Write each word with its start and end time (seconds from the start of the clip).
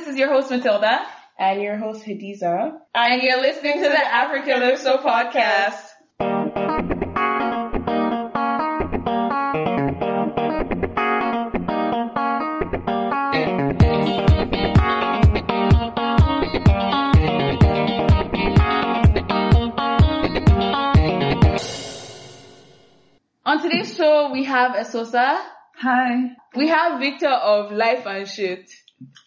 this 0.00 0.08
is 0.08 0.16
your 0.16 0.28
host 0.28 0.50
Matilda. 0.50 1.06
And 1.38 1.60
your 1.60 1.76
host 1.76 2.04
Hadiza. 2.04 2.72
And 2.94 3.22
you're 3.22 3.40
listening 3.40 3.82
to 3.82 3.88
the 3.88 3.96
Africalypso 3.96 5.02
podcast. 5.02 5.88
On 23.44 23.60
today's 23.60 23.94
show, 23.94 24.30
we 24.32 24.44
have 24.44 24.72
Eseosa. 24.72 25.42
Hi. 25.76 26.36
We 26.56 26.68
have 26.68 27.00
Victor 27.00 27.28
of 27.28 27.72
Life 27.72 28.06
and 28.06 28.26
Shit. 28.26 28.70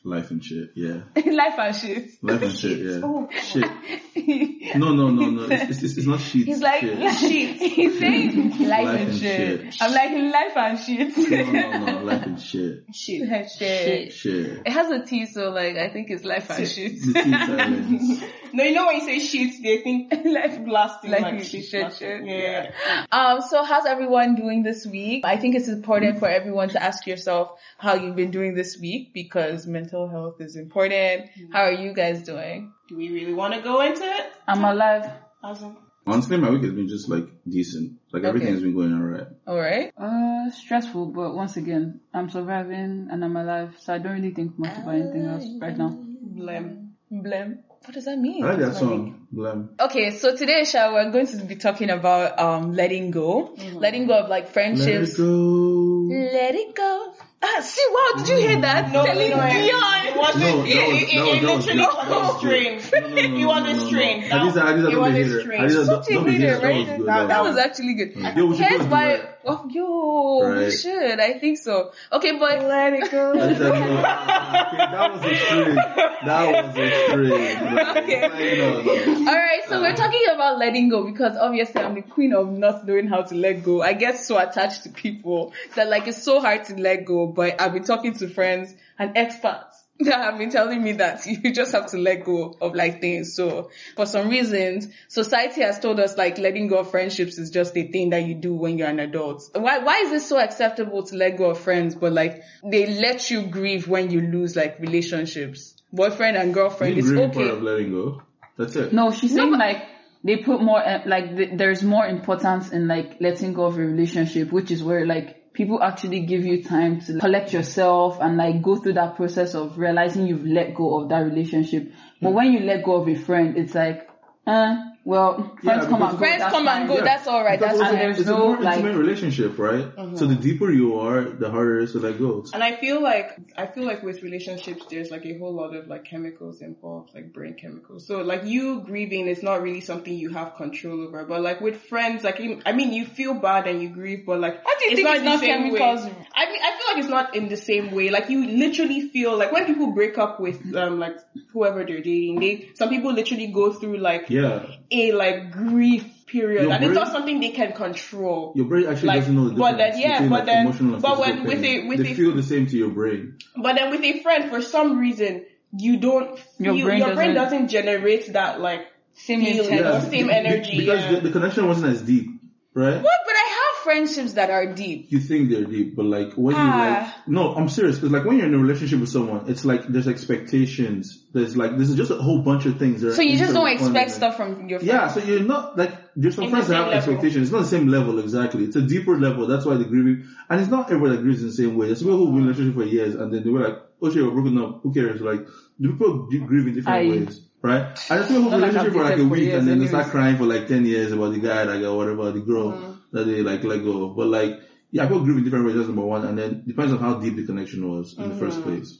Life 0.06 0.32
and 0.32 0.44
shit, 0.44 0.72
yeah. 0.76 1.04
Life 1.16 1.58
and 1.58 1.76
Shit. 1.76 2.10
Life 2.22 2.41
and 2.41 2.58
shit, 2.58 2.77
yeah. 2.80 3.00
Oh. 3.04 3.30
Shit. 3.32 3.70
No, 4.76 4.94
no, 4.94 5.10
no, 5.10 5.30
no. 5.30 5.44
It's, 5.50 5.84
it's, 5.84 5.98
it's 5.98 6.08
not 6.08 6.20
shit. 6.20 6.46
He's 6.46 6.62
like, 6.62 6.82
shit. 6.82 7.16
shit. 7.18 7.72
He's 7.72 8.00
saying 8.00 8.50
life, 8.60 8.70
Life 8.70 8.88
and, 8.88 9.10
and 9.10 9.18
shit. 9.18 9.74
shit. 9.74 9.82
I'm 9.82 9.91
like, 9.94 10.34
life 10.34 10.54
and 10.55 10.80
shit. 10.80 11.18
No, 11.18 11.52
no, 11.52 11.86
no. 11.86 12.04
Life 12.04 12.24
and 12.24 12.41
shit. 12.41 12.84
Shit. 12.94 13.50
shit. 13.52 14.13
Shit. 14.13 14.62
It 14.66 14.72
has 14.72 14.90
a 14.90 15.05
T, 15.05 15.26
so 15.26 15.50
like, 15.50 15.76
I 15.77 15.90
think 15.90 16.10
it's 16.10 16.24
life 16.24 16.49
and 16.49 16.68
shit. 16.68 16.94
The 17.02 17.13
T 17.13 17.32
silence. 17.32 18.24
No, 18.53 18.63
you 18.63 18.73
know 18.75 18.85
when 18.85 18.98
you 18.98 19.02
say 19.02 19.20
shit, 19.20 19.62
they 19.63 19.77
think 19.80 20.13
life 20.25 20.63
blasting 20.63 21.12
like, 21.12 21.21
like, 21.21 21.43
shit, 21.43 21.66
shit. 21.66 21.93
shit, 21.95 22.25
Yeah. 22.25 22.71
yeah. 22.88 23.05
Um, 23.12 23.41
so 23.41 23.63
how's 23.63 23.85
everyone 23.88 24.35
doing 24.35 24.62
this 24.63 24.85
week? 24.85 25.26
I 25.26 25.38
think 25.38 25.55
it's 25.55 25.67
important 25.67 26.20
for 26.20 26.27
everyone 26.27 26.70
to 26.70 26.81
ask 26.81 27.07
yourself 27.07 27.59
how 27.79 27.95
you've 27.95 28.16
been 28.16 28.31
doing 28.31 28.53
this 28.55 28.77
week 28.79 29.13
because 29.13 29.66
mental 29.66 30.07
health 30.07 30.39
is 30.39 30.55
important. 30.55 31.29
How 31.52 31.63
are 31.63 31.71
you 31.71 31.93
guys 31.93 32.23
doing? 32.23 32.71
Do 32.88 32.98
we 32.98 33.09
really 33.09 33.34
want 33.34 33.55
to 33.55 33.62
go 33.62 33.81
into 33.81 34.03
it? 34.03 34.32
I'm 34.48 34.63
alive. 34.63 35.10
Awesome. 35.43 35.77
Honestly, 36.05 36.35
my 36.38 36.49
week 36.49 36.63
has 36.63 36.73
been 36.73 36.88
just 36.90 37.10
like 37.10 37.26
decent. 37.48 37.98
Like 38.12 38.23
everything 38.26 38.49
Okay. 38.49 38.54
has 38.55 38.62
been 38.62 38.76
going 38.76 38.93
alright. 38.93 39.27
Alright. 39.48 39.93
Uh, 39.98 40.51
stressful, 40.51 41.07
but 41.07 41.34
once 41.34 41.55
again, 41.57 42.01
I'm 42.13 42.29
surviving 42.29 43.07
and 43.10 43.23
I'm 43.23 43.35
alive, 43.35 43.76
so 43.79 43.93
I 43.93 43.98
don't 43.99 44.13
really 44.13 44.32
think 44.34 44.60
much 44.60 44.77
about 44.77 44.95
anything 44.95 45.26
else 45.26 45.45
right 45.62 45.77
now. 45.77 45.90
Blem. 45.90 46.90
Blem. 47.12 47.60
What 47.85 47.93
does 47.95 48.05
that 48.05 48.17
mean? 48.17 48.43
I 48.45 48.49
like 48.51 48.59
that 48.59 48.76
song. 48.76 49.27
Blam. 49.31 49.71
Okay, 49.79 50.12
so 50.12 50.35
today, 50.35 50.63
Sha, 50.63 50.93
we're 50.93 51.12
going 51.12 51.27
to 51.27 51.37
be 51.37 51.55
talking 51.55 51.89
about 51.89 52.39
um 52.39 52.73
letting 52.73 53.12
go, 53.12 53.55
letting 53.73 54.05
go 54.07 54.20
of 54.20 54.29
like 54.29 54.48
friendships. 54.49 54.87
Let 54.87 54.93
it 54.93 55.15
friendships. 55.15 55.17
go. 55.17 56.37
Let 56.37 56.55
it 56.55 56.76
go. 56.76 57.13
Ah, 57.45 57.59
see, 57.61 57.81
wow, 57.91 58.23
did 58.23 58.29
you 58.29 58.37
hear 58.48 58.61
that? 58.61 58.89
No, 58.91 59.04
Celine 59.05 59.31
no, 59.31 59.35
no, 59.37 59.49
Dion. 59.51 60.05
It 60.07 60.17
wasn't. 60.17 60.43
No, 60.43 60.63
that 60.63 60.67
it, 60.67 60.93
was- 60.93 61.04
it, 61.04 61.15
that 61.15 61.27
it, 61.27 61.43
was- 61.43 61.67
it 61.67 61.76
that 61.76 61.76
was 61.76 61.76
literally 61.76 61.76
good. 61.76 61.98
That 61.98 62.09
was 62.09 62.34
was 62.34 62.39
strained. 62.39 62.81
good. 62.91 63.04
No, 63.04 63.09
no, 63.09 63.15
no, 63.15 63.35
He 63.35 63.41
no, 63.41 63.48
wasn't 63.48 63.67
no, 63.67 63.84
no, 63.84 63.87
strained. 63.89 64.22
no. 64.22 64.29
That- 64.29 64.39
Hadiza, 64.39 64.61
Hadiza, 64.63 64.75
he 64.75 64.81
don't 64.81 64.91
be 64.94 64.97
wasn't 64.97 65.17
hater. 65.17 65.41
strained. 65.41 65.63
Hadiza, 65.63 65.75
don't- 65.75 65.85
Something 65.85 66.16
don't 66.16 66.25
be 66.25 66.31
made 66.31 66.41
hater. 66.41 66.53
it 66.56 66.61
That 66.61 66.63
was 66.63 66.88
right. 66.88 66.97
good. 66.97 67.07
That- 67.07 67.28
That 67.28 67.44
was 67.44 67.56
was 67.56 67.66
actually 67.66 67.94
good. 67.95 68.16
Yo, 68.38 68.45
we 68.45 68.56
should 68.56 68.66
Here's 68.66 68.78
go 68.79 68.84
do 68.85 68.91
why. 68.91 69.19
That. 69.44 69.52
Oh, 69.52 69.68
yo, 69.69 70.58
we 70.58 70.72
should. 70.72 71.19
I 71.19 71.40
think 71.40 71.58
so. 71.58 71.91
Okay, 72.12 72.38
but 72.38 72.63
let 72.63 72.94
it 72.94 73.12
go. 73.12 73.34
Hadiza, 73.34 73.59
no. 73.59 74.02
That 74.94 75.12
was 75.13 75.25
a 75.25 75.35
string. 75.35 75.75
That 75.75 76.66
was 76.66 76.78
a 76.78 77.08
string. 77.08 78.03
Okay. 78.03 78.58
No, 78.58 78.81
no. 78.81 79.30
All 79.30 79.35
right, 79.35 79.62
so 79.68 79.81
we're 79.81 79.96
talking 79.96 80.24
about 80.34 80.58
letting 80.58 80.90
go 80.90 81.03
because 81.03 81.35
obviously 81.38 81.81
I'm 81.81 81.96
the 81.96 82.02
queen 82.02 82.34
of 82.34 82.52
not 82.52 82.85
knowing 82.85 83.08
how 83.08 83.24
to 83.24 83.35
let 83.35 83.63
go. 83.63 83.81
I 83.81 83.94
get 83.94 84.19
so 84.19 84.38
attached 84.38 84.84
to 84.84 84.90
people 84.90 85.53
that 85.75 85.90
like 85.90 86.07
it's 86.07 86.22
so 86.24 86.40
hard 86.40 86.66
to 86.66 86.75
let 86.75 87.06
go. 87.06 87.28
But 87.28 87.59
I've 87.62 87.74
been 87.74 87.84
talking 87.84 88.13
to 88.13 88.28
friends 88.28 88.74
and 89.00 89.18
experts 89.18 89.72
that 90.00 90.13
have 90.19 90.38
been 90.38 90.50
telling 90.50 90.84
me 90.84 90.94
that 90.94 91.25
you 91.44 91.52
just 91.53 91.72
have 91.72 91.88
to 91.91 91.97
let 91.97 92.24
go 92.25 92.56
of 92.59 92.74
like 92.75 93.00
things. 93.00 93.36
So 93.36 93.69
for 93.96 94.06
some 94.06 94.30
reasons, 94.30 94.88
society 95.08 95.62
has 95.62 95.80
told 95.80 96.00
us 96.00 96.18
like 96.18 96.38
letting 96.38 96.68
go 96.68 96.80
of 96.80 96.91
friendships 96.91 97.38
is 97.38 97.52
just 97.52 97.78
a 97.78 97.88
thing 97.88 98.09
that 98.09 98.23
you 98.25 98.35
do 98.35 98.53
when 98.53 98.78
you're 98.78 98.88
an 98.90 99.00
adult. 99.00 99.50
Why 99.53 99.79
why 99.79 100.03
is 100.06 100.12
it 100.12 100.22
so 100.25 100.40
acceptable 100.40 101.03
to 101.03 101.16
let 101.16 101.38
go 101.38 101.51
of 101.51 101.59
friends, 101.59 101.95
but 101.95 102.12
like 102.13 102.41
they 102.63 102.88
let 103.00 103.29
you 103.29 103.44
grieve 103.44 103.88
when 103.88 104.09
you 104.12 104.22
lose 104.22 104.56
like 104.56 104.79
relationships? 104.79 105.75
Boyfriend 105.91 106.38
and 106.38 106.53
girlfriend, 106.53 106.96
The 106.96 107.00
it's 107.00 107.07
grieving 107.09 107.31
part 107.31 107.47
of 107.50 107.62
letting 107.62 107.91
go. 107.91 108.23
That's 108.57 108.75
it. 108.75 108.94
No, 108.94 109.12
she's 109.12 109.34
No, 109.34 109.44
saying 109.44 109.51
but- 109.51 109.59
like 109.59 109.84
they 110.23 110.38
put 110.38 110.62
more 110.62 110.79
uh, 110.79 111.01
like 111.06 111.35
th- 111.35 111.51
there's 111.57 111.84
more 111.84 112.06
importance 112.07 112.72
in 112.72 112.88
like 112.88 113.17
letting 113.19 113.53
go 113.53 113.66
of 113.66 113.78
a 113.78 113.81
relationship, 113.81 114.51
which 114.51 114.72
is 114.72 114.81
where 114.84 115.06
like 115.06 115.42
people 115.53 115.81
actually 115.81 116.22
give 116.22 116.44
you 116.46 116.64
time 116.64 117.00
to 117.02 117.19
collect 117.19 117.53
yourself 117.53 118.18
and 118.19 118.38
like 118.38 118.62
go 118.62 118.75
through 118.75 118.94
that 118.94 119.16
process 119.16 119.53
of 119.53 119.78
realizing 119.78 120.28
you've 120.28 120.46
let 120.46 120.74
go 120.75 121.00
of 121.00 121.09
that 121.09 121.19
relationship. 121.19 121.91
But 122.22 122.34
when 122.34 122.52
you 122.53 122.62
let 122.62 122.84
go 122.84 122.96
of 122.96 123.08
a 123.08 123.16
friend, 123.16 123.58
it's 123.58 123.75
like, 123.75 124.09
uh, 124.47 124.75
well, 125.06 125.56
friends 125.62 125.84
Yeah, 125.84 125.90
come 125.90 126.00
because 126.00 126.02
and 126.02 126.12
go. 126.12 126.18
Friends 126.18 126.40
that's 126.40 126.53
come 126.53 126.68
and 126.68 126.88
fine. 126.88 126.97
go. 126.97 127.03
That's 127.03 127.28
all 127.28 127.44
right. 127.44 127.59
Because 127.59 127.78
That's 127.78 127.91
it's, 127.91 128.00
fine. 128.00 128.06
there's 128.08 128.19
it's 128.19 128.30
no, 128.30 128.36
a 128.36 128.40
more 128.56 128.62
like- 128.62 128.78
intimate 128.80 128.97
relationship, 128.97 129.58
right? 129.59 129.84
Mm-hmm. 129.96 130.16
So 130.16 130.25
the 130.28 130.36
deeper 130.36 130.72
you 130.72 131.00
are, 131.00 131.22
the 131.22 131.52
harder 131.52 131.80
it 131.80 131.84
is 131.86 131.91
to 131.91 132.00
let 132.00 132.18
go. 132.19 132.46
And 132.53 132.64
I 132.64 132.78
feel 132.78 133.02
like 133.02 133.38
I 133.58 133.68
feel 133.68 133.84
like 133.86 134.02
with 134.02 134.24
relationships, 134.24 134.84
there's 134.90 135.12
like 135.12 135.25
a 135.25 135.38
whole 135.38 135.53
lot 135.53 135.75
of 135.75 135.88
like 135.88 136.06
chemicals 136.06 136.62
involved, 136.62 137.14
like 137.14 137.34
brain 137.34 137.56
chemicals. 137.56 138.08
So 138.08 138.22
like 138.22 138.46
you 138.46 138.81
grieving 138.81 139.28
is 139.28 139.44
not 139.44 139.62
really 139.62 139.81
something 139.81 140.14
you 140.14 140.30
have 140.30 140.56
control 140.56 141.02
over. 141.02 141.25
But 141.25 141.41
like 141.41 141.59
with 141.59 141.81
friends, 141.81 142.24
like 142.24 142.40
I 142.66 142.72
mean, 142.72 142.94
you 142.94 143.06
feel 143.06 143.34
bad 143.34 143.68
and 143.68 143.81
you 143.81 143.90
grieve, 143.90 144.25
but 144.25 144.40
like 144.40 144.64
How 144.66 144.78
do 144.80 144.85
you 144.90 144.96
think 144.96 145.08
it's 145.09 145.20
in 145.20 145.25
not 145.25 145.40
the 145.41 145.46
same 145.46 145.64
chemicals? 145.64 146.06
Way. 146.06 146.28
I 146.35 146.46
mean, 146.50 146.62
I 146.64 146.78
feel 146.78 146.88
like 146.94 146.97
it's 147.03 147.09
not 147.09 147.35
in 147.35 147.50
the 147.50 147.58
same 147.58 147.91
way. 147.91 148.09
Like 148.09 148.30
you 148.30 148.46
literally 148.47 149.09
feel 149.09 149.38
like 149.38 149.52
when 149.52 149.66
people 149.66 149.91
break 149.91 150.18
up 150.18 150.40
with 150.40 150.74
um 150.75 151.00
like 151.00 151.18
whoever 151.52 151.84
they're 151.84 152.02
dating, 152.02 152.40
they 152.40 152.70
some 152.75 152.90
people 152.90 153.12
literally 153.12 153.47
go 153.47 153.74
through 153.74 153.97
like 153.97 154.30
Yeah. 154.30 154.66
A 154.93 155.11
like 155.11 155.51
grief 155.51 156.25
period, 156.27 156.63
Your 156.63 156.71
and 156.73 156.83
it's 156.83 156.93
brain- 156.93 157.03
not 157.03 157.11
something 157.11 157.39
they 157.39 157.49
can 157.51 157.73
control. 157.73 158.53
Your 158.55 158.65
brain 158.65 158.87
actually 158.87 159.07
Like, 159.09 159.19
doesn't 159.21 159.35
know 159.35 159.49
the 159.49 159.55
but 159.55 159.71
difference 159.77 159.95
then- 159.95 160.01
yeah, 160.01 160.11
between 160.13 160.29
but 160.29 160.35
like, 160.37 160.45
then- 160.45 160.65
emotional 160.65 160.93
and 160.93 161.01
but 161.01 161.15
physical 161.17 161.35
when- 161.35 161.47
with 161.47 161.61
pain. 161.61 161.85
a- 161.85 161.87
with 161.89 161.97
they 162.03 162.11
a- 162.11 162.15
feel 162.15 162.31
the 162.35 162.43
same 162.43 162.65
to 162.67 162.77
your 162.77 162.89
brain. 162.89 163.37
But 163.55 163.75
then 163.75 163.91
with 163.91 164.03
a 164.03 164.19
friend, 164.21 164.49
for 164.49 164.61
some 164.61 164.99
reason, 164.99 165.45
you 165.77 165.97
don't 165.97 166.39
Your 166.59 166.73
feel, 166.75 166.85
brain 166.85 166.99
your 166.99 167.13
brain 167.15 167.33
doesn't- 167.33 167.67
doesn't 167.67 167.67
generate 167.69 168.33
that 168.33 168.59
like 168.61 168.87
Same 169.13 169.41
feeling 169.43 169.71
intent. 169.71 169.85
or 169.85 170.01
same 170.09 170.27
be- 170.27 170.33
energy. 170.33 170.77
Because 170.77 171.01
yeah. 171.01 171.11
the, 171.11 171.21
the 171.21 171.31
connection 171.31 171.67
wasn't 171.67 171.91
as 171.93 172.01
deep, 172.01 172.27
right? 172.73 172.95
What? 173.01 173.19
But 173.27 173.35
I 173.35 173.47
have 173.49 173.53
friendships 173.83 174.33
that 174.33 174.49
are 174.49 174.73
deep. 174.73 175.07
You 175.11 175.19
think 175.19 175.49
they're 175.51 175.66
deep, 175.66 175.95
but 175.95 176.05
like 176.05 176.33
when 176.33 176.55
you 176.55 176.61
Ah. 176.61 177.13
like, 177.17 177.27
no, 177.27 177.53
I'm 177.55 177.69
serious. 177.69 177.97
Because 177.97 178.11
like 178.11 178.25
when 178.25 178.38
you're 178.38 178.47
in 178.47 178.53
a 178.53 178.57
relationship 178.59 178.99
with 178.99 179.09
someone, 179.09 179.45
it's 179.49 179.66
like 179.66 179.88
there's 179.88 180.07
expectations. 180.07 181.23
There's 181.33 181.57
like 181.57 181.77
there's 181.77 181.93
just 181.95 182.11
a 182.11 182.16
whole 182.16 182.39
bunch 182.39 182.66
of 182.66 182.77
things. 182.79 183.01
that 183.01 183.13
So 183.13 183.22
you 183.22 183.38
just 183.38 183.53
don't 183.53 183.67
expect 183.67 184.11
stuff 184.11 184.38
from 184.38 184.69
your 184.69 184.79
friends. 184.79 184.93
Yeah, 184.93 185.07
so 185.07 185.19
you're 185.22 185.41
not 185.43 185.77
like 185.77 185.91
there's 186.16 186.35
some 186.35 186.45
In 186.45 186.51
friends 186.51 186.67
the 186.67 186.73
that 186.73 186.77
have 186.77 186.88
level. 186.88 186.97
expectations. 186.99 187.43
It's 187.47 187.51
not 187.51 187.61
the 187.61 187.67
same 187.67 187.88
level 187.88 188.19
exactly. 188.19 188.63
It's 188.66 188.75
a 188.75 188.81
deeper 188.81 189.17
level. 189.19 189.47
That's 189.47 189.66
why 189.66 189.75
the 189.75 189.85
grieving 189.85 190.25
and 190.49 190.61
it's 190.61 190.69
not 190.69 190.91
everyone 190.91 191.16
that 191.16 191.22
grieves 191.22 191.41
in 191.41 191.47
the 191.47 191.53
same 191.53 191.75
way. 191.75 191.88
There's 191.88 192.01
people 192.01 192.17
who've 192.17 192.27
been 192.33 192.43
in 192.43 192.49
a 192.49 192.51
relationship 192.51 192.75
for 192.75 192.85
years 192.85 193.16
and 193.16 193.33
then 193.33 193.43
they 193.43 193.49
were 193.49 193.67
like, 193.67 193.77
oh 194.01 194.11
shit, 194.11 194.23
we're 194.23 194.31
broken 194.31 194.57
up. 194.59 194.81
Who 194.83 194.93
cares? 194.93 195.22
Like 195.22 195.45
the 195.79 195.89
people 195.89 196.27
grieve 196.27 196.67
in 196.67 196.75
different 196.75 196.88
Aye. 196.97 197.09
ways. 197.09 197.41
Right? 197.61 197.83
I 198.11 198.17
just 198.17 198.27
people 198.29 198.47
in 198.53 198.53
a 198.55 198.57
Not 198.57 198.61
like 198.61 198.72
relationship 198.73 198.93
for 198.93 199.03
like 199.03 199.19
a 199.19 199.25
week 199.25 199.53
and 199.53 199.67
then 199.67 199.79
they 199.79 199.88
start 199.88 200.07
crying 200.07 200.38
for 200.38 200.43
like 200.45 200.67
ten 200.67 200.85
years 200.85 201.11
about 201.13 201.31
the 201.31 201.39
guy 201.39 201.63
like 201.63 201.81
or 201.81 201.95
whatever, 201.95 202.31
the 202.31 202.41
girl 202.41 202.92
that 203.13 203.25
they 203.25 203.41
like 203.41 203.63
let 203.63 203.84
go 203.84 204.06
of. 204.06 204.16
But 204.18 204.28
like 204.28 204.59
yeah, 204.91 205.07
people 205.07 205.24
grieve 205.24 205.38
in 205.38 205.44
different 205.44 205.66
ways, 205.66 205.75
that's 205.75 205.88
number 205.88 206.03
one, 206.03 206.25
and 206.25 206.38
then 206.38 206.63
depends 206.68 206.94
on 206.94 207.00
how 207.00 207.16
deep 207.16 207.35
the 207.35 207.46
connection 207.46 207.90
was 207.90 208.13
in 208.18 208.29
the 208.29 208.35
first 208.35 208.59
mm. 208.59 208.63
place. 208.63 209.00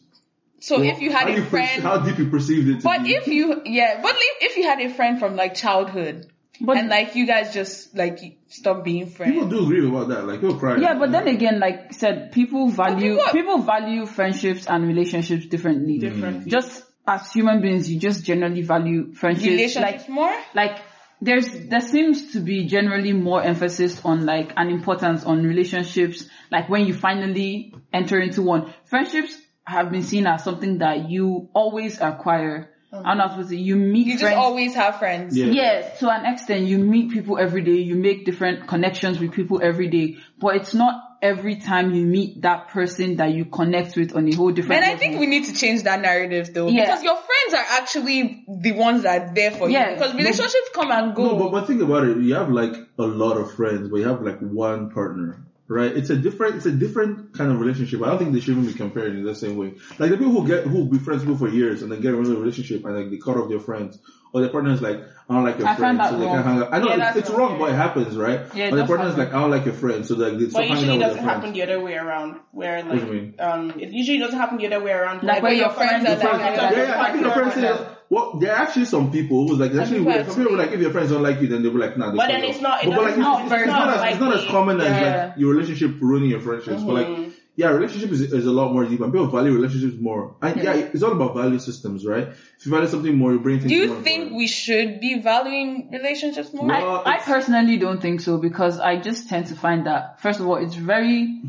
So 0.60 0.82
if 0.82 1.02
you 1.02 1.12
had 1.12 1.28
a 1.28 1.36
you 1.36 1.42
perce- 1.42 1.50
friend, 1.50 1.84
how 1.84 1.98
deep 2.00 2.18
you 2.18 2.30
perceived 2.30 2.68
it 2.70 2.78
to 2.78 2.84
but 2.84 3.04
be. 3.04 3.14
if 3.14 3.28
you, 3.28 3.62
yeah, 3.66 4.02
but 4.02 4.16
if 4.18 4.52
if 4.52 4.58
you 4.58 4.64
had 4.64 4.80
a 4.80 4.90
friend 4.90 5.20
from 5.20 5.36
like 5.36 5.56
childhood, 5.56 6.32
But 6.62 6.78
and 6.78 6.90
like 6.90 7.16
you 7.16 7.28
guys 7.28 7.54
just 7.54 7.96
like 7.96 8.20
stop 8.48 8.84
being 8.84 9.08
friends. 9.08 9.34
people 9.34 9.50
do 9.50 9.66
grieve 9.66 9.86
about 9.86 10.08
that, 10.10 10.26
like 10.26 10.40
people 10.40 10.58
cry. 10.58 10.78
Yeah, 10.78 10.98
but 10.98 11.12
then 11.12 11.28
again, 11.28 11.60
like 11.60 11.88
I 11.90 11.92
said, 11.92 12.32
people 12.32 12.70
value 12.70 13.18
people- 13.18 13.32
people 13.34 13.58
value 13.60 14.06
friendships 14.06 14.66
and 14.68 14.88
relationships 14.88 15.46
differently. 15.48 15.98
Differently. 16.00 16.50
Just 16.50 16.84
as 17.06 17.32
human 17.32 17.62
beings, 17.62 17.92
you 17.92 18.00
just 18.00 18.24
generally 18.24 18.62
value 18.62 19.14
friendships. 19.14 19.48
Relationships 19.48 20.08
like, 20.08 20.10
more. 20.10 20.34
like 20.56 20.80
there's 21.24 21.50
there 21.70 21.82
seems 21.82 22.34
to 22.34 22.40
be 22.40 22.66
generally 22.66 23.14
more 23.14 23.42
emphasis 23.42 24.04
on 24.04 24.26
like 24.26 24.54
an 24.58 24.70
importance 24.70 25.24
on 25.24 25.44
relationships. 25.44 26.28
Like 26.52 26.70
when 26.70 26.86
you 26.86 26.94
finally 26.94 27.74
enter 27.92 28.20
into 28.20 28.42
one, 28.42 28.74
friendships 28.86 29.36
have 29.66 29.92
been 29.92 30.04
seen 30.04 30.28
as 30.28 30.44
something 30.44 30.80
that 30.80 31.10
you 31.10 31.50
always 31.54 32.00
acquire. 32.02 32.70
I'm 32.92 33.18
not 33.18 33.32
supposed 33.32 33.50
to. 33.50 33.58
You 33.58 33.76
meet 33.76 34.06
You 34.06 34.20
just 34.20 34.36
always 34.36 34.76
have 34.76 35.00
friends. 35.00 35.36
Yeah. 35.36 35.48
Yes, 35.48 36.00
to 36.00 36.10
an 36.10 36.32
extent, 36.32 36.68
you 36.68 36.78
meet 36.78 37.12
people 37.12 37.40
every 37.40 37.64
day, 37.64 37.78
you 37.78 37.96
make 37.96 38.24
different 38.24 38.68
connections 38.68 39.20
with 39.20 39.32
people 39.32 39.62
every 39.64 39.88
day, 39.88 40.18
but 40.40 40.58
it's 40.58 40.76
not 40.76 41.13
every 41.24 41.56
time 41.56 41.94
you 41.96 42.06
meet 42.06 42.42
that 42.42 42.68
person 42.68 43.16
that 43.16 43.32
you 43.34 43.46
connect 43.46 43.96
with 43.96 44.16
on 44.16 44.28
a 44.28 44.36
whole 44.36 44.52
different 44.52 44.84
And 44.84 44.92
I 44.94 44.98
think 44.98 45.20
we 45.20 45.26
need 45.26 45.46
to 45.46 45.54
change 45.54 45.84
that 45.84 46.02
narrative 46.02 46.54
though. 46.54 46.68
Yeah. 46.68 46.82
Because 46.86 47.04
your 47.04 47.16
friends 47.16 47.54
are 47.56 47.66
actually 47.82 48.44
the 48.48 48.74
ones 48.74 49.04
that 49.04 49.22
are 49.22 49.34
there 49.34 49.52
for 49.52 49.70
Yeah. 49.70 49.90
you. 49.92 49.96
Because 49.96 50.14
relationships 50.14 50.70
come 50.76 50.92
and 50.92 51.16
go. 51.16 51.24
No, 51.26 51.36
but, 51.38 51.52
but 51.52 51.66
think 51.68 51.82
about 51.82 52.06
it. 52.06 52.18
You 52.18 52.36
have 52.36 52.50
like 52.52 52.74
a 53.00 53.04
lot 53.04 53.38
of 53.38 53.54
friends, 53.54 53.90
but 53.90 53.98
you 53.98 54.08
have 54.08 54.22
like 54.22 54.40
one 54.40 54.92
partner. 54.92 55.40
right? 55.70 55.96
It's 55.96 56.10
a 56.10 56.18
different, 56.18 56.58
it's 56.58 56.66
a 56.66 56.72
different 56.72 57.34
kind 57.38 57.50
of 57.52 57.60
relationship. 57.60 58.02
I 58.04 58.08
don't 58.08 58.20
think 58.20 58.34
they 58.34 58.42
should 58.42 58.58
even 58.58 58.66
be 58.66 58.74
compared 58.74 59.16
in 59.16 59.24
the 59.24 59.34
same 59.34 59.56
way. 59.58 59.76
Like 59.98 60.12
the 60.12 60.18
people 60.18 60.34
who 60.34 60.46
get, 60.48 60.68
who 60.68 60.86
be 60.90 61.00
friends 61.00 61.26
with 61.26 61.40
for 61.40 61.48
years 61.48 61.82
and 61.82 61.92
then 61.92 62.02
get 62.02 62.14
into 62.14 62.36
a 62.36 62.40
relationship 62.40 62.84
and 62.86 62.96
like 62.96 63.10
they 63.10 63.18
cut 63.18 63.38
off 63.38 63.50
their 63.50 63.62
friends. 63.62 63.98
Or 64.34 64.42
their 64.42 64.50
partner 64.50 64.72
is 64.72 64.82
like, 64.82 65.00
I 65.30 65.36
don't 65.36 65.44
like 65.46 65.60
your 65.60 65.68
I 65.68 65.76
friend, 65.76 66.02
so 66.04 66.18
they 66.18 66.26
can't 66.26 66.44
hang 66.46 66.58
out. 66.64 66.74
I 66.74 66.80
know 66.80 66.88
Yeah, 66.90 67.10
it's, 67.10 67.18
it's 67.20 67.30
wrong, 67.30 67.52
wrong, 67.52 67.60
but 67.60 67.70
it 67.70 67.76
happens, 67.76 68.18
right? 68.18 68.42
Yeah, 68.56 68.66
it 68.66 68.72
but 68.72 68.76
the 68.78 68.82
does 68.82 68.88
partner 68.90 69.06
is 69.08 69.16
happen. 69.16 69.26
like, 69.26 69.34
I 69.36 69.40
don't 69.42 69.52
like 69.52 69.66
your 69.66 69.74
friend, 69.76 70.06
so 70.06 70.16
like 70.16 70.38
they 70.40 70.50
stop 70.50 70.54
But 70.54 70.68
hanging 70.68 70.76
usually 70.76 70.90
out 70.90 70.94
it 70.94 70.98
with 70.98 71.00
doesn't 71.08 71.26
their 71.26 71.34
happen 71.36 71.54
the 71.54 71.62
other 71.64 71.80
way 71.80 71.94
around. 71.96 72.40
Where 72.52 72.84
What 72.84 72.84
do 72.84 72.90
like 73.00 73.08
you 73.08 73.14
mean? 73.14 73.36
um, 73.40 73.70
it 73.80 73.90
usually 73.92 74.18
doesn't 74.18 74.38
happen 74.40 74.58
the 74.58 74.66
other 74.68 74.82
way 74.84 74.92
around. 74.92 75.24
Like 75.24 75.44
when 75.44 75.56
your 75.56 75.70
friends 75.70 76.04
are 76.06 76.12
are 76.12 76.16
like- 76.18 76.24
like, 76.24 76.34
Yeah, 76.58 76.72
Yeah, 76.72 76.84
yeah, 76.88 77.02
I 77.02 77.12
think 77.12 77.24
your 77.24 77.34
friends 77.34 77.54
say, 77.54 77.88
well, 78.10 78.38
there 78.40 78.52
are 78.54 78.58
actually 78.64 78.86
some 78.86 79.12
people 79.12 79.48
who's 79.48 79.60
like, 79.60 79.72
it's 79.72 79.80
actually 79.80 80.00
people 80.00 80.14
weird. 80.14 80.26
Some 80.28 80.36
people 80.44 80.54
are 80.56 80.58
like, 80.66 80.72
if 80.72 80.80
your 80.82 80.92
friends 80.92 81.10
don't 81.12 81.24
like 81.24 81.40
you, 81.42 81.48
then 81.48 81.62
they'll 81.64 81.72
be 81.72 81.78
like, 81.78 81.98
nah. 81.98 82.12
they 82.12 82.18
But 82.18 82.28
then 82.28 82.44
it's 82.44 82.60
not- 82.62 82.84
it 82.84 82.90
But, 82.90 82.96
but 82.98 83.04
like, 83.06 83.16
doesn't- 83.16 83.22
it's, 83.22 83.50
not 83.50 83.62
it's, 83.62 83.68
not 83.68 83.90
as, 83.90 83.96
common. 83.96 84.10
it's 84.12 84.20
not 84.20 84.36
as 84.36 84.46
common 84.46 84.82
as 84.82 84.88
Yeah. 85.02 85.26
like 85.30 85.38
your 85.38 85.54
relationship 85.54 85.92
ruining 86.02 86.30
your 86.32 86.42
friendships. 86.42 86.84
But 86.84 86.96
Mm-hmm. 87.06 87.22
like, 87.22 87.23
yeah, 87.56 87.70
relationship 87.70 88.12
is, 88.12 88.22
is 88.22 88.46
a 88.48 88.52
lot 88.52 88.74
more 88.74 88.84
deep 88.86 89.00
and 89.02 89.12
people 89.14 89.28
value 89.28 89.54
relationships 89.54 89.96
more. 90.02 90.36
And 90.42 90.62
yeah, 90.64 90.74
it's 90.74 91.04
all 91.04 91.12
about 91.12 91.36
value 91.36 91.60
systems, 91.60 92.06
right? 92.06 92.28
If 92.58 92.66
you 92.66 92.72
value 92.72 92.88
something 92.88 93.16
more, 93.16 93.32
you 93.34 93.40
bring 93.40 93.60
things 93.60 93.70
Do 93.72 93.76
you 93.78 93.88
more 93.90 94.02
think 94.02 94.16
important. 94.32 94.38
we 94.38 94.48
should 94.48 95.00
be 95.00 95.20
valuing 95.22 95.92
relationships 95.92 96.52
more? 96.54 96.66
No. 96.68 96.74
I, 96.74 97.16
I 97.16 97.20
personally 97.20 97.78
don't 97.78 98.02
think 98.02 98.22
so 98.22 98.38
because 98.40 98.80
I 98.80 99.00
just 99.00 99.30
tend 99.30 99.48
to 99.48 99.56
find 99.56 99.86
that 99.86 100.20
first 100.20 100.40
of 100.40 100.48
all, 100.48 100.56
it's 100.56 100.74
very 100.76 101.42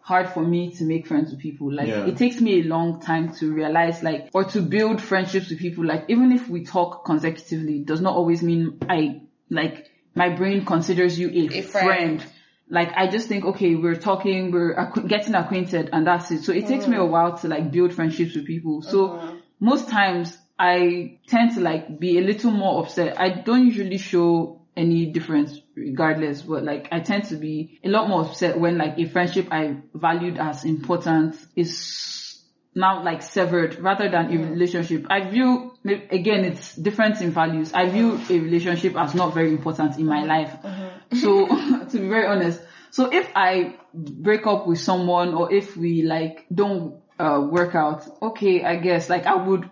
hard 0.00 0.28
for 0.30 0.42
me 0.44 0.72
to 0.72 0.84
make 0.84 1.06
friends 1.06 1.30
with 1.30 1.38
people. 1.38 1.72
Like 1.72 1.86
Yeah. 1.86 2.06
it 2.06 2.16
takes 2.16 2.40
me 2.40 2.60
a 2.60 2.64
long 2.64 3.00
time 3.00 3.32
to 3.34 3.52
realize 3.52 4.02
like 4.02 4.30
or 4.34 4.42
to 4.44 4.60
build 4.60 5.00
friendships 5.00 5.48
with 5.48 5.60
people. 5.60 5.84
Like 5.84 6.06
even 6.08 6.32
if 6.32 6.48
we 6.48 6.64
talk 6.64 7.04
consecutively, 7.04 7.76
it 7.82 7.86
does 7.86 8.00
not 8.00 8.16
always 8.16 8.42
mean 8.42 8.78
I 8.88 9.20
like 9.48 9.88
my 10.14 10.28
brain 10.30 10.64
considers 10.64 11.16
you 11.18 11.28
a, 11.28 11.58
A 11.58 11.62
friend. 11.62 11.86
friend. 11.86 12.24
Like 12.68 12.92
I 12.96 13.06
just 13.06 13.28
think, 13.28 13.44
okay, 13.44 13.74
we're 13.74 13.96
talking, 13.96 14.50
we're 14.50 14.74
acqu- 14.74 15.08
getting 15.08 15.34
acquainted, 15.34 15.90
and 15.92 16.06
that's 16.06 16.30
it. 16.30 16.44
So 16.44 16.52
it 16.52 16.66
takes 16.66 16.86
me 16.86 16.96
a 16.96 17.00
mm. 17.00 17.10
while 17.10 17.36
to 17.38 17.48
like 17.48 17.70
build 17.70 17.92
friendships 17.92 18.34
with 18.34 18.46
people. 18.46 18.82
So 18.82 19.12
uh-huh. 19.12 19.34
most 19.60 19.88
times 19.88 20.36
I 20.58 21.18
tend 21.26 21.54
to 21.56 21.60
like 21.60 21.98
be 21.98 22.18
a 22.18 22.22
little 22.22 22.50
more 22.50 22.82
upset. 22.82 23.20
I 23.20 23.30
don't 23.30 23.66
usually 23.66 23.98
show 23.98 24.62
any 24.76 25.06
difference 25.06 25.60
regardless, 25.74 26.42
but 26.42 26.64
like 26.64 26.88
I 26.92 27.00
tend 27.00 27.24
to 27.24 27.36
be 27.36 27.80
a 27.84 27.88
lot 27.88 28.08
more 28.08 28.22
upset 28.22 28.58
when 28.58 28.78
like 28.78 28.98
a 28.98 29.06
friendship 29.06 29.48
I 29.50 29.76
valued 29.94 30.38
as 30.38 30.64
important 30.64 31.36
is 31.56 32.42
now 32.74 33.02
like 33.04 33.22
severed 33.22 33.78
rather 33.80 34.08
than 34.08 34.32
a 34.32 34.50
relationship. 34.50 35.06
I 35.10 35.28
view, 35.28 35.72
again, 35.84 36.44
it's 36.44 36.74
different 36.74 37.20
in 37.20 37.30
values. 37.30 37.72
I 37.74 37.88
view 37.88 38.18
a 38.30 38.38
relationship 38.38 38.96
as 38.96 39.14
not 39.14 39.34
very 39.34 39.50
important 39.50 39.98
in 39.98 40.06
my 40.06 40.20
mm-hmm. 40.20 40.28
life. 40.28 40.56
Mm-hmm. 40.62 41.18
So 41.18 41.81
to 41.92 41.98
be 41.98 42.08
very 42.08 42.26
honest, 42.26 42.60
so 42.90 43.10
if 43.12 43.28
I 43.34 43.76
break 43.94 44.46
up 44.46 44.66
with 44.66 44.78
someone 44.78 45.34
or 45.34 45.52
if 45.52 45.76
we 45.76 46.02
like 46.02 46.46
don't 46.52 47.00
uh, 47.18 47.46
work 47.50 47.74
out, 47.74 48.06
okay, 48.20 48.64
I 48.64 48.76
guess 48.76 49.08
like 49.08 49.26
I 49.26 49.36
would 49.36 49.68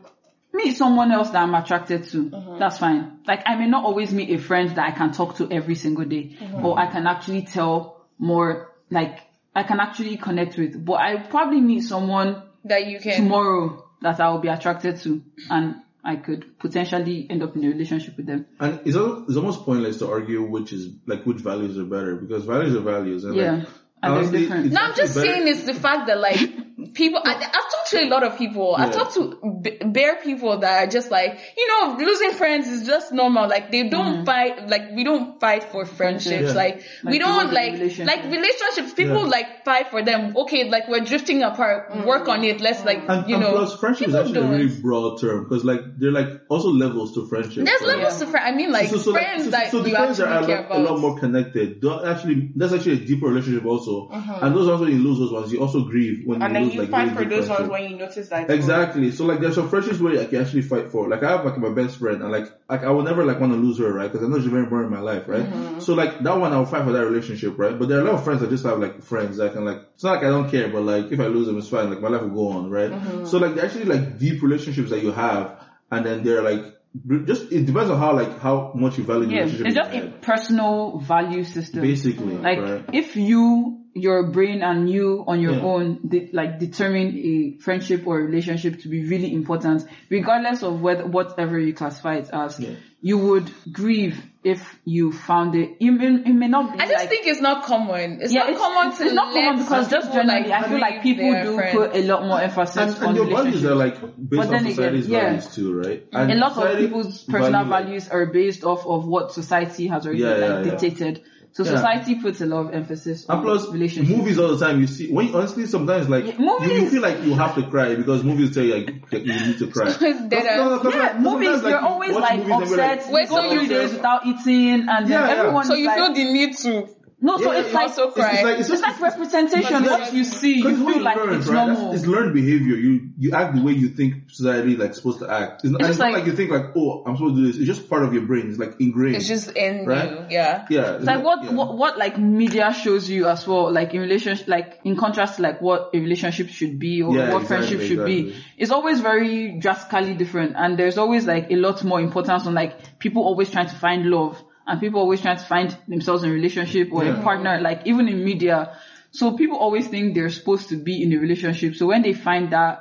meet 0.52 0.76
someone 0.76 1.12
else 1.12 1.30
that 1.30 1.42
I'm 1.42 1.54
attracted 1.54 2.04
to. 2.08 2.56
That's 2.58 2.78
fine. 2.78 3.20
Like 3.26 3.42
I 3.46 3.56
may 3.56 3.66
not 3.66 3.84
always 3.84 4.12
meet 4.12 4.30
a 4.30 4.38
friend 4.38 4.70
that 4.70 4.88
I 4.88 4.92
can 4.92 5.12
talk 5.12 5.36
to 5.36 5.50
every 5.50 5.74
single 5.74 6.04
day 6.04 6.36
or 6.62 6.78
I 6.78 6.86
can 6.90 7.06
actually 7.06 7.42
tell 7.42 8.06
more 8.18 8.72
like 8.90 9.18
I 9.54 9.62
can 9.64 9.80
actually 9.80 10.16
connect 10.16 10.56
with, 10.56 10.84
but 10.84 10.94
I 10.94 11.16
probably 11.16 11.60
meet 11.60 11.82
someone 11.82 12.42
that 12.64 12.86
you 12.86 13.00
can. 13.00 13.16
tomorrow 13.16 13.84
that 14.02 14.20
I 14.20 14.30
will 14.30 14.38
be 14.38 14.48
attracted 14.48 15.00
to 15.02 15.22
and 15.50 15.76
I 16.02 16.16
could 16.16 16.58
potentially 16.58 17.26
end 17.28 17.42
up 17.42 17.54
in 17.56 17.64
a 17.64 17.68
relationship 17.68 18.16
with 18.16 18.26
them. 18.26 18.46
And 18.58 18.80
it's, 18.84 18.96
al- 18.96 19.24
it's 19.28 19.36
almost 19.36 19.64
pointless 19.64 19.98
to 19.98 20.08
argue 20.10 20.42
which 20.42 20.72
is 20.72 20.88
like 21.06 21.24
which 21.26 21.38
values 21.38 21.76
are 21.78 21.84
better 21.84 22.16
because 22.16 22.44
values 22.44 22.74
are 22.74 22.80
values. 22.80 23.24
And 23.24 23.34
Yeah. 23.36 23.52
like, 23.52 23.58
And 23.58 23.66
they're 24.02 24.10
honestly, 24.12 24.40
different. 24.40 24.72
No, 24.72 24.80
I'm 24.80 24.94
just 24.94 25.14
better- 25.14 25.26
saying 25.26 25.48
it's 25.48 25.64
the 25.64 25.74
fact 25.74 26.06
that 26.06 26.18
like 26.18 26.40
people. 26.88 27.20
I, 27.24 27.34
I've 27.34 27.52
talked 27.52 27.90
to 27.90 28.02
a 28.02 28.08
lot 28.08 28.22
of 28.22 28.38
people. 28.38 28.74
I've 28.76 28.92
talked 28.92 29.14
to 29.14 29.60
b- 29.62 29.78
bare 29.84 30.16
people 30.16 30.58
that 30.58 30.84
are 30.84 30.90
just 30.90 31.10
like, 31.10 31.38
you 31.56 31.68
know, 31.68 31.96
losing 31.98 32.32
friends 32.32 32.66
is 32.68 32.86
just 32.86 33.12
normal. 33.12 33.48
Like 33.48 33.70
they 33.70 33.88
don't 33.88 34.16
mm-hmm. 34.16 34.24
fight. 34.24 34.68
Like 34.68 34.90
we 34.94 35.04
don't 35.04 35.40
fight 35.40 35.64
for 35.64 35.84
friendships. 35.84 36.48
Yeah. 36.48 36.52
Like, 36.52 36.76
we 36.76 36.82
Like, 37.04 37.14
you 37.14 37.20
don't 37.20 37.52
like 37.52 37.72
relationship. 37.72 38.06
like 38.06 38.24
relationships. 38.24 38.94
People 38.94 39.22
Yeah. 39.24 39.36
like 39.36 39.64
fight 39.64 39.88
for 39.88 40.02
them. 40.02 40.36
Okay, 40.36 40.68
like 40.68 40.88
we're 40.88 41.04
drifting 41.04 41.42
apart. 41.42 41.90
Mm-hmm. 41.90 42.04
Work 42.06 42.28
on 42.28 42.44
it. 42.44 42.60
Let's 42.60 42.84
like 42.84 43.02
And, 43.08 43.28
you 43.28 43.36
and 43.36 43.44
know. 43.44 43.52
plus, 43.52 43.78
friendship 43.78 44.08
is 44.08 44.14
actually 44.14 44.38
a 44.38 44.42
don't. 44.42 44.50
really 44.50 44.80
broad 44.80 45.20
term 45.20 45.44
because 45.44 45.64
like 45.64 45.80
there 45.98 46.10
are 46.10 46.12
like 46.12 46.28
also 46.48 46.68
levels 46.70 47.14
to 47.14 47.26
friendship. 47.26 47.64
There's 47.64 47.80
right? 47.82 47.96
levels 47.98 48.18
to 48.20 48.26
friends. 48.26 48.46
I 48.46 48.52
mean, 48.56 48.72
like 48.72 48.88
so, 48.88 48.98
so, 48.98 49.10
like, 49.10 49.22
friends 49.22 49.44
so, 49.44 49.50
that 49.50 49.70
so 49.70 49.82
the 49.82 49.90
you 49.90 49.96
friends 49.96 50.20
actually 50.20 50.34
are 50.36 50.42
a 50.42 50.46
care 50.46 50.56
lot, 50.62 50.66
about. 50.66 50.80
a 50.80 50.82
lot 50.82 51.00
more 51.00 51.18
connected. 51.18 51.84
Actually, 51.84 52.52
that's 52.56 52.72
actually 52.72 52.92
a 53.02 53.04
deeper 53.06 53.26
relationship 53.26 53.64
also. 53.66 54.08
Uh-huh. 54.08 54.38
And 54.42 54.54
those 54.54 54.68
also 54.68 54.86
you 54.86 54.98
lose 54.98 55.18
those 55.18 55.32
ones, 55.32 55.52
you 55.52 55.60
also 55.60 55.84
grieve 55.84 56.26
when 56.26 56.42
and 56.42 56.54
you 56.54 56.60
then 56.60 56.69
lose 56.70 56.74
you 56.76 56.80
like 56.82 56.90
fight 56.90 57.16
for 57.16 57.24
those 57.24 57.48
ones 57.48 57.68
when 57.68 57.90
you 57.90 57.96
notice 57.96 58.28
that. 58.28 58.50
Exactly. 58.50 59.10
So 59.10 59.24
like 59.26 59.40
there's 59.40 59.54
some 59.54 59.68
friendships 59.68 59.98
where 59.98 60.20
I 60.20 60.24
can 60.26 60.42
actually 60.42 60.62
fight 60.62 60.90
for. 60.90 61.08
Like 61.08 61.22
I 61.22 61.30
have 61.30 61.44
like 61.44 61.58
my 61.58 61.70
best 61.70 61.98
friend 61.98 62.22
and 62.22 62.30
like 62.30 62.46
like 62.68 62.82
I 62.84 62.90
will 62.90 63.02
never 63.02 63.24
like 63.24 63.40
want 63.40 63.52
to 63.52 63.58
lose 63.58 63.78
her, 63.78 63.92
right? 63.92 64.10
Because 64.10 64.26
I 64.26 64.30
know 64.30 64.38
she's 64.38 64.46
very 64.46 64.62
important 64.62 64.92
in 64.92 64.98
my 64.98 65.04
life, 65.12 65.28
right? 65.28 65.44
Mm-hmm. 65.44 65.80
So 65.80 65.94
like 65.94 66.20
that 66.22 66.38
one 66.38 66.52
I'll 66.52 66.66
fight 66.66 66.84
for 66.84 66.92
that 66.92 67.04
relationship, 67.04 67.58
right? 67.58 67.78
But 67.78 67.88
there 67.88 67.98
are 67.98 68.02
a 68.02 68.04
lot 68.04 68.14
of 68.14 68.24
friends 68.24 68.40
that 68.40 68.50
just 68.50 68.64
have 68.64 68.78
like 68.78 69.02
friends 69.02 69.36
that 69.38 69.52
can 69.52 69.64
like 69.64 69.82
it's 69.94 70.04
not 70.04 70.16
like 70.16 70.24
I 70.24 70.28
don't 70.28 70.50
care, 70.50 70.68
but 70.68 70.82
like 70.82 71.12
if 71.12 71.20
I 71.20 71.26
lose 71.26 71.46
them 71.46 71.58
it's 71.58 71.68
fine, 71.68 71.90
like 71.90 72.00
my 72.00 72.08
life 72.08 72.22
will 72.22 72.30
go 72.30 72.48
on, 72.48 72.70
right? 72.70 72.90
Mm-hmm. 72.90 73.26
So 73.26 73.38
like 73.38 73.54
they're 73.54 73.64
actually 73.66 73.84
like 73.84 74.18
deep 74.18 74.42
relationships 74.42 74.90
that 74.90 75.02
you 75.02 75.12
have 75.12 75.60
and 75.90 76.06
then 76.06 76.22
they're 76.22 76.42
like 76.42 76.76
just 77.24 77.52
it 77.52 77.66
depends 77.66 77.90
on 77.90 77.98
how 77.98 78.14
like 78.14 78.40
how 78.40 78.72
much 78.74 78.98
you 78.98 79.04
value 79.04 79.26
the 79.26 79.32
Yeah, 79.34 79.40
relationship 79.42 79.66
it's 79.66 79.76
just 79.76 79.92
a 79.94 80.08
personal 80.22 80.98
value 80.98 81.44
system. 81.44 81.82
basically. 81.82 82.36
Like 82.36 82.58
right? 82.58 82.84
if 82.92 83.16
you, 83.16 83.79
your 83.94 84.28
brain 84.30 84.62
and 84.62 84.88
you 84.88 85.24
on 85.26 85.40
your 85.40 85.54
Yeah. 85.54 85.62
own, 85.62 85.98
de- 86.06 86.30
like 86.32 86.58
determine 86.60 87.16
a 87.16 87.56
friendship 87.60 88.06
or 88.06 88.18
relationship 88.18 88.80
to 88.82 88.88
be 88.88 89.04
really 89.06 89.32
important, 89.34 89.84
regardless 90.08 90.62
of 90.62 90.80
whether 90.80 91.06
whatever 91.06 91.58
you 91.58 91.72
classify 91.74 92.14
it 92.16 92.30
as, 92.32 92.60
Yeah. 92.60 92.70
you 93.02 93.18
would 93.18 93.50
grieve 93.72 94.22
if 94.44 94.78
you 94.84 95.10
found 95.12 95.54
it. 95.54 95.76
It 95.80 95.90
may, 95.90 96.06
it 96.06 96.32
may 96.34 96.48
not 96.48 96.72
be 96.72 96.78
I 96.78 96.86
just 96.86 96.94
like, 97.00 97.08
think 97.10 97.26
it's 97.26 97.40
not 97.40 97.64
common. 97.64 98.20
It's 98.22 98.32
yeah, 98.32 98.42
not 98.42 98.50
it's, 98.50 98.60
common 98.60 98.88
it's, 98.88 98.98
to 98.98 99.04
it's 99.04 99.14
not 99.14 99.34
let 99.34 99.44
common 99.44 99.62
because 99.64 99.90
just 99.90 100.12
generally, 100.12 100.48
like, 100.48 100.64
I 100.64 100.68
feel 100.68 100.80
like 100.80 101.02
people 101.02 101.42
do 101.42 101.54
friends. 101.56 101.76
put 101.76 101.96
a 101.96 102.02
lot 102.04 102.26
more 102.26 102.40
emphasis 102.40 102.76
and, 102.76 102.96
on 102.96 103.04
and 103.08 103.16
your 103.16 103.26
values 103.26 103.62
relationships. 103.62 103.70
are 103.70 103.74
like 103.74 104.00
based 104.00 104.30
But 104.30 104.38
on 104.46 104.50
then 104.52 104.60
again, 104.62 104.74
society's 104.76 105.08
yeah. 105.08 105.20
values 105.24 105.54
too, 105.54 105.78
right? 105.80 106.06
And 106.12 106.30
a 106.32 106.34
lot 106.36 106.56
of 106.56 106.78
people's 106.78 107.24
personal 107.24 107.64
value, 107.64 107.86
values 107.86 108.08
are 108.08 108.26
based 108.26 108.64
off 108.64 108.86
of 108.86 109.06
what 109.06 109.32
society 109.32 109.88
has 109.88 110.06
already 110.06 110.22
Yeah, 110.22 110.28
like 110.30 110.40
yeah, 110.40 110.56
yeah. 110.58 110.70
dictated. 110.70 111.22
So 111.52 111.64
Yeah. 111.64 111.70
society 111.76 112.14
puts 112.14 112.40
a 112.40 112.46
lot 112.46 112.66
of 112.66 112.74
emphasis 112.74 113.26
And 113.28 113.38
on 113.38 113.44
plus, 113.44 113.68
relationships. 113.72 114.16
movies 114.16 114.38
all 114.38 114.54
the 114.56 114.64
time. 114.64 114.80
You 114.80 114.86
see, 114.86 115.10
when 115.10 115.34
honestly, 115.34 115.66
sometimes 115.66 116.08
like 116.08 116.24
Yeah, 116.26 116.38
you, 116.64 116.72
you 116.82 116.88
feel 116.90 117.02
like 117.02 117.24
you 117.24 117.34
have 117.34 117.56
to 117.56 117.64
cry 117.64 117.96
because 117.96 118.22
movies 118.22 118.54
tell 118.54 118.62
you 118.62 118.74
like 118.76 119.10
that 119.10 119.22
you 119.26 119.32
need 119.34 119.58
to 119.58 119.66
cry. 119.66 119.88
It's 119.90 120.00
dead 120.00 120.30
That's- 120.30 120.56
no, 120.58 120.68
no, 120.76 120.78
'cause, 120.78 120.94
Yeah, 120.94 121.00
like, 121.00 121.18
movies, 121.20 121.48
like, 121.48 121.62
you're 121.62 121.80
you 121.80 121.86
always 121.88 122.12
watch 122.14 122.22
like 122.22 122.38
movies 122.38 122.52
and 122.52 122.70
you're 122.70 122.80
upset. 122.80 123.12
Wait, 123.12 123.20
you 123.22 123.26
so 123.28 123.34
go 123.42 123.52
you 123.52 123.68
days 123.68 123.92
without 123.92 124.26
eating, 124.26 124.72
and 124.88 124.88
then 124.88 125.08
Yeah, 125.08 125.26
yeah. 125.26 125.34
everyone 125.40 125.64
So 125.64 125.74
you 125.74 125.86
like, 125.88 125.96
feel 125.98 126.14
the 126.14 126.24
need 126.32 126.56
to. 126.58 126.88
No. 127.22 127.36
So 127.38 127.52
Yeah, 127.52 127.60
it's 127.60 127.72
like 127.74 127.88
also 127.88 128.08
It's, 128.08 128.16
it's 128.16 128.42
like 128.42 128.58
it's 128.58 128.60
it's 128.60 128.68
just 128.70 128.82
like 128.82 129.00
representation. 129.00 129.82
Because 129.82 129.90
What 129.90 130.00
it's- 130.00 130.12
you 130.14 130.24
see, 130.24 130.54
you 130.54 130.62
because 130.64 130.72
it's 130.78 130.82
what 130.84 130.94
feel 130.94 131.02
like 131.04 131.16
learn, 131.16 131.34
it's 131.34 131.46
right? 131.46 131.66
normal. 131.66 131.90
That's, 131.92 132.02
it's 132.02 132.06
learned 132.10 132.34
behavior. 132.34 132.76
You 132.76 133.10
you 133.18 133.32
act 133.32 133.54
the 133.56 133.62
way 133.62 133.72
you 133.72 133.88
think 133.90 134.30
society 134.30 134.76
like 134.76 134.94
supposed 134.94 135.18
to 135.20 135.30
act. 135.30 135.62
It's, 135.64 135.70
not, 135.72 135.80
It's 135.82 135.90
it's 135.90 135.98
not 135.98 136.04
like- 136.12 136.14
like 136.20 136.26
you 136.26 136.32
think 136.36 136.50
like 136.50 136.66
oh 136.76 137.02
I'm 137.06 137.16
supposed 137.16 137.36
to 137.36 137.40
do 137.42 137.46
this. 137.48 137.56
It's 137.58 137.66
just 137.66 137.88
part 137.90 138.04
of 138.04 138.12
your 138.14 138.22
brain. 138.22 138.48
It's 138.48 138.58
like 138.58 138.80
ingrained. 138.80 139.16
It's 139.16 139.28
just 139.28 139.50
in 139.56 139.86
Right? 139.86 140.10
you. 140.10 140.26
Yeah. 140.30 140.66
yeah. 140.70 140.94
It's 140.96 141.04
like 141.04 141.22
what, 141.24 141.44
yeah. 141.44 141.52
what 141.52 141.76
what 141.76 141.98
like 141.98 142.18
media 142.18 142.72
shows 142.72 143.08
you 143.10 143.26
as 143.26 143.46
well, 143.46 143.70
like 143.72 143.92
in 143.94 144.00
relationship, 144.00 144.48
like 144.48 144.80
in 144.84 144.96
contrast 144.96 145.36
to 145.36 145.42
like 145.42 145.60
what 145.60 145.90
a 145.94 145.98
relationship 146.00 146.48
should 146.48 146.78
be 146.78 147.02
or 147.02 147.14
Yeah, 147.14 147.32
what 147.32 147.42
exactly, 147.42 147.46
friendship 147.76 147.80
should 147.88 148.06
be. 148.06 148.34
It's 148.56 148.70
always 148.70 149.00
very 149.00 149.58
drastically 149.58 150.14
different, 150.14 150.54
and 150.56 150.78
there's 150.78 150.98
always 150.98 151.26
like 151.26 151.50
a 151.50 151.56
lot 151.56 151.82
more 151.84 152.00
importance 152.00 152.46
on 152.46 152.54
like 152.54 152.98
people 152.98 153.22
always 153.24 153.50
trying 153.50 153.68
to 153.68 153.74
find 153.74 154.06
love 154.06 154.42
and 154.70 154.80
people 154.80 155.00
always 155.00 155.20
trying 155.20 155.36
to 155.38 155.44
find 155.44 155.76
themselves 155.88 156.22
in 156.24 156.30
a 156.30 156.32
relationship 156.32 156.88
or 156.92 157.04
Yeah. 157.04 157.18
a 157.20 157.22
partner, 157.22 157.60
like 157.60 157.86
even 157.86 158.08
in 158.08 158.24
media. 158.24 158.76
So 159.10 159.36
people 159.36 159.56
always 159.58 159.88
think 159.88 160.14
they're 160.14 160.30
supposed 160.30 160.68
to 160.70 160.76
be 160.76 161.02
in 161.02 161.12
a 161.12 161.16
relationship. 161.18 161.74
So 161.74 161.86
when 161.86 162.02
they 162.02 162.12
find 162.12 162.50
that 162.52 162.80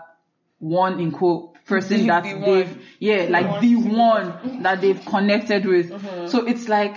one 0.60 1.00
in 1.00 1.12
quote 1.12 1.56
person 1.66 2.02
The- 2.02 2.08
that 2.08 2.24
the 2.24 2.34
they've 2.34 2.70
one. 2.70 2.82
yeah 3.00 3.28
like 3.30 3.62
the 3.62 3.76
one 3.76 4.62
that 4.64 4.82
they've 4.82 5.04
connected 5.06 5.66
with 5.66 5.90
Mm-hmm. 5.92 6.28
so 6.28 6.46
it's 6.46 6.68
like 6.68 6.96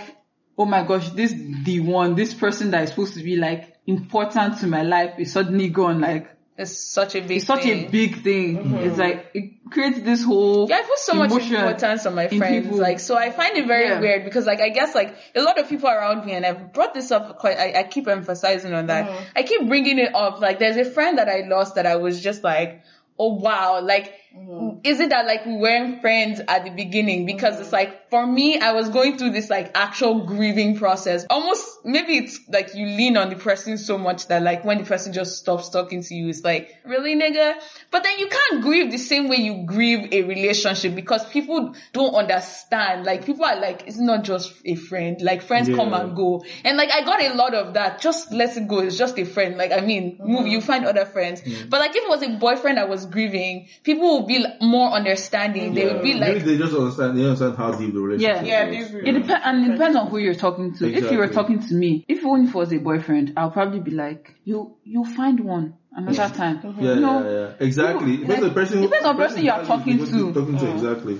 oh 0.57 0.65
my 0.65 0.83
gosh 0.83 1.09
this 1.11 1.31
the 1.63 1.79
one 1.79 2.15
this 2.15 2.33
person 2.33 2.71
that 2.71 2.83
is 2.83 2.89
supposed 2.89 3.13
to 3.13 3.23
be 3.23 3.35
like 3.37 3.73
important 3.87 4.57
to 4.59 4.67
my 4.67 4.81
life 4.81 5.13
is 5.19 5.31
suddenly 5.31 5.69
gone 5.69 6.01
like 6.01 6.27
It's 6.55 6.77
such 6.77 7.15
a 7.15 7.21
big 7.21 7.37
it's 7.37 7.47
such 7.47 7.63
thing. 7.63 7.87
a 7.87 7.89
big 7.89 8.21
thing 8.21 8.57
mm-hmm. 8.57 8.75
it's 8.75 8.99
like 8.99 9.31
it 9.33 9.53
creates 9.73 10.01
this 10.01 10.23
whole 10.23 10.69
Yeah, 10.69 10.77
I 10.77 10.81
put 10.83 10.99
so 10.99 11.13
much 11.15 11.31
importance 11.31 12.05
on 12.05 12.15
my 12.15 12.27
friends. 12.27 12.77
Like, 12.77 12.99
so 12.99 13.17
I 13.17 13.31
find 13.31 13.57
it 13.57 13.65
very 13.65 13.87
Yeah. 13.87 13.99
weird 13.99 14.23
because, 14.23 14.45
like, 14.45 14.61
I 14.61 14.69
guess 14.69 14.95
like 14.95 15.15
a 15.35 15.41
lot 15.41 15.59
of 15.59 15.67
people 15.67 15.89
around 15.89 16.25
me, 16.25 16.33
and 16.33 16.45
I've 16.45 16.71
brought 16.73 16.93
this 16.93 17.11
up 17.11 17.39
quite. 17.39 17.57
I, 17.57 17.79
I 17.79 17.83
keep 17.83 18.07
emphasizing 18.07 18.73
on 18.73 18.87
that. 18.87 19.09
Mm-hmm. 19.09 19.23
I 19.35 19.43
keep 19.43 19.67
bringing 19.67 19.99
it 19.99 20.13
up. 20.13 20.39
Like, 20.39 20.59
there's 20.59 20.77
a 20.77 20.85
friend 20.85 21.17
that 21.17 21.27
I 21.27 21.47
lost 21.47 21.75
that 21.75 21.85
I 21.85 21.95
was 21.95 22.21
just 22.21 22.43
like, 22.43 22.83
oh 23.17 23.33
wow, 23.33 23.81
like 23.81 24.13
Mm. 24.35 24.79
is 24.83 24.99
it 24.99 25.11
that 25.11 25.27
like 25.27 25.45
we 25.45 25.57
weren't 25.57 26.01
friends 26.01 26.41
at 26.47 26.63
the 26.63 26.71
beginning? 26.71 27.25
Because 27.25 27.59
it's 27.59 27.71
like, 27.71 28.09
for 28.09 28.25
me, 28.25 28.59
I 28.59 28.71
was 28.71 28.89
going 28.89 29.17
through 29.17 29.31
this 29.31 29.49
like 29.49 29.71
actual 29.75 30.25
grieving 30.25 30.75
process. 30.77 31.25
Almost, 31.29 31.85
maybe 31.85 32.17
it's 32.17 32.39
like 32.49 32.73
you 32.73 32.85
lean 32.87 33.15
on 33.15 33.29
the 33.29 33.35
person 33.35 33.77
so 33.77 33.97
much 33.97 34.27
that 34.27 34.41
like 34.41 34.65
when 34.65 34.79
the 34.79 34.85
person 34.85 35.13
just 35.13 35.37
stops 35.37 35.69
talking 35.69 36.01
to 36.01 36.15
you, 36.15 36.29
it's 36.29 36.43
like, 36.43 36.75
really 36.83 37.15
nigga? 37.15 37.53
But 37.91 38.03
then 38.03 38.17
you 38.17 38.27
can't 38.27 38.63
grieve 38.63 38.91
the 38.91 38.97
same 38.97 39.29
way 39.29 39.37
you 39.37 39.65
grieve 39.67 40.11
a 40.11 40.23
relationship 40.23 40.95
because 40.95 41.23
people 41.29 41.75
don't 41.91 42.15
understand. 42.15 43.05
Like 43.05 43.25
people 43.25 43.45
are 43.45 43.59
like, 43.59 43.83
it's 43.87 43.99
not 43.99 44.23
just 44.23 44.51
a 44.65 44.73
friend. 44.75 45.21
Like 45.21 45.43
friends 45.43 45.69
Yeah. 45.69 45.75
come 45.75 45.93
and 45.93 46.15
go. 46.15 46.43
And 46.63 46.75
like 46.75 46.91
I 46.91 47.03
got 47.03 47.21
a 47.21 47.35
lot 47.35 47.53
of 47.53 47.75
that. 47.75 48.01
Just 48.01 48.31
let 48.31 48.57
it 48.57 48.67
go. 48.67 48.79
It's 48.79 48.97
just 48.97 49.19
a 49.19 49.25
friend. 49.25 49.57
Like 49.57 49.71
I 49.71 49.81
mean, 49.81 50.17
move, 50.19 50.45
mm. 50.45 50.51
you 50.51 50.61
find 50.61 50.85
other 50.85 51.05
friends. 51.05 51.41
Mm. 51.41 51.69
But 51.69 51.81
like 51.81 51.91
if 51.91 52.03
it 52.03 52.09
was 52.09 52.23
a 52.23 52.29
boyfriend 52.37 52.79
I 52.79 52.85
was 52.85 53.05
grieving, 53.05 53.67
people 53.83 54.22
would 54.23 54.27
be 54.27 54.45
more 54.61 54.89
understanding. 54.91 55.73
They 55.73 55.85
would 55.85 56.01
be 56.01 56.13
Maybe 56.19 56.35
like, 56.39 56.45
they 56.45 56.57
just 56.57 56.73
understand. 56.73 57.17
They 57.17 57.23
understand 57.23 57.57
how 57.57 57.71
deep 57.71 57.93
the 57.93 57.99
relationship 57.99 58.45
Yeah, 58.45 58.65
is. 58.65 58.91
they 58.91 58.99
It 58.99 59.13
depends, 59.13 59.41
and 59.45 59.65
it 59.67 59.71
depends 59.73 59.97
on 59.97 60.07
who 60.07 60.17
you're 60.17 60.35
talking 60.35 60.73
to. 60.75 60.91
If 60.91 61.11
you 61.11 61.17
were 61.17 61.27
talking 61.27 61.59
to 61.67 61.73
me, 61.73 62.05
if 62.07 62.25
only 62.25 62.47
if 62.47 62.55
it 62.55 62.57
was 62.57 62.73
a 62.73 62.77
boyfriend, 62.77 63.33
I'll 63.37 63.51
probably 63.51 63.79
be 63.79 63.91
like, 63.91 64.35
you, 64.43 64.75
you'll 64.83 65.05
find 65.05 65.39
one 65.39 65.75
another 65.95 66.33
time. 66.33 66.59
Yeah, 66.79 66.95
You 66.95 66.99
know, 67.01 67.23
yeah, 67.23 67.31
yeah. 67.31 67.65
Exactly. 67.67 68.17
People- 68.17 68.35
Depends 68.35 68.45
on 68.47 68.53
person. 68.53 68.81
depends 68.81 69.05
on 69.05 69.15
the 69.17 69.23
person 69.23 69.45
you 69.45 69.51
are 69.51 69.59
who 69.61 69.67
talking 69.67 69.97
you're 69.97 70.05
to. 70.07 70.33
Talking 70.33 70.57
to 70.57 70.65
mm. 70.65 70.73
exactly. 70.73 71.19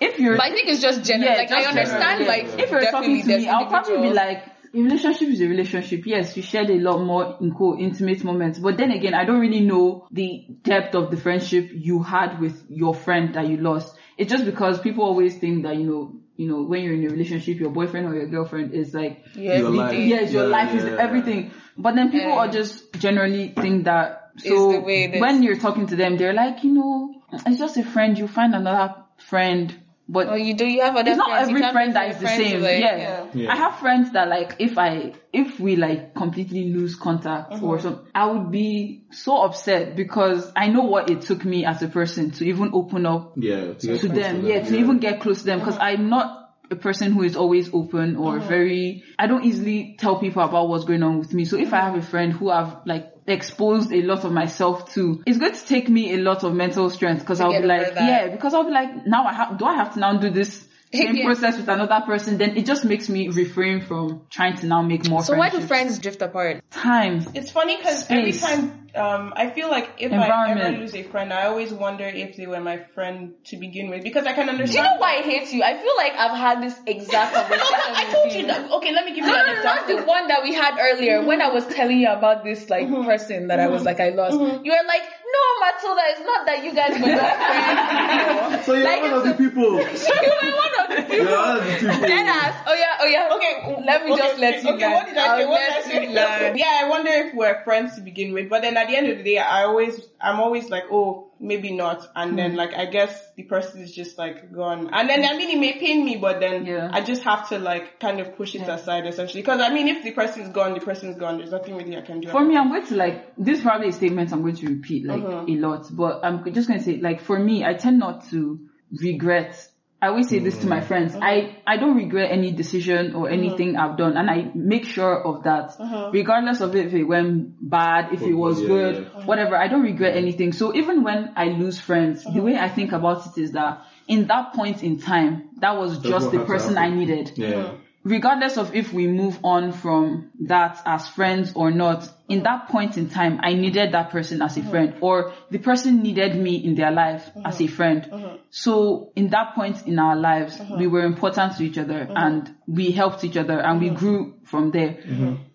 if 0.00 0.18
you're, 0.18 0.36
but 0.36 0.46
I 0.46 0.50
think 0.50 0.68
it's 0.68 0.80
just 0.82 1.04
general. 1.04 1.30
Yeah, 1.30 1.38
like 1.38 1.50
I 1.50 1.64
understand 1.64 2.24
general, 2.24 2.28
like 2.28 2.60
if 2.60 2.70
you're 2.70 2.90
talking 2.90 3.22
to 3.22 3.38
me, 3.38 3.48
I'll 3.48 3.66
probably 3.66 4.08
be 4.08 4.14
like, 4.14 4.44
a 4.46 4.51
relationship 4.80 5.28
is 5.28 5.40
a 5.40 5.46
relationship. 5.46 6.06
Yes, 6.06 6.36
you 6.36 6.42
shared 6.42 6.70
a 6.70 6.78
lot 6.78 7.02
more 7.02 7.36
in 7.40 7.52
quote 7.52 7.80
intimate 7.80 8.24
moments, 8.24 8.58
but 8.58 8.76
then 8.76 8.90
again, 8.90 9.14
I 9.14 9.24
don't 9.24 9.40
really 9.40 9.60
know 9.60 10.06
the 10.10 10.46
depth 10.62 10.94
of 10.94 11.10
the 11.10 11.16
friendship 11.16 11.70
you 11.72 12.02
had 12.02 12.40
with 12.40 12.64
your 12.68 12.94
friend 12.94 13.34
that 13.34 13.48
you 13.48 13.58
lost. 13.58 13.96
It's 14.16 14.30
just 14.30 14.44
because 14.44 14.80
people 14.80 15.04
always 15.04 15.36
think 15.38 15.64
that 15.64 15.76
you 15.76 15.84
know, 15.84 16.12
you 16.36 16.48
know, 16.48 16.62
when 16.62 16.82
you're 16.82 16.94
in 16.94 17.04
a 17.04 17.10
relationship, 17.10 17.58
your 17.58 17.70
boyfriend 17.70 18.06
or 18.06 18.14
your 18.14 18.26
girlfriend 18.26 18.72
is 18.74 18.94
like 18.94 19.24
yeah, 19.34 19.58
Your 19.58 19.70
life. 19.70 19.90
did. 19.92 20.08
yeah, 20.08 20.20
your 20.22 20.44
Yeah, 20.44 20.48
life 20.50 20.74
is 20.74 20.84
yeah, 20.84 20.90
yeah. 20.90 21.02
everything. 21.02 21.50
But 21.76 21.94
then 21.94 22.10
people 22.10 22.30
Yeah. 22.32 22.38
are 22.38 22.48
just 22.48 22.92
generally 22.94 23.48
think 23.48 23.84
that 23.84 24.30
so 24.38 24.80
way 24.80 25.18
when 25.20 25.42
you're 25.42 25.58
talking 25.58 25.86
to 25.88 25.96
them, 25.96 26.16
they're 26.16 26.32
like, 26.32 26.64
you 26.64 26.72
know, 26.72 27.14
it's 27.46 27.58
just 27.58 27.76
a 27.76 27.82
friend. 27.84 28.18
You 28.18 28.26
find 28.26 28.54
another 28.54 28.94
friend, 29.18 29.74
but 30.12 30.28
Oh, 30.28 30.34
you 30.34 30.52
do. 30.54 30.66
You 30.66 30.82
have 30.82 30.94
other 30.94 31.10
it's 31.10 31.16
not 31.16 31.30
friends. 31.30 31.48
You 31.48 31.56
every 31.56 31.62
can't 31.62 31.72
friend 31.72 31.96
that 31.96 32.10
is 32.10 32.18
the 32.18 32.28
same. 32.28 32.60
like, 32.60 32.80
yeah. 32.80 33.26
Yeah. 33.32 33.50
I 33.50 33.56
have 33.56 33.78
friends 33.78 34.12
that 34.12 34.28
like 34.28 34.56
if 34.58 34.76
I 34.76 35.14
if 35.32 35.58
we 35.58 35.76
like 35.76 36.14
completely 36.14 36.70
lose 36.70 36.96
contact 36.96 37.52
or 37.54 37.56
mm-hmm. 37.56 37.82
something, 37.82 38.06
I 38.14 38.30
would 38.30 38.50
be 38.50 39.04
so 39.10 39.42
upset 39.42 39.96
because 39.96 40.52
I 40.54 40.68
know 40.68 40.82
what 40.82 41.08
it 41.08 41.22
took 41.22 41.46
me 41.46 41.64
as 41.64 41.82
a 41.82 41.88
person 41.88 42.30
to 42.32 42.44
even 42.44 42.70
open 42.74 43.06
up 43.06 43.32
Yeah. 43.36 43.72
To, 43.72 43.86
get 43.86 44.00
to 44.02 44.08
close 44.08 44.22
them, 44.22 44.46
yeah, 44.46 44.62
to 44.62 44.76
even 44.76 44.98
get 44.98 45.20
close 45.20 45.38
to 45.40 45.44
them 45.46 45.60
because 45.60 45.76
mm-hmm. 45.76 46.02
I'm 46.02 46.08
not 46.10 46.41
a 46.72 46.76
person 46.76 47.12
who 47.12 47.22
is 47.22 47.36
always 47.36 47.72
open 47.72 48.16
or 48.16 48.38
uh-huh. 48.38 48.48
very 48.48 49.04
I 49.18 49.26
don't 49.26 49.44
easily 49.44 49.96
tell 49.98 50.18
people 50.18 50.42
about 50.42 50.68
what's 50.68 50.84
going 50.84 51.02
on 51.02 51.18
with 51.18 51.32
me. 51.32 51.44
So 51.44 51.56
if 51.58 51.72
I 51.72 51.80
have 51.80 51.94
a 51.94 52.02
friend 52.02 52.32
who 52.32 52.50
I've 52.50 52.74
like 52.86 53.12
exposed 53.26 53.92
a 53.92 54.02
lot 54.02 54.24
of 54.24 54.32
myself 54.32 54.92
to, 54.94 55.22
it's 55.26 55.38
going 55.38 55.52
to 55.52 55.66
take 55.66 55.88
me 55.88 56.14
a 56.14 56.18
lot 56.18 56.42
of 56.42 56.54
mental 56.54 56.90
strength 56.90 57.20
because 57.20 57.40
I'll 57.40 57.52
be 57.52 57.66
like, 57.66 57.92
yeah, 57.94 58.28
because 58.28 58.54
I'll 58.54 58.64
be 58.64 58.72
like, 58.72 59.06
now 59.06 59.24
I 59.24 59.32
have 59.32 59.58
do 59.58 59.64
I 59.64 59.74
have 59.76 59.94
to 59.94 60.00
now 60.00 60.16
do 60.16 60.30
this 60.30 60.66
same 60.92 61.16
Yeah. 61.16 61.24
process 61.24 61.56
with 61.56 61.68
another 61.68 62.04
person, 62.04 62.38
then 62.38 62.56
it 62.56 62.66
just 62.66 62.84
makes 62.84 63.08
me 63.08 63.28
refrain 63.28 63.80
from 63.80 64.26
trying 64.28 64.56
to 64.56 64.66
now 64.66 64.82
make 64.82 65.08
more 65.08 65.22
So 65.22 65.36
why 65.36 65.48
do 65.48 65.60
friends 65.60 65.98
drift 65.98 66.20
apart? 66.20 66.62
Times. 66.70 67.26
It's 67.34 67.50
funny 67.50 67.76
because 67.76 68.06
every 68.10 68.32
time 68.32 68.81
um, 68.94 69.32
I 69.36 69.48
feel 69.50 69.70
like 69.70 69.90
if 69.98 70.12
I 70.12 70.50
ever 70.50 70.78
lose 70.78 70.94
a 70.94 71.02
friend, 71.02 71.32
I 71.32 71.46
always 71.46 71.72
wonder 71.72 72.04
if 72.04 72.36
they 72.36 72.46
were 72.46 72.60
my 72.60 72.78
friend 72.94 73.32
to 73.44 73.56
begin 73.56 73.88
with 73.88 74.02
because 74.02 74.26
I 74.26 74.34
can 74.34 74.48
understand. 74.48 74.72
Do 74.72 74.78
understand. 74.80 74.84
you 74.84 74.94
know 74.94 75.00
why 75.00 75.16
I 75.16 75.22
hate 75.22 75.52
you? 75.52 75.62
I 75.62 75.78
feel 75.78 75.96
like 75.96 76.12
I've 76.12 76.36
had 76.36 76.62
this 76.62 76.78
exact 76.86 77.32
No, 77.34 77.40
conversation. 77.40 77.68
but 77.70 77.96
I 77.96 78.04
with 78.04 78.12
told 78.12 78.32
you 78.32 78.46
that. 78.48 78.70
Okay, 78.72 78.92
let 78.92 79.04
me 79.06 79.14
give 79.14 79.24
No, 79.24 79.30
you 79.30 79.36
no, 79.36 79.48
an 79.48 79.56
no, 79.56 79.62
not 79.62 79.86
the 79.86 79.96
one 80.04 80.28
that 80.28 80.42
we 80.42 80.52
had 80.52 80.78
earlier 80.78 81.24
when 81.24 81.40
I 81.40 81.48
was 81.48 81.66
telling 81.66 82.00
you 82.00 82.10
about 82.10 82.44
this 82.44 82.68
like 82.68 82.86
mm-hmm. 82.86 83.04
person 83.04 83.48
that 83.48 83.60
I 83.60 83.68
was 83.68 83.78
mm-hmm. 83.80 83.86
like 83.86 84.00
I 84.00 84.10
lost. 84.10 84.36
Mm-hmm. 84.36 84.64
You 84.64 84.72
were 84.72 84.86
like, 84.86 85.02
no, 85.32 85.44
Matilda, 85.64 86.02
it's 86.12 86.20
not 86.20 86.46
that 86.46 86.64
you 86.64 86.74
guys 86.74 86.92
were 87.00 87.16
not 87.16 87.36
friends. 87.40 88.66
So 88.66 88.74
you're 88.74 88.84
Like, 88.84 89.02
one 89.02 89.12
of 89.14 89.24
the 89.24 89.30
it's 89.30 89.38
people. 89.38 89.72
you 89.72 90.32
were 90.36 90.52
one 90.52 90.74
of 90.80 90.86
the 90.92 91.16
You're 91.16 91.24
people. 91.24 91.36
one 91.36 91.56
of 91.56 91.64
the 91.64 91.72
people. 91.72 92.00
Dead 92.06 92.26
ass. 92.28 92.54
Oh 92.66 92.74
yeah, 92.74 93.00
oh 93.00 93.06
yeah. 93.06 93.36
Okay, 93.36 93.84
Let 93.84 94.04
me 94.04 94.12
okay, 94.12 94.22
just 94.22 94.38
let 94.38 94.62
you 94.62 94.70
okay, 94.70 94.84
learn. 94.84 94.92
what 94.92 95.06
did 95.06 95.16
I 95.16 95.38
say? 95.38 95.46
What 95.46 95.58
did 95.58 96.16
I 96.16 96.38
say? 96.38 96.54
Yeah, 96.56 96.80
I 96.84 96.88
wonder 96.88 97.10
if 97.10 97.34
we're 97.34 97.64
friends 97.64 97.94
to 97.96 98.02
begin 98.02 98.32
with, 98.32 98.50
but 98.50 98.62
then 98.62 98.76
at 98.82 98.88
the 98.88 98.96
end 98.96 99.08
of 99.08 99.18
the 99.18 99.24
day, 99.24 99.38
I 99.38 99.64
always, 99.64 100.00
I'm 100.20 100.40
always 100.40 100.68
like, 100.70 100.84
oh, 100.90 101.30
maybe 101.40 101.72
not, 101.72 102.06
and 102.14 102.30
Hmm. 102.32 102.36
then 102.36 102.56
like 102.56 102.72
I 102.74 102.86
guess 102.86 103.12
the 103.36 103.42
person 103.42 103.82
is 103.82 103.92
just 103.92 104.16
like 104.16 104.52
gone, 104.52 104.90
and 104.92 105.08
then 105.10 105.24
I 105.24 105.36
mean 105.36 105.50
it 105.56 105.60
may 105.60 105.72
pain 105.78 106.04
me, 106.04 106.16
but 106.16 106.38
then 106.38 106.66
Yeah. 106.66 106.88
I 106.92 107.00
just 107.00 107.22
have 107.24 107.48
to 107.48 107.58
like 107.58 107.98
kind 107.98 108.20
of 108.20 108.36
push 108.36 108.54
it 108.54 108.68
aside 108.68 109.06
essentially, 109.06 109.42
because 109.42 109.60
I 109.60 109.70
mean 109.74 109.88
if 109.88 110.04
the 110.04 110.12
person 110.12 110.42
is 110.42 110.50
gone, 110.50 110.74
the 110.74 110.80
person 110.90 111.08
is 111.10 111.16
gone. 111.16 111.38
There's 111.38 111.50
nothing 111.50 111.76
really 111.76 111.96
I 111.96 112.02
can 112.02 112.20
do. 112.20 112.28
For 112.28 112.44
me, 112.44 112.56
I'm 112.56 112.68
going 112.68 112.86
to 112.86 112.94
like 112.96 113.34
this 113.36 113.58
is 113.58 113.64
probably 113.64 113.88
a 113.88 113.92
statement 113.92 114.32
I'm 114.32 114.42
going 114.42 114.56
to 114.56 114.66
repeat 114.68 115.04
like 115.06 115.24
Uh-huh. 115.24 115.44
a 115.48 115.56
lot, 115.56 115.86
but 115.90 116.24
I'm 116.24 116.44
just 116.52 116.68
going 116.68 116.78
to 116.78 116.84
say 116.84 116.96
like 117.08 117.20
for 117.20 117.38
me, 117.38 117.64
I 117.64 117.74
tend 117.74 117.98
not 117.98 118.28
to 118.30 118.60
regret. 119.00 119.68
I 120.02 120.08
always 120.08 120.28
say 120.28 120.40
this 120.40 120.58
to 120.58 120.66
my 120.66 120.80
friends. 120.80 121.14
Uh-huh. 121.14 121.24
I 121.24 121.56
I 121.64 121.76
don't 121.76 121.96
regret 121.96 122.32
any 122.32 122.50
decision 122.50 123.14
or 123.14 123.30
anything 123.30 123.76
I've 123.76 123.96
done, 123.96 124.16
and 124.16 124.28
I 124.28 124.50
make 124.54 124.84
sure 124.84 125.14
of 125.30 125.44
that, 125.44 125.76
Uh-huh. 125.78 126.10
regardless 126.12 126.60
of 126.60 126.74
if 126.74 126.92
it 126.92 127.04
went 127.04 127.54
bad, 127.76 128.12
if 128.12 128.22
it 128.22 128.34
was 128.34 128.60
Yeah, 128.60 128.66
good, 128.66 128.94
yeah. 128.96 129.24
whatever. 129.24 129.54
I 129.56 129.68
don't 129.68 129.82
regret 129.92 130.16
anything. 130.16 130.50
So 130.52 130.74
even 130.74 131.04
when 131.04 131.30
I 131.36 131.46
lose 131.62 131.78
friends, 131.78 132.24
the 132.24 132.42
way 132.42 132.58
I 132.58 132.68
think 132.68 132.90
about 132.92 133.26
it 133.28 133.38
is 133.40 133.52
that 133.52 133.84
in 134.08 134.26
that 134.26 134.52
point 134.54 134.82
in 134.82 134.98
time, 134.98 135.50
that 135.60 135.78
was 135.78 135.98
just 135.98 136.32
the 136.32 136.40
person 136.40 136.76
I 136.76 136.90
needed 136.90 137.38
Yeah. 137.38 137.74
regardless 138.04 138.56
of 138.58 138.74
if 138.74 138.92
we 138.92 139.06
move 139.06 139.38
on 139.44 139.70
from 139.70 140.30
that 140.48 140.82
as 140.84 141.06
friends 141.08 141.52
or 141.54 141.70
not, 141.70 142.10
in 142.28 142.44
that 142.44 142.68
point 142.68 142.96
in 142.96 143.08
time, 143.08 143.40
I 143.42 143.54
needed 143.54 143.92
that 143.92 144.10
person 144.10 144.42
as 144.42 144.56
a 144.56 144.60
mm-hmm. 144.60 144.70
friend 144.70 144.94
or 145.00 145.34
the 145.50 145.58
person 145.58 146.02
needed 146.02 146.36
me 146.36 146.56
in 146.56 146.74
their 146.74 146.90
life 146.90 147.26
mm-hmm. 147.26 147.46
as 147.46 147.60
a 147.60 147.66
friend. 147.66 148.02
Mm-hmm. 148.02 148.36
So 148.50 149.12
in 149.16 149.28
that 149.30 149.54
point 149.54 149.86
in 149.86 149.98
our 149.98 150.16
lives, 150.16 150.60
we 150.78 150.86
were 150.86 151.04
important 151.04 151.56
to 151.56 151.64
each 151.64 151.78
other 151.78 152.06
and 152.08 152.54
we 152.66 152.90
helped 152.90 153.24
each 153.24 153.36
other 153.36 153.58
and 153.58 153.80
we 153.80 153.90
grew 153.90 154.34
from 154.44 154.70
there. 154.70 154.98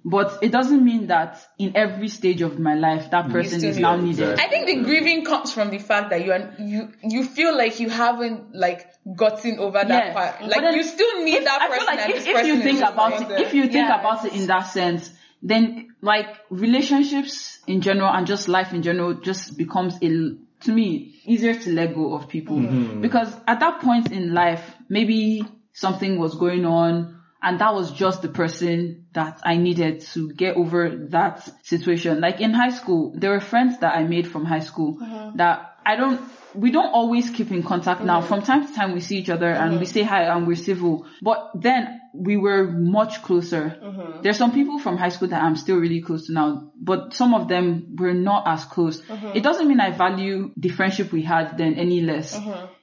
But 0.03 0.39
it 0.41 0.51
doesn't 0.51 0.83
mean 0.83 1.07
that 1.07 1.45
in 1.57 1.75
every 1.75 2.07
stage 2.07 2.41
of 2.41 2.59
my 2.59 2.75
life, 2.75 3.11
that 3.11 3.29
person 3.29 3.63
is 3.63 3.77
now 3.77 3.95
needed. 3.97 4.39
I 4.39 4.47
think 4.47 4.67
the 4.67 4.83
grieving 4.83 5.25
comes 5.25 5.53
from 5.53 5.69
the 5.69 5.79
fact 5.79 6.09
that 6.11 6.25
you 6.25 6.31
are 6.31 6.53
you 6.59 6.93
you 7.03 7.23
feel 7.23 7.55
like 7.57 7.79
you 7.79 7.89
haven't 7.89 8.55
like 8.55 8.87
gotten 9.15 9.59
over 9.59 9.79
that 9.83 9.87
Yeah. 9.89 10.13
part. 10.13 10.39
But 10.39 10.49
Like 10.49 10.61
then 10.61 10.75
you 10.75 10.83
still 10.83 11.23
need 11.23 11.35
if- 11.35 11.45
that 11.45 11.61
I 11.61 11.67
person. 11.67 11.79
feel 11.79 11.87
like 11.87 11.99
and 11.99 12.09
if, 12.11 12.17
this 12.17 12.27
if 12.27 12.33
person 12.33 12.47
you 12.47 12.61
think 12.63 12.81
about 12.81 13.21
it, 13.21 13.41
if 13.41 13.53
you 13.53 13.63
think 13.63 13.87
Yeah. 13.87 13.99
about 13.99 14.25
it 14.25 14.33
in 14.33 14.47
that 14.47 14.67
sense, 14.67 15.11
then 15.47 15.95
like 16.01 16.27
relationships 16.49 17.59
in 17.67 17.81
general 17.81 18.09
and 18.09 18.27
just 18.27 18.47
life 18.47 18.73
in 18.73 18.83
general 18.83 19.13
just 19.13 19.57
becomes 19.57 19.95
a 20.01 20.37
to 20.59 20.71
me 20.71 21.15
easier 21.25 21.53
to 21.53 21.71
let 21.71 21.93
go 21.93 22.15
of 22.15 22.27
people. 22.27 22.57
Mm-hmm. 22.57 23.01
Because 23.01 23.33
at 23.47 23.59
that 23.59 23.81
point 23.81 24.11
in 24.11 24.33
life 24.33 24.63
maybe 24.89 25.43
something 25.73 26.19
was 26.19 26.35
going 26.35 26.65
on 26.65 27.21
and 27.41 27.59
that 27.59 27.73
was 27.73 27.91
just 27.91 28.21
the 28.21 28.29
person 28.29 29.05
that 29.13 29.39
I 29.43 29.57
needed 29.57 30.01
to 30.13 30.33
get 30.33 30.57
over 30.57 31.07
that 31.09 31.65
situation. 31.65 32.19
Like 32.19 32.41
in 32.41 32.53
high 32.53 32.71
school, 32.71 33.13
there 33.15 33.31
were 33.31 33.39
friends 33.39 33.79
that 33.79 33.95
I 33.95 34.03
made 34.03 34.27
from 34.27 34.45
high 34.45 34.59
school 34.59 34.97
mm-hmm. 34.97 35.37
that 35.37 35.75
I 35.85 35.95
don't, 35.95 36.19
we 36.57 36.71
don't 36.71 36.91
always 36.91 37.29
keep 37.29 37.51
in 37.51 37.63
contact 37.63 38.01
now. 38.01 38.19
Mm-hmm. 38.19 38.27
From 38.27 38.41
time 38.41 38.67
to 38.67 38.73
time 38.73 38.93
we 38.93 38.99
see 38.99 39.17
each 39.17 39.29
other 39.29 39.49
and 39.49 39.79
we 39.79 39.85
mm-hmm. 39.85 39.93
say 39.93 40.03
hi 40.03 40.23
and 40.23 40.47
we're 40.47 40.55
civil. 40.55 41.05
But 41.21 41.51
then 41.55 42.01
we 42.13 42.35
were 42.37 42.67
much 42.67 43.21
closer. 43.21 43.77
Mm-hmm. 43.81 44.21
There's 44.23 44.37
some 44.37 44.51
people 44.51 44.79
from 44.79 44.97
high 44.97 45.09
school 45.09 45.27
that 45.29 45.41
I'm 45.41 45.55
still 45.55 45.77
really 45.77 46.01
close 46.01 46.27
to 46.27 46.33
now, 46.33 46.71
but 46.81 47.13
some 47.13 47.33
of 47.33 47.47
them 47.47 47.95
were 47.97 48.13
not 48.13 48.47
as 48.47 48.65
close. 48.65 49.01
It 49.35 49.43
doesn't 49.43 49.67
mean 49.67 49.79
I 49.79 49.91
value 49.91 50.51
the 50.57 50.69
friendship 50.69 51.11
we 51.11 51.21
had 51.21 51.57
then 51.57 51.75
any 51.75 52.01
less. 52.01 52.39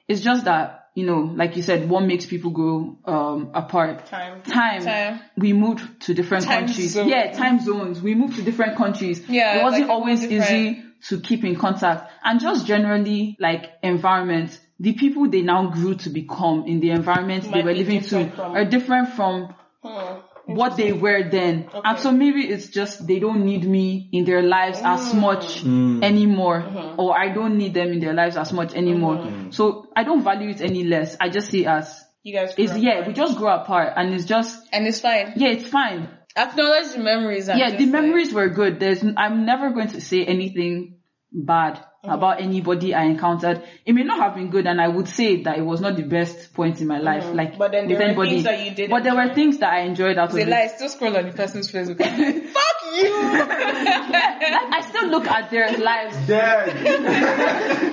It's 0.07 0.21
just 0.21 0.45
that, 0.45 0.90
you 0.95 1.07
know, 1.07 1.33
like 1.35 1.57
you 1.57 1.62
said, 1.62 1.88
what 1.88 2.04
makes 2.04 2.26
people 2.26 2.52
grow 2.52 2.99
um, 3.04 3.50
apart? 3.54 4.07
Time. 4.07 4.43
Time. 4.43 4.85
Time. 4.85 5.21
We 5.37 5.52
moved 5.52 6.02
to 6.02 6.14
different 6.14 6.45
Time 6.45 6.66
countries. 6.66 6.93
zone. 6.93 7.09
Yeah, 7.09 7.33
time 7.33 7.59
zones. 7.61 8.00
We 8.00 8.14
moved 8.14 8.37
to 8.37 8.43
different 8.43 8.76
countries. 8.76 9.25
Yeah, 9.28 9.59
It 9.59 9.62
wasn't 9.64 9.88
like, 9.88 9.90
always 9.90 10.25
easy 10.25 10.85
to 11.08 11.20
keep 11.20 11.44
in 11.44 11.56
contact. 11.56 12.11
And 12.23 12.40
just 12.40 12.66
generally, 12.66 13.37
like, 13.38 13.70
environment, 13.82 14.58
the 14.80 14.92
people 14.94 15.28
they 15.28 15.42
now 15.42 15.70
grew 15.70 15.94
to 15.96 16.11
become 16.11 16.64
in 16.66 16.80
the 16.80 16.90
environment 16.90 17.50
they 17.52 17.62
were 17.62 17.75
living 17.75 18.00
to 18.02 18.28
from- 18.30 18.56
are 18.56 18.64
different 18.64 19.08
from 19.11 19.54
Hmm. 19.82 20.20
what 20.46 20.76
they 20.76 20.92
were 20.92 21.28
then. 21.30 21.68
And 21.84 21.99
so 21.99 22.11
maybe 22.12 22.40
it's 22.49 22.68
just 22.68 23.06
they 23.06 23.18
don't 23.18 23.44
need 23.44 23.64
me 23.64 24.08
in 24.12 24.25
their 24.25 24.42
lives 24.42 24.80
as 24.82 25.12
Hmm. 25.12 25.20
much 25.20 25.62
anymore. 25.64 26.62
Mm-hmm. 26.62 27.00
Or 27.00 27.18
I 27.18 27.32
don't 27.32 27.56
need 27.58 27.75
them 27.75 27.88
in 27.92 28.00
their 28.00 28.14
lives 28.14 28.37
as 28.37 28.52
much 28.52 28.75
anymore. 28.75 29.26
So 29.50 29.88
I 29.96 30.04
don't 30.04 30.23
value 30.23 30.50
it 30.50 30.61
any 30.61 30.84
less. 30.84 31.16
I 31.20 31.28
just 31.28 31.49
see 31.50 31.64
it 31.64 31.68
as 31.68 32.04
You 32.23 32.32
guys. 32.34 32.54
it's 32.56 32.73
grew 32.73 32.80
yeah, 32.82 32.92
apart. 32.94 33.06
we 33.08 33.12
just 33.14 33.37
grow 33.38 33.54
apart 33.54 33.92
and 33.96 34.14
it's 34.14 34.25
just 34.25 34.66
and 34.73 34.87
it's 34.87 35.00
fine. 35.00 35.32
yeah, 35.37 35.49
it's 35.49 35.68
fine. 35.68 36.08
Acknowledge 36.37 36.92
the 36.92 36.99
memories. 36.99 37.49
and 37.49 37.58
Yeah, 37.58 37.66
just 37.66 37.78
the 37.78 37.84
like- 37.84 37.92
memories 38.02 38.32
were 38.34 38.49
good. 38.49 38.80
There's 38.80 39.04
I'm 39.16 39.44
never 39.46 39.70
going 39.70 39.88
to 39.88 40.00
say 40.00 40.25
anything 40.25 40.94
bad 41.37 41.85
mm. 42.05 42.14
about 42.14 42.41
anybody 42.41 42.95
I 42.95 43.05
encountered. 43.05 43.62
It 43.85 43.93
may 43.93 44.05
not 44.05 44.21
have 44.21 44.37
been 44.37 44.50
good 44.50 44.67
and 44.69 44.81
I 44.81 44.87
would 44.88 45.09
say 45.09 45.43
that 45.43 45.59
it 45.59 45.62
was 45.62 45.81
not 45.81 45.97
the 45.97 46.05
best 46.05 46.55
point 46.55 46.81
in 46.81 46.87
my 46.87 47.00
mm. 47.00 47.03
life, 47.03 47.35
like 47.35 47.59
But 47.59 47.73
then 47.73 47.88
with 47.88 47.99
there 47.99 48.14
were 48.14 48.25
anybody. 48.25 48.31
things 48.31 48.45
that 48.45 48.64
you 48.64 48.71
did 48.75 48.91
but 48.91 49.03
there 49.03 49.14
were 49.17 49.35
things 49.35 49.59
that 49.59 49.73
I 49.73 49.81
enjoyed 49.81 50.17
out 50.17 50.29
of 50.29 50.35
They 50.37 50.43
it. 50.43 50.49
lie, 50.49 50.69
still 50.69 50.88
scroll 50.88 51.17
on 51.17 51.26
the 51.26 51.33
person's 51.33 51.71
Facebook. 51.73 51.99
Fuck 51.99 52.95
you! 52.95 53.11
Like, 53.12 54.71
I 54.73 54.85
still 54.88 55.09
look 55.09 55.26
at 55.26 55.50
their 55.50 55.76
lives. 55.79 56.17
Dead. 56.29 56.69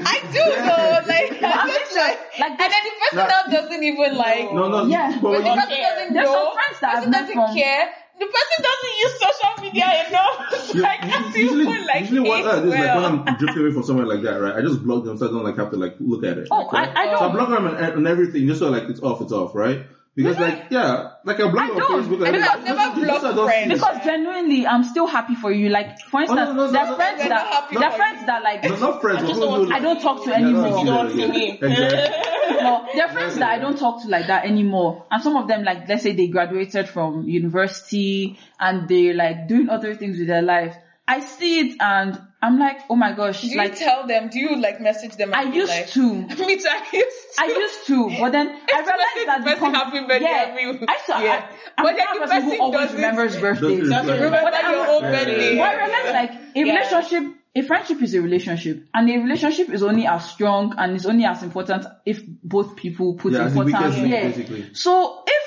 I 0.05 0.19
do 0.31 0.43
though, 0.61 1.07
like, 1.07 1.41
I'm 1.43 1.67
just 1.69 1.95
like, 1.95 2.19
Like, 2.39 2.51
and 2.51 2.59
then 2.59 2.69
the 2.69 2.91
person 3.01 3.17
Nah. 3.17 3.27
now 3.27 3.43
doesn't 3.61 3.83
even 3.83 4.15
like, 4.15 4.53
No, 4.53 4.69
no. 4.69 4.85
Yeah. 4.85 5.17
But 5.21 5.21
the 5.21 5.27
when 5.29 5.45
you, 5.45 5.53
person 5.61 5.81
doesn't 5.81 6.13
There's 6.13 6.29
some 6.29 6.53
friends 6.53 6.79
that 6.81 6.93
person 6.93 7.03
I've 7.05 7.09
met 7.09 7.21
doesn't 7.21 7.33
from- 7.35 7.55
care, 7.55 7.89
the 8.21 8.27
person 8.35 8.57
doesn't 8.69 8.95
use 9.03 9.13
social 9.25 9.53
media 9.65 9.87
enough. 10.07 10.73
you- 10.75 10.85
I 10.85 10.97
can't 10.97 11.35
usually, 11.35 11.61
even 11.67 11.85
like 11.87 12.01
usually 12.01 12.29
what 12.29 12.45
I 12.45 12.59
do 12.61 12.71
is 12.71 12.79
like 12.79 12.95
when 12.95 13.05
I'm 13.05 13.37
drifting 13.37 13.61
away 13.63 13.73
from 13.73 13.83
somewhere 13.83 14.05
like 14.05 14.21
that, 14.23 14.37
right? 14.41 14.55
I 14.55 14.61
just 14.61 14.83
block 14.83 15.03
them 15.05 15.17
so 15.17 15.27
I 15.27 15.31
don't 15.31 15.43
like 15.43 15.57
have 15.57 15.71
to 15.71 15.77
like 15.77 15.95
look 15.99 16.23
at 16.23 16.37
it. 16.37 16.47
Oh, 16.51 16.67
I, 16.71 16.81
right? 16.85 16.95
I 16.95 17.01
I 17.07 17.11
don't. 17.11 17.33
block 17.33 17.49
them 17.49 17.65
and, 17.67 17.77
and 17.77 18.07
everything 18.07 18.47
just 18.47 18.59
so 18.59 18.69
like 18.69 18.83
it's 18.83 19.01
off, 19.01 19.21
it's 19.21 19.31
off, 19.31 19.55
right? 19.55 19.85
Because 20.13 20.37
like 20.39 20.65
yeah, 20.69 21.11
like 21.23 21.39
I 21.39 21.49
block 21.49 21.63
I 21.63 21.69
on 21.71 21.77
don't. 21.77 22.03
Facebook. 22.03 22.27
I 22.27 22.31
mean, 22.31 22.41
like, 22.41 22.49
I've 22.51 22.63
never 22.65 22.77
just- 22.79 22.95
just 22.95 23.05
blocked 23.07 23.21
so 23.21 23.29
I 23.29 23.33
don't 23.33 23.47
see 23.47 23.53
friends. 23.53 23.73
Because 23.79 24.03
genuinely, 24.03 24.67
I'm 24.67 24.83
still 24.83 25.07
happy 25.07 25.35
for 25.35 25.51
you. 25.53 25.69
Like, 25.69 25.99
for 26.01 26.17
oh, 26.19 26.23
instance, 26.23 26.49
no, 26.49 26.53
no, 26.53 26.71
there 26.71 26.83
no, 26.85 26.91
are 26.91 26.95
friends 26.97 27.19
that, 27.19 27.29
not 27.29 27.47
happy 27.47 27.77
there 27.77 27.89
are 27.89 27.95
friends 27.95 28.25
that 28.25 28.43
like, 28.43 28.63
No, 28.65 28.75
not 28.75 29.01
friends. 29.01 29.17
I 29.17 29.21
but 29.21 29.27
just 29.27 29.39
people 29.39 29.49
don't 29.49 29.59
want- 29.59 29.69
who- 29.71 29.75
I 29.75 29.79
don't 29.79 30.01
talk 30.01 30.23
to 30.25 30.29
Yeah, 30.31 30.35
anymore. 30.35 30.61
no, 30.69 30.79
You 30.79 30.85
don't 30.85 31.09
yeah, 31.09 31.15
see 31.15 31.21
yeah. 31.21 31.27
me. 31.31 31.51
Exactly. 31.61 32.61
no, 32.61 32.87
there 32.93 33.05
are 33.07 33.13
friends 33.13 33.35
that 33.37 33.49
I 33.51 33.59
don't 33.59 33.77
talk 33.79 34.01
to 34.03 34.09
like 34.09 34.27
that 34.27 34.43
anymore. 34.45 35.05
And 35.09 35.23
some 35.23 35.37
of 35.37 35.47
them, 35.47 35.63
like, 35.63 35.87
let's 35.87 36.03
say 36.03 36.11
they 36.11 36.27
graduated 36.27 36.89
from 36.89 37.23
university 37.29 38.37
and 38.59 38.89
they're 38.89 39.13
like 39.13 39.47
doing 39.47 39.69
other 39.69 39.95
things 39.95 40.17
with 40.19 40.27
their 40.27 40.41
life. 40.41 40.75
I 41.07 41.21
see 41.21 41.59
it 41.61 41.77
and 41.79 42.19
I'm 42.43 42.57
like, 42.57 42.79
oh 42.89 42.95
my 42.95 43.11
gosh, 43.13 43.41
Do 43.41 43.47
you 43.47 43.57
like, 43.57 43.75
tell 43.77 44.07
them? 44.07 44.29
Do 44.29 44.39
you 44.39 44.59
like 44.59 44.81
message 44.81 45.15
them? 45.15 45.31
I 45.33 45.43
used 45.43 45.69
like, 45.69 45.89
to. 45.91 46.13
Me 46.13 46.25
too. 46.57 46.67
I 46.69 46.87
used 46.91 47.17
to. 47.35 47.41
I 47.43 47.45
used 47.45 47.87
to, 47.87 48.09
but 48.19 48.31
then 48.31 48.47
I 48.73 48.79
realized 48.79 48.87
message 48.87 49.25
that 49.27 49.43
the 49.43 49.49
the 49.49 49.55
person 49.57 49.73
happy 49.75 49.99
birthday 50.07 50.25
yeah, 50.25 50.45
every. 50.49 50.87
I 50.87 50.97
saw, 51.05 51.19
Yeah. 51.21 51.45
I, 51.77 51.81
I'm 51.81 51.85
But 51.85 51.95
then 51.97 52.05
kind 52.07 52.19
the 52.19 52.23
of 52.23 52.29
person 52.29 52.49
who 52.49 52.61
always 52.61 52.91
remembers 52.93 53.37
birthdays. 53.39 53.89
Doesn't 53.89 53.89
Doesn't 54.07 54.23
remember 54.25 54.49
But 54.51 54.61
your 54.63 54.79
I'm- 54.81 54.89
own 54.89 55.03
Yeah. 55.03 55.11
birthday. 55.11 55.57
But 55.57 55.67
I 55.69 55.85
realized 55.85 56.13
like 56.21 56.31
a 56.55 56.59
Yeah. 56.59 56.73
relationship, 56.73 57.23
a 57.53 57.61
friendship 57.61 58.01
is 58.01 58.13
a 58.15 58.21
relationship, 58.21 58.85
and 58.93 59.09
a 59.09 59.17
relationship 59.17 59.69
is 59.69 59.83
only 59.83 60.07
as 60.07 60.29
strong 60.29 60.73
and 60.77 60.95
is 60.95 61.05
only 61.05 61.25
as 61.25 61.43
important 61.43 61.85
if 62.05 62.21
both 62.43 62.75
people 62.75 63.13
put 63.15 63.33
Yeah, 63.33 63.47
importance. 63.47 63.97
Yeah. 63.97 64.27
basically. 64.27 64.73
So 64.73 65.23
if 65.27 65.40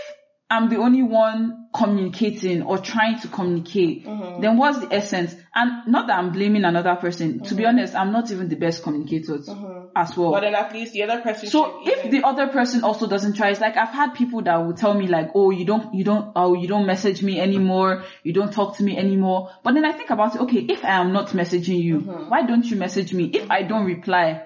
I'm 0.54 0.68
the 0.70 0.76
only 0.76 1.02
one 1.02 1.66
communicating 1.74 2.62
or 2.62 2.78
trying 2.78 3.18
to 3.20 3.28
communicate, 3.28 4.06
Mm-hmm. 4.06 4.40
then 4.42 4.56
what's 4.56 4.78
the 4.80 4.92
essence? 4.94 5.34
And 5.54 5.86
not 5.86 6.06
that 6.08 6.18
I'm 6.18 6.30
blaming 6.32 6.64
another 6.64 6.94
person. 6.96 7.40
To 7.44 7.54
be 7.54 7.64
honest, 7.66 7.94
I'm 7.94 8.12
not 8.12 8.30
even 8.30 8.48
the 8.48 8.56
best 8.56 8.82
communicator 8.82 9.34
as 9.36 9.48
well. 9.48 9.58
Mm-hmm. 9.96 10.30
But 10.32 10.40
then 10.40 10.54
at 10.54 10.72
least 10.72 10.92
the 10.92 11.02
other 11.02 11.20
person 11.22 11.48
So 11.48 11.80
if 11.84 11.98
even- 12.04 12.10
the 12.12 12.26
other 12.26 12.46
person 12.48 12.84
also 12.84 13.06
doesn't 13.08 13.34
try, 13.34 13.50
it's 13.50 13.60
like 13.60 13.76
I've 13.76 13.88
had 13.94 14.14
people 14.14 14.42
that 14.42 14.56
will 14.64 14.74
tell 14.74 14.94
me 14.94 15.06
like, 15.08 15.30
oh, 15.34 15.50
you 15.50 15.64
don't, 15.64 15.92
you 15.94 16.04
don't, 16.04 16.32
oh, 16.36 16.54
you 16.54 16.68
don't 16.68 16.86
message 16.86 17.22
me 17.22 17.40
anymore, 17.40 18.04
you 18.22 18.32
don't 18.32 18.52
talk 18.52 18.76
to 18.78 18.84
me 18.84 18.96
anymore. 18.96 19.50
But 19.64 19.74
then 19.74 19.84
I 19.84 19.92
think 19.92 20.10
about 20.10 20.34
it, 20.36 20.40
okay, 20.42 20.58
if 20.58 20.84
I 20.84 21.00
am 21.00 21.12
not 21.12 21.28
messaging 21.30 21.80
you, 21.82 22.00
Mm-hmm. 22.00 22.28
why 22.30 22.46
don't 22.46 22.64
you 22.64 22.76
message 22.76 23.12
me? 23.12 23.24
If 23.24 23.50
I 23.50 23.62
don't 23.62 23.84
reply, 23.86 24.42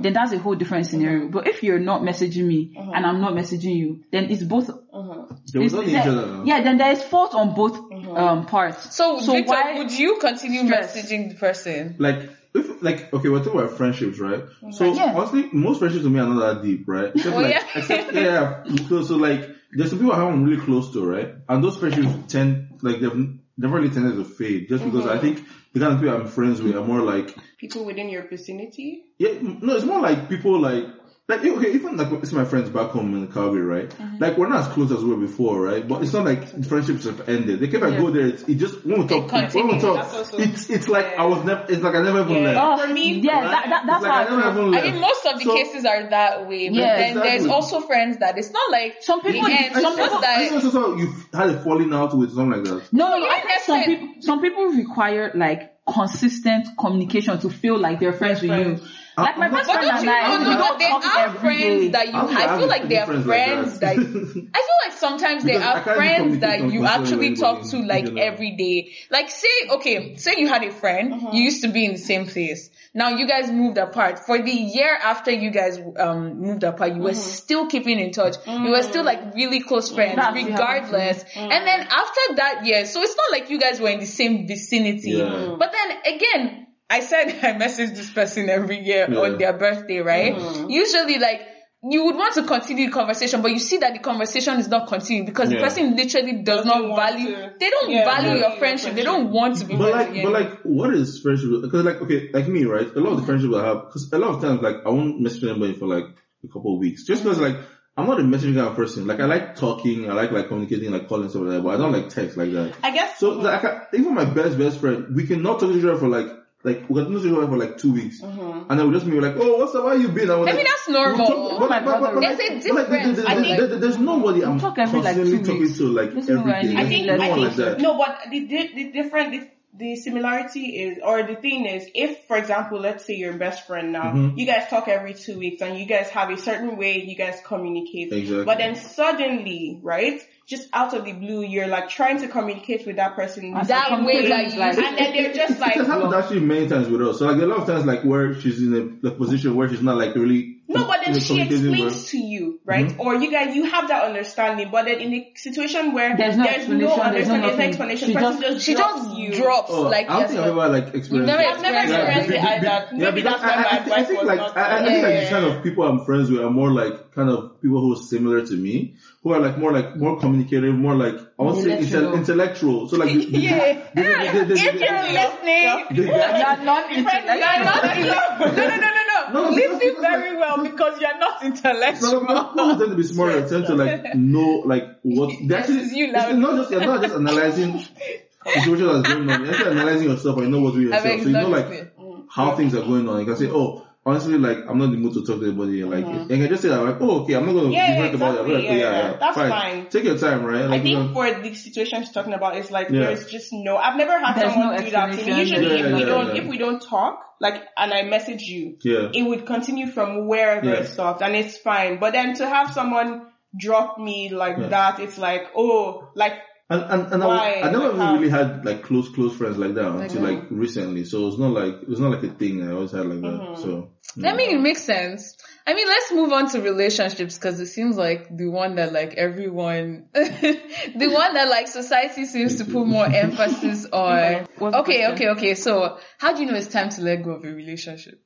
then 0.00 0.12
that's 0.12 0.32
a 0.32 0.38
whole 0.38 0.54
different 0.54 0.86
scenario. 0.86 1.20
Mm-hmm. 1.24 1.30
But 1.32 1.46
if 1.48 1.62
you're 1.62 1.78
not 1.78 2.02
messaging 2.02 2.44
me 2.46 2.74
and 2.76 3.04
I'm 3.06 3.20
not 3.20 3.32
messaging 3.34 3.76
you, 3.76 4.04
then 4.12 4.30
it's 4.30 4.42
both. 4.42 4.66
They 4.66 5.58
will 5.58 5.66
it's- 5.66 5.72
not 5.72 5.84
each 5.86 5.92
there- 5.92 6.08
other 6.12 6.42
yeah, 6.44 6.62
then 6.62 6.78
there 6.78 6.92
is 6.92 7.02
fault 7.02 7.34
on 7.34 7.54
both 7.54 7.76
Mm-hmm. 7.78 8.16
um, 8.16 8.46
parts. 8.46 8.94
So, 8.96 9.20
so 9.20 9.32
Victor, 9.32 9.50
why? 9.52 9.78
would 9.78 9.90
you 9.92 10.18
continue 10.18 10.64
stress? 10.66 10.96
messaging 10.96 11.28
the 11.30 11.34
person? 11.34 11.96
like 11.98 12.28
if 12.54 12.82
like 12.82 13.12
okay 13.12 13.28
we're 13.28 13.44
talking 13.44 13.60
about 13.60 13.76
friendships 13.76 14.18
right 14.18 14.42
so 14.70 14.84
Yeah. 14.94 15.12
honestly 15.14 15.48
most 15.52 15.78
friendships 15.80 16.04
to 16.04 16.10
me 16.10 16.18
are 16.18 16.26
not 16.26 16.40
that 16.54 16.62
deep 16.62 16.84
right 16.88 17.12
except 17.14 17.36
Oh, 17.36 17.40
like 17.40 17.54
yeah? 17.54 17.64
except 17.74 18.12
yeah 18.14 18.64
so, 18.88 19.02
so 19.02 19.16
like 19.16 19.48
there's 19.72 19.90
some 19.90 19.98
people 19.98 20.14
I 20.14 20.26
am 20.26 20.44
really 20.44 20.60
close 20.62 20.90
to 20.94 21.04
right 21.04 21.34
and 21.48 21.62
those 21.62 21.76
friendships 21.76 22.08
tend 22.32 22.78
like 22.82 23.00
they've 23.00 23.38
never 23.58 23.76
really 23.76 23.90
tended 23.90 24.16
to 24.16 24.24
fade 24.24 24.68
just 24.68 24.84
because 24.84 25.06
I 25.06 25.16
mm-hmm. 25.16 25.34
think 25.34 25.48
the 25.72 25.80
kind 25.80 25.92
of 25.92 26.00
people 26.00 26.14
I'm 26.14 26.26
friends 26.26 26.62
with 26.62 26.76
are 26.76 26.84
more 26.84 27.00
like 27.00 27.36
people 27.58 27.84
within 27.84 28.08
your 28.08 28.26
vicinity. 28.28 29.04
yeah 29.18 29.32
no 29.42 29.76
it's 29.76 29.84
more 29.84 30.00
like 30.00 30.28
people 30.28 30.58
like 30.58 30.86
like 31.28 31.44
okay 31.44 31.72
even 31.72 31.96
like 31.98 32.10
it's 32.22 32.32
my 32.32 32.44
friends 32.46 32.70
back 32.70 32.88
home 32.90 33.14
in 33.14 33.30
Calgary 33.30 33.60
right 33.60 33.90
mm-hmm. 33.90 34.16
like 34.18 34.38
we're 34.38 34.48
not 34.48 34.60
as 34.60 34.68
close 34.68 34.90
as 34.90 35.04
we 35.04 35.10
were 35.10 35.20
before 35.20 35.60
right 35.60 35.86
but 35.86 36.02
it's 36.02 36.14
not 36.14 36.24
like 36.24 36.64
friendships 36.64 37.04
have 37.04 37.28
ended 37.28 37.60
like 37.60 37.74
if 37.74 37.82
I 37.82 37.90
go 37.90 38.10
there 38.10 38.28
it's, 38.28 38.44
it 38.44 38.54
just 38.54 38.82
when 38.86 39.02
we 39.02 39.06
talk 39.06 39.30
when 39.30 39.44
we 39.44 39.50
continue. 39.50 39.80
talk 39.80 40.14
also- 40.14 40.38
it's 40.38 40.70
it's 40.70 40.88
like 40.88 41.04
I 41.18 41.26
was 41.26 41.44
never 41.44 41.66
it's 41.68 41.82
like 41.82 41.94
I 41.94 42.02
never 42.02 42.22
even 42.22 42.32
Yeah. 42.42 42.48
left 42.52 42.80
Oh, 42.80 42.86
For 42.86 42.92
me, 42.94 43.20
yeah, 43.20 43.32
right? 43.40 43.50
that, 43.50 43.64
that, 43.68 43.86
that's 43.86 44.04
It's 44.04 44.08
like 44.08 44.12
I 44.12 44.30
how 44.30 44.36
I 44.36 44.40
never 44.40 44.54
feel. 44.54 44.74
even 44.74 44.78
I 44.88 44.90
mean, 44.92 45.00
most 45.02 45.26
of 45.26 45.38
the 45.38 45.44
So- 45.44 45.54
cases 45.54 45.84
are 45.84 46.02
that 46.10 46.48
way, 46.48 46.68
but 46.70 46.78
Yeah, 46.78 46.96
then 46.96 47.14
there's 47.16 47.46
also 47.46 47.80
friends 47.80 48.16
that 48.18 48.38
it's 48.38 48.50
not 48.50 48.70
like 48.70 49.02
Some 49.02 49.20
people- 49.20 49.42
the 49.48 49.52
end, 49.52 49.74
some 49.74 49.82
some 49.82 49.96
people- 49.96 50.20
that 50.20 50.38
I 50.38 50.48
think 50.48 50.64
it's 50.64 50.74
also 50.74 50.96
you've 50.96 51.26
had 51.34 51.50
a 51.50 51.60
falling 51.62 51.92
out 51.92 52.16
with 52.16 52.32
something 52.34 52.62
like 52.62 52.64
that. 52.64 52.90
No, 52.92 53.10
no, 53.10 53.18
no. 53.18 53.28
I 53.28 53.40
think 53.40 53.60
some 53.66 53.84
people, 53.84 54.08
some 54.20 54.40
people 54.40 54.64
require 54.68 55.32
like 55.34 55.74
consistent 55.86 56.68
communication 56.78 57.38
to 57.40 57.50
feel 57.50 57.78
like 57.78 58.00
they're 58.00 58.12
friends 58.14 58.40
with 58.40 58.50
you. 58.50 58.80
Friends. 59.24 59.38
Like 59.38 59.38
my 59.38 59.48
best 59.56 59.66
But 59.66 59.74
friend 59.74 59.88
don't 59.88 59.96
and 59.98 60.04
you 60.04 60.10
I, 60.10 60.38
know 60.38 60.50
we 60.50 60.56
that 60.56 60.68
don't 60.68 60.78
there 60.78 60.88
talk 60.88 61.04
are 61.04 61.24
every 61.26 61.38
friends 61.40 61.82
day. 61.84 61.88
that 61.90 62.06
you? 62.08 62.14
I 62.14 62.44
I 62.54 62.58
feel 62.58 62.68
like 62.68 62.88
there 62.88 63.02
are 63.02 63.22
friends 63.22 63.70
like 63.72 63.80
that. 63.80 63.96
that. 63.96 64.50
I 64.54 64.58
feel 64.66 64.78
like 64.84 64.92
sometimes 64.98 65.44
there 65.44 65.62
are 65.62 65.80
friends 65.82 66.38
that 66.40 66.70
you 66.72 66.84
actually 66.86 67.34
talk 67.36 67.68
to 67.70 67.78
like 67.82 68.04
general. 68.04 68.22
every 68.24 68.52
day. 68.52 68.92
Like 69.10 69.30
say, 69.30 69.48
okay, 69.70 70.16
say 70.16 70.34
you 70.38 70.48
had 70.48 70.62
a 70.64 70.70
friend, 70.70 71.12
Uh-huh. 71.14 71.30
you 71.32 71.42
used 71.44 71.62
to 71.62 71.68
be 71.68 71.84
in 71.84 71.92
the 71.92 71.98
same 71.98 72.26
place. 72.26 72.70
Now 72.94 73.10
you 73.10 73.26
guys 73.28 73.50
moved 73.50 73.78
apart. 73.78 74.18
For 74.20 74.38
the 74.40 74.50
year 74.50 74.94
after 75.02 75.30
you 75.30 75.50
guys 75.50 75.78
um 75.98 76.40
moved 76.40 76.64
apart, 76.64 76.94
you 76.94 77.02
were 77.02 77.10
Uh-huh. 77.10 77.20
still 77.42 77.66
keeping 77.66 77.98
in 77.98 78.10
touch. 78.12 78.36
You 78.46 78.70
were 78.70 78.82
still 78.82 79.04
like 79.04 79.34
really 79.34 79.60
close 79.60 79.90
friends, 79.92 80.16
That's 80.16 80.34
what 80.34 80.44
regardless. 80.46 81.24
And 81.36 81.66
then 81.66 81.80
after 81.80 82.34
that 82.36 82.64
year, 82.64 82.86
so 82.86 83.02
it's 83.02 83.16
not 83.16 83.30
like 83.32 83.50
you 83.50 83.58
guys 83.58 83.80
were 83.80 83.90
in 83.90 84.00
the 84.00 84.06
same 84.06 84.46
vicinity. 84.46 85.12
Yeah. 85.12 85.56
But 85.58 85.72
then 85.72 86.14
again, 86.14 86.66
I 86.90 87.00
said 87.00 87.38
I 87.42 87.52
message 87.58 87.90
this 87.90 88.10
person 88.10 88.48
every 88.48 88.80
year 88.84 89.06
Yeah. 89.10 89.18
on 89.18 89.38
their 89.38 89.52
birthday, 89.52 89.98
right? 89.98 90.34
Mm-hmm. 90.34 90.70
Usually 90.70 91.18
like 91.18 91.42
you 91.82 92.06
would 92.06 92.16
want 92.16 92.34
to 92.34 92.42
continue 92.42 92.86
the 92.86 92.92
conversation, 92.92 93.40
but 93.40 93.52
you 93.52 93.60
see 93.60 93.76
that 93.78 93.92
the 93.92 94.00
conversation 94.00 94.58
is 94.58 94.66
not 94.66 94.88
continuing 94.88 95.26
because 95.26 95.48
the 95.48 95.58
person 95.58 95.94
literally 95.94 96.42
does 96.42 96.64
Doesn't 96.64 96.88
not 96.88 96.96
value, 96.96 97.28
to- 97.28 97.52
they 97.60 97.70
don't 97.70 97.90
Yeah, 97.90 98.04
value 98.04 98.26
value 98.26 98.40
your 98.40 98.50
your 98.50 98.58
friendship. 98.58 98.94
They 98.94 99.04
don't 99.04 99.30
want 99.30 99.58
to 99.58 99.64
be 99.64 99.76
But 99.76 99.92
like, 99.92 100.22
but 100.22 100.32
like, 100.32 100.60
what 100.64 100.92
is 100.92 101.20
friendship? 101.20 101.50
Because 101.62 101.84
like, 101.84 102.02
okay, 102.02 102.30
like 102.32 102.48
me, 102.48 102.64
right? 102.64 102.88
A 102.96 103.00
lot 103.00 103.12
of 103.12 103.20
the 103.20 103.26
friendships 103.26 103.54
I 103.54 103.64
have, 103.64 103.86
because 103.86 104.12
a 104.12 104.18
lot 104.18 104.34
of 104.34 104.40
times, 104.42 104.60
like, 104.60 104.76
I 104.84 104.88
won't 104.90 105.20
message 105.20 105.44
anybody 105.44 105.74
for 105.74 105.86
like 105.86 106.04
a 106.44 106.48
couple 106.48 106.74
of 106.74 106.80
weeks, 106.80 107.04
just 107.04 107.22
because 107.22 107.38
like. 107.38 107.56
I'm 107.96 108.06
not 108.06 108.20
a 108.20 108.22
messaging 108.22 108.54
kind 108.54 108.68
of 108.68 108.76
person. 108.76 109.08
Like 109.08 109.18
I 109.18 109.24
like 109.24 109.56
talking, 109.56 110.08
I 110.08 110.14
like 110.14 110.30
like 110.30 110.46
communicating, 110.46 110.92
like 110.92 111.08
calling 111.08 111.28
stuff 111.30 111.42
like 111.42 111.50
that, 111.56 111.62
but 111.64 111.74
I 111.74 111.78
don't 111.78 111.90
like 111.90 112.08
text 112.08 112.36
like 112.36 112.52
that. 112.52 112.72
I 112.80 112.92
guess. 112.92 113.18
So 113.18 113.30
like, 113.30 113.64
I, 113.64 113.86
even 113.92 114.14
my 114.14 114.24
best 114.24 114.56
best 114.56 114.78
friend, 114.78 115.16
we 115.16 115.26
cannot 115.26 115.58
talk 115.58 115.70
to 115.70 115.76
each 115.76 115.82
other 115.82 115.98
for 115.98 116.06
like 116.06 116.28
like 116.64 116.88
we 116.90 117.02
can 117.02 117.12
talk 117.12 117.22
to 117.22 117.28
each 117.28 117.32
other 117.36 117.46
for 117.46 117.56
like 117.56 117.78
two 117.78 117.92
weeks, 117.92 118.20
and 118.20 118.68
then 118.70 118.88
we 118.88 118.92
just 118.94 119.06
be 119.06 119.20
like, 119.20 119.36
oh, 119.36 119.58
what's 119.58 119.74
up? 119.74 119.84
How 119.84 119.92
you 119.92 120.08
been? 120.08 120.28
And 120.28 120.40
we're 120.40 120.48
I 120.48 120.52
mean, 120.52 120.56
like, 120.56 120.66
that's 120.66 120.88
normal. 120.88 121.26
we'll 121.28 121.58
talk- 121.58 121.70
My 121.70 121.80
brother- 121.80 122.20
There's 122.20 122.38
a 122.40 122.48
but, 122.68 122.74
like, 122.74 122.88
difference. 122.88 123.16
there- 123.18 123.28
I 123.28 123.34
there- 123.36 123.44
think- 123.44 123.58
there- 123.70 123.78
there's 123.78 123.98
nobody 123.98 124.44
I'm 124.44 124.58
talk 124.58 124.76
every, 124.78 125.00
constantly 125.00 125.38
two 125.38 125.44
talking 125.44 125.60
weeks. 125.62 125.78
to 125.78 125.84
like 125.86 126.14
This 126.14 126.28
is 126.28 126.36
I 126.38 126.62
day. 126.62 126.68
need- 126.68 126.76
I 126.76 126.84
think, 126.86 127.06
no 127.06 127.12
I 127.14 127.16
one 127.18 127.28
think, 127.28 127.46
like 127.46 127.56
that. 127.56 127.80
no, 127.80 127.96
but 127.96 128.18
the, 128.30 128.40
the, 128.46 128.70
the 128.74 128.92
different, 128.92 129.30
the, 129.32 129.48
the 129.78 129.96
similarity 129.96 130.64
is, 130.82 130.98
or 131.04 131.22
the 131.22 131.36
thing 131.36 131.66
is, 131.66 131.86
if, 131.94 132.24
for 132.26 132.36
example, 132.36 132.80
let's 132.80 133.04
say 133.04 133.14
your 133.14 133.34
best 133.34 133.66
friend 133.68 133.92
now, 133.92 134.12
Mhm. 134.12 134.36
you 134.36 134.44
guys 134.44 134.66
talk 134.68 134.88
every 134.88 135.14
two 135.14 135.38
weeks 135.38 135.62
and 135.62 135.78
you 135.78 135.86
guys 135.86 136.08
have 136.10 136.30
a 136.30 136.36
certain 136.36 136.76
way 136.76 137.00
you 137.04 137.14
guys 137.14 137.40
communicate. 137.44 138.12
Exactly. 138.12 138.44
But 138.44 138.58
then 138.58 138.74
suddenly, 138.74 139.78
right, 139.82 140.20
just 140.48 140.66
out 140.72 140.94
of 140.94 141.04
the 141.04 141.12
blue, 141.12 141.42
you're 141.42 141.66
like 141.68 141.90
trying 141.90 142.18
to 142.20 142.26
communicate 142.26 142.86
with 142.86 142.96
that 142.96 143.14
person. 143.14 143.54
And 143.54 143.68
That 143.68 144.02
way 144.02 144.26
that 144.28 144.56
like- 144.56 144.78
And 144.78 144.98
then 144.98 145.12
they're 145.12 145.34
just 145.34 145.60
like, 145.60 145.76
It 145.76 145.80
has 145.80 145.86
happened 145.86 146.14
actually 146.14 146.40
many 146.40 146.66
times 146.66 146.88
with 146.88 147.02
us. 147.02 147.18
So 147.18 147.26
like 147.26 147.40
a 147.40 147.46
lot 147.46 147.58
of 147.60 147.66
times 147.66 147.84
like 147.84 148.02
where 148.02 148.34
she's 148.40 148.60
in 148.62 148.74
a 148.74 149.06
like, 149.06 149.18
position 149.18 149.54
where 149.54 149.68
she's 149.68 149.82
not 149.82 149.98
like 149.98 150.14
really 150.14 150.57
No, 150.70 150.86
but 150.86 151.00
then 151.02 151.18
she 151.18 151.40
explains 151.40 152.10
to 152.10 152.18
you, 152.18 152.60
right? 152.66 152.84
Mm-hmm. 152.88 153.00
Or 153.00 153.14
you 153.14 153.30
guys, 153.30 153.56
you 153.56 153.64
have 153.64 153.88
that 153.88 154.04
understanding, 154.04 154.68
but 154.70 154.84
then 154.84 155.00
in 155.00 155.14
a 155.14 155.32
situation 155.34 155.92
where 155.94 156.14
There's 156.14 156.36
no 156.36 156.44
there's 156.44 156.56
explanation, 156.58 156.86
no 156.96 157.02
understanding, 157.02 157.40
there's 157.42 157.56
no 157.58 157.64
explanation, 157.64 158.08
She 158.08 158.14
person 158.14 158.40
just- 158.42 158.52
just 158.54 158.66
she 158.66 158.74
drops 158.74 159.04
just 159.06 159.16
you. 159.16 159.32
drops 159.34 159.70
Oh, 159.72 159.82
like 159.88 160.10
I 160.10 160.20
don't 160.20 160.28
think 160.28 160.40
I've 160.40 160.46
ever 160.48 160.68
like 160.68 160.94
experienced 160.94 161.26
never 161.26 161.42
that. 161.42 161.54
I've 161.54 161.62
never 161.62 161.78
experienced 161.78 162.28
be- 162.28 162.34
it 162.36 162.44
either. 162.44 162.86
be- 162.90 162.98
Maybe 162.98 163.22
because 163.22 163.40
that's 163.40 163.42
why 163.42 163.50
I, 163.50 163.62
my 163.62 163.68
I, 163.70 163.78
think- 163.82 163.96
I 163.96 164.04
think 164.04 164.18
was 164.20 164.28
like 164.28 164.38
not. 164.38 164.56
I, 164.58 164.76
I 164.76 164.78
to- 164.78 164.84
think 164.90 165.02
like 165.02 165.12
Yeah, 165.14 165.24
the 165.24 165.30
kind 165.30 165.44
of 165.46 165.62
people 165.62 165.84
I'm 165.88 166.04
friends 166.04 166.30
with 166.30 166.40
are 166.42 166.50
more 166.50 166.70
like 166.70 167.12
kind 167.14 167.30
of 167.30 167.62
people 167.62 167.80
who 167.80 167.92
are 167.94 167.96
similar 167.96 168.44
to 168.46 168.54
me, 168.54 168.94
who 169.22 169.32
are 169.32 169.40
like 169.40 169.56
more 169.56 169.72
like 169.72 169.96
more 169.96 170.20
communicative, 170.20 170.74
more 170.74 170.94
like 170.94 171.14
I 171.38 171.42
won't 171.44 171.56
say 171.64 171.78
Intellectual. 171.78 172.12
intel- 172.12 172.14
intellectual. 172.18 172.88
So 172.90 172.96
like 172.98 173.10
Yeah. 173.14 173.88
If 173.96 173.96
you're 173.96 174.44
the, 174.44 174.54
listening, 174.54 175.86
the, 175.88 175.94
the, 175.94 176.02
You're 176.02 176.12
not 176.12 176.38
you're 176.38 176.64
not 176.64 176.92
intellectual. 176.92 178.52
no, 178.58 178.68
no, 178.68 178.76
no, 178.76 178.97
no, 179.32 179.44
no. 179.44 179.50
No, 179.50 179.56
Listen 179.56 179.96
very 180.00 180.36
well 180.36 180.62
because 180.62 181.00
you're 181.00 181.18
not 181.18 181.42
No, 181.42 181.48
intellectual. 181.48 182.22
no, 182.24 182.44
people 182.52 182.78
tend 182.78 182.90
to 182.90 182.94
be 182.96 183.02
smart 183.02 183.32
smarter, 183.32 183.48
tend 183.48 183.66
to 183.66 183.74
like 183.74 184.14
know 184.14 184.62
like 184.66 184.84
what 185.02 185.30
actually. 185.52 185.78
it's 185.78 185.92
you 185.92 186.06
it's 186.14 186.36
not 186.36 186.56
just 186.56 186.70
you're 186.70 186.80
not 186.80 187.02
just 187.02 187.14
analyzing 187.14 187.72
the 188.44 188.60
situation 188.60 188.86
that's 188.86 189.08
going 189.08 189.30
on. 189.30 189.44
You're 189.44 189.54
actually 189.54 189.70
analyzing 189.78 190.10
yourself 190.10 190.36
and 190.38 190.46
you 190.46 190.52
know 190.52 190.60
what 190.60 190.74
to 190.74 190.80
do 190.80 190.92
I 190.92 190.96
yourself. 190.96 191.20
So 191.22 191.26
you 191.28 191.32
know 191.32 191.48
like 191.48 191.94
how 192.30 192.54
things 192.56 192.74
are 192.74 192.82
going 192.82 193.08
on. 193.08 193.20
You 193.20 193.26
can 193.26 193.36
say, 193.36 193.48
oh, 193.50 193.86
honestly, 194.08 194.38
like 194.38 194.58
I'm 194.68 194.78
not 194.78 194.86
in 194.86 194.90
the 194.92 194.96
mood 194.98 195.14
to 195.14 195.24
talk 195.24 195.40
to 195.40 195.46
anybody. 195.46 195.84
Like, 195.84 196.04
Mm-hmm. 196.04 196.30
you 196.32 196.38
can 196.38 196.48
just 196.48 196.62
say 196.62 196.68
that, 196.70 196.80
like, 196.82 196.96
oh, 197.00 197.22
okay, 197.22 197.34
I'm 197.34 197.46
not 197.46 197.52
going 197.52 197.66
to 197.70 197.72
Yeah, 197.72 197.86
be 197.86 197.92
yeah, 197.92 197.98
hurt 198.06 198.14
about 198.14 198.34
it. 198.34 198.40
I'm 198.40 198.48
like, 198.52 198.64
oh, 198.64 198.66
Yeah, 198.66 198.76
yeah. 198.76 199.16
That's 199.20 199.36
fine. 199.36 199.88
Take 199.90 200.04
your 200.04 200.18
time, 200.18 200.44
right? 200.44 200.62
I 200.62 200.66
Like, 200.66 200.84
you 200.84 200.96
think 200.96 201.08
know, 201.08 201.14
for 201.14 201.40
the 201.42 201.54
situation 201.54 202.02
she's 202.02 202.12
talking 202.12 202.32
about, 202.34 202.56
it's 202.56 202.70
like 202.70 202.88
Yeah. 202.90 203.00
there's 203.06 203.26
just 203.30 203.52
no. 203.52 203.76
I've 203.76 203.96
never 203.96 204.18
had 204.18 204.36
There's 204.36 204.52
someone 204.52 204.76
no 204.76 204.82
do 204.82 204.90
that 204.90 205.12
to 205.12 205.24
me. 205.24 205.38
Usually, 205.40 205.66
Yeah, 205.66 205.86
if 205.86 205.92
we 205.94 206.00
yeah, 206.00 206.06
don't, 206.06 206.34
yeah. 206.34 206.42
if 206.42 206.48
we 206.48 206.58
don't 206.58 206.80
talk, 206.80 207.24
like, 207.40 207.62
and 207.76 207.92
I 207.92 208.02
message 208.02 208.42
you, 208.42 208.78
yeah. 208.82 209.10
it 209.12 209.22
would 209.22 209.46
continue 209.46 209.86
from 209.86 210.26
wherever 210.26 210.66
Yeah. 210.66 210.80
it 210.80 210.86
stopped, 210.88 211.22
and 211.22 211.36
it's 211.36 211.56
fine. 211.58 211.98
But 211.98 212.12
then 212.12 212.34
to 212.36 212.46
have 212.48 212.72
someone 212.72 213.26
drop 213.56 213.98
me 213.98 214.28
like 214.30 214.58
Yeah. 214.58 214.68
that, 214.68 215.00
it's 215.00 215.18
like, 215.18 215.42
oh, 215.56 216.08
like 216.14 216.34
And 216.70 216.82
and, 216.82 217.12
and 217.14 217.22
I, 217.22 217.26
Why? 217.26 217.60
I 217.62 217.70
never 217.70 217.92
Like 217.92 218.16
really 218.16 218.28
had 218.28 218.64
like 218.64 218.82
close 218.82 219.08
close 219.08 219.34
friends 219.34 219.56
like 219.56 219.74
that 219.74 219.90
until 219.90 220.22
like 220.22 220.44
recently. 220.50 221.04
So 221.04 221.26
it's 221.28 221.38
not 221.38 221.52
like 221.52 221.76
it's 221.88 221.98
not 221.98 222.10
like 222.10 222.22
a 222.24 222.34
thing 222.34 222.62
I 222.62 222.72
always 222.72 222.92
had 222.92 223.06
like 223.06 223.22
that. 223.22 223.40
Mm-hmm. 223.40 223.62
So 223.62 223.90
I 224.22 224.34
mean, 224.34 224.54
it 224.54 224.60
makes 224.60 224.82
sense. 224.82 225.34
I 225.66 225.72
mean, 225.72 225.86
let's 225.86 226.12
move 226.12 226.32
on 226.32 226.50
to 226.50 226.60
relationships 226.60 227.38
because 227.38 227.58
it 227.60 227.66
seems 227.66 227.96
like 227.96 228.34
the 228.36 228.48
one 228.48 228.74
that 228.76 228.92
like 228.92 229.14
everyone, 229.14 230.08
the 230.12 231.10
one 231.10 231.34
that 231.34 231.48
like 231.48 231.68
society 231.68 232.26
seems 232.26 232.56
to 232.56 232.66
put 232.66 232.86
more 232.86 233.06
emphasis 233.06 233.86
on. 233.92 234.18
Okay, 234.18 234.46
question? 234.56 235.12
okay, 235.12 235.28
okay. 235.28 235.54
So 235.54 235.98
how 236.18 236.34
do 236.34 236.42
you 236.42 236.50
know 236.50 236.56
it's 236.56 236.68
time 236.68 236.90
to 236.90 237.02
let 237.02 237.22
go 237.22 237.30
of 237.30 237.44
a 237.44 237.48
relationship? 237.48 238.22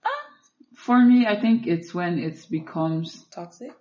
For 0.75 1.01
me, 1.01 1.27
I 1.27 1.41
think 1.41 1.69
it's 1.69 1.95
when 1.95 2.19
it 2.19 2.45
becomes 2.51 3.25
Toxic? 3.31 3.73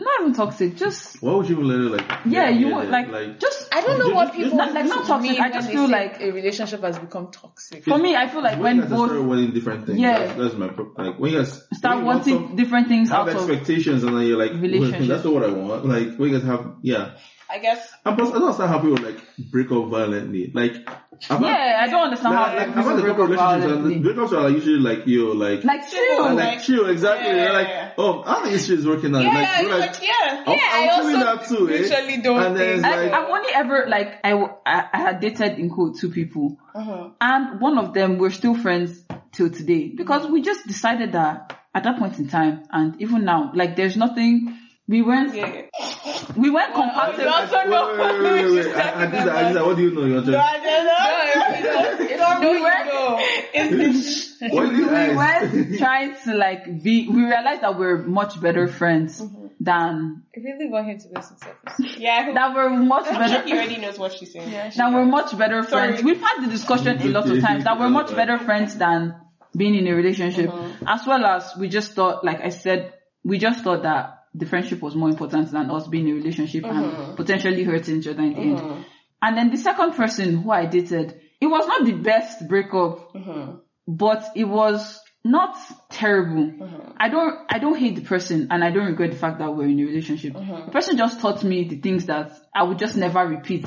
Not 0.00 0.20
even 0.22 0.32
toxic, 0.34 0.76
just 0.76 1.22
why 1.22 1.34
would 1.34 1.48
you 1.48 1.56
even 1.56 1.68
let 1.68 2.00
it 2.00 2.08
like? 2.08 2.20
yeah, 2.26 2.48
you 2.48 2.68
get 2.68 2.74
would 2.76 2.84
it? 2.86 3.10
like, 3.12 3.38
just 3.40 3.68
I 3.72 3.80
don't 3.82 3.98
know 3.98 4.06
Just- 4.06 4.14
what 4.16 4.26
just- 4.28 4.36
people 4.38 4.56
not- 4.58 4.72
like, 4.74 4.84
not 4.86 5.06
toxic, 5.06 5.30
mean 5.32 5.40
I 5.40 5.50
just 5.50 5.70
feel 5.70 5.88
like- 5.88 6.20
a 6.20 6.30
relationship 6.32 6.80
has 6.82 6.98
become 6.98 7.30
toxic. 7.30 7.84
for 7.84 7.98
me, 7.98 8.16
I 8.16 8.26
feel 8.28 8.42
like 8.42 8.58
when 8.58 8.76
you 8.76 8.82
when 8.82 8.90
guys 8.90 8.98
start 9.08 9.22
wanting 9.24 9.52
different 9.52 9.86
things. 9.86 9.98
Yeah. 10.00 10.18
that's, 10.18 10.38
that's 10.38 10.54
my 10.54 10.68
pro- 10.68 10.92
like 10.96 11.18
when 11.18 11.32
you 11.32 11.38
guys 11.38 11.66
start 11.74 11.96
when 11.96 11.98
you 12.00 12.06
want 12.06 12.18
wanting 12.26 12.48
some- 12.48 12.56
different 12.56 12.88
things 12.88 13.08
have 13.10 13.20
out 13.20 13.28
of 13.28 13.36
expectations 13.50 14.02
and 14.02 14.16
then 14.16 14.26
you're 14.26 14.38
like, 14.38 14.52
Relationship. 14.52 15.00
"Well, 15.00 15.08
that's 15.08 15.24
not 15.24 15.34
what 15.34 15.44
I 15.44 15.52
want. 15.52 15.86
Like 15.86 16.16
when 16.16 16.30
you 16.30 16.38
guys 16.38 16.46
have 16.46 16.64
yeah. 16.82 17.10
I 17.52 17.58
guess 17.58 17.92
And 18.04 18.16
plus, 18.16 18.28
I 18.30 18.32
don't 18.34 18.42
understand 18.44 18.70
how 18.70 18.78
people 18.80 19.02
like 19.02 19.18
break 19.50 19.70
up 19.72 19.88
violently. 19.88 20.52
Like, 20.54 20.88
I've 21.28 21.38
had- 21.38 21.42
yeah, 21.42 21.80
I 21.82 21.86
don't 21.90 22.04
understand 22.04 22.34
like, 22.34 22.48
how 22.48 22.56
like, 22.56 22.68
I've 22.68 22.74
people 22.74 22.90
had 22.90 22.98
a 22.98 23.02
break 23.02 23.16
couple 23.16 23.24
up 23.24 23.30
relationships 23.30 23.72
violently. 23.72 24.00
breakups 24.00 24.32
are 24.32 24.42
like 24.44 24.52
usually 24.54 24.78
like 24.78 25.06
yo, 25.06 25.24
like, 25.32 25.64
Like 25.64 25.90
chill. 25.90 26.22
like- 26.24 26.36
like 26.36 26.62
chill, 26.62 26.88
exactly. 26.88 27.26
Yeah, 27.26 27.34
They're 27.34 27.44
yeah, 27.46 27.52
like, 27.52 27.68
yeah. 27.68 27.92
oh, 27.98 28.22
I 28.26 28.34
think 28.40 28.52
this 28.54 28.66
shit 28.66 28.78
is 28.78 28.86
working 28.86 29.14
out. 29.16 29.22
yeah, 29.22 29.28
like, 29.28 29.62
yeah, 29.66 29.74
like, 29.74 29.80
like 29.80 30.02
yeah. 30.02 30.44
I'm, 30.46 30.52
Yeah, 30.52 30.68
I 30.72 30.88
I'm 30.92 31.00
feeling 31.02 31.16
also 31.16 31.36
that 31.36 31.48
too, 31.48 31.70
eh? 31.70 32.20
don't 32.22 32.38
And 32.42 32.56
then 32.56 32.66
think- 32.66 32.76
it's 32.76 32.84
I, 32.84 33.02
like, 33.04 33.12
I've 33.12 33.28
only 33.30 33.50
ever 33.54 33.86
like 33.88 34.20
I 34.24 34.32
I 34.66 34.98
had 34.98 35.20
dated 35.20 35.58
in 35.58 35.70
quote 35.70 35.98
two 35.98 36.10
people, 36.10 36.56
Uh-huh. 36.74 37.08
and 37.20 37.60
one 37.60 37.78
of 37.78 37.94
them 37.94 38.18
we're 38.18 38.30
still 38.30 38.54
friends 38.54 39.04
till 39.32 39.50
today 39.50 39.92
because 39.94 40.26
we 40.30 40.40
just 40.42 40.66
decided 40.66 41.12
that 41.12 41.56
at 41.74 41.84
that 41.84 41.98
point 41.98 42.18
in 42.18 42.28
time, 42.28 42.62
and 42.72 43.00
even 43.02 43.24
now, 43.24 43.50
like 43.54 43.76
there's 43.76 43.96
nothing. 43.96 44.56
We 44.90 45.02
weren't 45.02 45.32
Yeah, 45.36 45.46
yeah. 45.46 46.32
we 46.36 46.50
weren't 46.50 46.74
you 46.74 46.82
compatible. 46.82 47.28
also 47.28 47.62
know 47.70 47.96
wait, 47.96 48.20
wait, 48.20 48.22
wait, 48.22 48.50
wait, 48.50 48.66
wait. 48.66 48.74
I- 48.74 48.90
I- 48.90 49.06
Adisa, 49.06 49.30
Adisa, 49.38 49.66
what 49.66 49.76
do 49.76 49.82
you 49.82 49.90
know? 49.94 50.04
You're 50.04 50.22
No, 50.22 50.38
I 50.40 50.56
don't 50.66 50.84
know. 50.90 52.40
No, 52.40 52.50
we 52.50 52.56
you 52.56 52.62
weren't 52.64 52.86
know. 52.86 53.16
It's 53.54 54.52
what 54.52 54.68
do 54.70 54.76
you 54.76 54.88
we 54.88 54.90
guys? 54.90 55.16
weren't 55.16 55.78
trying 55.78 56.16
to 56.24 56.34
like 56.34 56.82
be. 56.82 57.08
We 57.08 57.22
realized 57.22 57.62
that 57.62 57.78
we're 57.78 57.98
much 57.98 58.40
better 58.40 58.66
mm-hmm. 58.66 58.76
friends 58.78 59.22
than 59.60 60.24
I 60.36 60.40
really 60.40 60.68
want 60.68 60.88
him 60.88 60.98
to 60.98 61.08
listen 61.14 61.36
to 61.36 61.48
this. 61.78 61.96
yeah. 61.98 62.32
That. 62.32 62.54
We're 62.56 62.70
much 62.70 63.06
I'm 63.06 63.46
he 63.46 63.52
already 63.52 63.76
knows 63.76 63.96
what 63.96 64.12
she's 64.14 64.32
saying. 64.32 64.50
Yeah. 64.50 64.70
That 64.70 64.92
we're 64.92 65.04
much 65.04 65.38
better 65.38 65.62
friends. 65.62 66.00
Sorry. 66.00 66.02
We've 66.02 66.20
had 66.20 66.42
the 66.44 66.50
discussion 66.50 67.00
a 67.00 67.04
lot 67.08 67.30
of 67.30 67.40
times 67.40 67.62
that 67.62 67.78
we're 67.78 67.90
much 67.90 68.10
better 68.16 68.38
friends 68.38 68.74
than 68.76 69.14
being 69.56 69.76
in 69.76 69.86
a 69.86 69.94
relationship. 69.94 70.50
As 70.84 71.06
well 71.06 71.24
as 71.24 71.54
we 71.56 71.68
just 71.68 71.92
thought, 71.92 72.24
like 72.24 72.40
I 72.40 72.48
said, 72.48 72.94
we 73.22 73.38
just 73.38 73.62
thought 73.62 73.82
that 73.84 74.19
the 74.34 74.46
friendship 74.46 74.80
was 74.80 74.94
more 74.94 75.08
important 75.08 75.50
than 75.50 75.70
us 75.70 75.88
being 75.88 76.08
in 76.08 76.14
a 76.14 76.16
relationship 76.16 76.64
and 76.64 76.86
mm-hmm. 76.86 77.14
potentially 77.14 77.64
hurting 77.64 77.98
each 77.98 78.06
other 78.06 78.22
in 78.22 78.34
the 78.34 78.40
end. 78.40 78.58
Mm-hmm. 78.58 78.82
And 79.22 79.36
then 79.36 79.50
the 79.50 79.56
second 79.56 79.92
person 79.94 80.38
who 80.38 80.50
I 80.50 80.66
dated, 80.66 81.20
it 81.40 81.46
was 81.46 81.66
not 81.66 81.84
the 81.84 81.92
best 81.92 82.48
breakup, 82.48 83.12
mm-hmm. 83.12 83.56
but 83.86 84.24
it 84.36 84.44
was 84.44 85.00
not 85.22 85.54
terrible. 85.90 86.94
I 86.96 87.10
don't, 87.10 87.38
I 87.50 87.58
don't 87.58 87.76
hate 87.76 87.96
the 87.96 88.02
person 88.02 88.48
and 88.50 88.64
I 88.64 88.70
don't 88.70 88.86
regret 88.86 89.10
the 89.10 89.18
fact 89.18 89.38
that 89.40 89.54
we're 89.54 89.68
in 89.68 89.78
a 89.78 89.84
relationship. 89.84 90.32
The 90.32 90.70
person 90.72 90.96
just 90.96 91.20
taught 91.20 91.44
me 91.44 91.64
the 91.64 91.76
things 91.76 92.06
that 92.06 92.32
I 92.54 92.62
would 92.62 92.78
just 92.78 92.96
never 92.96 93.26
repeat 93.26 93.66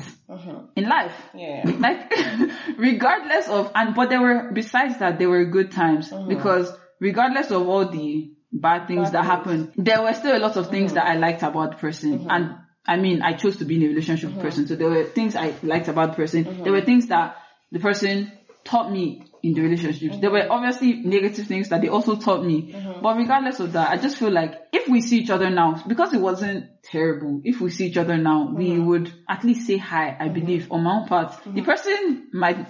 in 0.76 0.89
life. 0.89 1.13
Yeah. 1.36 1.63
Like, 1.84 2.12
regardless 2.78 3.49
of, 3.49 3.71
and, 3.76 3.93
but 3.93 4.10
there 4.10 4.21
were, 4.21 4.52
besides 4.52 4.97
that, 4.99 5.19
there 5.19 5.30
were 5.30 5.45
good 5.45 5.71
times 5.71 6.12
because 6.28 6.73
regardless 6.99 7.52
of 7.52 7.67
all 7.67 7.88
the 7.88 8.32
bad 8.53 8.87
things 8.87 9.11
that 9.11 9.25
happened, 9.25 9.73
there 9.75 10.01
were 10.01 10.13
still 10.13 10.37
a 10.37 10.39
lot 10.39 10.55
of 10.55 10.69
things 10.69 10.91
mm-hmm. 10.91 10.95
that 10.95 11.07
I 11.07 11.15
liked 11.15 11.43
about 11.43 11.71
the 11.71 11.77
person. 11.77 12.19
Mm-hmm. 12.19 12.29
And 12.29 12.55
I 12.85 12.97
mean, 12.97 13.21
I 13.21 13.33
chose 13.33 13.57
to 13.57 13.65
be 13.65 13.75
in 13.75 13.83
a 13.83 13.87
relationship 13.87 14.25
with 14.29 14.35
the 14.35 14.39
mm-hmm. 14.39 14.47
person. 14.47 14.67
So 14.67 14.75
there 14.75 14.89
were 14.89 15.03
things 15.03 15.35
I 15.35 15.53
liked 15.63 15.87
about 15.87 16.11
the 16.11 16.15
person. 16.15 16.63
There 16.63 16.71
were 16.71 16.81
things 16.81 17.07
that 17.07 17.37
the 17.71 17.79
person 17.79 18.31
taught 18.63 18.91
me 18.91 19.25
in 19.41 19.53
the 19.53 19.61
relationships. 19.61 20.17
There 20.19 20.31
were 20.31 20.47
obviously 20.49 20.93
negative 20.93 21.47
things 21.47 21.67
that 21.69 21.81
they 21.81 21.89
also 21.89 22.15
taught 22.15 22.45
me. 22.45 22.73
But 23.01 23.17
regardless 23.17 23.59
of 23.59 23.73
that, 23.73 23.89
I 23.89 23.97
just 23.97 24.15
feel 24.17 24.31
like 24.31 24.53
if 24.71 24.87
we 24.87 25.01
see 25.01 25.19
each 25.19 25.29
other 25.29 25.49
now, 25.49 25.83
because 25.85 26.13
it 26.13 26.21
wasn't 26.21 26.81
terrible, 26.81 27.41
if 27.43 27.59
we 27.59 27.69
see 27.69 27.87
each 27.87 27.97
other 27.97 28.17
now, 28.17 28.53
we 28.53 28.79
would 28.79 29.11
at 29.27 29.43
least 29.43 29.67
say 29.67 29.77
hi, 29.77 30.15
I 30.17 30.29
believe, 30.29 30.71
on 30.71 30.83
my 30.83 31.01
own 31.01 31.07
part. 31.07 31.37
The 31.45 31.61
person 31.61 32.29
might 32.31 32.67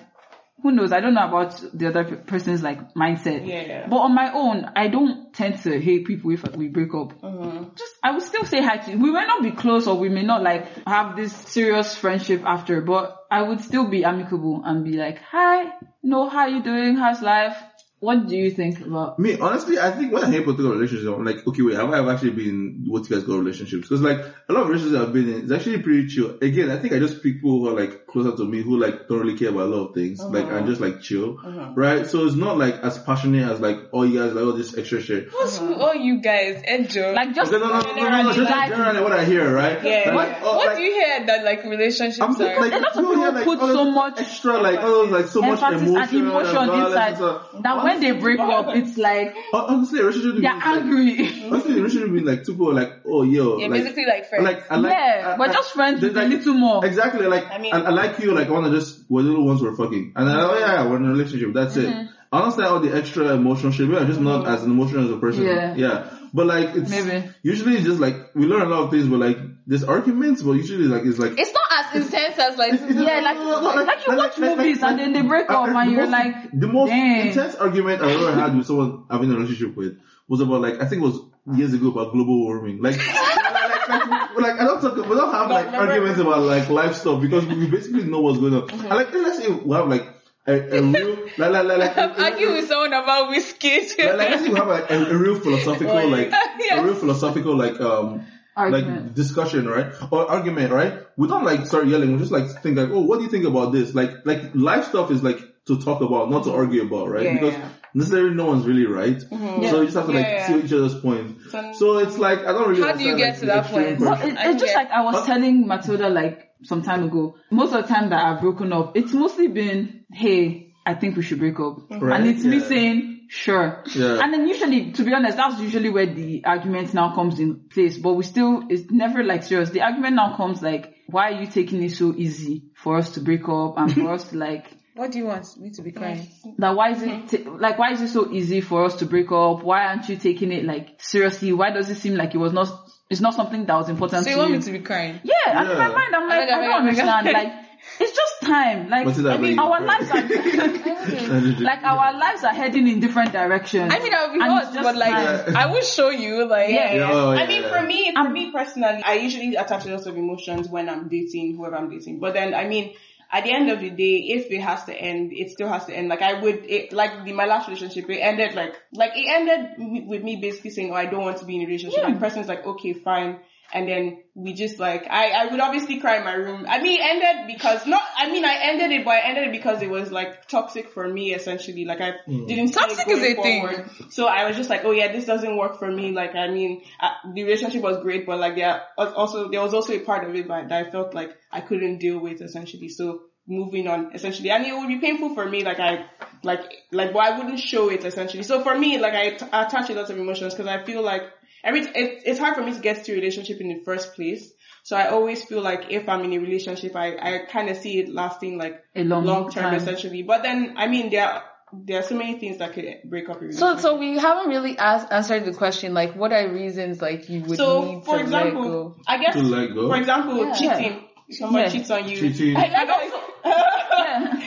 who 0.63 0.71
knows? 0.71 0.93
I 0.93 1.01
don't 1.01 1.13
know 1.13 1.27
about 1.27 1.61
the 1.73 1.89
other 1.89 2.15
person's 2.15 2.63
like 2.63 2.93
mindset. 2.93 3.45
Yeah, 3.45 3.61
yeah. 3.61 3.87
But 3.89 3.97
on 3.97 4.15
my 4.15 4.31
own, 4.33 4.71
I 4.77 4.87
don't 4.87 5.33
tend 5.33 5.61
to 5.63 5.79
hate 5.79 6.07
people 6.07 6.31
if 6.31 6.43
we 6.55 6.69
break 6.69 6.93
up. 6.95 7.21
Mm-hmm. 7.21 7.75
Just, 7.75 7.93
I 8.01 8.11
would 8.11 8.23
still 8.23 8.45
say 8.45 8.61
hi 8.63 8.77
to 8.77 8.91
you. 8.91 8.97
We 8.97 9.11
may 9.11 9.25
not 9.25 9.43
be 9.43 9.51
close 9.51 9.87
or 9.87 9.97
we 9.97 10.07
may 10.07 10.23
not 10.23 10.41
like 10.41 10.65
have 10.87 11.17
this 11.17 11.33
serious 11.33 11.93
friendship 11.95 12.43
after, 12.45 12.79
but 12.79 13.17
I 13.29 13.43
would 13.43 13.59
still 13.59 13.89
be 13.89 14.05
amicable 14.05 14.61
and 14.63 14.85
be 14.85 14.93
like, 14.93 15.19
hi, 15.19 15.73
no, 16.01 16.29
how 16.29 16.47
you 16.47 16.63
doing? 16.63 16.95
How's 16.95 17.21
life? 17.21 17.57
What 18.03 18.27
do 18.27 18.35
you 18.35 18.51
think 18.51 18.81
about? 18.81 19.17
Me, 19.17 19.39
honestly, 19.39 19.79
I 19.79 19.91
think 19.91 20.11
when 20.11 20.25
I 20.25 20.29
hear 20.29 20.41
people 20.41 20.55
talk 20.55 20.65
about 20.65 20.75
relationships, 20.75 21.07
I'm 21.07 21.23
like, 21.23 21.47
okay, 21.47 21.61
wait, 21.61 21.77
have 21.77 21.89
I 21.89 21.99
ever 21.99 22.11
actually 22.11 22.31
been 22.31 22.49
in 22.49 22.83
what 22.87 23.09
you 23.09 23.15
guys 23.15 23.25
call 23.25 23.37
relationships? 23.37 23.87
Because 23.87 24.01
like 24.01 24.19
a 24.49 24.51
lot 24.51 24.63
of 24.63 24.67
relationships 24.67 25.01
I've 25.01 25.13
been 25.13 25.29
in, 25.29 25.43
it's 25.43 25.53
actually 25.53 25.81
pretty 25.81 26.07
chill. 26.07 26.37
Again, 26.41 26.69
I 26.69 26.79
think 26.79 26.93
I 26.93 26.99
just 26.99 27.23
pick 27.23 27.35
people 27.35 27.59
who 27.59 27.69
are 27.69 27.79
like 27.79 28.05
closer 28.07 28.35
to 28.35 28.43
me, 28.43 28.61
who 28.61 28.77
like 28.77 29.07
don't 29.07 29.21
really 29.21 29.37
care 29.37 29.51
about 29.51 29.67
a 29.67 29.71
lot 29.73 29.87
of 29.87 29.95
things, 29.95 30.19
uh-huh. 30.19 30.31
like 30.31 30.51
and 30.51 30.67
just 30.67 30.81
like 30.81 30.99
chill, 30.99 31.39
uh-huh. 31.39 31.71
right? 31.75 32.05
So 32.05 32.25
it's 32.25 32.35
not 32.35 32.57
like 32.57 32.75
as 32.83 32.99
passionate 32.99 33.49
as 33.49 33.61
like 33.61 33.77
all 33.93 34.05
you 34.05 34.19
guys 34.19 34.33
like 34.33 34.43
all 34.43 34.51
this 34.51 34.77
extra 34.77 35.01
shit. 35.01 35.31
What's 35.31 35.61
with 35.61 35.71
uh-huh. 35.71 35.85
all 35.85 35.95
you 35.95 36.19
guys, 36.19 36.61
Enjo? 36.61 37.15
Like 37.15 37.33
just 37.33 37.53
Okay, 37.53 37.63
no, 37.63 37.69
no, 37.69 37.79
no, 37.79 37.95
no, 37.95 38.09
no, 38.09 38.21
no, 38.23 38.33
just 38.33 38.51
Like- 38.51 38.67
generally 38.67 38.99
what 38.99 39.13
I 39.13 39.23
hear, 39.23 39.49
right? 39.49 39.81
Yeah, 39.81 40.11
Like, 40.13 40.27
yeah. 40.27 40.39
oh, 40.43 40.57
what 40.57 40.67
like, 40.67 40.75
do 40.75 40.83
you 40.83 40.91
hear 40.91 41.25
that 41.25 41.45
like 41.45 41.63
relationships 41.63 42.19
I'm 42.19 42.35
are? 42.35 42.59
like, 42.59 42.73
A 42.73 42.79
lot 42.79 42.97
of 42.97 43.03
you 43.05 43.15
hear, 43.17 43.31
like, 43.31 43.45
put 43.45 43.59
so 43.59 43.91
much 43.91 44.19
extra, 44.19 44.61
like, 44.61 44.79
all 44.79 45.07
those, 45.07 45.11
like, 45.11 45.27
so 45.27 45.41
much 45.41 45.61
emotion 45.61 45.95
and 45.95 46.13
emotion 46.13 46.69
inside 46.69 47.07
and 47.07 47.15
stuff. 47.15 47.47
that 47.61 47.83
when 47.83 47.92
they 48.01 48.11
break 48.11 48.39
up, 48.39 48.67
it's 48.75 48.97
like 48.97 49.35
Honestly, 49.53 49.99
a 49.99 50.03
relationship 50.05 50.41
they're 50.41 50.53
means, 50.53 50.65
like, 50.65 50.65
angry. 50.65 51.43
Honestly, 51.51 51.71
a 51.73 51.75
relationship 51.75 52.09
means 52.09 52.25
like 52.27 52.43
two 52.45 52.53
people 52.53 52.69
are 52.71 52.73
like, 52.73 52.93
oh, 53.05 53.23
yo, 53.23 53.57
You're 53.57 53.69
like, 53.69 53.81
basically 53.83 54.05
like 54.05 54.29
friends. 54.29 54.43
like, 54.45 54.71
I 54.71 54.75
like, 54.77 54.91
yeah, 54.91 55.33
I- 55.35 55.39
we're 55.39 55.49
I- 55.49 55.53
just 55.53 55.73
friends 55.73 56.01
there's 56.01 56.13
with 56.13 56.23
a 56.23 56.27
like- 56.27 56.37
little 56.37 56.53
more. 56.55 56.85
Exactly, 56.85 57.25
like 57.27 57.45
I, 57.51 57.55
I 57.55 57.57
mean- 57.59 57.73
I, 57.73 57.89
like 57.89 58.19
you, 58.19 58.31
like 58.33 58.47
I 58.47 58.51
want 58.51 58.65
to 58.65 58.71
just 58.71 58.99
we're 59.09 59.23
the 59.23 59.29
little 59.29 59.45
ones 59.45 59.61
we're 59.61 59.75
fucking, 59.75 60.13
and 60.15 60.27
then 60.27 60.35
oh 60.37 60.57
yeah, 60.57 60.83
yeah, 60.83 60.89
we're 60.89 60.97
in 60.97 61.05
a 61.05 61.09
relationship. 61.09 61.53
That's 61.53 61.75
Mm-hmm. 61.75 61.99
it. 62.01 62.09
I 62.31 62.39
understand 62.39 62.67
all 62.67 62.79
the 62.79 62.95
extra 62.95 63.27
emotional 63.35 63.71
shit. 63.71 63.87
Maybe 63.87 64.01
I'm 64.01 64.07
just 64.07 64.19
not 64.19 64.47
as 64.47 64.63
an 64.63 64.71
emotional 64.71 65.03
as 65.05 65.11
a 65.11 65.17
person. 65.17 65.43
Yeah. 65.43 65.75
yeah. 65.75 66.09
But 66.33 66.47
like 66.47 66.75
it's 66.75 66.89
Maybe. 66.89 67.29
usually 67.43 67.75
it's 67.75 67.85
just 67.85 67.99
like 67.99 68.33
we 68.33 68.47
learn 68.47 68.63
a 68.63 68.65
lot 68.65 68.85
of 68.85 68.89
things, 68.89 69.05
but 69.07 69.19
like 69.19 69.37
there's 69.65 69.83
arguments, 69.83 70.41
but 70.41 70.51
usually 70.53 70.85
like 70.85 71.03
it's 71.05 71.19
like 71.19 71.33
it's 71.39 71.53
not 71.53 71.85
as 71.85 71.95
intense 72.05 72.37
as 72.39 72.57
like 72.57 72.73
Yeah, 72.89 73.21
like, 73.21 73.87
like 73.87 74.07
you 74.07 74.15
watch 74.17 74.37
movies 74.37 74.83
and 74.83 74.99
then 74.99 75.13
they 75.13 75.21
break 75.21 75.49
up 75.49 75.67
uh, 75.69 75.77
and 75.77 75.91
you're 75.91 76.01
most- 76.01 76.11
like, 76.11 76.51
the 76.51 76.67
most 76.67 76.89
dang. 76.89 77.27
intense 77.27 77.55
argument 77.55 78.01
I've 78.01 78.09
ever 78.21 78.33
had 78.33 78.55
with 78.57 78.67
someone 78.67 79.05
in 79.09 79.31
a 79.31 79.35
relationship 79.35 79.75
with 79.75 79.97
was 80.27 80.41
about 80.41 80.61
like 80.61 80.81
I 80.81 80.85
think 80.85 81.01
it 81.01 81.05
was 81.05 81.19
years 81.57 81.73
ago 81.73 81.89
about 81.91 82.13
global 82.13 82.39
warming. 82.39 82.81
Like, 82.81 82.97
like, 82.97 83.07
like, 83.07 84.07
like, 84.07 84.35
like, 84.37 84.59
I 84.59 84.63
don't 84.65 84.81
talk, 84.81 84.95
we 84.95 85.03
don't 85.15 85.31
have 85.31 85.49
like 85.49 85.67
arguments 85.73 86.19
about 86.19 86.41
like 86.41 86.69
life 86.69 86.95
stuff 86.95 87.21
because 87.21 87.45
we 87.45 87.67
basically 87.67 88.03
know 88.05 88.21
what's 88.21 88.39
going 88.39 88.53
on. 88.53 88.69
And 88.69 88.89
like 88.89 89.13
let's 89.13 89.37
say 89.37 89.49
we 89.49 89.75
have 89.75 89.87
like 89.89 90.07
a, 90.45 90.53
a 90.77 90.81
real 90.81 91.15
like 91.37 91.51
like 91.51 91.65
like, 91.65 91.77
like 91.79 91.97
I'm 91.97 92.11
a- 92.11 92.13
a- 92.15 92.23
arguing 92.31 92.53
with 92.53 92.67
someone 92.67 92.93
about 92.93 93.29
whiskey. 93.29 93.79
like, 93.79 93.97
like 93.97 94.17
let's 94.29 94.43
say 94.43 94.49
we 94.49 94.55
have 94.59 94.67
like 94.67 94.89
a, 94.91 94.95
a 95.05 95.17
real 95.17 95.39
philosophical 95.39 96.07
like 96.09 96.31
a 96.71 96.83
real 96.83 96.95
philosophical 96.95 97.55
like 97.55 97.79
um 97.79 98.25
Argument. 98.55 99.05
like 99.05 99.15
discussion 99.15 99.67
right 99.67 99.93
or 100.11 100.29
argument 100.29 100.71
right 100.71 100.93
we 101.17 101.27
don't 101.27 101.43
like 101.43 101.65
start 101.65 101.87
yelling 101.87 102.11
we 102.13 102.19
just 102.19 102.31
like 102.31 102.47
think 102.61 102.77
like 102.77 102.89
oh 102.89 103.01
what 103.01 103.17
do 103.17 103.23
you 103.25 103.29
think 103.31 103.45
about 103.45 103.71
this 103.71 103.93
like 103.95 104.25
like 104.25 104.41
life 104.53 104.85
stuff 104.85 105.09
is 105.11 105.23
like 105.23 105.39
to 105.65 105.79
talk 105.81 106.01
about 106.01 106.29
not 106.29 106.43
to 106.43 106.51
argue 106.53 106.83
about 106.83 107.09
right 107.09 107.23
Yeah, 107.23 107.33
because 107.33 107.53
yeah. 107.53 107.69
necessarily 107.93 108.35
no 108.35 108.45
one's 108.45 108.65
really 108.65 108.85
right 108.85 109.17
mm-hmm. 109.17 109.63
so 109.69 109.79
you 109.79 109.85
just 109.85 109.95
have 109.97 110.05
to 110.07 110.11
like 110.11 110.25
Yeah, 110.25 110.47
see 110.47 110.59
each 110.59 110.73
other's 110.73 110.99
point 110.99 111.37
So- 111.49 111.71
so 111.73 111.97
it's 111.99 112.17
like 112.17 112.39
I 112.39 112.51
don't 112.51 112.69
really 112.69 112.81
How 112.81 112.93
do 112.93 113.03
you 113.03 113.17
get 113.17 113.31
like, 113.31 113.39
to 113.39 113.45
that 113.47 113.65
point? 113.65 113.99
Well, 113.99 114.13
it, 114.21 114.35
it's 114.37 114.61
just 114.61 114.75
like 114.75 114.89
I 114.91 115.01
was 115.03 115.25
telling 115.25 115.67
Matilda 115.67 116.09
like 116.09 116.49
some 116.63 116.81
time 116.81 117.03
ago. 117.03 117.35
Most 117.51 117.73
of 117.73 117.83
the 117.87 117.93
time 117.93 118.09
that 118.09 118.23
I've 118.23 118.41
broken 118.41 118.71
up, 118.73 118.95
it's 118.95 119.13
mostly 119.13 119.47
been, 119.47 120.05
hey, 120.11 120.73
I 120.85 120.93
think 120.95 121.15
we 121.15 121.23
should 121.23 121.39
break 121.39 121.59
up. 121.59 121.79
Right, 121.89 122.19
And 122.19 122.29
it's 122.29 122.43
me 122.43 122.57
yeah. 122.59 122.67
saying, 122.67 123.12
Sure. 123.35 123.83
Yeah. 123.95 124.19
And 124.21 124.31
then 124.31 124.47
usually, 124.47 124.91
to 124.91 125.03
be 125.03 125.11
honest, 125.13 125.37
that's 125.37 125.59
usually 125.59 125.89
where 125.89 126.05
the 126.05 126.45
argument 126.45 126.93
now 126.93 127.15
comes 127.15 127.39
in 127.39 127.61
place. 127.69 127.97
But 127.97 128.13
we 128.13 128.23
still, 128.23 128.63
it's 128.69 128.91
never 128.91 129.23
like 129.23 129.41
serious. 129.41 129.71
The 129.71 129.81
argument 129.81 130.15
now 130.15 130.37
comes 130.37 130.61
like, 130.61 130.93
why 131.07 131.31
are 131.31 131.41
you 131.41 131.47
taking 131.47 131.81
it 131.83 131.93
so 131.93 132.13
easy 132.15 132.65
for 132.75 132.95
us 132.97 133.15
to 133.15 133.21
break 133.21 133.49
up 133.49 133.73
and 133.77 133.91
for 133.91 134.11
us 134.13 134.29
to 134.29 134.37
like, 134.37 134.67
What 134.95 135.11
do 135.11 135.17
you 135.17 135.25
want 135.25 135.47
me 135.59 135.71
to 135.71 135.81
be 135.81 135.91
crying? 135.91 136.27
that 136.59 136.75
why 136.75 136.91
is 136.91 137.01
it, 137.01 137.27
ta- 137.45 137.49
like, 137.53 137.79
why 137.79 137.93
is 137.93 138.01
it 138.01 138.09
so 138.09 138.31
easy 138.31 138.61
for 138.61 138.85
us 138.85 138.97
to 138.97 139.07
break 139.07 139.31
up? 139.31 139.63
Why 139.63 139.87
aren't 139.87 140.07
you 140.07 140.15
taking 140.17 140.51
it 140.51 140.63
like 140.65 141.01
seriously? 141.01 141.51
Why 141.51 141.71
does 141.71 141.89
it 141.89 141.95
seem 141.97 142.13
like 142.13 142.35
it 142.35 142.37
was 142.37 142.53
not, 142.53 142.67
it's 143.09 143.19
not 143.19 143.33
something 143.33 143.65
that 143.65 143.73
was 143.75 143.89
important 143.89 144.23
So 144.23 144.25
to 144.25 144.29
you 144.29 144.37
want 144.37 144.51
you? 144.51 144.57
me 144.57 144.63
to 144.63 144.71
be 144.71 144.79
crying? 144.81 145.19
yeah, 145.23 145.33
and 145.59 145.71
in 145.71 145.77
my 145.79 145.87
Yeah. 145.87 145.93
mind, 145.95 146.15
I'm 146.15 146.29
like, 146.29 146.41
Omega, 146.43 146.53
I 146.53 146.61
don't 146.61 146.81
omega, 146.83 147.01
omega. 147.01 147.11
understand. 147.17 147.33
Like, 147.33 147.53
it's 147.99 148.15
just 148.15 148.41
time. 148.41 148.89
Like, 148.89 149.05
But 149.05 149.17
is 149.17 149.23
that 149.23 149.33
I 149.33 149.37
mean, 149.37 149.55
you 149.55 149.61
our 149.61 149.77
cry? 149.77 149.99
lives 149.99 150.11
are, 150.11 151.61
like, 151.63 151.83
our 151.83 152.17
lives 152.17 152.43
are 152.43 152.53
heading 152.53 152.87
in 152.87 152.99
different 152.99 153.31
directions. 153.31 153.93
I 153.93 153.99
mean, 153.99 154.13
I 154.13 154.25
would 154.27 154.33
be 154.33 154.39
And 154.41 154.51
hot, 154.51 154.73
just 154.73 154.83
but 154.83 154.95
like, 154.95 155.45
time. 155.45 155.55
I 155.55 155.65
will 155.67 155.81
show 155.81 156.09
you, 156.09 156.45
like, 156.47 156.69
Yeah. 156.69 156.93
Yeah. 156.93 157.09
oh, 157.11 157.31
I 157.31 157.47
mean, 157.47 157.61
yeah. 157.63 157.69
for 157.79 157.85
me, 157.85 158.11
for 158.13 158.19
Um, 158.19 158.33
me 158.33 158.51
personally, 158.51 159.01
I 159.03 159.15
usually 159.15 159.55
attach 159.55 159.85
a 159.85 159.95
lot 159.95 160.05
of 160.07 160.17
emotions 160.17 160.67
when 160.67 160.89
I'm 160.89 161.07
dating 161.07 161.55
whoever 161.57 161.75
I'm 161.77 161.89
dating. 161.89 162.19
But 162.19 162.33
then, 162.33 162.53
I 162.53 162.67
mean, 162.67 162.93
at 163.31 163.45
the 163.45 163.51
end 163.51 163.69
of 163.71 163.79
the 163.79 163.89
day, 163.89 164.17
if 164.35 164.51
it 164.51 164.61
has 164.61 164.83
to 164.85 164.93
end, 164.93 165.33
it 165.33 165.49
still 165.49 165.67
has 165.67 165.85
to 165.85 165.93
end. 165.95 166.07
Like 166.07 166.21
I 166.21 166.39
would, 166.39 166.65
it, 166.69 166.93
like 166.93 167.25
the, 167.25 167.33
my 167.33 167.45
last 167.45 167.67
relationship, 167.67 168.07
it 168.09 168.19
ended 168.19 168.53
like, 168.53 168.75
like 168.93 169.11
it 169.15 169.25
ended 169.27 170.05
with 170.07 170.21
me 170.23 170.35
basically 170.35 170.69
saying, 170.69 170.91
oh, 170.91 170.95
I 170.95 171.07
don't 171.07 171.21
want 171.23 171.37
to 171.37 171.45
be 171.45 171.55
in 171.55 171.63
a 171.63 171.65
relationship. 171.65 171.99
Yeah. 171.99 172.07
And 172.07 172.15
the 172.17 172.19
person's 172.19 172.47
like, 172.47 172.63
okay, 172.65 172.93
fine. 172.93 173.39
And 173.73 173.87
then 173.89 174.23
we 174.35 174.53
just 174.53 174.77
like, 174.77 175.07
I, 175.09 175.31
I 175.31 175.45
would 175.47 175.59
obviously 175.59 175.99
cry 175.99 176.17
in 176.17 176.23
my 176.23 176.33
room. 176.33 176.65
I 176.69 176.79
mean, 176.79 177.01
it 177.01 177.03
ended 177.03 177.47
because 177.55 177.87
not, 177.87 178.03
I 178.15 178.29
mean, 178.31 178.45
I 178.45 178.55
ended 178.61 178.91
it, 178.91 179.03
but 179.03 179.15
I 179.15 179.21
ended 179.21 179.47
it 179.47 179.51
because 179.51 179.81
it 179.81 179.89
was 179.89 180.11
like 180.11 180.47
toxic 180.47 180.89
for 180.89 181.07
me 181.07 181.33
essentially. 181.33 181.83
Like 181.85 181.99
I 181.99 182.13
didn't 182.27 182.47
see 182.47 182.53
it 182.55 182.73
Toxic 182.73 183.07
is 183.07 183.35
going 183.35 183.39
a 183.39 183.41
thing. 183.41 184.09
So 184.11 184.27
I 184.27 184.47
was 184.47 184.55
just 184.55 184.69
like, 184.69 184.85
oh 184.85 184.91
yeah, 184.91 185.11
this 185.11 185.25
doesn't 185.25 185.57
work 185.57 185.79
for 185.79 185.89
me. 185.89 186.11
Like, 186.11 186.35
I 186.35 186.49
mean, 186.49 186.83
uh, 186.99 187.09
the 187.33 187.43
relationship 187.43 187.81
was 187.81 187.97
great, 188.03 188.27
but 188.27 188.39
like 188.39 188.55
there 188.55 188.83
was 188.95 189.11
also, 189.13 189.49
there 189.49 189.61
was 189.61 189.73
also 189.73 189.93
a 189.93 189.99
part 189.99 190.23
of 190.23 190.35
it 190.35 190.47
that 190.47 190.69
that 190.69 190.87
I 190.87 190.91
felt 190.91 191.15
like 191.15 191.31
I 191.51 191.61
couldn't 191.61 191.97
deal 191.97 192.19
with 192.19 192.41
essentially. 192.41 192.89
So 192.89 193.21
moving 193.47 193.87
on 193.87 194.11
essentially. 194.13 194.51
And 194.51 194.65
it 194.65 194.73
would 194.73 194.87
be 194.87 194.99
painful 194.99 195.33
for 195.33 195.49
me, 195.49 195.63
like 195.63 195.79
I, 195.79 196.05
like, 196.43 196.61
like, 196.91 197.11
but 197.13 197.19
I 197.19 197.37
wouldn't 197.37 197.59
show 197.59 197.89
it 197.89 198.05
essentially. 198.05 198.43
So 198.43 198.61
for 198.63 198.77
me, 198.77 198.99
like 198.99 199.13
I 199.13 199.31
t- 199.31 199.45
I 199.51 199.63
attach 199.63 199.89
a 199.89 199.93
lot 199.93 200.09
of 200.09 200.17
emotions 200.17 200.53
because 200.53 200.67
I 200.67 200.83
feel 200.83 201.01
like 201.01 201.23
every, 201.63 201.81
t- 201.85 201.91
it, 201.95 202.23
it's 202.25 202.39
hard 202.39 202.55
for 202.55 202.63
me 202.63 202.73
to 202.73 202.79
get 202.79 203.03
to 203.05 203.11
a 203.11 203.15
relationship 203.15 203.59
in 203.61 203.69
the 203.69 203.81
first 203.83 204.13
place. 204.15 204.51
So 204.83 204.97
I 204.97 205.07
always 205.09 205.43
feel 205.43 205.61
like 205.61 205.91
if 205.91 206.09
I'm 206.09 206.23
in 206.25 206.33
a 206.33 206.37
relationship, 206.39 206.95
I, 206.95 207.15
I 207.15 207.45
kind 207.49 207.69
of 207.69 207.77
see 207.77 207.99
it 207.99 208.09
lasting 208.09 208.57
like 208.57 208.83
A 208.95 209.03
long 209.03 209.23
long 209.25 209.49
term 209.49 209.63
time. 209.63 209.75
essentially. 209.75 210.23
But 210.23 210.43
then, 210.43 210.73
I 210.77 210.87
mean, 210.87 211.09
there 211.09 211.25
are, 211.25 211.43
there 211.71 211.99
are 211.99 212.03
so 212.03 212.15
many 212.15 212.37
things 212.37 212.57
that 212.57 212.73
could 212.73 212.85
break 213.05 213.29
up 213.29 213.37
a 213.37 213.39
relationship. 213.45 213.79
so 213.79 213.81
so 213.81 213.97
we 213.97 214.17
haven't 214.17 214.49
really 214.49 214.77
asked, 214.77 215.11
answered 215.11 215.45
the 215.45 215.53
question, 215.53 215.93
like, 215.93 216.15
what 216.15 216.33
are 216.33 216.51
reasons, 216.51 217.01
like, 217.01 217.29
you 217.29 217.41
would 217.43 217.57
So, 217.57 217.85
need 217.85 218.03
for 218.05 218.17
to 218.17 218.23
example, 218.23 218.61
let 218.61 218.69
go? 218.71 218.95
I 219.07 219.17
guess, 219.19 219.33
To 219.35 219.41
let 219.43 219.73
go? 219.73 219.87
for 219.87 219.97
example, 219.97 220.37
Yeah. 220.45 220.53
cheating. 220.53 221.07
Someone 221.31 221.61
Yeah. 221.63 221.69
cheats 221.69 221.89
on 221.89 222.07
you. 222.09 222.17
Cheating. 222.17 222.57
I 222.63 222.67
like 222.67 222.89
also, 222.89 223.19
Yeah. 223.45 224.42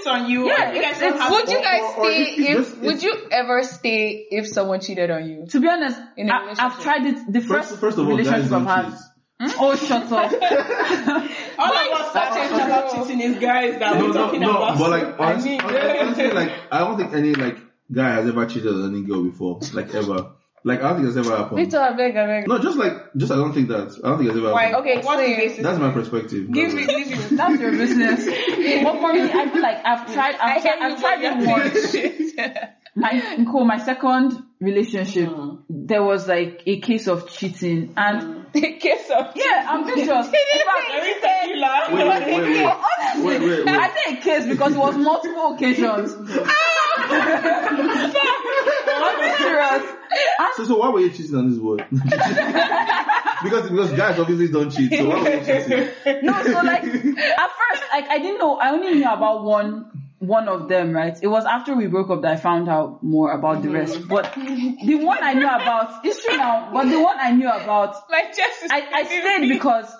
cheats 0.00 0.06
on 0.06 0.30
you. 0.30 0.46
Yeah, 0.48 0.72
you 0.72 0.82
guys 0.82 0.98
don't 1.00 1.18
have 1.20 1.30
would 1.32 1.48
you 1.50 1.62
guys 1.62 1.80
or- 1.82 2.04
or 2.04 2.12
stay 2.12 2.22
if- 2.24 2.58
if, 2.58 2.78
would 2.82 3.02
you 3.02 3.14
ever 3.30 3.62
stay 3.62 4.26
if 4.30 4.46
someone 4.48 4.80
cheated 4.80 5.10
on 5.10 5.28
you? 5.28 5.46
To 5.50 5.60
be 5.60 5.68
honest, 5.68 5.98
In 6.16 6.30
a 6.30 6.32
I, 6.34 6.40
relationship. 6.42 6.64
I've 6.64 6.82
tried 6.82 7.06
it. 7.06 7.32
The 7.32 7.40
first, 7.40 7.68
First, 7.70 7.80
first 7.80 7.98
of 7.98 8.08
all, 8.08 8.16
guys 8.16 8.26
relationship 8.26 8.52
I've 8.52 8.66
had. 8.66 8.90
cheat. 8.90 8.98
Hmm? 9.40 9.48
Oh, 9.60 9.74
shut 9.76 10.12
up. 10.12 10.32
All 11.58 11.72
of 11.72 12.00
us 12.00 12.12
that 12.12 12.34
That's 12.34 12.52
about 12.52 12.90
true. 12.94 13.02
cheating 13.04 13.20
is 13.20 13.38
guys 13.38 13.78
that 13.78 13.94
No, 13.98 14.00
we're 14.06 14.08
no, 14.08 14.12
talking 14.14 14.40
no, 14.40 14.50
about. 14.50 14.78
but 14.78 14.90
like, 14.90 15.20
honest, 15.20 15.46
mean- 15.46 15.60
honestly, 15.64 16.30
like, 16.30 16.52
I 16.70 16.78
don't 16.78 16.96
think 16.96 17.12
any, 17.12 17.34
like, 17.34 17.58
guy 17.90 18.10
has 18.14 18.28
ever 18.28 18.46
cheated 18.46 18.72
on 18.74 18.90
any 18.94 19.02
girl 19.02 19.22
before, 19.24 19.58
like, 19.74 19.92
ever. 19.94 20.32
Like, 20.64 20.80
I 20.80 20.88
don't 20.90 20.96
think 20.98 21.08
it's 21.08 21.16
ever 21.26 21.36
happened. 21.36 21.58
Victor, 21.58 21.78
I 21.78 21.92
beg, 21.96 22.16
I 22.16 22.26
beg. 22.26 22.48
No, 22.48 22.58
just 22.58 22.78
like, 22.78 23.12
just 23.16 23.32
I 23.32 23.36
don't 23.36 23.52
think 23.52 23.68
that. 23.68 23.98
I 24.04 24.08
don't 24.08 24.18
think 24.18 24.30
it's 24.30 24.38
ever 24.38 24.52
Why? 24.52 24.66
happened. 24.66 24.86
Okay, 24.86 25.02
what's 25.02 25.20
the 25.20 25.28
explain. 25.28 25.48
basis? 25.48 25.62
That's 25.64 25.78
my 25.80 25.90
perspective. 25.90 26.52
Give 26.52 26.72
me, 26.72 26.86
give 26.86 27.08
me. 27.08 27.36
That's 27.36 27.60
your 27.60 27.72
business. 27.72 28.24
but 28.84 29.00
for 29.00 29.12
me, 29.12 29.22
I 29.22 29.48
feel 29.50 29.62
like 29.62 29.84
I've 29.84 30.12
tried. 30.12 30.36
I 30.36 30.56
I've, 30.56 30.62
hear 30.62 30.72
tried, 30.72 31.20
you, 31.22 31.28
I've 31.28 31.40
tried 31.40 31.72
but 31.72 31.94
it 31.94 32.36
you're. 32.36 32.68
My 32.94 33.44
cool, 33.50 33.64
my 33.74 33.78
second 33.78 34.42
relationship, 34.60 35.30
mm. 35.30 35.62
there 35.68 36.02
was 36.02 36.28
like 36.28 36.62
a 36.66 36.78
case 36.80 37.08
of 37.08 37.28
cheating, 37.28 37.94
and 37.96 38.22
mm. 38.22 38.42
a 38.54 38.78
Case 38.78 39.10
of 39.10 39.32
yeah, 39.34 39.66
I'm 39.68 39.86
just 39.88 40.04
just. 40.04 40.28
in 40.28 40.32
fact, 40.34 41.92
Wait, 41.92 42.06
wait, 42.06 42.26
wait, 42.26 42.50
wait. 42.50 42.64
honestly, 42.64 43.24
Wait, 43.24 43.40
wait, 43.40 43.64
wait. 43.64 43.68
I 43.68 43.88
say 43.88 44.18
a 44.18 44.20
case 44.20 44.46
because 44.46 44.74
it 44.74 44.78
was 44.78 44.96
multiple 44.96 45.54
occasions. 45.54 46.14
Ah! 46.46 46.81
I'm 49.02 49.36
serious. 49.38 49.92
So, 50.56 50.64
so 50.64 50.76
why 50.76 50.90
were 50.90 51.00
you 51.00 51.10
cheating 51.10 51.36
on 51.36 51.48
this 51.50 51.58
boy? 51.58 51.76
because, 53.42 53.70
because 53.70 53.92
guys 53.92 54.18
obviously 54.18 54.48
don't 54.48 54.70
cheat, 54.70 54.92
so 54.92 55.08
why 55.08 55.22
were 55.22 55.30
you 55.30 55.44
cheating? 55.44 55.88
No, 56.22 56.42
so 56.42 56.60
like 56.62 56.84
at 56.84 57.50
first, 57.50 57.82
like 57.92 58.08
I 58.08 58.18
didn't 58.18 58.38
know. 58.38 58.56
I 58.56 58.70
only 58.70 58.94
knew 58.94 59.10
about 59.10 59.44
one 59.44 59.90
one 60.18 60.48
of 60.48 60.68
them, 60.68 60.92
right? 60.92 61.18
It 61.20 61.26
was 61.26 61.44
after 61.44 61.74
we 61.74 61.86
broke 61.88 62.10
up 62.10 62.22
that 62.22 62.32
I 62.32 62.36
found 62.36 62.68
out 62.68 63.02
more 63.02 63.32
about 63.32 63.62
the 63.62 63.70
rest. 63.70 64.06
But 64.06 64.32
the 64.34 65.00
one 65.02 65.18
I 65.20 65.34
knew 65.34 65.46
about, 65.46 66.04
it's 66.04 66.24
true 66.24 66.36
now. 66.36 66.70
But 66.72 66.88
the 66.88 67.00
one 67.00 67.16
I 67.18 67.32
knew 67.32 67.48
about, 67.48 67.96
my 68.08 68.20
chest 68.20 68.62
is 68.64 68.70
I, 68.70 68.86
I 68.92 69.04
stayed 69.04 69.48
because. 69.48 69.92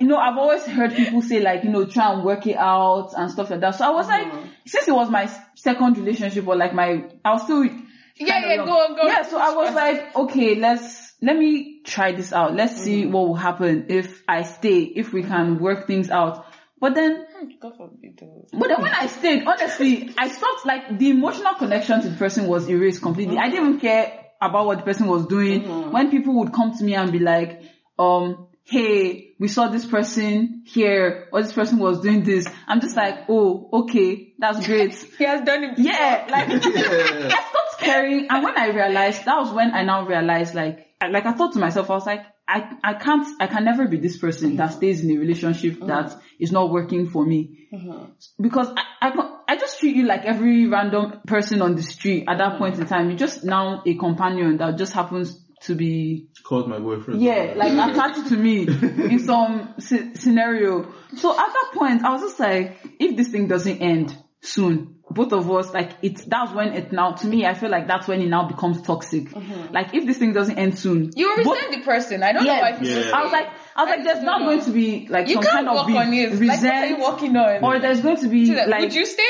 You 0.00 0.06
know, 0.06 0.16
I've 0.16 0.38
always 0.38 0.64
heard 0.64 0.94
people 0.94 1.22
say 1.22 1.40
like, 1.40 1.64
you 1.64 1.70
know, 1.70 1.84
try 1.86 2.12
and 2.12 2.24
work 2.24 2.46
it 2.46 2.56
out 2.56 3.12
and 3.16 3.30
stuff 3.30 3.50
like 3.50 3.60
that. 3.60 3.74
So 3.76 3.84
I 3.84 3.90
was 3.90 4.06
like, 4.06 4.26
mm-hmm. 4.26 4.48
since 4.66 4.88
it 4.88 4.94
was 4.94 5.10
my 5.10 5.30
second 5.54 5.98
relationship 5.98 6.46
or 6.46 6.56
like 6.56 6.74
my, 6.74 7.04
I 7.24 7.32
was 7.32 7.42
still 7.42 7.64
Yeah, 7.64 7.72
yeah, 8.16 8.54
young. 8.54 8.66
go 8.66 8.72
on, 8.72 8.96
go. 8.96 9.02
Yeah, 9.06 9.22
so 9.22 9.38
I 9.38 9.54
was 9.54 9.74
like, 9.74 10.14
okay, 10.16 10.54
let's 10.56 11.12
let 11.22 11.36
me 11.36 11.82
try 11.84 12.12
this 12.12 12.32
out. 12.32 12.54
Let's 12.54 12.76
see 12.76 13.02
mm-hmm. 13.02 13.12
what 13.12 13.28
will 13.28 13.34
happen 13.36 13.86
if 13.88 14.22
I 14.28 14.42
stay, 14.42 14.80
if 14.80 15.12
we 15.12 15.22
can 15.22 15.58
work 15.58 15.86
things 15.86 16.10
out. 16.10 16.46
But 16.80 16.96
then, 16.96 17.26
hmm, 17.32 17.48
God 17.60 17.76
forbid, 17.76 18.20
but 18.52 18.68
then 18.68 18.82
when 18.82 18.92
I 18.92 19.06
stayed, 19.06 19.46
honestly, 19.46 20.12
I 20.18 20.28
stopped 20.28 20.66
like 20.66 20.98
the 20.98 21.10
emotional 21.10 21.54
connection 21.54 22.02
to 22.02 22.08
the 22.08 22.16
person 22.16 22.48
was 22.48 22.68
erased 22.68 23.02
completely. 23.02 23.38
I 23.38 23.42
mm-hmm. 23.42 23.50
didn't 23.50 23.68
even 23.68 23.80
care 23.80 24.18
about 24.40 24.66
what 24.66 24.78
the 24.78 24.84
person 24.84 25.06
was 25.06 25.26
doing. 25.26 25.92
When 25.92 26.10
people 26.10 26.34
would 26.40 26.52
come 26.52 26.76
to 26.76 26.84
me 26.84 26.94
and 26.96 27.12
be 27.12 27.20
like, 27.20 27.62
um, 28.00 28.48
hey, 28.64 29.34
we 29.38 29.48
saw 29.48 29.68
this 29.68 29.84
person 29.84 30.62
here, 30.66 31.28
or 31.32 31.42
this 31.42 31.52
person 31.52 31.78
was 31.78 32.00
doing 32.00 32.22
this. 32.22 32.46
I'm 32.66 32.80
just 32.80 32.96
like, 32.96 33.26
oh, 33.28 33.68
okay, 33.72 34.34
that's 34.38 34.66
great. 34.66 34.94
He 35.18 35.24
has 35.24 35.42
done 35.42 35.64
it. 35.64 35.78
Yeah, 35.78 36.26
like 36.30 36.48
Yeah. 36.64 37.36
I 37.36 37.44
stopped 37.50 37.78
caring, 37.78 38.28
and 38.30 38.44
when 38.44 38.56
I 38.56 38.68
realized, 38.68 39.24
that 39.24 39.38
was 39.38 39.52
when 39.52 39.72
I 39.72 39.82
now 39.84 40.06
realized, 40.06 40.54
like, 40.54 40.86
I- 41.00 41.08
like 41.08 41.26
I 41.26 41.32
thought 41.32 41.52
to 41.54 41.58
myself, 41.58 41.90
I 41.90 41.94
was 41.94 42.06
like, 42.06 42.24
I, 42.48 42.76
I 42.82 42.94
can't, 42.94 43.26
I 43.40 43.46
can 43.46 43.64
never 43.64 43.86
be 43.86 43.98
this 43.98 44.18
person 44.18 44.56
that 44.56 44.70
mm-hmm. 44.70 44.76
stays 44.76 45.04
in 45.04 45.10
a 45.16 45.18
relationship 45.18 45.74
mm-hmm. 45.74 45.86
that 45.86 46.14
is 46.38 46.52
not 46.52 46.70
working 46.70 47.08
for 47.08 47.24
me. 47.24 47.68
Mm-hmm. 47.72 48.04
Because 48.42 48.68
I, 48.68 49.08
I, 49.08 49.38
I 49.48 49.56
just 49.56 49.78
treat 49.78 49.96
you 49.96 50.04
like 50.04 50.24
every 50.24 50.66
random 50.66 51.20
person 51.26 51.62
on 51.62 51.76
the 51.76 51.82
street 51.82 52.24
at 52.28 52.38
that 52.38 52.58
point 52.58 52.78
in 52.78 52.86
time. 52.86 53.08
You're 53.08 53.18
just 53.18 53.44
now 53.44 53.82
a 53.86 53.94
companion 53.94 54.58
that 54.58 54.76
just 54.76 54.92
happens 54.92 55.41
to 55.62 55.74
be 55.74 56.28
Called 56.44 56.68
my 56.68 56.78
boyfriend. 56.78 57.22
yeah, 57.22 57.54
like 57.56 57.72
attached 57.72 58.28
to 58.28 58.36
me 58.36 58.66
in 58.66 59.18
some 59.24 59.74
sce- 59.78 60.16
scenario. 60.18 60.92
So 61.16 61.30
at 61.32 61.36
that 61.52 61.70
point, 61.74 62.04
I 62.04 62.10
was 62.12 62.22
just 62.22 62.40
like, 62.40 62.78
if 62.98 63.16
this 63.16 63.28
thing 63.28 63.46
doesn't 63.48 63.78
end 63.78 64.16
soon, 64.40 64.96
both 65.10 65.32
of 65.32 65.50
us, 65.50 65.72
like 65.74 65.92
it's, 66.02 66.24
that's 66.24 66.52
when 66.52 66.72
it 66.72 66.90
now, 66.90 67.12
to 67.12 67.26
me, 67.26 67.44
I 67.46 67.54
feel 67.54 67.68
like 67.70 67.86
that's 67.86 68.08
when 68.08 68.22
it 68.22 68.28
now 68.28 68.48
becomes 68.48 68.80
toxic. 68.82 69.24
Mm-hmm. 69.30 69.72
Like 69.74 69.94
if 69.94 70.06
this 70.06 70.16
thing 70.18 70.32
doesn't 70.32 70.58
end 70.58 70.78
soon, 70.78 71.10
You 71.14 71.28
both- 71.36 71.46
understand 71.48 71.74
the 71.74 71.84
person. 71.84 72.22
I 72.22 72.32
don't 72.32 72.44
know 72.44 72.54
why 72.58 72.78
Yeah. 72.80 73.10
I 73.14 73.22
was 73.22 73.30
like, 73.32 73.48
I 73.76 73.84
was 73.84 73.90
like, 73.90 74.04
there's 74.04 74.22
not 74.24 74.40
going 74.40 74.62
to 74.64 74.70
be 74.70 75.06
like 75.08 75.28
you 75.28 75.34
some 75.34 75.42
can't 75.44 75.54
kind 75.54 75.68
of 75.68 75.76
work 75.76 75.86
be 75.86 75.96
on 75.96 76.12
it. 76.12 76.32
Like, 76.40 76.60
what 76.62 76.72
are 76.72 76.86
you 76.86 76.96
resent, 76.96 77.00
working 77.00 77.36
on? 77.36 77.64
or 77.64 77.78
there's 77.78 78.00
going 78.00 78.16
to 78.16 78.28
be 78.28 78.46
So 78.46 78.54
that- 78.54 78.68
like, 78.68 78.80
would 78.80 78.94
you 78.94 79.06
stay? 79.06 79.22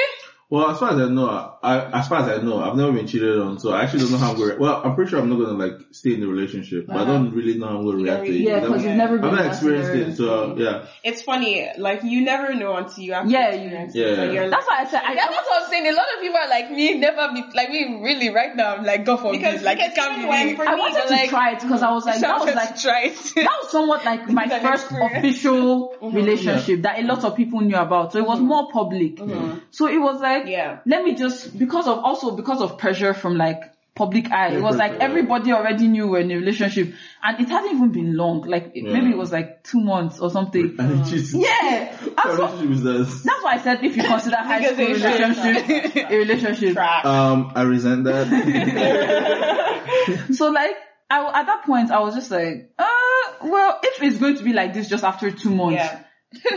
Well, 0.52 0.68
as 0.68 0.78
far 0.78 0.90
as 0.90 1.00
I 1.00 1.08
know, 1.08 1.56
I, 1.62 1.98
as 1.98 2.08
far 2.08 2.28
as 2.28 2.28
I 2.38 2.42
know, 2.42 2.60
I've 2.60 2.76
never 2.76 2.92
been 2.92 3.06
cheated 3.06 3.38
on, 3.38 3.58
so 3.58 3.72
I 3.72 3.84
actually 3.84 4.00
don't 4.00 4.12
know 4.12 4.18
how 4.18 4.32
I'm 4.32 4.36
going. 4.36 4.50
to 4.50 4.56
Well, 4.58 4.82
I'm 4.84 4.94
pretty 4.94 5.08
sure 5.10 5.18
I'm 5.18 5.30
not 5.30 5.38
gonna 5.38 5.56
like 5.56 5.78
stay 5.92 6.12
in 6.12 6.20
the 6.20 6.26
relationship, 6.26 6.88
but 6.88 6.96
I 6.96 7.00
uh-huh. 7.00 7.12
don't 7.12 7.32
really 7.32 7.56
know 7.56 7.68
how 7.68 7.78
I'm 7.78 7.86
gonna 7.86 7.96
react 7.96 8.26
to 8.26 8.36
it. 8.36 8.40
yeah, 8.40 8.56
I've 8.56 8.62
because 8.64 8.82
never- 8.82 8.88
you've 8.88 8.96
never 8.98 9.16
been 9.18 9.30
I've 9.30 9.36
not 9.36 9.46
experienced 9.46 9.90
it, 9.92 10.16
so 10.18 10.54
yeah. 10.58 10.84
It's 11.02 11.22
funny, 11.22 11.70
like 11.78 12.02
you 12.04 12.20
never 12.20 12.52
know 12.52 12.76
until 12.76 13.02
you 13.02 13.14
actually 13.14 13.32
Yeah, 13.32 13.48
experience 13.48 13.94
Yeah. 13.94 14.04
it. 14.04 14.16
So 14.16 14.30
you're 14.30 14.50
That's 14.50 14.68
why 14.68 14.80
I 14.80 14.84
said, 14.90 15.00
I, 15.02 15.14
That's 15.14 15.34
what 15.34 15.62
I'm 15.62 15.70
saying. 15.70 15.86
A 15.86 15.92
lot 15.92 16.06
of 16.14 16.20
people 16.20 16.36
are 16.36 16.48
like 16.50 16.70
me, 16.70 16.98
never 16.98 17.32
be 17.32 17.44
like 17.54 17.70
me. 17.70 18.02
Really, 18.02 18.28
right 18.28 18.54
now, 18.54 18.76
I'm 18.76 18.84
like, 18.84 19.06
go 19.06 19.16
for 19.16 19.32
Because- 19.32 19.54
this. 19.54 19.62
Like, 19.62 19.78
because 19.78 19.92
it 19.92 19.94
can't 19.94 20.20
be 20.20 20.28
when 20.28 20.46
me. 20.48 20.56
for 20.56 20.68
I 20.68 20.74
me, 20.74 20.80
wanted 20.80 21.02
to 21.02 21.14
like- 21.14 21.30
try 21.30 21.52
it 21.52 21.62
because 21.62 21.82
I 21.82 21.92
was 21.92 22.04
like, 22.04 22.20
that 22.20 22.40
was 22.40 22.54
like, 22.54 22.78
try 22.78 23.04
it. 23.04 23.16
that 23.36 23.56
was 23.62 23.70
somewhat 23.70 24.04
like 24.04 24.28
my 24.28 24.48
first 24.48 24.88
official 24.90 25.94
mm-hmm. 25.96 26.14
relationship 26.14 26.82
that 26.82 26.98
a 26.98 27.04
lot 27.04 27.24
of 27.24 27.36
people 27.36 27.62
knew 27.62 27.76
about. 27.76 28.12
So 28.12 28.18
it 28.18 28.26
was 28.26 28.36
mm-hmm. 28.36 28.48
more 28.48 28.70
public. 28.70 29.16
Mm-hmm. 29.16 29.60
So 29.70 29.86
it 29.86 29.96
was 29.98 30.20
like, 30.20 30.41
Yeah. 30.46 30.78
let 30.86 31.04
me 31.04 31.14
just, 31.14 31.58
because 31.58 31.86
of 31.86 31.98
also 31.98 32.36
because 32.36 32.60
of 32.62 32.78
pressure 32.78 33.14
from 33.14 33.36
like 33.36 33.62
public 33.94 34.30
eye. 34.30 34.54
It 34.54 34.62
was 34.62 34.76
like 34.76 34.92
Yeah. 34.92 34.98
everybody 35.02 35.52
already 35.52 35.86
knew 35.86 36.08
we're 36.08 36.20
in 36.20 36.30
a 36.30 36.36
relationship, 36.36 36.94
and 37.22 37.38
it 37.40 37.48
hadn't 37.50 37.74
even 37.76 37.92
been 37.92 38.16
long. 38.16 38.40
Like 38.40 38.70
it- 38.74 38.84
maybe 38.84 39.10
it 39.10 39.18
was 39.18 39.30
like 39.32 39.62
two 39.64 39.80
months 39.82 40.18
or 40.18 40.30
something. 40.30 40.76
And 40.78 41.06
Yeah, 41.34 41.94
that's 42.16 42.16
what, 42.16 42.38
relationship 42.38 42.70
is 42.70 42.82
this? 42.82 43.22
that's 43.22 43.42
why 43.44 43.52
I 43.54 43.58
said 43.58 43.84
if 43.84 43.94
you 43.96 44.02
consider 44.02 44.36
high 44.36 44.60
Because 44.60 44.74
school 44.76 44.86
it's 44.92 45.04
relationship 45.04 45.96
a 46.10 46.16
relationship. 46.16 46.72
Trash. 46.74 47.04
Um, 47.04 47.52
I 47.54 47.62
resent 47.62 48.04
that. 48.04 48.28
So 50.34 50.48
like, 50.50 50.74
I, 51.10 51.40
at 51.40 51.46
that 51.46 51.64
point, 51.64 51.90
I 51.90 52.00
was 52.00 52.14
just 52.14 52.30
like, 52.30 52.72
uh, 52.78 52.84
well, 53.44 53.78
if 53.82 54.02
it's 54.02 54.18
going 54.18 54.36
to 54.36 54.42
be 54.42 54.52
like 54.54 54.72
this 54.74 54.88
just 54.88 55.04
after 55.04 55.30
two 55.30 55.50
months, 55.50 55.76
Yeah. 55.76 56.00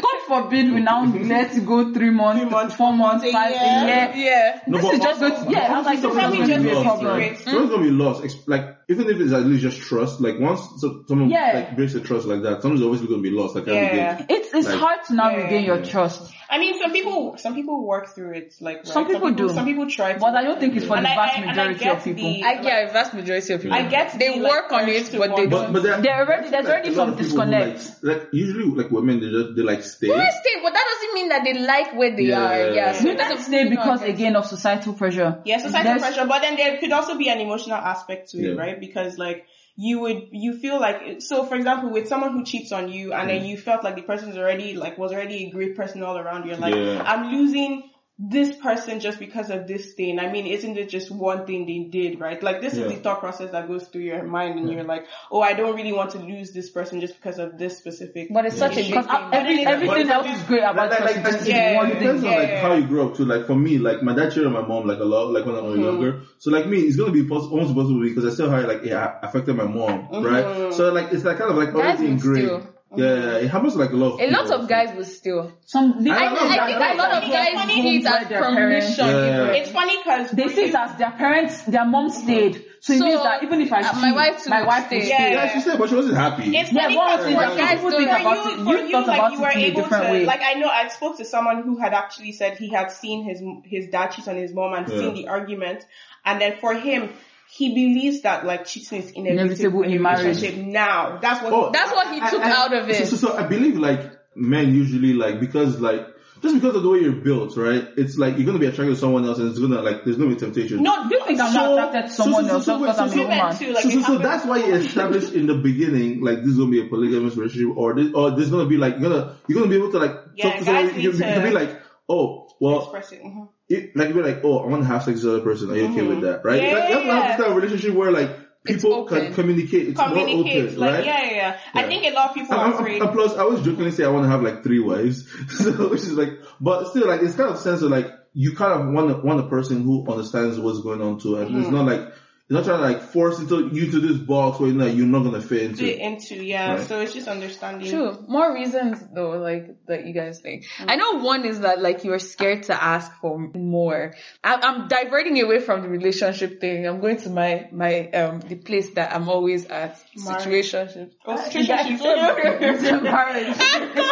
God 0.01 0.21
forbid 0.27 0.71
we 0.73 0.79
now 0.79 1.05
let 1.05 1.55
it 1.55 1.65
go 1.65 1.93
three 1.93 2.09
months, 2.09 2.41
Three 2.41 2.49
months, 2.49 2.75
four 2.75 2.93
months, 2.93 3.29
five, 3.31 3.51
year. 3.51 3.59
a 3.61 4.15
year. 4.17 4.25
Yeah. 4.25 4.59
No, 4.67 4.77
This 4.77 4.93
is 4.93 4.99
just 4.99 5.19
going 5.19 5.45
to, 5.45 5.51
yeah, 5.51 5.73
I 5.73 5.77
was 5.77 5.85
like, 5.85 6.01
this 6.01 6.11
is 6.11 6.17
Something's 6.21 6.47
going 6.47 6.61
to 6.61 6.63
be 6.63 6.69
a 6.69 6.73
just 6.73 6.83
problem. 6.85 7.23
secret. 7.35 7.69
Gonna 7.69 7.83
be 7.83 7.91
lost. 7.91 8.23
Ex- 8.23 8.47
Like 8.47 8.77
even 8.87 9.09
if 9.09 9.19
it's 9.19 9.33
at 9.33 9.43
least 9.45 9.63
just 9.63 9.79
trust, 9.81 10.21
like 10.21 10.39
once 10.39 10.61
so, 10.77 11.03
someone 11.07 11.29
Yeah. 11.29 11.51
like 11.55 11.75
breaks 11.75 11.95
a 11.95 12.01
trust 12.01 12.25
like 12.27 12.41
that, 12.43 12.61
someone's 12.61 12.83
obviously 12.83 13.07
gonna 13.07 13.21
be 13.21 13.31
lost. 13.31 13.55
Like 13.55 13.67
Yeah. 13.67 13.73
every 13.73 13.97
day. 13.97 14.35
It's, 14.35 14.53
it's 14.53 14.67
Like- 14.67 14.79
hard 14.79 14.99
to 15.07 15.13
now 15.15 15.29
Yeah. 15.31 15.43
regain 15.43 15.63
your 15.65 15.81
trust. 15.83 16.31
I 16.47 16.59
mean, 16.59 16.79
some 16.79 16.91
people, 16.91 17.37
some 17.37 17.55
people 17.55 17.83
work 17.83 18.07
through 18.13 18.33
it. 18.33 18.53
Like 18.61 18.77
right? 18.77 18.87
Some 18.87 19.07
people 19.07 19.31
do. 19.31 19.49
Some 19.49 19.65
people 19.65 19.89
try. 19.89 20.13
To 20.13 20.19
But 20.19 20.35
I 20.35 20.43
don't 20.43 20.59
think 20.59 20.75
it's 20.75 20.85
for 20.85 20.95
the 20.95 21.01
it. 21.01 21.05
And 21.09 21.19
I- 21.19 21.25
vast 21.25 21.37
and 21.37 21.45
majority 21.47 21.79
get 21.83 21.97
of 21.97 22.03
people. 22.03 22.23
the- 22.23 22.43
I 22.43 22.61
get 22.61 22.89
a 22.89 22.93
vast 22.93 23.13
majority 23.15 23.53
of 23.53 23.61
people. 23.63 23.75
I 23.77 23.81
get 23.87 24.19
they 24.19 24.35
the, 24.35 24.39
like, 24.41 24.51
work 24.51 24.71
on 24.71 24.87
it, 24.87 25.11
but 25.17 25.35
they 25.35 25.47
don't. 25.47 25.49
But, 25.49 25.73
but 25.73 25.83
there, 25.83 26.01
They're 26.01 26.19
already- 26.23 26.49
there's 26.51 26.65
already 26.67 26.93
some 26.93 27.09
of 27.09 27.19
who, 27.19 27.23
like, 27.23 27.23
disconnect. 27.23 28.03
Like, 28.03 28.27
usually, 28.31 28.65
like 28.65 28.91
women, 28.91 29.19
they 29.21 29.29
just 29.31 29.55
they 29.55 29.63
like 29.63 29.81
stay. 29.81 30.09
Women 30.09 30.27
stay, 30.39 30.55
but 30.61 30.71
that 30.73 30.85
doesn't 30.93 31.13
mean 31.15 31.29
that 31.29 31.43
they 31.43 31.53
like 31.55 31.95
where 31.97 32.15
they 32.15 32.31
are. 32.31 32.69
Yeah, 32.75 32.91
so 32.93 33.09
You 33.09 33.17
don't 33.17 33.39
stay 33.41 33.67
because 33.67 34.03
again 34.03 34.35
of 34.35 34.45
societal 34.45 34.93
pressure. 34.93 35.39
Yeah, 35.45 35.57
societal 35.57 35.97
pressure, 35.99 36.25
but 36.27 36.41
then 36.43 36.55
there 36.57 36.77
could 36.77 36.91
also 36.91 37.17
be 37.17 37.27
an 37.29 37.39
emotional 37.39 37.77
aspect 37.77 38.29
to 38.31 38.37
it, 38.37 38.49
Yeah. 38.49 38.53
Right? 38.75 38.79
Because 38.87 39.17
like 39.17 39.47
you 39.77 39.99
would, 39.99 40.29
you 40.31 40.57
feel 40.57 40.79
like, 40.79 41.21
so 41.21 41.45
for 41.45 41.55
example, 41.55 41.89
with 41.89 42.07
someone 42.07 42.31
who 42.31 42.43
cheats 42.43 42.71
on 42.71 42.89
you 42.89 43.13
and 43.13 43.29
Mm. 43.29 43.33
then 43.33 43.45
you 43.45 43.57
felt 43.57 43.83
like 43.83 43.95
the 43.95 44.01
person's 44.03 44.37
already, 44.37 44.75
like 44.75 44.97
was 44.97 45.11
already 45.11 45.47
a 45.47 45.49
great 45.49 45.75
person 45.75 46.01
all 46.03 46.17
around, 46.17 46.47
you're 46.47 46.57
like, 46.57 46.73
Yeah. 46.75 47.03
I'm 47.05 47.31
losing 47.31 47.89
this 48.17 48.55
person 48.55 49.01
just 49.01 49.19
because 49.19 49.49
of 49.49 49.67
this 49.67 49.93
thing. 49.93 50.19
I 50.19 50.31
mean, 50.31 50.47
isn't 50.47 50.77
it 50.77 50.87
just 50.87 51.11
one 51.11 51.45
thing 51.45 51.65
they 51.65 51.89
did, 51.89 52.17
right? 52.17 52.41
Like 52.41 52.61
this 52.61 52.73
Yeah. 52.75 52.85
is 52.85 52.93
the 52.93 52.99
thought 52.99 53.19
process 53.19 53.51
that 53.51 53.67
goes 53.67 53.89
through 53.89 54.03
your 54.03 54.23
mind 54.23 54.57
and 54.57 54.71
you're 54.71 54.85
like, 54.85 55.05
oh, 55.29 55.41
I 55.41 55.51
don't 55.51 55.75
really 55.75 55.91
want 55.91 56.11
to 56.11 56.19
lose 56.19 56.53
this 56.53 56.69
person 56.69 57.01
just 57.01 57.15
because 57.15 57.39
of 57.39 57.57
this 57.57 57.77
specific. 57.77 58.29
But 58.31 58.45
it's 58.45 58.57
such 58.57 58.77
a 58.77 58.79
issue. 58.79 58.91
Because 58.91 59.07
thing. 59.07 59.29
every, 59.33 59.65
everything 59.65 60.09
else 60.09 60.27
is 60.27 60.41
great 60.43 60.63
about 60.63 60.91
Like, 60.91 60.99
like, 61.01 61.15
like, 61.15 61.25
Just 61.25 61.47
yeah, 61.49 61.75
one 61.75 61.87
it 61.87 61.99
thing. 61.99 61.99
depends 61.99 62.23
on 62.23 62.31
like 62.31 62.47
Yeah. 62.47 62.61
how 62.61 62.73
you 62.73 62.87
grew 62.87 63.05
up 63.05 63.17
too. 63.17 63.25
Like 63.25 63.47
for 63.47 63.55
me, 63.55 63.79
like 63.79 64.01
my 64.01 64.15
dad 64.15 64.29
cheated 64.29 64.47
on 64.47 64.53
my 64.53 64.65
mom 64.65 64.87
like 64.87 64.99
a 64.99 65.03
lot, 65.03 65.31
like 65.31 65.45
when 65.45 65.55
I 65.55 65.59
was 65.61 65.73
mm-hmm. 65.75 65.83
younger. 65.83 66.21
So 66.37 66.51
like 66.51 66.67
me, 66.67 66.79
it's 66.79 66.95
gonna 66.95 67.11
be 67.11 67.27
poss- 67.27 67.49
almost 67.51 67.71
impossible 67.71 67.99
because 68.01 68.25
I 68.25 68.29
still 68.29 68.49
had 68.49 68.65
like 68.65 68.85
yeah 68.85 69.19
affected 69.23 69.57
my 69.57 69.65
mom, 69.65 70.07
right? 70.23 70.45
Mm-hmm. 70.45 70.71
So 70.73 70.93
like 70.93 71.11
it's 71.11 71.25
like 71.25 71.37
kind 71.37 71.51
of 71.51 71.57
like 71.57 71.73
Guys 71.73 71.97
great. 71.97 71.99
would 71.99 72.09
ingrained. 72.11 72.47
still. 72.63 72.74
Yeah, 72.97 73.05
yeah, 73.05 73.25
yeah, 73.25 73.37
it 73.45 73.49
happens 73.49 73.73
to 73.73 73.79
like 73.79 73.91
a 73.91 73.95
lot 73.95 74.13
of 74.13 74.19
A 74.21 74.29
lot 74.31 74.49
of 74.51 74.67
guys 74.67 74.95
will 74.95 75.03
steal. 75.03 75.51
Some, 75.65 76.03
the, 76.03 76.11
I, 76.11 76.19
don't 76.25 76.33
know, 76.35 76.39
I 76.41 76.65
think 76.67 76.77
a 76.77 76.97
lot 76.97 77.11
of 77.17 77.23
It's 77.23 77.33
guys 77.33 77.53
funny 77.53 77.81
see 77.81 77.97
it 77.97 78.05
as 78.05 78.27
their 78.27 78.41
parents- 78.41 78.95
permission. 78.95 79.05
Yeah. 79.07 79.43
even. 79.43 79.55
It's 79.55 79.71
funny 79.71 79.97
because 79.97 80.31
they 80.31 80.47
see 80.49 80.65
it 80.69 80.75
as 80.75 80.97
their 80.97 81.11
parents, 81.11 81.63
their 81.63 81.85
mom 81.85 82.09
stayed. 82.09 82.65
So 82.81 82.93
it 82.93 82.99
means 82.99 83.23
that 83.23 83.41
even 83.41 83.61
if 83.61 83.73
I 83.73 83.79
uh, 83.79 83.91
cheat, 83.93 84.01
my 84.01 84.11
wife 84.13 84.43
too 84.43 84.49
my 84.51 84.63
wife 84.65 84.85
stayed. 84.87 85.07
Yeah. 85.07 85.27
Yeah, 85.29 85.53
she 85.53 85.61
said, 85.61 85.79
but 85.79 85.89
she 85.89 85.95
wasn't 85.95 86.17
happy. 86.17 86.55
It's 86.55 86.71
Yeah, 86.71 86.83
funny 86.83 86.97
one 86.97 87.17
because 87.17 87.25
thing 87.25 87.35
for 87.35 87.57
guys 87.57 87.75
people 87.75 87.89
don't- 87.91 87.99
think 88.05 88.21
about 88.21 88.45
you, 88.45 88.51
it, 88.51 88.57
you 88.81 88.85
you, 88.85 88.91
thought 88.91 89.07
like 89.07 89.17
about 89.19 89.31
you 89.31 89.37
it 89.37 89.41
were 89.41 89.49
in 89.49 89.57
a 89.57 89.63
able 89.63 89.81
different 89.81 90.05
to, 90.05 90.11
way. 90.11 90.25
like 90.25 90.41
I 90.43 90.53
know 90.53 90.67
I 90.67 90.87
spoke 90.89 91.17
to 91.17 91.25
someone 91.25 91.63
who 91.63 91.77
had 91.77 91.93
actually 91.93 92.31
said 92.33 92.57
he 92.57 92.69
had 92.69 92.91
seen 92.91 93.23
his 93.23 93.41
his 93.63 93.87
dad 93.87 94.07
cheat 94.11 94.27
on 94.27 94.35
his 94.35 94.53
mom 94.53 94.73
and 94.73 94.87
Yeah. 94.87 94.99
seen 94.99 95.13
the 95.15 95.27
argument, 95.29 95.83
and 96.23 96.39
then 96.39 96.57
for 96.59 96.73
him, 96.75 97.09
he 97.55 97.69
believes 97.69 98.21
that 98.21 98.45
like 98.45 98.65
cheating 98.65 99.01
is 99.03 99.11
inevitable 99.11 99.43
Inevitable 99.43 99.81
in 99.83 99.91
a 99.91 99.95
in 99.95 100.01
marriage. 100.01 100.19
relationship 100.25 100.65
now. 100.65 101.19
That's 101.21 101.41
what. 101.43 101.53
Oh, 101.53 101.71
That's 101.71 101.91
what 101.91 102.13
he 102.13 102.19
I- 102.21 102.29
took 102.29 102.41
I- 102.43 102.51
out 102.51 102.73
of 102.73 102.89
it. 102.89 102.95
So, 103.07 103.15
so, 103.15 103.27
so 103.29 103.37
I 103.37 103.43
believe 103.47 103.77
like 103.77 104.11
men 104.35 104.73
usually 104.75 105.13
like 105.13 105.39
because 105.39 105.79
like 105.79 106.07
just 106.41 106.53
because 106.55 106.75
of 106.75 106.83
the 106.83 106.89
way 106.89 106.99
you're 106.99 107.13
built, 107.13 107.55
right? 107.57 107.87
It's 107.97 108.17
like 108.17 108.35
you're 108.37 108.45
gonna 108.45 108.59
be 108.59 108.65
attracted 108.65 108.93
to 108.95 108.99
someone 108.99 109.23
else, 109.25 109.39
and 109.39 109.49
it's 109.49 109.57
gonna 109.59 109.81
like 109.81 110.03
there's 110.03 110.17
gonna 110.17 110.29
be 110.31 110.35
temptation. 110.35 110.83
no, 110.83 111.07
Do 111.07 111.15
you 111.15 111.25
think 111.25 111.39
I'm 111.39 111.53
not 111.53 111.71
attracted 111.87 112.09
to 112.09 112.13
someone 112.13 112.45
else 112.49 112.65
just 112.65 112.79
because 112.81 112.99
I'm 112.99 113.07
a 113.07 113.11
so- 113.11 113.17
woman? 113.23 113.55
too, 113.57 113.73
like, 113.73 113.83
so, 113.83 113.89
so, 113.89 113.99
it 113.99 114.03
so 114.05 114.17
that's 114.17 114.45
why 114.45 114.57
you 114.57 114.63
all 114.65 114.69
the 114.71 114.75
established 114.85 115.33
in 115.33 115.47
the 115.47 115.55
beginning, 115.55 116.21
like 116.21 116.39
this 116.39 116.49
is 116.49 116.57
gonna 116.57 116.69
be 116.71 116.81
a 116.85 116.89
polygamous 116.89 117.37
relationship, 117.37 117.77
or 117.77 117.95
this, 117.95 118.11
or 118.13 118.31
this 118.31 118.45
is 118.45 118.51
gonna 118.51 118.67
be 118.67 118.77
like 118.77 118.99
you're 118.99 119.09
gonna 119.09 119.37
you're 119.47 119.59
gonna 119.59 119.69
be 119.71 119.77
able 119.77 119.91
to 119.91 119.99
like 119.99 120.15
Yeah, 120.35 120.49
talk 120.49 120.59
to 120.59 120.65
guys 120.65 120.65
someone. 120.65 120.85
You, 121.01 121.11
need 121.11 121.19
you 121.19 121.23
can 121.23 121.41
to 121.41 121.47
be 121.47 121.53
like, 121.55 121.81
oh, 122.09 122.44
well, 122.65 122.95
it. 122.95 123.21
mhm. 123.23 123.49
it, 123.69 123.95
like 123.95 124.09
you're 124.13 124.23
like, 124.25 124.41
oh, 124.43 124.59
I 124.59 124.67
want 124.67 124.81
to 124.83 124.87
have 124.87 125.03
sex 125.03 125.15
with 125.15 125.23
this 125.23 125.25
other 125.29 125.41
person. 125.41 125.71
Are 125.71 125.75
you 125.75 125.87
okay 125.91 126.01
with 126.01 126.21
that? 126.21 126.43
Right? 126.43 126.61
Yeah, 126.61 126.73
like, 126.73 126.83
have 126.83 126.89
to 126.89 126.95
have 126.95 127.05
yeah. 127.05 127.37
this 127.37 127.45
kind 127.45 127.55
relationship 127.55 127.93
where 127.95 128.11
like 128.11 128.29
people 128.65 129.05
can 129.05 129.33
communicate. 129.33 129.89
It's 129.89 129.99
Communicate, 129.99 130.45
more 130.45 130.63
open, 130.65 130.79
like 130.79 130.93
right? 130.95 131.05
yeah, 131.05 131.23
yeah, 131.23 131.31
yeah. 131.35 131.59
I 131.73 131.83
think 131.83 132.03
a 132.05 132.11
lot 132.11 132.29
of 132.29 132.35
people 132.35 132.55
And, 132.59 132.73
are 132.73 132.79
afraid. 132.79 133.01
and 133.01 133.11
plus, 133.11 133.33
I 133.35 133.39
always 133.41 133.61
jokingly 133.61 133.91
say 133.91 134.03
I 134.03 134.09
want 134.09 134.25
to 134.25 134.29
have 134.29 134.41
like 134.41 134.63
three 134.63 134.79
wives, 134.79 135.27
so 135.49 135.89
which 135.89 136.01
is 136.01 136.13
like, 136.13 136.29
but 136.59 136.87
still, 136.89 137.07
like 137.07 137.21
it's 137.21 137.35
kind 137.35 137.49
of 137.49 137.59
sense 137.59 137.81
of 137.81 137.91
like 137.91 138.07
you 138.33 138.55
kind 138.55 138.73
of 138.81 138.93
want 138.93 139.11
a, 139.11 139.17
want 139.17 139.39
a 139.39 139.47
person 139.47 139.83
who 139.83 140.05
understands 140.11 140.59
what's 140.59 140.81
going 140.81 141.01
on 141.01 141.19
too, 141.19 141.37
and 141.37 141.47
Mm-hmm. 141.49 141.61
it's 141.61 141.69
not 141.69 141.85
like 141.85 142.13
it's 142.47 142.51
not 142.53 142.63
trying 142.63 142.77
to 142.77 142.83
like 142.99 143.01
force 143.11 143.39
into 143.39 143.69
you 143.73 143.89
to 143.89 143.99
this 143.99 144.17
box 144.17 144.59
where 144.59 144.69
you 144.69 144.75
know, 144.75 144.85
you're 144.85 145.07
not 145.07 145.23
gonna 145.23 145.41
fit 145.41 145.63
into. 145.63 145.77
fit 145.77 145.97
into 145.99 146.35
yeah, 146.43 146.75
Right. 146.75 146.87
so 146.87 146.99
it's 147.01 147.13
just 147.13 147.27
understanding. 147.27 147.89
True. 147.89 148.23
More 148.27 148.53
reasons 148.53 149.03
though, 149.15 149.31
like 149.31 149.65
that 149.87 150.05
you 150.05 150.13
guys 150.13 150.41
think. 150.41 150.65
I 150.79 150.95
know 150.95 151.19
one 151.23 151.43
is 151.45 151.61
that 151.61 151.81
like 151.81 152.03
you're 152.03 152.19
scared 152.19 152.63
to 152.63 152.83
ask 152.83 153.11
for 153.19 153.39
more. 153.55 154.13
I, 154.43 154.59
I'm 154.61 154.87
diverting 154.87 155.41
away 155.41 155.59
from 155.59 155.81
the 155.81 155.89
relationship 155.89 156.61
thing. 156.61 156.85
I'm 156.87 156.99
going 157.01 157.17
to 157.17 157.29
my 157.31 157.67
my 157.71 158.09
um 158.11 158.41
the 158.41 158.55
place 158.55 158.91
that 158.93 159.11
I'm 159.15 159.27
always 159.27 159.65
at. 159.65 159.99
Marriage. 160.15 160.43
Situationships. 160.45 161.13
Oh, 161.25 161.35
situationships. 161.37 163.01
Marriage. 163.03 163.57
Relationships. 163.57 164.05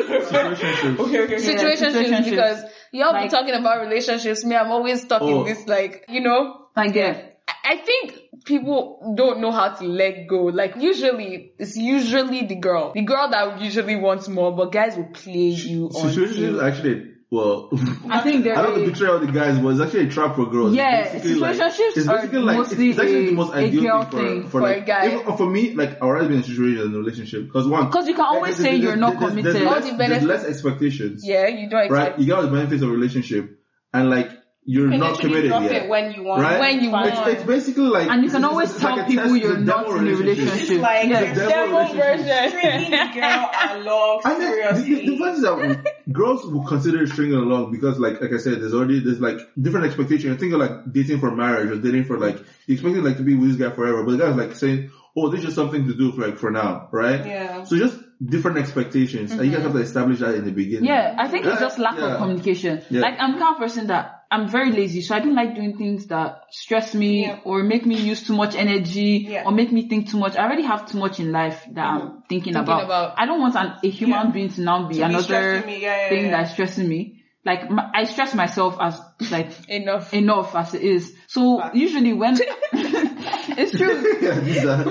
okay, 0.00 1.20
okay, 1.20 1.20
okay. 1.20 1.36
Situationships 1.36 1.92
situationships. 1.92 2.24
because 2.30 2.62
y'all 2.92 3.12
be 3.14 3.20
Like- 3.20 3.30
talking 3.30 3.54
about 3.54 3.80
relationships. 3.80 4.44
Me, 4.44 4.54
I'm 4.56 4.70
always 4.70 5.02
stuck 5.02 5.22
Oh. 5.22 5.40
in 5.40 5.44
this 5.46 5.66
like, 5.66 6.04
you 6.08 6.20
know, 6.20 6.66
I 6.76 6.88
get. 6.88 7.29
I- 7.64 7.72
I 7.72 7.76
think 7.76 8.18
people 8.44 9.14
don't 9.16 9.40
know 9.40 9.50
how 9.52 9.68
to 9.70 9.84
let 9.84 10.26
go. 10.28 10.44
Like 10.44 10.76
usually, 10.76 11.52
it's 11.58 11.76
usually 11.76 12.46
the 12.46 12.56
girl. 12.56 12.92
The 12.94 13.02
girl 13.02 13.28
that 13.30 13.60
usually 13.60 13.96
wants 13.96 14.28
more, 14.28 14.54
but 14.54 14.72
guys 14.72 14.96
will 14.96 15.04
play 15.12 15.48
you 15.50 15.86
on. 15.86 16.10
Situationships 16.10 16.62
actually, 16.62 17.06
well, 17.30 17.68
I 18.08 18.20
think 18.22 18.46
I 18.46 18.54
don't 18.62 18.74
know 18.76 18.82
is- 18.82 18.86
the 18.86 18.92
betray 18.92 19.08
all 19.08 19.18
the 19.20 19.30
guys, 19.30 19.58
but 19.58 19.68
it's 19.68 19.80
actually 19.80 20.06
a 20.06 20.10
trap 20.10 20.34
for 20.36 20.46
girls. 20.46 20.74
Yeah, 20.74 21.00
It's 21.02 21.12
basically 21.12 21.34
like- 21.36 21.56
situationships 21.56 21.96
it's 21.96 22.06
basically 22.08 22.38
are 22.38 22.42
like, 22.42 22.56
mostly 22.56 22.90
it's 22.90 22.98
actually 22.98 23.26
the 23.26 23.30
a- 23.32 23.34
most 23.34 23.52
a 23.52 23.56
ideal 23.56 23.82
girl 23.82 24.02
thing 24.04 24.42
for, 24.42 24.48
for, 24.48 24.50
for 24.50 24.60
like, 24.62 24.76
a 24.78 24.86
guy. 24.86 25.06
even- 25.20 25.36
for 25.36 25.46
me, 25.50 25.74
like, 25.74 25.90
I 26.02 26.06
already 26.06 26.26
been 26.28 26.36
in 26.38 26.42
a 26.42 26.46
situation 26.46 26.82
in 26.86 26.94
a 26.94 26.98
relationship. 26.98 27.44
Because 27.46 27.68
one, 27.68 27.86
Because 27.86 28.08
you 28.08 28.14
can 28.14 28.24
always 28.24 28.56
say 28.56 28.74
you're 28.76 28.96
not 28.96 29.18
there's- 29.20 29.28
committed. 29.28 29.54
There's, 29.54 29.64
less, 29.66 29.90
the 29.90 29.96
there's 29.96 30.22
less 30.24 30.44
expectations. 30.44 31.22
Yeah, 31.26 31.46
you 31.46 31.68
don't 31.68 31.84
expect. 31.84 32.10
right? 32.12 32.18
You 32.18 32.26
got 32.26 32.42
the 32.42 32.48
benefits 32.48 32.82
of 32.82 32.88
a 32.88 32.92
relationship, 32.92 33.58
and 33.94 34.10
like 34.10 34.30
you're 34.70 34.92
You 34.92 34.98
not 34.98 35.18
committed 35.18 35.50
drop 35.50 35.64
yet. 35.64 35.72
it 35.72 35.88
when 35.88 36.12
you 36.12 36.22
want. 36.22 36.42
right? 36.42 36.60
when 36.60 36.80
you 36.80 36.92
Fine. 36.92 37.10
want. 37.10 37.28
It's, 37.28 37.38
it's 37.40 37.42
basically 37.42 37.88
like, 37.88 38.08
And 38.08 38.22
you 38.22 38.30
can 38.30 38.44
always 38.44 38.72
tell 38.78 38.96
like 38.96 39.08
people 39.08 39.36
you're 39.36 39.58
not 39.58 39.88
in 39.88 40.06
a 40.06 40.14
relationship. 40.14 40.70
It's 40.70 40.70
like 40.70 41.08
Yeah. 41.08 41.20
you're 41.20 41.30
It's 41.30 41.40
a 41.40 41.48
devil 41.48 41.78
devil 41.78 41.94
relationship. 41.94 42.50
stringing 42.50 42.90
the 42.92 43.10
girl 43.12 43.50
along 43.80 44.20
And 44.26 44.40
then 44.40 44.74
the, 44.76 44.82
the, 44.82 45.06
the 45.10 45.18
fact 45.18 45.36
is 45.38 45.42
that 45.42 46.12
girls 46.12 46.46
will 46.46 46.64
consider 46.64 47.04
stringing 47.08 47.34
along 47.34 47.72
because, 47.72 47.98
like, 47.98 48.20
like 48.20 48.32
I 48.32 48.36
said, 48.36 48.60
there's 48.60 48.72
already 48.72 49.00
there's 49.00 49.18
like 49.20 49.38
different 49.60 49.86
expectations. 49.86 50.38
Think 50.38 50.52
of 50.52 50.60
like 50.60 50.92
dating 50.92 51.18
for 51.18 51.34
marriage 51.34 51.70
or 51.70 51.80
dating 51.80 52.04
for 52.04 52.16
like 52.16 52.38
you 52.66 52.74
expecting 52.74 53.02
like 53.02 53.16
to 53.16 53.24
be 53.24 53.34
with 53.34 53.48
this 53.50 53.68
guy 53.68 53.74
forever, 53.74 54.04
but 54.04 54.12
the 54.12 54.18
guy's 54.18 54.36
like 54.36 54.54
saying, 54.54 54.92
"Oh, 55.16 55.30
this 55.30 55.40
is 55.40 55.46
just 55.46 55.56
something 55.56 55.88
to 55.88 55.94
do 55.94 56.12
for 56.12 56.20
like 56.28 56.38
for 56.38 56.52
now, 56.52 56.88
right?" 56.92 57.26
Yeah. 57.26 57.64
So 57.64 57.76
just 57.76 57.98
different 58.24 58.58
expectations, 58.58 59.32
and 59.32 59.40
you 59.40 59.50
guys 59.50 59.58
mm-hmm. 59.58 59.66
have 59.66 59.72
to 59.72 59.82
establish 59.82 60.20
that 60.20 60.36
in 60.36 60.44
the 60.44 60.52
beginning. 60.52 60.84
Yeah, 60.84 61.16
I 61.18 61.26
think 61.26 61.46
it's 61.46 61.58
just 61.58 61.78
lack 61.80 61.98
yeah. 61.98 62.12
of 62.12 62.18
communication. 62.18 62.82
Yeah. 62.88 63.00
Like 63.00 63.14
I'm 63.18 63.32
the 63.32 63.38
kind 63.40 63.56
of 63.56 63.60
person 63.60 63.88
that 63.88 64.19
I'm 64.32 64.48
very 64.48 64.70
lazy, 64.70 65.02
so 65.02 65.14
I 65.16 65.18
don't 65.18 65.34
like 65.34 65.54
doing 65.56 65.76
things 65.76 66.06
that 66.06 66.44
stress 66.50 66.94
me 66.94 67.22
Yeah. 67.22 67.40
or 67.44 67.62
make 67.64 67.84
me 67.84 67.96
use 67.96 68.24
too 68.26 68.34
much 68.36 68.54
energy 68.54 69.26
Yeah. 69.28 69.42
or 69.44 69.50
make 69.52 69.72
me 69.72 69.88
think 69.88 70.08
too 70.08 70.18
much. 70.18 70.36
I 70.36 70.44
already 70.44 70.62
have 70.62 70.86
too 70.86 70.98
much 70.98 71.18
in 71.18 71.32
life 71.32 71.66
that 71.72 71.84
I'm 71.84 72.00
mm-hmm. 72.00 72.18
thinking, 72.28 72.54
about. 72.54 72.84
about. 72.84 73.14
I 73.18 73.26
don't 73.26 73.40
want 73.40 73.56
an, 73.56 73.74
a 73.82 73.88
human 73.90 74.26
Yeah. 74.26 74.32
being 74.32 74.48
to 74.50 74.60
now 74.60 74.86
be 74.88 74.94
To 74.96 75.02
another 75.02 75.22
stressing 75.24 75.66
me, 75.66 75.82
yeah, 75.82 76.02
yeah, 76.02 76.08
thing 76.10 76.24
yeah. 76.26 76.30
that's 76.30 76.52
stressing 76.52 76.88
me. 76.88 77.16
Like 77.44 77.70
my, 77.70 77.90
I 77.94 78.04
stress 78.04 78.34
myself 78.34 78.76
as 78.80 79.00
like 79.32 79.50
Enough. 79.68 80.12
enough 80.14 80.54
as 80.54 80.74
it 80.74 80.82
is. 80.82 81.12
So 81.26 81.72
usually 81.74 82.12
when 82.12 82.36
it's 82.72 83.76
true. 83.76 83.96
yeah, 84.20 84.38
these 84.40 84.64
are. 84.64 84.84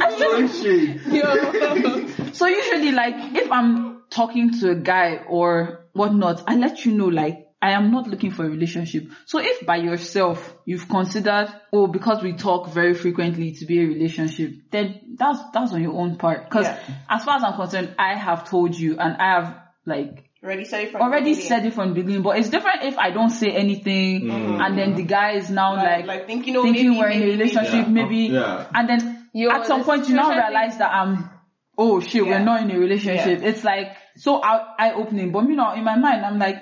So 2.34 2.48
usually, 2.48 2.92
like, 2.92 3.16
if 3.36 3.52
I'm 3.52 4.02
talking 4.10 4.52
to 4.60 4.72
a 4.72 4.76
guy 4.76 5.24
or 5.28 5.86
whatnot, 5.94 6.44
I 6.48 6.56
let 6.56 6.86
you 6.86 6.94
know, 6.94 7.08
like, 7.08 7.48
I 7.62 7.72
am 7.72 7.92
not 7.92 8.08
looking 8.08 8.32
for 8.32 8.46
a 8.46 8.50
relationship. 8.50 9.08
So 9.26 9.40
if 9.40 9.66
by 9.66 9.78
yourself 9.78 10.56
you've 10.66 10.88
considered, 10.88 11.50
oh, 11.74 11.88
because 11.88 12.24
we 12.24 12.34
talk 12.34 12.70
very 12.70 12.94
frequently 12.94 13.52
to 13.54 13.66
be 13.66 13.80
a 13.82 13.86
relationship, 13.86 14.52
then 14.72 15.00
that's 15.18 15.40
that's 15.54 15.74
on 15.74 15.82
your 15.82 15.94
own 15.94 16.18
part. 16.18 16.46
Because 16.46 16.66
Yeah. 16.68 16.80
as 17.10 17.24
far 17.26 17.36
as 17.38 17.44
I'm 17.44 17.56
concerned, 17.56 17.96
I 18.00 18.16
have 18.16 18.50
told 18.50 18.78
you 18.78 18.98
and 18.98 19.18
I 19.18 19.42
have 19.42 19.58
like 19.86 20.26
Already 20.42 20.64
said 20.64 20.84
it 20.86 20.92
from 20.94 21.02
already 21.02 21.32
the 21.34 21.42
beginning. 21.42 21.48
said 21.50 21.66
it 21.66 21.74
from 21.74 21.90
the 21.90 21.96
beginning. 21.96 22.22
But 22.22 22.38
it's 22.40 22.50
different 22.50 22.84
if 22.84 22.98
I 22.98 23.12
don't 23.12 23.30
say 23.30 23.50
anything 23.52 24.22
Mm. 24.22 24.62
and 24.66 24.78
then 24.78 24.96
the 24.96 25.04
guy 25.04 25.32
is 25.32 25.50
now 25.50 25.76
Like, 25.76 25.86
like, 25.86 26.06
like 26.08 26.28
thinking, 26.28 26.56
oh, 26.56 26.64
thinking 26.64 26.92
maybe, 26.92 26.98
we're 27.00 27.10
in 27.10 27.18
a 27.18 27.26
maybe, 27.26 27.32
relationship, 27.38 27.74
Yeah. 27.88 27.92
maybe, 27.92 28.18
Yeah. 28.32 28.66
and 28.74 28.88
then 28.88 29.28
Yo, 29.34 29.50
at 29.52 29.66
some 29.68 29.84
point 29.84 30.08
you 30.08 30.16
now 30.16 30.30
realize 30.30 30.78
that 30.78 30.92
I'm, 30.94 31.30
oh 31.78 32.00
shit, 32.00 32.24
Yeah. 32.26 32.30
we're 32.40 32.46
not 32.46 32.62
in 32.64 32.72
a 32.72 32.80
relationship. 32.80 33.44
It's 33.44 33.64
like 33.66 33.88
so 34.16 34.42
eye 34.42 34.94
opening. 34.96 35.32
But 35.34 35.44
you 35.50 35.56
know, 35.58 35.74
in 35.74 35.84
my 35.84 35.98
mind, 35.98 36.26
I'm 36.26 36.40
like, 36.40 36.56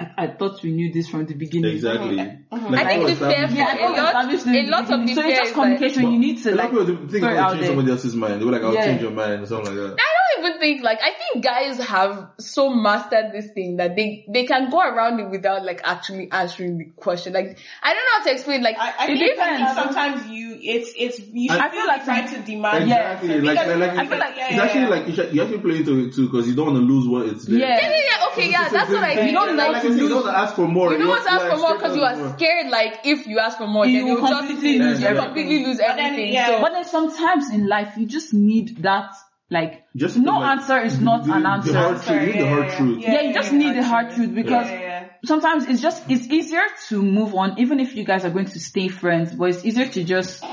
I, 0.00 0.24
I 0.24 0.26
thought 0.28 0.62
we 0.62 0.72
knew 0.72 0.92
this 0.92 1.08
from 1.08 1.26
the 1.26 1.34
beginning. 1.34 1.72
Exactly. 1.74 2.16
Mm-hmm. 2.16 2.72
Like, 2.74 2.86
I 2.86 2.88
think 2.88 3.00
all 3.02 3.08
the 3.08 3.16
fear 3.16 3.48
for 3.48 3.54
Yeah, 3.54 3.64
I 3.66 3.76
a 3.76 3.90
lot, 3.90 4.06
established 4.08 4.46
in 4.46 4.54
a 4.56 4.64
the 4.64 4.70
lot 4.70 4.82
of 4.82 4.88
beginning. 4.88 5.06
the 5.06 5.14
so 5.14 5.22
fear 5.22 5.30
it's 5.30 5.38
just 5.38 5.50
is 5.50 5.56
like, 5.56 5.64
communication. 5.78 6.12
you 6.12 6.18
need 6.18 6.42
to 6.42 6.48
A 6.50 6.54
lot 6.54 6.72
like 6.72 6.80
of 6.80 6.86
people 6.88 7.08
think 7.08 7.20
throw 7.22 7.28
it 7.28 7.32
about 7.32 7.50
out 7.50 7.54
change 7.56 7.66
somebody 7.66 7.90
else's 7.90 8.14
mind. 8.16 8.40
They 8.40 8.44
were 8.46 8.52
like, 8.52 8.62
I'll 8.62 8.74
Yeah. 8.74 8.84
change 8.86 9.02
your 9.02 9.10
mind 9.12 9.42
or 9.42 9.46
something 9.46 9.74
like 9.76 9.96
that. 9.96 10.04
I 10.40 10.42
don't 10.42 10.50
even 10.56 10.60
think 10.60 10.82
like 10.82 11.00
I 11.02 11.12
think 11.12 11.44
guys 11.44 11.78
have 11.86 12.30
so 12.38 12.70
mastered 12.70 13.32
this 13.32 13.50
thing 13.52 13.76
that 13.76 13.94
they 13.96 14.24
they 14.28 14.44
can 14.46 14.70
go 14.70 14.80
around 14.80 15.20
it 15.20 15.28
without 15.28 15.64
like 15.64 15.80
actually 15.84 16.30
answering 16.32 16.78
the 16.78 16.84
question. 16.96 17.32
Like 17.34 17.58
I 17.82 17.92
don't 17.92 18.04
know 18.04 18.18
how 18.18 18.24
to 18.24 18.32
explain. 18.32 18.62
Like 18.62 18.76
I, 18.78 18.94
I 18.98 19.04
It 19.12 19.18
think, 19.18 19.38
I 19.38 19.56
think 19.56 19.68
depends. 19.68 19.74
sometimes 19.74 20.26
you, 20.30 20.58
it's, 20.62 20.92
it's, 20.96 21.20
you 21.32 21.50
I 21.52 21.68
feel 21.68 21.70
feel 21.80 21.86
like 21.86 21.96
like 21.98 22.04
trying 22.06 22.28
to 22.34 22.40
demand. 22.42 22.88
Yeah. 22.88 23.12
Exactly. 23.20 23.40
Like, 23.40 23.58
Because- 23.58 23.78
like, 23.80 23.90
like, 23.90 23.98
I 23.98 24.06
feel 24.08 24.18
like- 24.18 24.36
yeah, 24.36 24.46
it's 24.46 24.56
yeah, 24.56 24.62
actually 24.64 24.80
yeah. 24.80 24.88
like 24.88 25.06
you, 25.08 25.14
should, 25.14 25.34
you 25.34 25.42
actually 25.42 25.58
play 25.58 25.76
into 25.76 26.04
it 26.06 26.14
too 26.14 26.26
because 26.26 26.48
you 26.48 26.54
don't 26.54 26.66
want 26.72 26.78
to 26.78 26.84
lose 26.92 27.06
what 27.08 27.26
it's 27.26 27.44
there. 27.44 27.58
Yeah. 27.58 27.76
yeah, 27.76 27.90
yeah, 27.90 28.02
yeah, 28.08 28.26
okay, 28.32 28.50
yeah, 28.50 28.68
that's 28.70 28.90
what 28.90 29.04
I 29.04 29.26
You 29.26 29.32
don't 29.32 29.56
like, 29.56 29.72
like 29.72 29.84
like, 29.84 29.92
you 29.92 30.08
don't 30.08 30.24
want 30.24 30.34
to 30.34 30.38
ask 30.38 30.54
for 30.56 30.66
more. 30.68 30.92
you 30.92 30.98
don't 30.98 31.08
want 31.08 31.24
to 31.24 31.32
ask 31.32 31.46
for 31.46 31.56
more 31.58 31.74
because 31.74 31.96
you 31.96 32.02
are 32.02 32.32
scared. 32.36 32.70
Like 32.70 33.00
if 33.04 33.26
you 33.26 33.38
ask 33.38 33.58
for 33.58 33.66
more, 33.66 33.84
You 33.86 33.98
then 34.00 34.04
will 34.08 34.18
you'll 34.20 34.28
just 34.28 34.46
completely 34.48 34.72
you 34.76 34.82
lose 34.84 34.98
will 35.00 35.06
everything. 35.06 35.24
completely 35.26 35.64
lose 35.66 35.78
But 35.78 35.98
everything. 35.98 36.60
But 36.62 36.72
then 36.72 36.84
sometimes 36.84 37.50
in 37.52 37.66
life 37.68 37.94
you 37.98 38.06
just 38.06 38.32
need 38.32 38.78
that 38.82 39.12
like 39.50 39.84
Just 39.96 40.16
no 40.16 40.38
like, 40.38 40.58
answer 40.58 40.78
is 40.80 41.00
not 41.00 41.24
the, 41.26 41.32
an 41.34 41.42
the 41.42 41.48
answer. 41.48 41.74
hard 41.78 42.02
truth. 42.02 42.20
You 42.22 42.32
need 42.32 42.40
the 42.40 42.48
hard 42.48 42.68
truth. 42.70 42.98
Yeah, 43.02 43.20
you 43.22 43.34
just 43.34 43.52
need 43.52 43.76
the 43.76 43.82
hard 43.84 44.10
truth 44.14 44.34
because 44.34 44.68
Yeah, 44.70 44.80
yeah, 44.80 45.08
sometimes 45.24 45.66
it's 45.68 45.80
just 45.82 46.08
it's 46.08 46.26
easier 46.28 46.62
to 46.88 47.02
move 47.02 47.34
on 47.34 47.58
even 47.58 47.80
if 47.80 47.94
you 47.96 48.04
guys 48.04 48.24
are 48.24 48.30
going 48.30 48.46
to 48.46 48.60
stay 48.60 48.88
friends, 48.88 49.34
but 49.34 49.46
it's 49.50 49.64
easier 49.64 49.86
to 49.86 50.04
just 50.04 50.44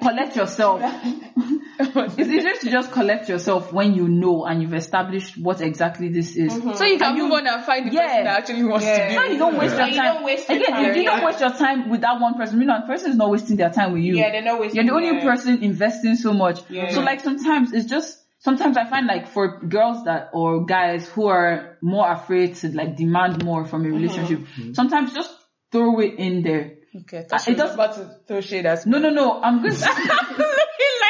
collect 0.00 0.36
yourself. 0.36 0.80
it's 1.80 2.18
easier 2.18 2.54
to 2.60 2.70
just 2.70 2.90
collect 2.92 3.28
yourself 3.28 3.72
when 3.72 3.94
you 3.94 4.08
know 4.08 4.44
and 4.44 4.62
you've 4.62 4.74
established 4.74 5.36
what 5.38 5.60
exactly 5.60 6.08
this 6.08 6.34
is. 6.36 6.52
Mm-hmm. 6.54 6.72
so 6.74 6.84
you 6.84 6.98
can 6.98 7.08
And 7.08 7.16
you- 7.18 7.24
move 7.24 7.32
on 7.34 7.46
and 7.46 7.64
find 7.64 7.86
the 7.90 7.94
Yeah. 7.94 8.06
person 8.06 8.24
that 8.24 8.38
actually 8.38 8.64
wants 8.64 8.86
Yeah. 8.86 8.98
to 8.98 9.08
be. 9.08 9.14
So 9.14 9.24
you 9.32 9.38
don't 9.38 9.58
waste 9.58 9.74
Yeah. 9.74 9.80
your 9.86 9.88
You 9.88 9.96
time. 10.00 10.14
don't 10.14 10.24
waste 10.24 10.48
your 10.48 10.56
Again, 10.58 10.70
time, 10.72 10.84
if 10.86 10.96
you 10.96 11.04
don't 11.04 11.24
waste 11.24 11.40
your 11.40 11.50
time 11.50 11.88
with 11.90 12.00
that 12.00 12.20
one 12.20 12.34
person, 12.34 12.60
you 12.60 12.66
know, 12.66 12.80
the 12.80 12.86
person 12.86 13.10
is 13.10 13.16
not 13.16 13.30
wasting 13.30 13.56
their 13.56 13.70
time 13.70 13.92
with 13.92 14.02
you. 14.02 14.16
Yeah, 14.16 14.30
they're 14.32 14.42
not 14.42 14.58
wasting 14.60 14.76
You're 14.76 14.86
the 14.86 14.96
only 15.06 15.18
yeah. 15.18 15.24
person 15.30 15.62
investing 15.62 16.16
so 16.16 16.32
much. 16.32 16.60
Yeah. 16.70 16.90
So 16.90 17.00
like 17.02 17.20
sometimes 17.20 17.72
it's 17.72 17.86
just 17.86 18.18
sometimes 18.40 18.76
I 18.76 18.84
find 18.84 19.06
like 19.06 19.28
for 19.28 19.60
girls 19.60 20.04
that 20.04 20.30
or 20.32 20.64
guys 20.64 21.08
who 21.08 21.26
are 21.26 21.76
more 21.82 22.10
afraid 22.10 22.56
to 22.56 22.68
like 22.74 22.96
demand 22.96 23.44
more 23.44 23.64
from 23.64 23.84
a 23.84 23.88
relationship, 23.90 24.40
sometimes 24.72 25.12
just 25.14 25.34
throw 25.72 25.98
it 26.00 26.14
in 26.18 26.42
there. 26.42 26.74
Okay, 27.02 27.26
Uh, 27.30 27.38
it 27.46 27.56
does- 27.56 27.74
about 27.74 27.94
to 27.96 28.16
throw 28.26 28.40
shade 28.40 28.64
at 28.66 28.86
No, 28.86 28.98
no, 28.98 29.10
no. 29.10 29.40
I'm 29.42 29.62
good. 29.62 29.74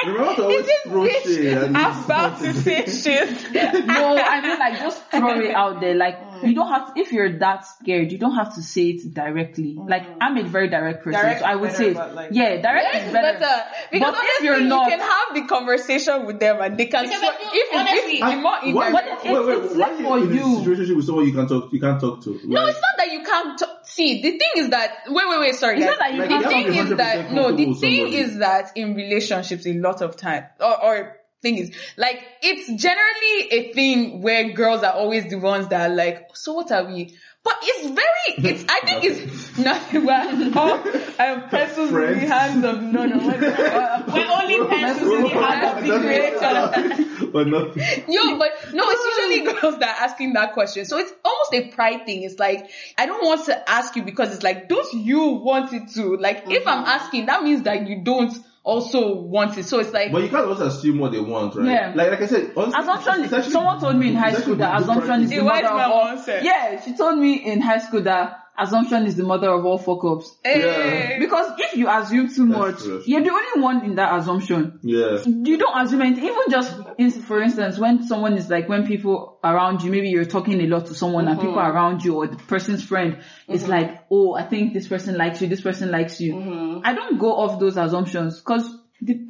Remember 0.07 0.35
to 0.37 0.43
always 0.45 0.69
throw 0.85 1.09
shade 1.09 1.59
and 1.59 1.77
I'm 1.77 2.05
about 2.05 2.39
to 2.41 2.53
say 2.55 2.87
shit. 2.87 3.53
no, 3.87 4.17
I 4.17 4.41
mean 4.41 4.59
like 4.59 4.79
just 4.79 5.11
throw 5.11 5.41
it 5.41 5.51
out 5.55 5.81
there. 5.81 5.95
Like 5.95 6.19
you 6.43 6.55
don't 6.55 6.69
have 6.69 6.95
to, 6.95 7.01
if 7.01 7.13
you're 7.13 7.39
that 7.39 7.67
scared, 7.67 8.13
you 8.13 8.19
don't 8.19 8.35
have 8.35 8.55
to 8.57 8.63
say 8.63 8.91
it 8.91 9.15
directly. 9.15 9.75
Mm-hmm. 9.75 9.89
Like 9.89 10.05
I'm 10.21 10.37
a 10.37 10.43
very 10.45 10.69
direct 10.69 11.05
person, 11.05 11.21
Direct 11.21 11.41
so 11.41 11.47
I 11.47 11.55
is 11.55 11.61
would 11.61 11.71
better, 11.71 11.95
say, 11.95 12.13
like- 12.15 12.29
yeah, 12.33 12.61
direct 12.61 12.95
It's 12.95 13.07
is 13.07 13.13
better. 13.13 13.39
better 13.39 13.63
because 13.93 14.15
But 14.15 14.25
if 14.25 14.43
you're 14.45 14.61
not- 14.61 14.85
you 14.91 14.97
can 14.97 15.01
have 15.01 15.35
the 15.35 15.43
conversation 15.47 16.27
with 16.27 16.41
them 16.41 16.61
and 16.61 16.77
they 16.79 16.87
can. 16.87 17.05
Because 17.05 17.21
sw- 17.21 17.25
I 17.25 17.35
if 17.53 17.69
it's 17.69 17.77
honestly- 17.77 18.19
if 18.19 18.21
the 18.21 18.37
more 18.37 18.59
Why, 18.75 18.89
indirect. 18.89 19.25
But 19.25 19.33
wait, 19.33 19.47
wait, 19.47 19.65
it's 19.65 19.75
why 19.75 20.03
for 20.03 20.19
you 20.19 20.25
in 20.25 20.35
you. 20.35 20.93
a 20.93 20.97
with 20.97 21.07
someone 21.07 21.27
you 21.27 21.33
can't 21.35 21.49
talk, 21.49 21.73
you 21.73 21.81
can't 21.81 22.01
talk 22.01 22.23
to? 22.25 22.41
No, 22.45 22.67
it's 22.67 22.81
not 22.81 22.97
that 22.99 23.13
you 23.13 23.23
can't 23.25 23.59
t- 23.59 23.65
see. 23.85 24.23
The 24.23 24.31
thing 24.33 24.51
is 24.57 24.71
that 24.71 24.91
wait, 25.09 25.29
wait, 25.29 25.41
wait. 25.41 25.55
Sorry, 25.55 25.77
It's 25.77 25.85
guys. 25.87 25.91
not 25.93 25.99
that 26.01 26.15
you 26.15 26.21
Like, 26.21 26.29
can't- 26.31 26.45
the 26.45 26.51
you 26.51 26.55
have 26.55 26.65
to 26.65 26.73
thing 26.73 26.93
is 26.93 26.97
that 26.99 27.33
no. 27.33 27.53
The 27.53 27.75
thing 27.75 28.13
is 28.13 28.39
that 28.39 28.73
in 28.77 28.95
relationships, 28.95 29.67
a 29.67 29.75
lot 29.75 30.03
of 30.03 30.17
time 30.17 30.45
or, 30.61 30.85
or 30.85 31.17
thing 31.43 31.57
is 31.59 31.73
like 31.97 32.23
it's 32.43 32.67
generally 32.83 33.49
a 33.53 33.73
thing 33.73 34.23
where 34.23 34.51
girls 34.53 34.83
are 34.83 34.93
always 34.95 35.29
the 35.31 35.37
ones 35.39 35.69
that 35.69 35.91
are 35.91 35.95
like, 35.95 36.35
so 36.37 36.53
what 36.55 36.71
are 36.73 36.85
we? 36.85 37.17
But 37.45 37.57
it's 37.63 37.87
very, 37.89 38.51
it's, 38.53 38.65
I 38.69 38.81
think 38.81 39.05
it's 39.05 39.59
nothing. 39.59 40.05
Well, 40.09 40.53
oh, 40.57 41.15
um, 41.19 41.49
pencils 41.49 41.89
in 41.91 41.95
the 41.95 42.01
Friends. 42.01 42.29
hands 42.31 42.65
of 42.65 42.83
no, 42.83 43.07
no, 43.07 43.17
what- 43.19 43.43
uh, 43.43 44.03
We're 44.13 44.43
only 44.43 44.69
pencils 44.69 45.13
in 45.15 45.23
the 45.23 45.29
hand 45.29 45.79
of 45.79 45.85
the 45.85 45.99
creator. 46.01 47.29
but 47.33 47.47
nothing. 47.47 48.05
Yo, 48.13 48.39
but 48.39 48.51
no, 48.75 48.85
it's 48.87 49.19
usually 49.41 49.61
girls 49.61 49.79
that 49.79 49.99
are 49.99 50.05
asking 50.05 50.33
that 50.35 50.53
question. 50.53 50.85
So 50.85 50.99
it's 50.99 51.13
almost 51.25 51.55
a 51.55 51.69
pride 51.75 52.05
thing. 52.05 52.23
It's 52.25 52.39
like, 52.39 52.69
I 52.99 53.07
don't 53.07 53.25
want 53.25 53.47
to 53.47 53.71
ask 53.71 53.95
you 53.97 54.03
because 54.03 54.35
it's 54.35 54.43
like, 54.43 54.69
don't 54.69 54.93
you 54.93 55.21
want 55.29 55.73
it 55.73 55.89
to? 55.95 56.17
Like, 56.17 56.45
if 56.49 56.67
I'm 56.67 56.85
asking, 56.85 57.27
that 57.27 57.43
means 57.45 57.63
that 57.63 57.87
you 57.87 58.03
don't 58.03 58.37
also 58.63 59.15
want 59.15 59.57
it. 59.57 59.65
So 59.65 59.79
it's 59.81 59.93
like, 59.93 60.13
But 60.13 60.23
you 60.23 60.29
can't 60.29 60.47
also 60.47 60.67
assume 60.67 60.99
what 60.99 61.13
they 61.13 61.21
want, 61.21 61.55
right? 61.55 61.67
Yeah. 61.67 61.93
Like, 61.95 62.11
like 62.11 62.23
I 62.23 62.27
said, 62.27 62.53
honestly, 62.57 62.81
Assumption. 62.81 63.25
it's 63.25 63.33
actually- 63.33 63.53
someone 63.53 63.81
told 63.81 63.97
me 63.97 64.09
in 64.09 64.15
high 64.17 64.35
school 64.35 64.57
that 64.57 64.77
good 64.79 64.83
assumption 64.83 65.23
is 65.23 65.29
practice. 65.29 65.31
the 65.31 65.37
A 65.39 65.45
wise 65.45 65.63
mother 65.63 65.85
of 65.85 65.91
all. 65.93 66.43
Yeah, 66.43 66.81
she 66.85 66.97
told 66.97 67.19
me 67.19 67.35
in 67.35 67.61
high 67.61 67.79
school 67.79 68.03
that 68.03 68.41
assumption 68.59 69.07
is 69.07 69.17
the 69.17 69.23
mother 69.23 69.51
of 69.51 69.65
all 69.65 69.79
fuck 69.79 70.05
ups. 70.05 70.37
eh, 70.45 71.19
Because 71.19 71.53
if 71.59 71.77
you 71.77 71.89
assume 71.89 72.29
too 72.35 72.47
much, 72.47 72.83
you're 72.85 73.23
the 73.23 73.31
only 73.31 73.63
one 73.63 73.85
in 73.85 73.95
that 73.97 74.19
assumption. 74.19 74.81
Yeah. 74.83 75.23
You 75.25 75.57
don't 75.57 75.79
assume 75.79 76.03
anything. 76.03 76.25
Even 76.25 76.51
just, 76.51 76.77
in, 76.99 77.11
for 77.11 77.43
instance, 77.43 77.79
when 77.79 78.07
someone 78.07 78.35
is 78.35 78.49
like, 78.51 78.69
when 78.69 78.87
people 78.87 79.39
around 79.45 79.83
you, 79.83 79.91
maybe 79.91 80.09
you're 80.09 80.25
talking 80.25 80.61
a 80.61 80.67
lot 80.67 80.87
to 80.87 80.95
someone 80.95 81.29
and 81.29 81.39
people 81.39 81.57
mm-hmm. 81.57 81.77
around 81.77 82.05
you 82.05 82.17
or 82.17 82.27
the 82.27 82.37
person's 82.37 82.83
friend 82.85 83.19
is 83.49 83.63
mm-hmm. 83.63 83.71
like, 83.71 84.05
oh, 84.11 84.35
I 84.35 84.45
think 84.45 84.75
this 84.75 84.89
person 84.89 85.17
likes 85.17 85.41
you, 85.41 85.49
this 85.49 85.61
person 85.61 85.91
likes 85.91 86.21
you. 86.21 86.35
Mm-hmm. 86.35 86.81
I 86.85 86.95
don't 86.95 87.19
go 87.19 87.37
off 87.37 87.61
those 87.61 87.77
assumptions 87.77 88.39
because 88.39 88.69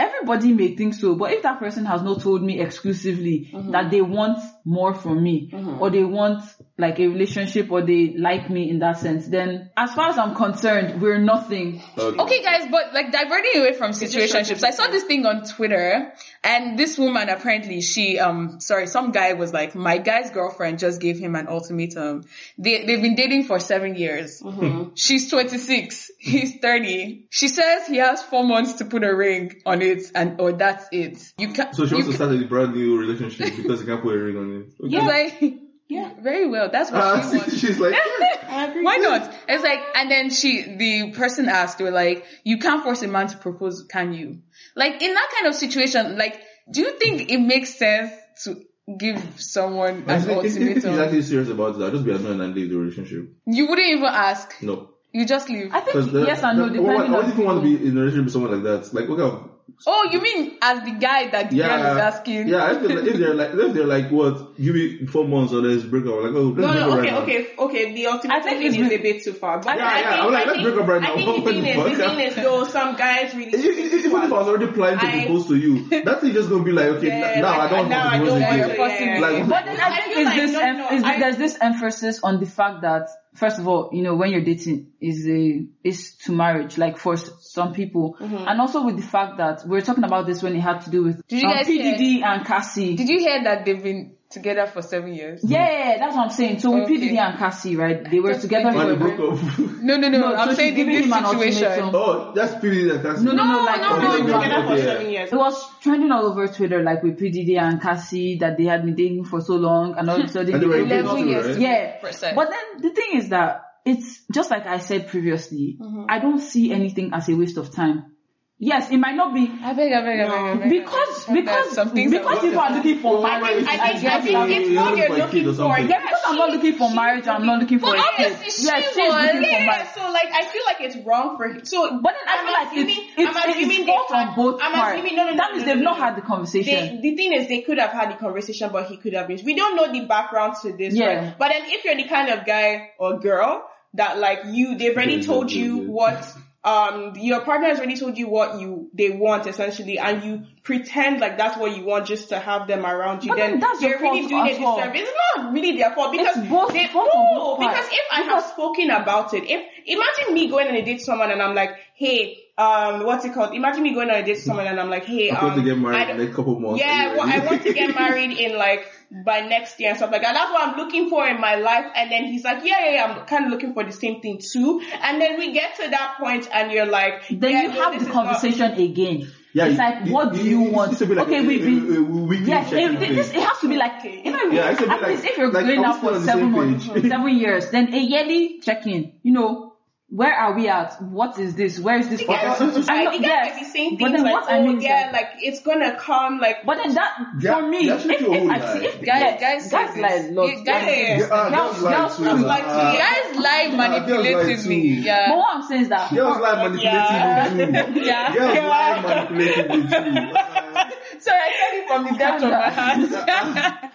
everybody 0.00 0.52
may 0.54 0.74
think 0.74 0.94
so, 0.94 1.14
but 1.14 1.32
if 1.32 1.42
that 1.42 1.58
person 1.58 1.84
has 1.84 2.02
not 2.02 2.22
told 2.22 2.42
me 2.42 2.58
exclusively 2.60 3.50
that 3.70 3.90
they 3.90 4.00
want 4.00 4.38
more 4.64 4.94
from 4.94 5.22
me 5.22 5.50
or 5.80 5.90
they 5.90 6.04
want 6.04 6.42
like 6.78 7.00
a 7.00 7.08
relationship 7.08 7.70
or 7.72 7.82
they 7.82 8.14
like 8.16 8.48
me 8.48 8.70
in 8.70 8.78
that 8.78 8.98
sense, 8.98 9.26
then 9.26 9.70
as 9.76 9.92
far 9.94 10.10
as 10.10 10.18
I'm 10.18 10.34
concerned, 10.36 11.02
we're 11.02 11.18
nothing. 11.18 11.82
Okay. 11.98 12.22
Okay, 12.22 12.42
guys, 12.42 12.68
but 12.70 12.94
like 12.94 13.10
diverting 13.10 13.60
away 13.60 13.72
from 13.72 13.90
situationships, 13.90 14.62
I 14.62 14.70
saw 14.70 14.86
this 14.86 15.02
thing 15.04 15.26
on 15.26 15.44
Twitter, 15.44 16.12
and 16.44 16.78
this 16.78 16.96
woman 16.96 17.28
apparently 17.28 17.80
she 17.80 18.18
um 18.20 18.60
sorry, 18.60 18.86
some 18.86 19.10
guy 19.10 19.32
was 19.32 19.52
like, 19.52 19.74
my 19.74 19.98
guy's 19.98 20.30
girlfriend 20.30 20.78
just 20.78 21.00
gave 21.00 21.18
him 21.18 21.34
an 21.34 21.48
ultimatum. 21.48 22.24
They 22.58 22.84
they've 22.86 23.02
been 23.02 23.16
dating 23.16 23.44
for 23.44 23.58
seven 23.58 23.96
years. 23.96 24.42
She's 24.94 25.30
26, 25.30 26.10
he's 26.18 26.56
30. 26.60 27.26
She 27.30 27.48
says 27.48 27.86
he 27.86 27.96
has 27.96 28.22
four 28.22 28.44
months 28.44 28.74
to 28.74 28.84
put 28.84 29.02
a 29.02 29.14
ring 29.14 29.60
on 29.66 29.82
it, 29.82 30.10
and 30.14 30.40
or 30.40 30.52
that's 30.52 30.86
it. 30.92 31.18
You 31.38 31.52
can't. 31.52 31.74
So 31.74 31.86
she 31.86 31.96
you 31.96 32.04
wants 32.04 32.18
to 32.18 32.24
start 32.24 32.40
a 32.40 32.46
brand 32.46 32.74
new 32.74 32.98
relationship 32.98 33.56
because 33.56 33.80
he 33.80 33.86
can't 33.86 34.02
put 34.02 34.14
a 34.14 34.18
ring 34.18 34.36
on 34.36 34.47
it. 34.52 34.84
Okay. 34.84 34.96
It's 34.96 35.42
like, 35.42 35.54
yeah, 35.88 36.12
very 36.20 36.46
well. 36.48 36.68
That's 36.70 36.90
what 36.90 37.02
Ah, 37.02 37.28
she 37.30 37.36
wants. 37.38 37.58
she's 37.58 37.78
like, 37.78 37.94
Why 38.48 38.96
not? 38.96 39.32
It's 39.48 39.64
like, 39.64 39.80
and 39.94 40.10
then 40.10 40.30
she, 40.30 40.62
the 40.76 41.12
person 41.12 41.48
asked, 41.48 41.80
her, 41.80 41.90
like, 41.90 42.24
you 42.44 42.58
can't 42.58 42.82
force 42.82 43.02
a 43.02 43.08
man 43.08 43.28
to 43.28 43.36
propose, 43.38 43.84
can 43.90 44.12
you? 44.12 44.40
Like, 44.76 45.00
in 45.02 45.14
that 45.14 45.28
kind 45.34 45.46
of 45.46 45.54
situation, 45.54 46.18
like, 46.18 46.40
do 46.70 46.80
you 46.82 46.98
think 46.98 47.30
it 47.30 47.38
makes 47.38 47.74
sense 47.78 48.12
to 48.44 48.62
give 48.98 49.22
someone 49.40 50.04
I 50.08 50.14
an 50.16 50.22
think 50.22 50.44
if, 50.44 50.56
if 50.56 50.56
he's 50.56 50.84
ultimatum? 50.84 51.00
actually 51.00 51.22
serious 51.22 51.48
about 51.50 51.76
it, 51.76 51.82
I'll 51.84 51.90
just 51.90 52.04
be 52.04 52.12
annoyed 52.12 52.40
and 52.40 52.54
leave 52.54 52.70
the 52.70 52.76
relationship. 52.76 53.30
You 53.46 53.66
wouldn't 53.68 53.88
even 53.88 54.04
ask. 54.04 54.54
No. 54.62 54.90
You 55.12 55.24
just 55.24 55.48
leave. 55.48 55.72
I 55.72 55.80
think 55.80 56.10
the- 56.12 56.24
yes 56.26 56.42
and 56.42 56.58
no, 56.58 56.68
the- 56.68 56.82
why- 56.82 56.92
depending 56.92 57.12
why 57.12 57.18
on 57.20 57.30
do 57.30 57.36
you 57.40 57.46
want 57.46 57.62
to 57.64 57.78
be 57.78 57.86
in 57.88 57.96
a 57.96 58.00
relationship 58.00 58.24
with 58.24 58.32
someone 58.34 58.52
like 58.52 58.62
that? 58.64 58.92
Like, 58.94 59.08
look 59.08 59.20
how 59.20 59.50
Oh, 59.86 60.08
you 60.10 60.20
mean 60.20 60.56
as 60.60 60.82
the 60.84 60.92
guy 60.92 61.28
that 61.28 61.50
the 61.50 61.56
yeah, 61.56 61.68
girl 61.68 61.92
is 61.92 61.98
asking? 62.02 62.48
yeah. 62.48 62.72
If 62.76 62.82
they're, 62.88 63.06
if 63.06 63.16
they're 63.16 63.34
like, 63.34 63.50
if 63.54 63.74
they're 63.74 63.86
like, 63.86 64.10
what? 64.10 64.56
Give 64.60 64.74
me 64.74 65.06
four 65.06 65.26
months 65.28 65.52
or 65.52 65.60
let's 65.60 65.84
break 65.84 66.04
up. 66.06 66.22
Like, 66.22 66.32
oh, 66.34 66.50
let's 66.50 66.58
No, 66.58 66.66
break 66.72 66.74
no, 66.74 66.90
up 66.92 66.98
okay, 66.98 67.00
right 67.00 67.12
now. 67.12 67.18
okay, 67.22 67.54
okay. 67.58 67.94
The 67.94 68.06
ultimate 68.08 68.34
I 68.34 68.40
think 68.40 68.58
thing 68.58 68.66
it's 68.68 68.76
is 68.76 68.88
re- 68.90 68.94
a 68.96 69.02
bit 69.02 69.22
too 69.24 69.32
far. 69.34 69.60
But 69.60 69.76
Yeah, 69.76 69.86
I 69.86 70.00
yeah, 70.00 70.10
think, 70.10 70.22
I'm 70.24 70.32
like, 70.32 70.46
let's 70.46 70.58
think, 70.58 70.68
break 70.74 70.80
up 70.82 70.88
right 70.88 71.02
now. 71.02 71.12
I 71.12 71.16
think 71.16 71.26
What 71.28 71.44
the 71.44 71.50
thing 71.52 71.62
the 71.62 71.68
is, 71.70 71.76
fuck? 71.76 71.92
the 71.92 72.04
thing 72.16 72.20
is, 72.20 72.34
though, 72.36 72.64
some 72.64 72.96
guys 72.96 73.34
really. 73.34 73.52
If, 73.52 73.64
if, 73.64 73.92
if, 73.92 74.04
if 74.06 74.14
I 74.14 74.26
was 74.28 74.48
already 74.48 74.72
planning 74.72 74.98
to 75.00 75.06
I- 75.06 75.24
propose 75.26 75.46
to 75.48 75.56
you, 75.56 75.88
that 76.04 76.20
thing 76.20 76.32
just 76.32 76.48
gonna 76.50 76.64
be 76.64 76.72
like, 76.72 76.86
okay, 76.86 77.06
Yeah, 77.08 77.40
now 77.40 77.58
like, 77.58 77.70
I 77.72 77.76
don't 77.76 77.88
now 77.88 78.04
want 78.04 78.24
to 78.24 78.26
don't 78.30 78.40
propose 78.40 78.40
want 78.42 78.54
again. 78.54 78.68
to, 78.70 78.76
Possibly. 78.76 79.06
yeah. 79.06 79.20
Like, 79.20 79.48
But 79.48 79.64
then 79.64 79.80
I, 79.80 79.88
I 79.88 80.00
think 80.00 80.16
is 80.18 80.34
this 80.34 80.52
no, 80.52 80.60
em- 80.60 80.76
no, 80.78 80.88
is 80.90 81.02
there's 81.02 81.36
this 81.36 81.58
emphasis 81.60 82.20
on 82.24 82.40
the 82.40 82.46
fact 82.46 82.80
that 82.82 83.08
first 83.38 83.58
of 83.58 83.68
all, 83.68 83.90
you 83.92 84.02
know, 84.02 84.14
when 84.16 84.30
you're 84.30 84.44
dating 84.44 84.92
is 85.00 85.26
a 85.28 85.64
is 85.84 86.16
to 86.24 86.32
marriage, 86.32 86.76
like 86.76 86.98
for 86.98 87.16
some 87.16 87.72
people, 87.72 88.16
and 88.20 88.60
also 88.60 88.84
with 88.84 88.96
the 88.96 89.02
fact 89.02 89.38
that 89.38 89.62
we're 89.66 89.80
talking 89.80 90.04
about 90.04 90.26
this 90.26 90.42
when 90.42 90.56
it 90.56 90.60
had 90.60 90.80
to 90.80 90.90
do 90.90 91.04
with 91.04 91.26
Did 91.28 91.42
you 91.42 91.48
um, 91.48 91.54
guys 91.54 91.66
P 91.66 91.78
Diddy 91.78 92.22
and 92.22 92.44
Cassie. 92.44 92.96
Did 92.96 93.08
you 93.08 93.18
hear 93.18 93.42
that 93.44 93.64
they've 93.64 93.82
been 93.82 94.17
together 94.30 94.66
for 94.66 94.82
seven 94.82 95.14
years. 95.14 95.40
Yeah, 95.42 95.58
yeah, 95.70 95.78
yeah, 95.92 95.98
that's 95.98 96.14
what 96.16 96.24
I'm 96.24 96.30
saying. 96.30 96.58
So 96.60 96.70
with 96.72 96.82
Okay. 96.84 96.94
P 96.94 97.00
Diddy 97.00 97.18
and 97.18 97.38
Cassie, 97.38 97.76
right? 97.76 98.08
They 98.10 98.20
were 98.20 98.30
Just 98.32 98.42
together 98.42 98.72
for 98.72 98.78
When 98.78 98.90
a 98.90 98.96
they 98.96 99.04
very 99.04 99.16
broke. 99.16 99.40
No, 99.82 99.96
no, 99.96 100.08
no. 100.08 100.18
No, 100.18 100.34
I'm 100.34 100.48
so 100.50 100.54
saying 100.54 100.76
in 100.78 100.86
this 100.86 101.04
situation. 101.06 101.90
oh, 101.94 102.32
that's 102.34 102.54
pretty 102.60 102.84
that 102.88 103.02
that's 103.02 103.20
No, 103.22 103.32
no, 103.32 103.44
no, 103.44 103.64
like, 103.64 103.80
no, 103.80 103.96
no, 103.96 104.02
no, 104.02 104.12
they've 104.16 104.26
no. 104.26 104.42
together 104.42 104.62
for 104.66 104.72
Okay. 104.74 104.82
seven 104.84 105.10
years. 105.10 105.32
It 105.32 105.36
was 105.36 105.64
trending 105.80 106.10
all 106.12 106.26
over 106.26 106.46
Twitter, 106.48 106.82
like 106.82 107.02
with 107.02 107.18
P 107.18 107.30
Diddy 107.30 107.56
and 107.56 107.80
Cassie, 107.80 108.38
that 108.38 108.58
they 108.58 108.64
had 108.64 108.84
been 108.84 108.94
dating 108.94 109.24
for 109.24 109.40
so 109.40 109.54
long, 109.56 109.94
and 109.96 110.10
all 110.10 110.18
of 110.20 110.24
a 110.24 110.28
sudden 110.28 110.60
they 110.60 110.66
were 110.66 110.84
broke 110.84 110.90
engaged 110.90 111.06
up. 111.08 111.16
too, 111.16 111.26
years. 111.28 111.46
right? 111.46 111.58
Yeah, 111.58 111.96
Percent. 112.00 112.36
but 112.36 112.50
then 112.50 112.82
the 112.82 112.90
thing 112.94 113.16
is 113.20 113.28
that 113.30 113.62
it's 113.86 114.20
just 114.30 114.50
like 114.50 114.66
I 114.66 114.78
said 114.80 115.08
previously. 115.08 115.78
Mm-hmm. 115.80 116.04
I 116.10 116.18
don't 116.18 116.40
see 116.40 116.72
anything 116.72 117.12
as 117.14 117.28
a 117.30 117.34
waste 117.34 117.56
of 117.56 117.72
time. 117.74 118.12
Yes, 118.60 118.90
it 118.90 118.96
might 118.98 119.14
not 119.14 119.32
be 119.34 119.46
I 119.62 119.72
beg, 119.72 119.92
I 119.92 120.02
beg, 120.02 120.18
I 120.18 120.24
beg, 120.26 120.32
I 120.34 120.54
beg. 120.56 120.70
because 120.70 121.26
There's 121.26 121.40
because 121.44 121.72
some 121.74 121.90
things 121.90 122.10
because 122.10 122.34
that- 122.34 122.42
people 122.42 122.58
are 122.58 122.72
looking 122.74 122.98
for 122.98 123.22
marriage. 123.22 123.64
I 123.64 123.70
I 123.70 123.76
think, 123.78 123.80
I 123.80 123.92
guess 124.00 124.24
think 124.24 124.50
it's 124.50 124.68
You're 124.70 124.82
what 124.82 124.90
looking 124.90 124.98
you're 124.98 125.06
for 125.06 125.16
looking 125.16 125.48
or 125.48 125.54
for. 125.54 125.78
yeah, 125.78 126.02
because 126.02 126.22
I'm 126.26 126.36
not 126.36 126.50
looking 126.50 126.72
for 126.74 126.90
marriage. 126.90 127.26
I'm 127.28 127.46
not 127.46 127.60
looking 127.60 127.78
for 127.78 127.86
But 127.94 127.98
a 128.00 128.02
kid. 128.16 128.32
obviously 128.32 128.66
Yeah, 128.66 128.80
she 128.80 128.86
she's 128.88 128.96
was. 128.96 129.24
looking 129.26 129.42
for 129.44 129.48
Yeah, 129.48 129.66
marriage. 129.66 129.88
so 129.94 130.02
like 130.10 130.30
I 130.34 130.44
feel 130.50 130.62
like 130.66 130.80
it's 130.80 130.96
wrong 131.06 131.36
for 131.36 131.46
him. 131.46 131.64
So, 131.64 132.00
But 132.02 132.14
then 132.18 132.26
I 132.26 132.34
I'm 132.34 132.44
feel 132.44 132.52
like 132.52 132.66
assuming, 132.66 132.98
it's, 133.16 133.68
it's, 133.70 133.78
it's 133.78 133.86
fault 133.86 134.10
on 134.12 134.34
both 134.34 134.60
I'm 134.60 134.72
parts. 134.74 134.94
assuming 134.94 135.14
no, 135.16 135.22
no, 135.26 135.30
no, 135.30 135.36
that 135.36 135.52
means 135.52 135.64
they've 135.64 135.78
not 135.78 135.98
had 135.98 136.16
the 136.16 136.22
conversation. 136.22 137.00
The 137.00 137.14
thing 137.14 137.32
is, 137.34 137.46
they 137.46 137.60
could 137.62 137.78
have 137.78 137.90
had 137.90 138.10
the 138.10 138.16
conversation, 138.16 138.70
but 138.72 138.86
he 138.86 138.96
could 138.96 139.14
have 139.14 139.28
been. 139.28 139.38
We 139.44 139.54
don't 139.54 139.76
know 139.76 139.86
the 139.92 140.04
background 140.06 140.54
to 140.62 140.72
this, 140.76 140.94
Yeah. 140.94 141.06
right? 141.06 141.38
But 141.38 141.50
then, 141.50 141.62
if 141.66 141.84
you're 141.84 141.94
the 141.94 142.08
kind 142.10 142.28
of 142.30 142.44
guy 142.44 142.90
or 142.98 143.20
girl 143.20 143.62
that 143.94 144.18
like 144.18 144.40
you, 144.46 144.74
they've 144.76 144.96
already 144.96 145.22
told 145.22 145.52
you 145.52 145.86
what 145.88 146.26
um 146.64 147.14
your 147.16 147.40
partner 147.42 147.68
has 147.68 147.78
already 147.78 147.96
told 147.96 148.18
you 148.18 148.28
what 148.28 148.60
you 148.60 148.90
they 148.92 149.10
want 149.10 149.46
essentially, 149.46 149.98
and 149.98 150.24
you 150.24 150.46
pretend 150.64 151.20
like 151.20 151.38
that's 151.38 151.56
what 151.56 151.76
you 151.76 151.84
want 151.84 152.06
just 152.06 152.30
to 152.30 152.38
have 152.38 152.66
them 152.66 152.84
around 152.84 153.22
you. 153.22 153.28
But 153.28 153.36
then 153.36 153.60
that's 153.60 153.80
you're 153.80 154.00
really 154.00 154.26
doing 154.26 154.46
a 154.46 154.50
disservice. 154.50 155.02
It's 155.02 155.12
not 155.36 155.52
really 155.52 155.76
their 155.76 155.94
fault 155.94 156.12
because 156.12 156.36
It's 156.36 156.48
both 156.48 156.72
they, 156.72 156.88
fault 156.88 157.10
on 157.14 157.34
no, 157.34 157.40
both 157.40 157.60
because 157.60 157.86
if 157.90 158.06
I 158.12 158.22
have 158.22 158.44
spoken 158.44 158.90
about 158.90 159.34
it, 159.34 159.44
if 159.48 159.64
imagine 159.86 160.34
me 160.34 160.48
going 160.48 160.66
on 160.68 160.74
a 160.74 160.84
date 160.84 161.00
someone 161.00 161.30
and 161.30 161.40
I'm 161.40 161.54
like, 161.54 161.76
hey, 161.98 162.38
um, 162.56 163.04
what's 163.04 163.24
it 163.24 163.34
called? 163.34 163.54
Imagine 163.54 163.82
me 163.82 163.92
going 163.94 164.08
on 164.10 164.16
a 164.16 164.22
date 164.24 164.34
with 164.36 164.42
someone 164.44 164.66
and 164.66 164.80
I'm 164.80 164.88
like, 164.90 165.04
hey, 165.04 165.30
I'm 165.30 165.36
um, 165.36 165.50
going 165.54 165.64
to 165.64 165.70
get 165.74 165.78
married 165.78 166.08
in 166.10 166.16
don't- 166.16 166.26
the 166.26 166.32
couple 166.34 166.58
months. 166.60 166.80
yeah, 166.80 167.16
well, 167.16 167.28
I 167.28 167.38
want 167.44 167.62
to 167.62 167.72
get 167.72 167.94
married 168.02 168.36
in 168.36 168.56
like 168.56 168.90
by 169.24 169.40
next 169.40 169.78
year 169.80 169.90
and 169.90 169.98
stuff 169.98 170.10
like 170.12 170.22
that. 170.22 170.32
That's 170.34 170.50
what 170.52 170.68
I'm 170.68 170.76
looking 170.76 171.08
for 171.10 171.26
in 171.26 171.40
my 171.40 171.54
life. 171.56 171.86
And 171.94 172.10
then 172.10 172.24
he's 172.26 172.44
like, 172.44 172.64
yeah, 172.64 172.84
yeah, 172.84 172.94
yeah 172.94 173.04
I'm 173.20 173.26
kind 173.26 173.44
of 173.46 173.50
looking 173.50 173.74
for 173.74 173.84
the 173.84 173.92
same 173.92 174.20
thing 174.20 174.38
too. 174.40 174.80
And 175.02 175.20
then 175.20 175.38
we 175.38 175.52
get 175.52 175.76
to 175.76 175.88
that 175.90 176.16
point 176.20 176.48
and 176.52 176.70
you're 176.72 176.86
like, 176.86 177.28
then 177.30 177.50
yeah, 177.52 177.62
you 177.62 177.68
no, 177.68 177.74
have 177.82 177.92
this 177.94 178.02
the 178.02 178.08
is 178.08 178.14
not- 178.14 178.24
conversation 178.26 178.72
again. 178.72 179.32
Yeah, 179.54 179.66
it's 179.66 179.78
like, 179.78 180.04
you- 180.06 180.12
what 180.12 180.32
do 180.34 180.38
you- 180.42 180.60
you 180.60 180.66
it 180.66 180.72
want? 180.72 180.98
to 180.98 181.06
be 181.06 181.14
like 181.14 181.26
okay, 181.26 181.38
a- 181.38 181.42
we've 181.46 181.62
been. 181.62 181.96
a 181.96 182.02
weekly 182.02 182.46
Yes, 182.46 182.70
check-in 182.70 182.96
it, 182.96 183.00
this, 183.16 183.30
it 183.30 183.42
has 183.42 183.58
to 183.60 183.68
be 183.68 183.76
like, 183.76 184.04
you 184.04 184.30
know, 184.30 184.42
Yeah, 184.50 184.70
it 184.72 184.80
at 184.82 184.88
like- 184.88 185.06
least 185.06 185.24
if 185.24 185.38
you're 185.38 185.50
like, 185.50 185.64
going 185.66 185.84
out 185.84 186.00
for 186.00 186.12
on 186.14 186.22
seven 186.24 186.50
months, 186.52 186.86
page? 186.86 187.02
seven 187.08 187.36
years, 187.36 187.70
then 187.70 187.92
a 187.94 187.98
yearly 187.98 188.58
check-in, 188.60 189.12
you 189.22 189.32
know, 189.32 189.67
where 190.10 190.32
are 190.32 190.54
we 190.54 190.68
at? 190.68 191.02
What 191.02 191.38
is 191.38 191.54
this? 191.54 191.78
Where 191.78 191.98
is 191.98 192.08
this? 192.08 192.22
Yeah, 192.22 192.56
process? 192.56 192.86
I 192.88 193.04
know- 193.04 193.12
the 193.12 193.18
guy 193.18 193.28
yes, 193.28 193.52
might 193.54 193.60
be 193.60 193.64
saying 193.66 193.96
but 194.00 194.06
things 194.06 194.12
then 194.16 194.24
like, 194.24 194.32
what 194.32 194.50
I 194.50 194.58
oh 194.58 194.62
mean 194.66 194.78
is 194.78 194.84
yeah, 194.84 195.02
that- 195.04 195.12
like 195.12 195.28
it's 195.40 195.60
gonna 195.60 195.96
come, 195.96 196.38
like 196.40 196.64
But 196.64 196.78
then 196.78 196.94
that, 196.94 197.12
Yeah, 197.40 197.54
for 197.56 197.68
me, 197.68 197.86
yeah, 197.86 197.92
if, 197.94 197.98
actually 198.00 198.14
if, 198.14 198.20
a 198.22 198.24
whole 198.24 198.50
I 198.50 198.56
lie. 198.56 198.72
see, 198.78 198.84
if, 198.86 198.94
Guys- 199.04 199.20
yeah, 199.22 199.38
guys 199.40 199.64
say 199.64 199.70
guys 199.70 199.94
this. 199.94 200.02
lie 200.02 200.28
lots. 200.32 200.52
Yeah, 200.52 200.64
guys 200.64 200.84
say 200.84 201.08
Yeah, 201.08 201.18
this. 201.18 201.28
Yeah, 201.28 201.50
Girls- 201.50 201.54
girls 201.54 201.82
lie 201.82 201.92
girls 201.98 202.16
too. 202.16 202.24
too. 202.24 202.36
Like, 202.46 202.64
Uh, 202.64 202.92
yeah. 202.96 203.04
Guys 203.04 203.36
lie 203.36 203.64
girls 203.66 203.78
lie 203.78 203.88
manipulatively. 203.88 204.80
too. 204.82 204.96
But 204.96 205.04
Yeah. 205.04 205.36
what 205.36 205.54
I'm 205.54 205.62
saying 205.68 205.82
is 205.82 205.88
that, 205.90 206.14
Girls 206.14 206.38
lie 206.40 206.68
manipulatively 206.68 207.94
too. 207.94 208.00
Yeah. 208.08 208.32
Girls 208.34 208.58
lie 208.64 209.26
manipulatively 209.28 209.90
too. 209.90 210.94
Sorry, 211.20 211.38
I 211.38 211.52
said 211.60 211.78
it 211.78 211.88
from 211.88 212.04
the 212.04 212.18
depth 212.18 212.42
of 212.44 212.50
my 212.50 212.70
heart. 212.70 213.84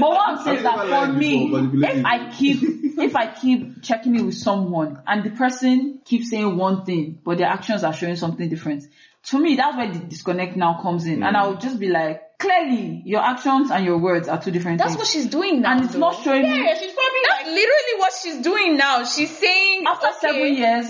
But 0.00 0.10
what 0.10 0.28
I'm 0.28 0.44
saying 0.44 0.56
is 0.58 0.62
that 0.64 1.06
for 1.06 1.12
me, 1.12 1.46
before, 1.48 1.90
if 1.90 2.04
I 2.04 2.30
keep 2.30 2.58
if 2.98 3.16
I 3.16 3.32
keep 3.32 3.82
checking 3.82 4.16
in 4.16 4.26
with 4.26 4.34
someone 4.36 5.00
and 5.06 5.22
the 5.22 5.30
person 5.30 6.00
keeps 6.04 6.30
saying 6.30 6.56
one 6.56 6.84
thing 6.84 7.20
but 7.24 7.38
their 7.38 7.46
actions 7.46 7.84
are 7.84 7.92
showing 7.92 8.16
something 8.16 8.48
different, 8.48 8.84
to 9.24 9.38
me 9.38 9.56
that's 9.56 9.76
where 9.76 9.92
the 9.92 10.00
disconnect 10.00 10.56
now 10.56 10.80
comes 10.82 11.06
in, 11.06 11.22
and 11.22 11.36
I 11.36 11.46
would 11.46 11.60
just 11.60 11.78
be 11.78 11.88
like, 11.88 12.38
clearly 12.38 13.02
your 13.04 13.22
actions 13.22 13.70
and 13.70 13.84
your 13.84 13.98
words 13.98 14.28
are 14.28 14.40
two 14.40 14.50
different 14.50 14.80
things. 14.80 14.96
That's 14.96 14.96
things, 14.96 14.98
what 14.98 15.24
she's 15.24 15.30
doing 15.30 15.62
now. 15.62 15.72
and 15.72 15.84
it's 15.84 15.92
though. 15.94 16.00
not 16.00 16.22
showing 16.22 16.42
me 16.42 16.48
yeah, 16.48 16.74
she's 16.78 16.92
probably 16.92 17.20
That's 17.28 17.44
like 17.44 17.46
literally 17.46 17.98
what 17.98 18.12
she's 18.20 18.42
doing 18.42 18.76
now. 18.76 19.04
She's 19.04 19.36
saying 19.36 19.84
after 19.86 20.08
okay, 20.08 20.16
seven 20.20 20.54
years. 20.54 20.86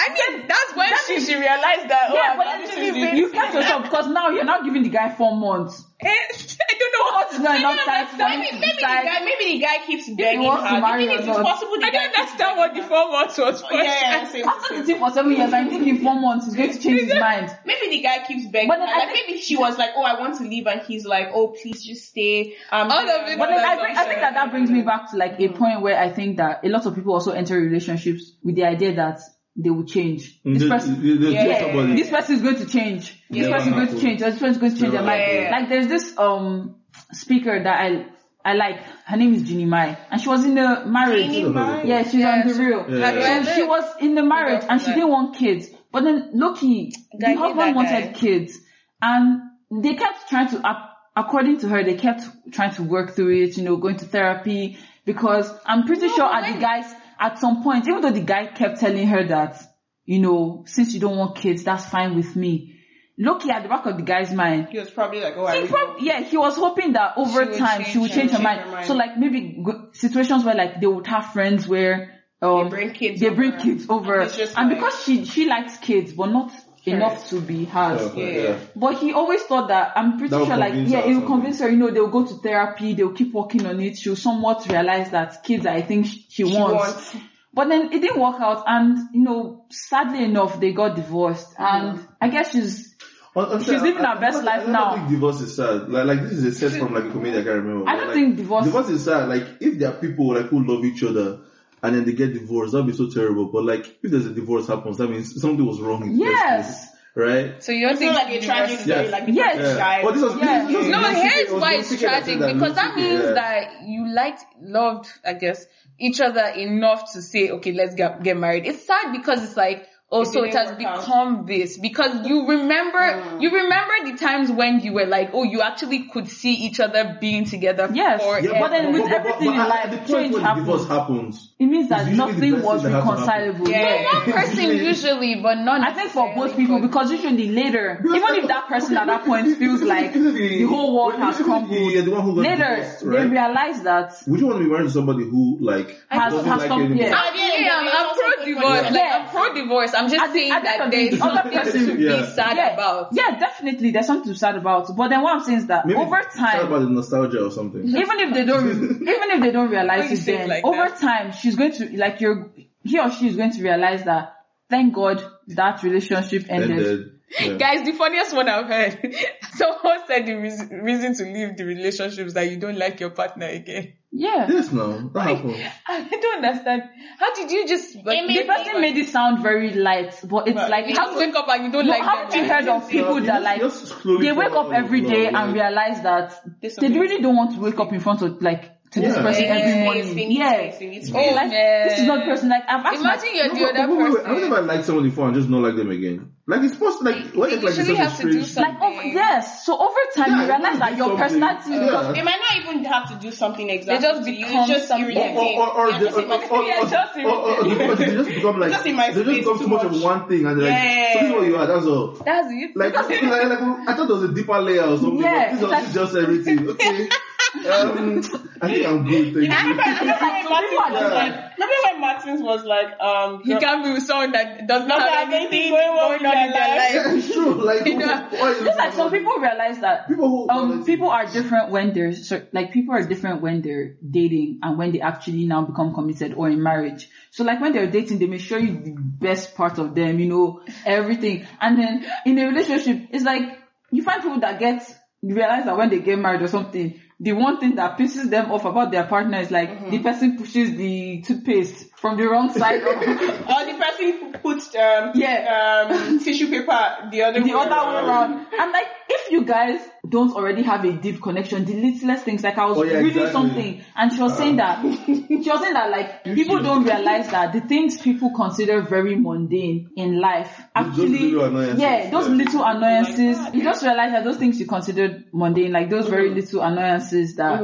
I 0.00 0.08
mean, 0.38 0.48
that's 0.48 0.74
when 0.76 0.88
she, 1.06 1.20
she 1.26 1.34
realized 1.34 1.88
that. 1.90 2.06
Oh, 2.10 2.14
Yeah, 2.14 2.30
I'm 2.32 2.38
but 2.38 2.46
actually 2.46 2.90
then 3.00 3.16
you 3.16 3.30
catch 3.30 3.54
yourself 3.54 3.82
because 3.84 4.06
now 4.08 4.30
you're 4.30 4.44
not 4.44 4.64
giving 4.64 4.82
the 4.82 4.88
guy 4.88 5.14
four 5.14 5.36
months. 5.36 5.84
Eh, 6.00 6.08
I 6.08 6.78
don't 6.78 6.92
know 6.96 7.04
what 7.12 7.26
It's 7.30 7.38
not 7.40 7.58
enough 7.58 7.84
time 7.84 8.06
for 8.06 8.24
him 8.24 8.40
maybe, 8.40 8.48
to 8.48 8.58
maybe 8.60 8.76
the 8.76 8.80
guy 8.80 9.20
maybe 9.22 9.44
the 9.52 9.58
guy 9.60 9.76
keeps 9.86 10.08
begging 10.08 10.42
wants 10.42 10.62
to 10.64 10.68
her. 10.70 10.80
marry 10.80 11.06
Maybe 11.06 11.18
it's 11.18 11.26
not. 11.26 11.44
possible 11.44 11.76
the 11.78 11.84
I 11.84 11.90
guy 11.90 12.06
don't 12.08 12.16
understand 12.16 12.56
what 12.56 12.74
the 12.74 12.82
four 12.82 13.10
months 13.10 13.36
was 13.36 13.60
for. 13.60 13.74
Yeah, 13.74 13.82
yeah, 13.84 14.28
same, 14.28 14.48
After 14.48 14.68
same. 14.68 14.78
the 14.80 14.84
thing 14.86 14.98
for 14.98 15.10
seven 15.10 15.32
years, 15.36 15.52
I 15.52 15.68
think 15.68 15.86
in 15.86 15.98
four 16.02 16.14
months 16.18 16.46
he's 16.46 16.54
going 16.54 16.72
to 16.72 16.78
change 16.80 17.02
his 17.02 17.20
mind. 17.20 17.54
Maybe 17.66 17.90
the 17.90 18.00
guy 18.02 18.24
keeps 18.26 18.46
begging. 18.50 18.68
But 18.68 18.78
then 18.78 18.88
her. 18.88 18.98
Like 18.98 19.12
think- 19.12 19.28
maybe 19.28 19.40
she 19.42 19.56
was 19.56 19.76
like, 19.76 19.90
"Oh, 19.94 20.02
I 20.02 20.18
want 20.18 20.38
to 20.38 20.44
leave," 20.44 20.66
and 20.66 20.80
he's 20.80 21.04
like, 21.04 21.28
"Oh, 21.34 21.48
please 21.48 21.84
just 21.84 22.08
stay." 22.08 22.54
Um, 22.72 22.90
All 22.90 22.98
of 23.06 23.28
it 23.28 23.38
But 23.38 23.48
then 23.50 23.58
I 23.58 23.76
That's 23.76 23.82
think, 23.82 23.98
I 23.98 24.04
think 24.08 24.20
that 24.20 24.34
that 24.34 24.50
brings 24.50 24.70
me 24.70 24.80
back 24.80 25.10
to 25.10 25.18
like 25.18 25.38
a 25.38 25.48
point 25.50 25.82
where 25.82 25.98
I 26.00 26.08
think 26.10 26.38
that 26.38 26.64
a 26.64 26.68
lot 26.70 26.86
of 26.86 26.94
people 26.94 27.12
also 27.12 27.32
enter 27.32 27.56
relationships 27.60 28.32
with 28.42 28.54
the 28.56 28.64
idea 28.64 28.94
that 28.96 29.20
they 29.56 29.70
will 29.70 29.84
change. 29.84 30.40
This 30.44 30.62
There's- 30.62 30.68
person, 30.86 31.20
there's 31.20 31.34
Yeah. 31.34 31.44
just 31.46 31.60
somebody- 31.60 31.94
this 31.96 32.10
person 32.10 32.34
is 32.36 32.42
going 32.42 32.56
to 32.56 32.66
change. 32.66 33.22
This 33.30 33.42
Never 33.46 33.52
person 33.54 33.68
is 33.68 33.74
going 33.74 33.88
to 33.88 34.00
change. 34.06 34.20
This 34.20 34.34
person 34.34 34.50
is 34.50 34.58
going 34.58 34.72
to 34.74 34.78
change 34.80 34.92
their 34.92 35.02
Never 35.02 35.42
mind. 35.42 35.50
Like 35.50 35.68
there's 35.68 35.88
this 35.88 36.18
um 36.18 36.76
speaker 37.12 37.62
that 37.62 37.80
I 37.80 38.06
I 38.42 38.54
like. 38.54 38.80
Her 39.04 39.16
name 39.18 39.34
is 39.34 39.42
Ginny 39.42 39.66
Mai, 39.66 39.98
and 40.10 40.18
she 40.20 40.28
was 40.28 40.46
in 40.46 40.54
the 40.54 40.84
marriage. 40.86 41.26
Ginny 41.26 41.44
Mai? 41.50 41.82
Yeah, 41.82 42.02
she's 42.04 42.14
Yeah, 42.14 42.40
on 42.42 42.48
the 42.48 42.54
real. 42.54 42.86
Yeah. 42.88 43.10
How 43.10 43.38
do 43.40 43.44
So 43.44 43.52
she 43.54 43.62
was 43.64 43.84
in 44.00 44.14
the 44.14 44.22
marriage 44.22 44.62
and 44.68 44.80
she 44.80 44.86
didn't 44.94 45.10
want 45.10 45.36
kids. 45.36 45.68
But 45.92 46.04
then 46.04 46.30
Loki, 46.34 46.92
the 47.12 47.18
Guy 47.18 47.32
need 47.32 47.38
husband 47.38 47.76
wanted 47.76 48.14
kids, 48.14 48.58
and 49.02 49.42
they 49.70 49.94
kept 49.94 50.28
trying 50.28 50.48
to. 50.50 50.58
ac- 50.58 50.86
According 51.16 51.58
to 51.58 51.68
her, 51.68 51.82
they 51.84 51.94
kept 51.96 52.22
trying 52.52 52.72
to 52.74 52.84
work 52.84 53.10
through 53.16 53.42
it. 53.42 53.56
You 53.58 53.64
know, 53.64 53.76
going 53.76 53.96
to 53.96 54.04
therapy 54.04 54.78
because 55.04 55.52
I'm 55.66 55.82
pretty 55.84 56.06
No, 56.06 56.14
sure 56.14 56.28
but 56.28 56.44
at 56.44 56.54
the 56.54 56.60
guys 56.60 56.86
at 57.20 57.38
some 57.38 57.62
point, 57.62 57.86
even 57.86 58.00
though 58.00 58.10
the 58.12 58.22
guy 58.22 58.46
kept 58.46 58.80
telling 58.80 59.06
her 59.06 59.26
that, 59.28 59.60
you 60.06 60.18
know, 60.20 60.64
since 60.66 60.94
you 60.94 61.00
don't 61.00 61.16
want 61.16 61.36
kids, 61.36 61.62
that's 61.64 61.84
fine 61.86 62.16
with 62.16 62.34
me. 62.34 62.76
Loki 63.18 63.50
at 63.50 63.62
the 63.62 63.68
back 63.68 63.84
of 63.84 63.98
the 63.98 64.02
guy's 64.02 64.32
mind, 64.32 64.68
he 64.70 64.78
was 64.78 64.90
probably 64.90 65.20
like, 65.20 65.34
"Oh, 65.36 65.44
I 65.44 65.60
he 65.60 65.66
prob- 65.68 65.98
yeah, 66.00 66.20
he 66.22 66.38
was 66.38 66.56
hoping 66.56 66.94
that 66.94 67.12
over 67.18 67.52
She 67.52 67.58
time 67.58 67.84
she 67.84 67.98
would 67.98 68.10
her- 68.10 68.16
change 68.16 68.30
her 68.30 68.36
change 68.38 68.44
mind. 68.44 68.60
her 68.62 68.70
mind. 68.70 68.86
So 68.86 68.94
like 68.94 69.18
maybe 69.18 69.62
situations 69.92 70.42
where 70.44 70.54
like 70.54 70.80
they 70.80 70.86
would 70.86 71.06
have 71.06 71.26
friends 71.34 71.68
where 71.68 72.16
um, 72.40 72.64
They 72.64 72.70
bring 72.70 72.90
kids 72.94 73.20
they 73.20 73.28
bring 73.28 73.52
over. 73.52 73.60
kids 73.62 73.86
over, 73.90 74.20
And 74.20 74.30
and, 74.32 74.54
like- 74.56 74.68
because 74.70 75.04
she 75.04 75.26
she 75.26 75.46
likes 75.46 75.76
kids, 75.78 76.14
but 76.14 76.30
not 76.30 76.50
enough 76.84 77.28
to 77.30 77.40
be 77.40 77.64
hers. 77.64 78.00
Okay, 78.10 78.42
Yeah. 78.44 78.50
yeah. 78.50 78.58
But 78.76 78.98
he 78.98 79.12
always 79.12 79.42
thought 79.42 79.68
that 79.68 79.92
I'm 79.96 80.18
pretty 80.18 80.30
That 80.30 80.46
sure 80.46 80.56
like 80.56 80.74
yeah, 80.74 81.00
her 81.02 81.10
it 81.10 81.14
will 81.14 81.26
convince 81.26 81.60
her. 81.60 81.68
You 81.68 81.76
know, 81.76 81.90
they'll 81.90 82.08
go 82.08 82.26
to 82.26 82.34
therapy, 82.34 82.94
they'll 82.94 83.12
keep 83.12 83.32
working 83.32 83.66
on 83.66 83.80
it. 83.80 83.98
She'll 83.98 84.16
somewhat 84.16 84.66
realize 84.68 85.10
that 85.10 85.42
kids 85.44 85.66
are 85.66 85.76
a 85.76 85.82
thing 85.82 86.04
she, 86.04 86.24
she 86.28 86.44
She 86.48 86.58
wants. 86.58 86.74
wants. 86.84 87.16
But 87.52 87.68
then 87.68 87.92
it 87.92 88.00
didn't 88.00 88.20
work 88.20 88.40
out, 88.40 88.62
and 88.66 88.96
you 89.12 89.22
know, 89.22 89.64
sadly 89.70 90.22
enough, 90.24 90.60
they 90.60 90.72
got 90.72 90.94
divorced, 90.94 91.56
mm-hmm. 91.56 91.88
and 91.98 92.08
I 92.20 92.28
guess 92.28 92.52
she's 92.52 92.94
Honestly, 93.36 93.74
She's 93.74 93.82
living 93.82 94.04
I- 94.04 94.10
her 94.14 94.16
I- 94.18 94.20
best 94.20 94.38
I- 94.40 94.44
life 94.44 94.60
I 94.62 94.64
don't 94.64 94.72
now. 94.72 94.94
think 94.96 95.08
divorce 95.10 95.40
is 95.40 95.54
sad. 95.54 95.88
Like, 95.88 96.04
like 96.06 96.22
this 96.22 96.32
is 96.32 96.44
a 96.44 96.52
set 96.52 96.80
from 96.80 96.92
like 96.92 97.04
a 97.04 97.10
comedy 97.12 97.30
I 97.30 97.34
can't 97.44 97.62
remember. 97.62 97.88
I 97.88 97.94
don't 97.96 98.06
like, 98.08 98.14
think 98.14 98.36
divorce- 98.36 98.64
Divorce 98.64 98.88
is 98.88 99.04
sad. 99.04 99.28
Like 99.28 99.44
if 99.60 99.78
there 99.78 99.90
are 99.90 99.94
people 100.00 100.34
like 100.34 100.46
who 100.46 100.64
love 100.64 100.84
each 100.84 101.04
other 101.04 101.38
and 101.82 101.96
then 101.96 102.04
they 102.04 102.12
get 102.12 102.32
divorced, 102.34 102.72
that'd 102.72 102.86
be 102.86 102.92
so 102.92 103.08
terrible. 103.10 103.46
But 103.46 103.64
like 103.64 103.86
if 104.02 104.10
there's 104.10 104.26
a 104.26 104.30
divorce 104.34 104.66
happens, 104.66 104.98
that 104.98 105.08
means 105.08 105.40
something 105.40 105.64
was 105.64 105.80
wrong. 105.80 106.02
In 106.02 106.18
the 106.18 106.24
first 106.24 106.36
Yes. 106.36 106.86
place, 106.90 106.96
right? 107.16 107.62
So 107.62 107.72
you're 107.72 107.90
It's 107.90 108.00
not 108.00 108.14
thinking 108.16 108.32
like 108.34 108.42
a 108.42 108.46
tragic 108.46 108.78
divorce- 108.78 108.84
story, 108.84 109.02
Yes. 109.04 109.12
like 109.12 109.26
the 109.26 109.32
Yes. 109.32 109.56
person 109.56 109.76
died. 109.78 110.04
But 110.04 110.14
this 110.14 110.22
was, 110.22 110.36
Yeah. 110.36 110.66
this 110.66 110.76
was, 110.76 110.86
No, 110.88 110.98
this 111.00 111.08
was- 111.08 111.22
here's 111.32 111.50
it 111.50 111.54
why 111.60 111.72
it's 111.74 111.88
CK 111.88 112.00
that 112.00 112.08
tragic 112.24 112.38
that, 112.40 112.54
because 112.54 112.74
that 112.74 112.96
means 112.96 113.22
yeah. 113.24 113.32
that 113.32 113.68
you 113.86 114.14
liked, 114.14 114.44
loved, 114.62 115.08
I 115.26 115.32
guess, 115.34 115.66
each 115.98 116.20
other 116.20 116.44
enough 116.56 117.12
to 117.12 117.22
say, 117.22 117.50
okay, 117.50 117.72
let's 117.72 117.94
get 117.94 118.22
get 118.22 118.36
married. 118.36 118.66
It's 118.66 118.86
sad 118.86 119.12
because 119.12 119.42
it's 119.44 119.56
like, 119.56 119.86
oh, 120.12 120.22
It 120.22 120.26
so 120.26 120.42
it 120.44 120.54
has 120.54 120.70
work 120.70 120.82
out. 120.82 121.00
become 121.00 121.46
this 121.46 121.76
because 121.78 122.26
you 122.26 122.46
remember, 122.48 122.98
mm. 122.98 123.42
you 123.42 123.50
remember 123.50 124.10
the 124.10 124.16
times 124.16 124.50
when 124.50 124.80
you 124.80 124.92
were 124.94 125.06
like, 125.06 125.30
oh, 125.34 125.42
you 125.44 125.60
actually 125.60 126.08
could 126.08 126.26
see 126.28 126.54
each 126.54 126.80
other 126.80 127.16
being 127.20 127.44
together. 127.44 127.88
Yes. 127.92 128.22
forever. 128.22 128.46
Yeah, 128.46 128.60
but 128.60 128.70
then 128.70 128.92
with 128.92 129.10
everything 129.12 129.48
in 129.52 129.58
life, 129.58 129.90
the 129.90 129.96
point 129.98 130.08
change 130.08 130.34
when 130.34 130.42
happens. 130.42 130.66
divorce 130.66 130.88
happens, 130.88 131.49
it 131.60 131.66
means 131.66 131.90
that 131.90 132.08
It's 132.08 132.16
usually 132.16 132.50
the 132.50 132.56
nothing 132.56 132.62
was 132.62 132.82
that 132.84 132.92
has 132.92 133.04
to 133.04 133.10
happen. 133.10 133.20
reconcilable. 133.20 133.68
Yeah. 133.68 134.04
one 134.14 134.32
person 134.32 134.64
usually, 134.78 135.34
but 135.42 135.56
not. 135.56 135.80
I 135.82 135.92
think 135.92 136.10
for 136.10 136.34
both 136.34 136.56
people 136.56 136.80
because 136.80 137.10
usually 137.12 137.50
later, 137.50 138.00
even 138.02 138.34
if 138.40 138.48
that 138.48 138.66
person 138.66 138.96
at 138.96 139.06
that 139.06 139.24
point 139.26 139.58
feels 139.58 139.82
like 139.82 140.14
the 140.14 140.62
whole 140.64 140.96
world 140.96 141.20
has 141.20 141.36
crumbled, 141.36 141.92
Yeah, 141.92 142.00
the 142.00 142.10
one 142.12 142.22
who 142.22 142.32
later 142.32 142.76
divorced, 142.76 143.00
they 143.00 143.06
right? 143.08 143.30
realize 143.30 143.82
that 143.82 144.14
Would 144.26 144.40
you 144.40 144.46
want 144.46 144.58
to 144.58 144.64
be 144.64 144.70
married 144.70 144.84
to 144.86 144.90
somebody 144.90 145.24
who 145.24 145.58
like 145.60 146.00
Has- 146.08 146.32
doesn't 146.32 146.48
has 146.48 146.58
like 146.60 146.68
some- 146.68 146.80
you 146.80 146.86
anymore? 146.86 147.06
yeah. 147.06 147.20
I'm, 147.20 147.36
yeah, 147.36 147.78
I'm, 147.78 147.88
I'm 148.08 148.14
pro 148.16 148.44
divorce. 148.46 148.80
Yeah. 148.80 148.90
Like 148.90 149.12
I'm 149.12 149.28
pro 149.28 149.54
divorce. 149.54 149.94
I'm 149.94 150.08
just 150.10 150.22
At 150.24 150.32
the- 150.32 150.38
saying 150.40 150.52
at 150.52 150.62
the 150.62 150.70
end 150.70 150.80
that 150.80 150.86
of 150.86 150.90
the 150.90 150.96
day, 150.96 151.08
there's 151.10 151.20
other 151.20 151.34
something 151.42 151.58
person- 151.58 151.86
to 151.86 151.94
be 151.96 152.26
sad 152.40 152.56
yeah, 152.56 152.72
about. 152.74 153.08
Yeah, 153.12 153.38
definitely. 153.38 153.90
There's 153.90 154.06
something 154.06 154.24
to 154.24 154.30
be 154.30 154.38
sad 154.38 154.56
about. 154.56 154.96
But 154.96 155.08
then 155.08 155.20
what 155.20 155.34
I'm 155.36 155.44
saying 155.44 155.58
is 155.58 155.66
that 155.66 155.84
Maybe 155.86 155.98
over 155.98 156.20
Talk 156.22 156.32
time, 156.34 156.66
about 156.66 156.78
the 156.80 156.88
nostalgia 156.88 157.44
or 157.44 157.50
something. 157.50 157.84
even 157.86 158.16
if 158.20 158.32
they 158.32 158.44
don't, 158.46 158.66
even 159.12 159.28
if 159.36 159.40
they 159.42 159.50
don't 159.50 159.68
realize 159.70 160.10
it, 160.10 160.24
then 160.24 160.60
over 160.64 160.88
that? 160.88 160.98
time, 161.00 161.32
she's 161.50 161.56
going 161.58 161.72
to 161.72 161.96
like 161.98 162.20
you're 162.20 162.50
he 162.82 162.98
or 162.98 163.10
she 163.10 163.28
is 163.28 163.36
going 163.36 163.52
to 163.52 163.62
realize 163.62 164.04
that 164.04 164.34
thank 164.68 164.94
God 164.94 165.22
that 165.48 165.82
relationship 165.82 166.46
And 166.48 166.62
ended. 166.70 167.12
yeah. 167.40 167.54
Guys, 167.58 167.84
the 167.84 167.92
funniest 167.92 168.34
one 168.34 168.48
I've 168.48 168.66
heard. 168.66 169.14
Someone 169.54 169.98
said 170.06 170.26
the 170.26 170.34
reason, 170.34 170.68
reason 170.82 171.14
to 171.14 171.24
leave 171.24 171.56
the 171.56 171.64
relationship 171.64 172.26
is 172.26 172.34
that 172.34 172.50
you 172.50 172.56
don't 172.56 172.78
like 172.78 172.98
your 173.00 173.10
partner 173.10 173.46
again. 173.46 173.94
Yeah. 174.12 174.46
Yes, 174.50 174.72
no, 174.72 175.08
that 175.14 175.20
happened. 175.36 175.56
I 175.86 176.08
don't 176.10 176.44
understand. 176.44 176.82
How 177.18 177.34
did 177.34 177.50
you 177.50 177.68
just 177.68 177.94
like, 177.96 178.26
The 178.26 178.44
person 178.44 178.80
made 178.80 178.96
it 178.96 179.08
sound 179.08 179.42
very 179.42 179.72
light, 179.74 180.18
but 180.24 180.48
it's 180.48 180.56
like 180.56 180.86
you 180.88 180.94
just 180.94 181.16
wake 181.16 181.34
up 181.36 181.48
and 181.48 181.64
you 181.66 181.72
don't 181.72 181.86
No, 181.86 181.92
like 181.92 182.02
haven't 182.02 182.34
you 182.34 182.40
them? 182.46 182.50
heard 182.50 182.68
of 182.68 182.88
people 182.88 183.20
you 183.20 183.26
that 183.26 183.42
just- 183.42 183.44
like 183.44 183.60
just 183.60 184.04
they 184.22 184.32
wake 184.32 184.52
up 184.52 184.72
every 184.72 184.98
in 185.00 185.08
day 185.08 185.30
love, 185.30 185.44
and 185.44 185.54
realize 185.54 186.02
that 186.02 186.40
they 186.80 186.88
really 186.88 187.20
don't 187.22 187.36
want 187.36 187.54
to 187.54 187.60
wake 187.60 187.78
up 187.78 187.92
in 187.92 188.00
front 188.00 188.22
of 188.22 188.40
like 188.42 188.70
to 188.92 189.00
this 189.00 189.14
Yeah. 189.16 189.22
person 189.22 189.44
Yeah. 189.44 189.50
every 189.54 189.70
Space, 189.70 189.84
morning. 189.84 190.14
they 190.16 190.26
Yeah. 190.34 190.52
space, 190.52 190.78
they 190.80 190.86
need 190.88 191.04
Oh. 191.14 191.34
Like 191.34 191.50
man. 191.50 191.88
this 191.88 191.98
is 192.00 192.06
not 192.06 192.18
the 192.20 192.24
person 192.24 192.48
like 192.48 192.64
I've 192.68 192.84
asked 192.86 193.00
Imagine 193.00 193.28
you're 193.34 193.48
No, 193.48 193.54
the 193.54 193.60
but- 193.60 193.76
other 193.76 193.86
but 193.86 193.96
wait, 193.96 194.04
wait, 194.10 194.24
person. 194.24 194.30
I 194.30 194.40
never 194.48 194.62
liked 194.62 194.84
someone 194.84 195.04
before 195.04 195.26
and 195.26 195.34
just 195.34 195.48
not 195.48 195.62
like 195.62 195.76
them 195.76 195.90
again. 195.90 196.32
Like 196.46 196.62
it's 196.64 196.74
supposed 196.74 196.98
to 196.98 197.04
like 197.04 197.30
what 197.38 197.50
You 197.50 197.56
if 197.58 197.62
like 197.62 197.68
it's 197.70 197.78
usually 197.78 197.96
such 197.98 198.06
have 198.10 198.18
to 198.18 198.32
do 198.32 198.40
oh, 198.40 198.42
something. 198.42 198.74
like 198.74 198.82
over 198.82 199.02
yes. 199.06 199.64
So 199.64 199.78
over 199.78 200.02
time 200.16 200.30
Yeah, 200.30 200.42
you 200.42 200.48
realize 200.50 200.78
that 200.80 200.96
your 200.96 201.06
something. 201.06 201.22
personality 201.22 201.70
Yeah. 201.70 201.84
because 201.86 202.14
They 202.16 202.22
might 202.22 202.40
not 202.42 202.56
even 202.58 202.84
have 202.84 203.08
to 203.10 203.14
do 203.14 203.30
something 203.30 203.70
exactly. 203.70 204.08
just 204.08 204.24
to 204.24 204.30
you. 204.32 204.44
become 204.46 204.58
It's 204.58 204.68
just 204.74 204.88
something. 204.88 205.04
irritating. 205.14 205.36
or, 205.36 205.68
or, 205.68 205.76
or, 205.78 205.90
You're 205.90 205.98
they, 206.00 206.04
just 206.06 206.16
or, 206.18 206.22
in 206.22 206.28
my 206.28 206.34
or, 206.34 206.40
or, 206.40 206.42
space. 206.42 206.82
or, 206.82 206.90
just 206.90 207.16
or, 207.16 207.30
or, 207.30 207.90
or 207.90 207.94
they 207.94 208.06
just 208.10 208.28
become 208.34 208.58
like 208.58 208.72
Just 208.72 208.86
in 208.86 208.96
my 208.96 209.06
they 209.10 209.14
just 209.14 209.26
space 209.30 209.38
become 209.38 209.58
too 209.58 209.64
too 209.64 209.70
much 209.70 209.84
of 209.84 209.92
much. 209.92 210.02
one 210.02 210.28
thing 210.28 210.46
and 210.46 210.60
they're 210.60 210.70
like 210.70 210.82
Yeah. 210.82 211.12
so 211.12 211.18
this 211.20 211.28
is 211.28 211.34
what 211.38 211.46
you 211.46 211.56
are 211.56 211.66
that's 211.70 211.86
all 211.86 212.06
That's 212.26 212.48
it. 212.50 212.70
like, 212.74 212.94
like, 212.96 213.08
like, 213.22 213.60
I 213.86 213.94
thought 213.94 214.08
there 214.10 214.16
was 214.18 214.24
a 214.24 214.34
deeper 214.34 214.58
layer 214.60 214.82
or 214.82 214.98
something 214.98 215.18
Yeah, 215.22 215.54
but 215.54 215.60
this, 215.60 215.62
it's 215.62 215.70
was, 215.70 215.70
this 215.70 215.88
is 215.88 215.94
just 215.94 216.16
everything 216.16 216.68
okay 216.70 217.08
um 217.54 218.22
I 218.62 218.68
think 218.68 218.86
I'm 218.86 219.04
good 219.04 219.34
thank 219.34 219.50
I 219.50 219.62
you. 219.64 219.70
Remember, 219.70 219.82
I 219.82 220.00
remember 220.00 220.20
when 220.20 220.42
Some 220.42 220.50
Martins 220.50 220.72
was 220.82 221.12
like, 221.12 221.32
remember 221.58 221.74
when 221.84 222.00
Martins 222.00 222.42
was 222.42 222.64
like, 222.64 223.00
um, 223.00 223.42
You 223.44 223.58
can't 223.58 223.84
be 223.84 223.92
with 223.92 224.02
someone 224.04 224.32
that 224.32 224.66
does 224.66 224.86
not 224.86 224.98
Doesn't 224.98 225.12
have 225.14 225.24
have 225.28 225.32
anything 225.34 225.72
anything 225.72 225.72
going 225.72 226.20
going 226.20 226.26
on 226.26 226.36
on 226.36 226.38
in 226.38 226.44
in 226.46 226.52
their 226.52 226.66
their 226.66 226.76
life. 226.76 226.94
yeah 226.94 227.14
it's 227.18 227.32
true 227.32 227.54
like 227.54 227.86
You 227.86 227.98
know, 227.98 228.28
just 228.64 228.78
like 228.78 228.92
some 228.92 229.10
people 229.10 229.32
realize 229.38 229.80
that 229.80 230.08
people 230.08 230.28
who 230.28 230.50
um 230.50 230.84
people 230.84 231.08
are 231.10 231.26
different 231.26 231.70
when 231.70 231.92
they're 231.94 232.12
cer- 232.12 232.48
like 232.52 232.72
people 232.72 232.94
are 232.94 233.02
different 233.06 233.40
when 233.42 233.62
they're 233.62 233.96
dating 234.08 234.60
and 234.62 234.78
when 234.78 234.92
they 234.92 235.00
actually 235.00 235.46
now 235.46 235.62
become 235.62 235.94
committed 235.94 236.34
or 236.34 236.48
in 236.48 236.62
marriage. 236.62 237.08
So 237.30 237.44
like 237.44 237.60
when 237.60 237.72
they're 237.72 237.90
dating, 237.90 238.18
they 238.18 238.26
may 238.26 238.38
show 238.38 238.56
you 238.58 238.72
the 238.78 238.94
best 238.98 239.54
part 239.54 239.78
of 239.78 239.94
them, 239.94 240.18
you 240.18 240.26
know, 240.26 240.62
everything. 240.84 241.46
And 241.60 241.78
then 241.78 242.06
in 242.26 242.38
a 242.38 242.46
relationship, 242.46 243.08
it's 243.10 243.24
like 243.24 243.42
you 243.90 244.02
find 244.02 244.22
people 244.22 244.40
that 244.40 244.58
get 244.58 244.82
you 245.22 245.34
realize 245.34 245.64
that 245.66 245.76
when 245.76 245.90
they 245.90 245.98
get 246.00 246.18
married 246.18 246.40
or 246.42 246.48
something, 246.48 246.98
the 247.20 247.32
one 247.32 247.60
thing 247.60 247.74
that 247.76 247.98
pisses 247.98 248.30
them 248.30 248.50
off 248.50 248.64
about 248.64 248.90
their 248.90 249.04
partner 249.04 249.38
is 249.38 249.50
like 249.50 249.68
mm-hmm. 249.68 249.90
the 249.90 249.98
person 249.98 250.38
pushes 250.38 250.74
the 250.76 251.22
toothpaste 251.22 251.89
from 252.00 252.16
the 252.16 252.24
wrong 252.24 252.50
side 252.52 252.80
of 252.82 252.86
or 252.96 253.60
the 253.66 253.78
person 253.78 254.12
who 254.18 254.32
puts 254.32 254.74
um, 254.74 255.12
Yeah. 255.14 255.86
um, 255.90 256.18
tissue 256.18 256.48
paper 256.48 257.08
the 257.10 257.22
other 257.22 257.40
the 257.40 257.46
way 257.46 257.60
other 257.60 257.70
way 257.70 258.08
around. 258.08 258.46
And 258.58 258.72
like, 258.72 258.86
if 259.08 259.30
you 259.30 259.44
guys 259.44 259.80
don't 260.08 260.34
already 260.34 260.62
have 260.62 260.82
a 260.84 260.92
deep 260.92 261.20
connection, 261.22 261.64
the 261.66 261.74
littlest 261.74 262.24
things, 262.24 262.42
like 262.42 262.56
I 262.56 262.64
was 262.66 262.78
Oh, 262.78 262.84
yeah, 262.84 262.98
reading 262.98 263.22
exactly. 263.22 263.32
something 263.32 263.84
and 263.96 264.12
she 264.12 264.20
was 264.22 264.36
saying 264.36 264.56
that, 264.56 264.82
she 264.82 265.50
was 265.50 265.60
saying 265.60 265.74
that 265.74 265.90
like, 265.90 266.24
people 266.24 266.62
don't 266.62 266.84
realize 266.84 267.30
that 267.30 267.52
the 267.52 267.60
things 267.60 268.00
people 268.00 268.30
consider 268.34 268.80
very 268.80 269.16
mundane 269.16 269.90
in 269.96 270.20
life, 270.20 270.58
actually, 270.74 271.32
little 271.32 271.78
yeah, 271.78 272.10
those 272.10 272.28
yeah. 272.28 272.34
little 272.34 272.64
annoyances, 272.64 273.38
you 273.54 273.62
just 273.62 273.82
realize 273.82 274.12
that 274.12 274.24
those 274.24 274.38
things 274.38 274.58
you 274.58 274.66
considered 274.66 275.26
mundane, 275.32 275.70
like 275.72 275.90
those 275.90 276.08
very 276.08 276.30
little 276.30 276.62
annoyances 276.62 277.36
that 277.36 277.60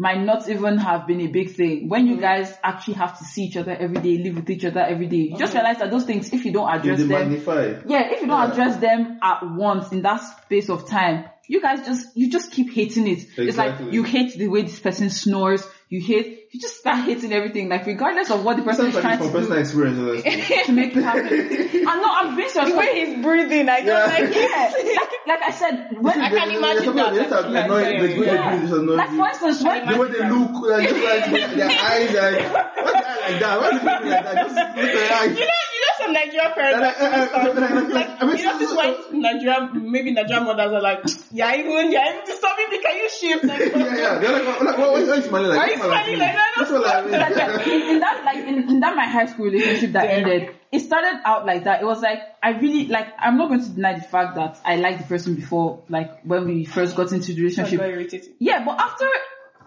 might 0.00 0.18
not 0.22 0.48
even 0.48 0.78
have 0.78 1.06
been 1.06 1.20
a 1.20 1.26
big 1.26 1.50
thing. 1.54 1.86
When 1.86 2.06
you 2.06 2.16
mm. 2.16 2.22
guys 2.22 2.56
actually 2.64 2.94
have 2.94 3.18
to 3.18 3.24
see 3.24 3.42
each 3.42 3.58
other 3.58 3.72
every 3.72 4.00
day, 4.00 4.16
live 4.16 4.36
with 4.36 4.48
each 4.48 4.64
other 4.64 4.80
every 4.80 5.06
day, 5.06 5.28
you 5.28 5.36
just 5.36 5.52
mm. 5.52 5.56
realize 5.56 5.78
that 5.80 5.90
those 5.90 6.04
things, 6.04 6.32
if 6.32 6.46
you 6.46 6.52
don't 6.52 6.70
address 6.70 7.00
them, 7.00 7.08
magnify 7.08 7.74
yeah, 7.84 8.08
if 8.10 8.22
you 8.22 8.26
don't 8.26 8.48
Yeah. 8.48 8.50
address 8.50 8.76
them 8.78 9.18
at 9.22 9.50
once 9.50 9.92
in 9.92 10.00
that 10.00 10.22
space 10.22 10.70
of 10.70 10.88
time, 10.88 11.26
you 11.48 11.60
guys 11.60 11.84
just 11.84 12.16
you 12.16 12.30
just 12.30 12.50
keep 12.50 12.72
hating 12.72 13.08
it. 13.08 13.26
It's 13.36 13.58
like 13.58 13.92
you 13.92 14.02
hate 14.02 14.38
the 14.38 14.48
way 14.48 14.62
this 14.62 14.78
person 14.78 15.10
snores. 15.10 15.62
You 15.90 16.00
hate 16.00 16.46
you 16.52 16.60
just 16.60 16.76
start 16.78 17.04
hating 17.04 17.32
everything. 17.32 17.68
Like 17.68 17.84
regardless 17.84 18.30
of 18.30 18.44
what 18.44 18.56
the 18.56 18.62
person 18.62 18.92
sounds 18.92 18.96
is 18.96 19.02
like 19.02 19.02
trying 19.02 19.18
to 19.18 19.24
from 19.24 19.32
do 19.32 19.38
personal 19.40 19.58
experience 19.58 19.98
honestly. 19.98 20.64
to 20.66 20.72
make 20.72 20.94
you 20.94 21.02
happy. 21.02 21.84
I 21.84 21.96
know 21.98 22.06
I'm 22.14 22.36
being 22.36 22.48
serious. 22.48 22.70
The 22.70 22.78
way 22.78 23.06
he's 23.06 23.24
breathing, 23.24 23.68
I 23.68 23.80
don't 23.82 23.86
Yeah. 23.88 24.06
like 24.06 24.34
yeah, 24.34 24.70
it. 24.70 24.96
like, 25.00 25.10
like 25.26 25.42
I 25.42 25.50
said, 25.50 25.74
when 26.00 26.20
I 26.20 26.28
can't 26.30 26.52
imagine 26.52 26.84
Sometimes 26.84 27.16
they 27.16 27.22
that. 27.24 27.28
just 27.30 27.34
have 27.34 27.52
annoying- 27.52 27.98
the 27.98 28.06
way 28.06 28.14
they 28.14 28.26
Yeah. 28.26 28.66
do 28.70 28.94
like 28.94 29.10
for 29.10 29.26
instance, 29.28 29.62
when 29.64 29.86
the 29.86 29.98
way 29.98 30.08
they 30.14 30.28
look, 30.30 30.54
like, 30.62 30.88
just 30.88 31.02
like 31.02 31.24
their, 31.26 31.48
their 31.58 31.70
eyes, 31.70 32.14
like, 32.14 32.38
why 32.54 32.62
the 32.70 33.20
like 33.26 33.40
that? 33.42 33.54
Why 33.60 33.68
is 33.70 33.82
it 33.82 33.84
like 33.84 34.24
that? 34.24 34.34
Just 34.46 34.54
look 34.54 34.66
at 34.78 34.94
their 34.94 35.12
eyes. 35.18 35.38
You 35.38 35.46
know 35.50 35.69
some 36.00 36.12
Nigerian 36.12 36.52
parents 36.52 36.80
Like, 36.80 36.96
that 36.98 37.10
do 37.10 37.18
like, 37.18 37.28
stuff. 37.28 37.56
like, 37.56 37.70
like, 37.70 37.88
like, 37.94 38.22
I 38.22 38.26
mean, 38.26 38.36
you 38.38 38.44
know, 38.44 38.58
this 38.58 38.70
is 38.70 38.76
why 38.76 38.96
Nigerian, 39.12 39.90
maybe 39.92 40.12
Nigerian 40.12 40.44
mothers 40.44 40.72
are 40.72 40.80
like, 40.80 41.00
yeah, 41.32 41.54
even, 41.54 41.92
yeah, 41.92 42.12
even 42.12 42.24
disturbing 42.26 42.70
me, 42.70 42.82
can 42.82 42.96
you 42.96 43.08
shift? 43.10 43.44
Like, 43.44 43.60
yeah, 43.60 43.96
yeah. 43.96 44.18
They're 44.18 44.32
like, 44.32 44.60
like, 44.60 44.78
why, 44.78 44.88
why, 44.88 45.02
why 45.02 45.10
are 45.12 45.16
you 45.16 45.22
smiling 45.22 45.48
like 45.48 45.58
Why 45.58 45.64
are 45.64 45.70
you 45.70 45.78
What's 45.78 45.80
wrong 45.80 45.90
smiling 45.90 46.12
with 46.12 46.20
like 46.20 46.34
that? 46.34 46.52
What's 46.56 46.70
wrong 46.70 46.82
like 46.82 47.10
like, 47.10 47.56
like, 47.56 47.66
in, 47.66 47.82
in 47.82 48.00
that 48.00 48.24
like 48.24 48.36
in, 48.36 48.70
in 48.70 48.80
that 48.80 48.96
my 48.96 49.06
high 49.06 49.26
school 49.26 49.46
relationship 49.46 49.92
that 49.92 50.04
ended 50.10 50.54
it 50.72 50.80
started 50.80 51.20
out 51.24 51.46
like 51.46 51.64
that 51.64 51.82
it 51.82 51.84
was 51.84 52.00
like 52.00 52.20
i 52.42 52.50
really 52.50 52.86
like 52.86 53.08
i'm 53.18 53.36
not 53.38 53.48
going 53.48 53.62
to 53.62 53.68
deny 53.70 53.94
the 53.94 54.02
fact 54.04 54.36
that 54.36 54.58
i 54.64 54.76
liked 54.76 55.00
the 55.00 55.06
person 55.06 55.34
before 55.34 55.82
like 55.88 56.22
when 56.22 56.46
we 56.46 56.64
first 56.64 56.96
got 56.96 57.12
into 57.12 57.32
the 57.32 57.42
relationship 57.42 57.78
very 57.80 57.92
irritating. 57.94 58.34
yeah 58.38 58.64
but 58.64 58.80
after 58.80 59.06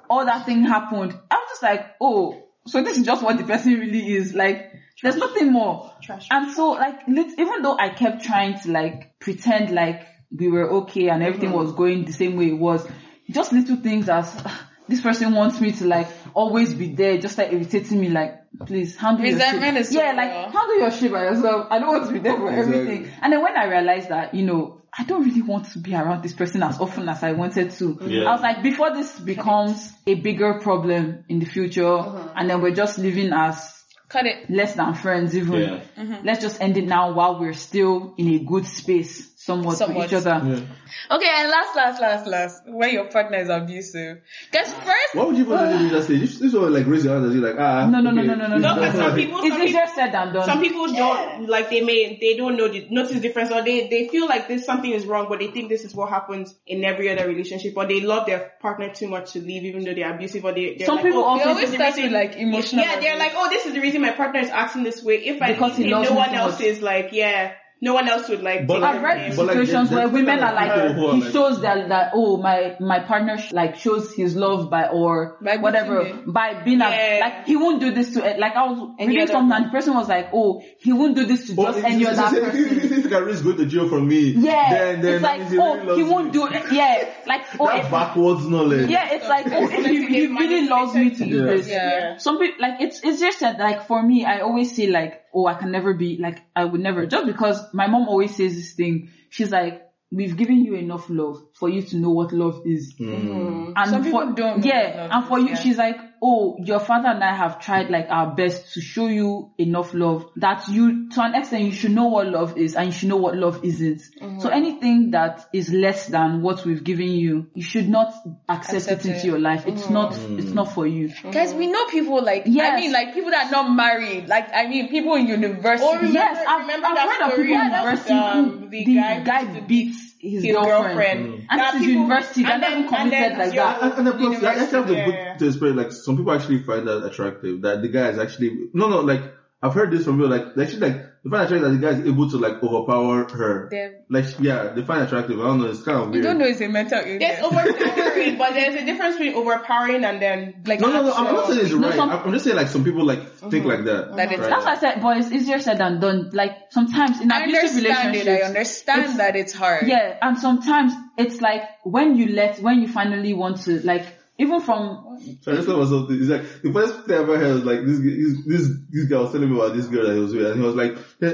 all 0.09 0.25
that 0.25 0.45
thing 0.45 0.63
happened 0.63 1.13
i 1.31 1.35
was 1.35 1.49
just 1.49 1.63
like 1.63 1.95
oh 1.99 2.41
so 2.65 2.81
this 2.83 2.97
is 2.97 3.05
just 3.05 3.21
what 3.23 3.37
the 3.37 3.43
person 3.43 3.73
really 3.79 4.13
is 4.13 4.33
like 4.33 4.71
there's 5.03 5.17
nothing 5.17 5.51
more 5.51 5.91
Trash. 6.01 6.27
and 6.31 6.51
so 6.53 6.71
like 6.71 7.07
lit- 7.07 7.37
even 7.37 7.61
though 7.61 7.77
i 7.77 7.89
kept 7.89 8.23
trying 8.23 8.59
to 8.61 8.71
like 8.71 9.19
pretend 9.19 9.69
like 9.73 10.07
we 10.35 10.47
were 10.47 10.69
okay 10.71 11.09
and 11.09 11.21
everything 11.21 11.49
Mm-hmm. 11.49 11.57
was 11.59 11.73
going 11.73 12.05
the 12.05 12.13
same 12.13 12.35
way 12.37 12.47
it 12.47 12.57
was 12.57 12.87
just 13.29 13.51
little 13.53 13.75
things 13.77 14.09
as 14.09 14.43
this 14.87 15.01
person 15.01 15.33
wants 15.33 15.61
me 15.61 15.71
to 15.73 15.85
like 15.87 16.07
always 16.33 16.73
be 16.73 16.87
there 16.93 17.17
just 17.17 17.37
like 17.37 17.51
irritating 17.53 17.99
me 18.01 18.09
like 18.09 18.39
please 18.65 18.95
handle 18.97 19.23
Resentment 19.23 19.75
your 19.75 19.83
shit. 19.83 19.93
yeah 19.93 20.11
like 20.11 20.29
real. 20.31 20.51
handle 20.51 20.77
your 20.79 20.91
shit 20.91 21.11
by 21.11 21.23
yourself 21.23 21.67
i 21.71 21.79
don't 21.79 21.87
want 21.89 22.07
to 22.07 22.13
be 22.13 22.19
there 22.19 22.35
for 22.37 22.49
Exactly. 22.49 22.79
everything 22.79 23.11
and 23.21 23.31
then 23.33 23.41
when 23.41 23.55
i 23.57 23.65
realized 23.65 24.09
that 24.09 24.33
you 24.33 24.43
know 24.45 24.79
I 24.95 25.05
don't 25.05 25.23
really 25.25 25.41
want 25.41 25.71
to 25.71 25.79
be 25.79 25.95
around 25.95 26.21
this 26.23 26.33
person 26.33 26.61
as 26.61 26.79
often 26.79 27.09
as 27.09 27.23
I 27.23 27.31
wanted 27.31 27.71
to. 27.71 27.97
Yeah. 28.05 28.25
I 28.29 28.31
was 28.33 28.41
like, 28.43 28.61
before 28.61 28.93
this 28.93 29.19
becomes 29.19 29.91
a 30.05 30.13
bigger 30.13 30.59
problem 30.59 31.25
in 31.27 31.39
the 31.39 31.47
future, 31.47 31.97
and 32.35 32.47
then 32.47 32.61
we're 32.61 32.75
just 32.75 32.99
living 32.99 33.33
as 33.33 33.82
Cut 34.09 34.25
it. 34.25 34.49
less 34.49 34.75
than 34.75 34.93
friends 34.93 35.35
even. 35.35 35.53
Yeah. 35.53 35.81
Mm-hmm. 35.97 36.25
Let's 36.25 36.41
just 36.41 36.61
end 36.61 36.77
it 36.77 36.85
now 36.85 37.13
while 37.13 37.39
we're 37.39 37.53
still 37.53 38.13
in 38.17 38.27
a 38.27 38.39
good 38.39 38.65
space 38.65 39.32
somewhat, 39.45 39.77
Somewhat. 39.77 40.09
with 40.09 40.13
each 40.13 40.25
other. 40.25 40.41
Yeah. 40.45 41.15
Okay, 41.15 41.29
and 41.29 41.49
last, 41.49 41.75
last, 41.75 42.01
last, 42.01 42.27
last. 42.27 42.61
When 42.67 42.93
your 42.93 43.05
partner 43.05 43.37
is 43.39 43.49
abusive. 43.49 44.19
Guys, 44.51 44.73
first, 44.73 45.15
What 45.15 45.27
would 45.27 45.37
you 45.37 45.45
want 45.45 45.69
to 45.71 45.77
do 45.77 45.85
in 45.87 45.91
that 45.93 46.03
stage? 46.03 46.21
This, 46.21 46.39
this 46.39 46.53
one 46.53 46.71
like 46.73 46.85
raise 46.87 47.03
your 47.03 47.13
hand 47.13 47.25
and 47.25 47.33
you're 47.33 47.49
like, 47.51 47.59
ah. 47.59 47.87
No, 47.87 47.99
no, 47.99 48.11
no, 48.11 48.21
okay. 48.21 48.27
no, 48.27 48.35
no, 48.35 48.47
no, 48.47 48.57
No, 48.57 48.75
no. 48.75 48.91
some 48.91 49.15
people, 49.15 49.39
It's 49.39 49.47
some 49.49 49.57
people, 49.59 49.67
easier 49.67 49.87
said 49.93 50.11
than 50.13 50.33
done. 50.33 50.45
some 50.45 50.61
people 50.61 50.87
don't 50.87 51.47
like 51.47 51.69
they 51.69 51.81
may 51.81 52.17
they 52.21 52.37
don't 52.37 52.55
know 52.57 52.67
the 52.69 52.87
notice 52.89 53.13
the 53.13 53.19
difference 53.19 53.51
or 53.51 53.61
they 53.63 53.87
they 53.89 54.07
feel 54.07 54.27
like 54.27 54.47
this 54.47 54.65
something 54.65 54.91
is 54.91 55.05
wrong 55.05 55.25
but 55.29 55.39
they 55.39 55.47
think 55.47 55.69
this 55.69 55.83
is 55.83 55.93
what 55.93 56.09
happens 56.09 56.55
in 56.65 56.83
every 56.85 57.09
other 57.11 57.27
relationship 57.27 57.73
or 57.75 57.85
they 57.85 57.99
love 58.01 58.25
their 58.25 58.51
partner 58.61 58.93
too 58.93 59.07
much 59.09 59.33
to 59.33 59.39
leave 59.39 59.63
even 59.63 59.83
though 59.83 59.93
they're 59.93 60.13
abusive 60.13 60.45
or 60.45 60.53
they 60.53 60.75
they're 60.77 60.85
Some 60.85 60.97
like, 60.97 61.05
people 61.05 61.21
oh, 61.21 61.25
also- 61.25 61.43
they 61.45 61.53
this 61.53 61.55
always 61.55 61.69
the 61.71 61.75
start 61.77 61.95
reason- 61.97 62.13
like 62.13 62.35
emotional. 62.37 62.85
yeah 62.85 62.99
they're 62.99 63.17
like 63.17 63.33
oh 63.35 63.49
this 63.49 63.65
is 63.65 63.73
the 63.73 63.81
reason 63.81 64.01
my 64.01 64.11
partner 64.11 64.39
is 64.39 64.49
acting 64.49 64.83
this 64.83 65.03
way 65.03 65.15
if 65.15 65.41
I 65.41 65.53
Because 65.53 65.75
he 65.77 65.83
leave 65.83 65.91
him, 65.93 65.97
loves 65.99 66.09
no 66.11 66.15
one 66.15 66.33
else 66.35 66.61
is 66.61 66.81
like 66.81 67.09
yeah 67.11 67.53
no 67.83 67.93
one 67.95 68.07
else 68.07 68.29
would 68.29 68.41
like 68.41 68.65
But 68.65 68.81
I've 68.83 69.01
read. 69.03 69.35
But, 69.35 69.47
situations 69.47 69.89
there- 69.89 69.99
where 69.99 70.07
women 70.09 70.39
are 70.39 70.53
like, 70.53 70.71
who 70.95 71.07
are 71.07 71.15
he 71.15 71.21
like- 71.23 71.33
shows 71.33 71.61
that, 71.61 71.89
that, 71.89 72.11
oh, 72.15 72.37
my, 72.37 72.75
my 72.79 72.99
partner, 73.01 73.37
sh- 73.37 73.51
like, 73.51 73.75
shows 73.75 74.13
his 74.15 74.35
love 74.37 74.69
by, 74.69 74.87
or 74.87 75.37
By 75.41 75.57
whatever, 75.57 75.97
by 76.25 76.63
being, 76.63 76.81
a, 76.81 77.19
like, 77.19 77.45
he 77.45 77.55
won't 77.57 77.81
do 77.81 77.91
this 77.91 78.13
to, 78.13 78.23
eh, 78.25 78.37
like, 78.39 78.55
I 78.55 78.63
was 78.69 78.77
Any 78.99 79.07
reading 79.09 79.23
other 79.23 79.33
something 79.33 79.55
and 79.57 79.65
the 79.65 79.69
person 79.69 79.93
was 79.95 80.07
like, 80.07 80.29
oh, 80.33 80.63
he 80.79 80.93
won't 80.93 81.15
do 81.15 81.25
this 81.25 81.47
to 81.47 81.53
But 81.55 81.73
just 81.73 81.83
any 81.85 82.03
if- 82.07 82.17
other 82.17 82.37
if- 82.37 82.43
if- 82.43 82.51
person. 82.53 82.77
If 82.77 82.91
if 82.93 83.03
you 83.03 83.09
can 83.09 83.23
risk 83.25 83.43
going 83.43 83.57
to 83.57 83.65
jail 83.65 83.89
from 83.89 84.07
me, 84.07 84.19
Yeah, 84.31 84.69
then, 84.73 85.01
then 85.01 85.13
it's 85.15 85.23
like, 85.23 85.39
means 85.39 85.51
he 85.51 85.57
really 85.57 85.69
oh, 85.79 85.83
loves 85.83 85.97
he 85.97 86.03
won't 86.03 86.25
me. 86.27 86.31
do 86.31 86.47
it. 86.47 86.71
Yeah, 86.71 87.09
like, 87.27 87.41
oh, 87.59 87.67
That 87.67 87.79
if, 87.85 87.91
backwards 87.91 88.47
knowledge. 88.47 88.89
yeah, 88.89 89.09
it's 89.13 89.27
like, 89.27 89.47
oh, 89.51 89.67
he, 89.67 90.05
he 90.07 90.27
really 90.27 90.67
loves 90.69 90.95
me 90.95 91.09
to 91.09 91.25
do 91.25 91.45
this. 91.45 91.67
Yeah. 91.67 92.17
Some 92.17 92.39
people, 92.39 92.61
like, 92.61 92.79
it's, 92.79 93.01
it's 93.03 93.19
just 93.19 93.41
that, 93.41 93.59
like, 93.59 93.87
for 93.87 94.01
me, 94.01 94.23
I 94.25 94.39
always 94.39 94.73
say, 94.75 94.87
like, 94.87 95.19
oh, 95.33 95.45
I 95.47 95.55
can 95.55 95.71
never 95.71 95.93
be, 95.93 96.17
like, 96.17 96.41
I 96.55 96.65
would 96.65 96.81
never, 96.81 97.05
just 97.05 97.25
because 97.25 97.73
my 97.73 97.87
mom 97.87 98.07
always 98.07 98.35
says 98.35 98.55
this 98.55 98.73
thing, 98.73 99.09
she's 99.29 99.51
like, 99.51 99.81
we've 100.11 100.37
given 100.37 100.63
you 100.63 100.75
enough 100.75 101.09
love 101.09 101.43
for 101.53 101.69
you 101.69 101.81
to 101.81 101.97
know 101.97 102.11
what 102.11 102.31
love 102.31 102.61
is. 102.65 102.93
Mm. 102.99 103.73
And 103.75 103.89
Some 103.89 104.03
for, 104.03 104.05
people 104.05 104.33
don't 104.33 104.59
know 104.59 104.65
yeah, 104.65 104.85
what 104.85 104.95
love 104.97 105.09
and 105.11 105.27
for 105.27 105.39
is, 105.39 105.43
you, 105.43 105.49
yeah. 105.49 105.55
she's 105.55 105.77
like, 105.77 105.97
oh, 106.25 106.55
your 106.63 106.79
father 106.79 107.09
and 107.09 107.21
I 107.21 107.35
have 107.35 107.59
tried 107.59 107.89
like 107.89 108.07
our 108.09 108.33
best 108.33 108.73
to 108.75 108.81
show 108.81 109.07
you 109.07 109.51
enough 109.57 109.93
love 109.93 110.29
that 110.37 110.69
you, 110.69 111.09
to 111.09 111.21
an 111.21 111.35
extent, 111.35 111.63
you 111.65 111.73
should 111.73 111.91
know 111.91 112.07
what 112.07 112.27
love 112.27 112.57
is 112.57 112.75
and 112.75 112.85
you 112.85 112.91
should 112.93 113.09
know 113.09 113.17
what 113.17 113.35
love 113.35 113.59
isn't. 113.65 113.97
Mm-hmm. 114.21 114.39
So 114.39 114.47
anything 114.47 115.11
that 115.11 115.45
is 115.51 115.69
less 115.73 116.07
than 116.07 116.41
what 116.41 116.63
we've 116.65 116.81
given 116.83 117.09
you, 117.09 117.47
you 117.53 117.61
should 117.61 117.89
not 117.89 118.13
accept, 118.47 118.83
Accept 118.83 119.05
it 119.05 119.09
into 119.09 119.19
it. 119.19 119.25
your 119.25 119.39
life. 119.39 119.67
It's 119.67 119.89
not, 119.89 120.13
it's 120.17 120.51
not 120.51 120.71
for 120.73 120.87
you. 120.87 121.11
Guys, 121.29 121.53
we 121.53 121.67
know 121.67 121.85
people 121.87 122.23
like, 122.23 122.43
yes. 122.45 122.71
I 122.73 122.79
mean, 122.79 122.93
like 122.93 123.13
people 123.13 123.31
that 123.31 123.47
are 123.47 123.51
not 123.51 123.75
married. 123.75 124.29
Like, 124.29 124.47
I 124.53 124.67
mean, 124.67 124.87
people 124.87 125.15
in 125.15 125.27
university. 125.27 125.85
Or 125.85 125.95
remember- 125.97 126.13
yes, 126.13 126.45
I've, 126.47 126.61
remember 126.61 126.87
I've 126.87 126.95
that 126.95 127.09
heard 127.09 127.25
of 127.27 127.31
story 127.33 127.47
people 127.47 127.61
in 127.61 127.71
university 127.71 128.13
um, 128.13 128.69
the 128.69 128.85
the 128.85 128.95
guy 128.95 129.19
guy, 129.23 129.59
beats 129.59 130.02
his, 130.23 130.43
his 130.43 130.55
girlfriend. 130.55 130.83
girlfriend. 130.83 131.25
Mm. 131.25 131.47
And 131.49 131.59
That 131.59 131.73
this 131.73 131.81
is 131.81 131.87
people- 131.87 132.01
university, 132.03 132.43
and 132.43 132.49
that 132.49 132.61
then- 132.61 132.81
never 132.81 132.95
and 132.95 133.11
then 133.11 133.19
committed 133.21 133.37
like 133.37 133.55
that. 133.55 133.81
And, 133.83 133.93
and 133.93 134.07
then 134.07 134.17
plus, 134.17 134.43
I 134.43 134.47
actually 134.53 134.77
have 134.77 134.87
to 134.87 134.93
University, 134.93 135.05
put 135.11 135.13
yeah. 135.13 135.37
to 135.37 135.47
explain, 135.47 135.75
like, 135.75 135.91
some 135.91 136.17
people 136.17 136.31
actually 136.33 136.63
find 136.63 136.87
that 136.87 137.05
attractive, 137.05 137.61
that 137.61 137.81
the 137.81 137.87
guy 137.89 138.09
is 138.09 138.19
actually, 138.19 138.69
no, 138.73 138.89
no, 138.89 139.01
like, 139.01 139.21
I've 139.63 139.73
heard 139.73 139.91
this 139.91 140.03
from 140.03 140.19
you, 140.19 140.27
like, 140.27 140.55
they 140.55 140.63
actually, 140.63 140.81
like, 140.81 140.97
they 141.23 141.29
find 141.29 141.43
attractive 141.45 141.61
that 141.61 141.69
the 141.69 141.77
guy 141.77 141.89
is 142.01 142.05
able 142.05 142.29
to, 142.29 142.37
like, 142.37 142.61
overpower 142.61 143.23
her. 143.29 143.69
Them. 143.71 143.93
Like, 144.09 144.25
yeah, 144.41 144.73
they 144.75 144.83
find 144.83 145.03
attractive. 145.03 145.39
I 145.39 145.43
don't 145.43 145.61
know, 145.61 145.69
it's 145.69 145.83
kind 145.83 145.97
of 145.99 146.03
You 146.07 146.11
weird. 146.11 146.23
don't 146.25 146.37
know 146.39 146.45
it's 146.45 146.59
a 146.59 146.67
mental 146.67 146.99
illness. 146.99 147.19
There's 147.19 147.43
overpowering, 147.45 148.37
but 148.37 148.53
there's 148.53 148.75
a 148.75 148.85
difference 148.85 149.15
between 149.17 149.35
overpowering 149.35 150.03
and 150.03 150.21
then 150.21 150.63
like, 150.65 150.81
No, 150.81 150.91
no, 150.91 151.01
no, 151.03 151.13
I'm 151.13 151.33
not 151.33 151.47
saying 151.47 151.59
it's 151.61 151.71
No, 151.73 151.87
right. 151.87 151.95
some- 151.95 152.09
I'm 152.09 152.19
I'm 152.25 152.31
just 152.33 152.43
saying, 152.43 152.57
like, 152.57 152.67
some 152.67 152.83
people, 152.83 153.05
like, 153.05 153.21
think 153.37 153.53
mm-hmm. 153.53 153.67
like 153.67 153.83
that. 153.85 154.07
Mm-hmm. 154.07 154.15
That 154.17 154.31
it's- 154.33 154.39
right? 154.41 154.49
That's 154.49 154.65
why 154.65 154.71
I 154.73 154.79
said, 154.79 155.01
but 155.01 155.17
it's 155.17 155.31
easier 155.31 155.59
said 155.59 155.77
than 155.77 155.99
done. 156.01 156.29
Like 156.33 156.57
sometimes 156.71 157.21
in 157.21 157.31
I 157.31 157.43
abusive 157.43 157.77
understand 157.77 158.15
it. 158.15 158.25
relationships, 158.25 158.43
I 158.43 158.47
understand 158.47 158.99
it's- 159.01 159.17
that 159.17 159.35
it's 159.37 159.53
hard. 159.53 159.87
yeah, 159.87 160.17
and 160.21 160.37
sometimes 160.37 160.93
it's 161.17 161.39
like 161.39 161.63
when 161.83 162.17
you 162.17 162.33
let, 162.35 162.59
when 162.59 162.81
you 162.81 162.89
finally 162.89 163.33
want 163.33 163.61
to, 163.61 163.79
like 163.85 164.05
even 164.37 164.61
from 164.61 165.19
So 165.41 165.51
I 165.51 165.55
just 165.55 165.67
about 165.67 165.87
something. 165.87 166.17
It's 166.19 166.29
like 166.29 166.61
the 166.61 166.73
first 166.73 167.05
thing 167.05 167.15
I 167.15 167.19
ever 167.21 167.37
heard 167.37 167.53
was 167.55 167.63
like 167.63 167.85
this 167.85 167.99
this 167.99 168.69
this, 168.91 169.05
guy 169.05 169.17
was 169.19 169.31
telling 169.31 169.49
me 169.49 169.55
about 169.55 169.75
this 169.75 169.87
girl 169.87 170.07
that 170.07 170.13
he 170.15 170.19
was 170.19 170.33
with, 170.33 170.45
and 170.47 170.59
he 170.59 170.65
was 170.65 170.75
like, 170.75 170.95
wait, 171.21 171.33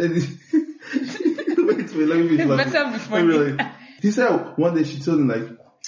wait, 1.95 2.07
let 2.07 2.19
me. 2.19 2.39
It 2.39 2.47
laughing. 2.47 2.71
better 2.71 2.91
be 2.91 2.97
funny. 2.99 3.33
like- 3.33 3.71
He 4.01 4.11
said 4.11 4.29
one 4.57 4.75
day 4.75 4.83
she 4.83 4.99
told 4.99 5.19
him 5.19 5.27
like, 5.27 5.43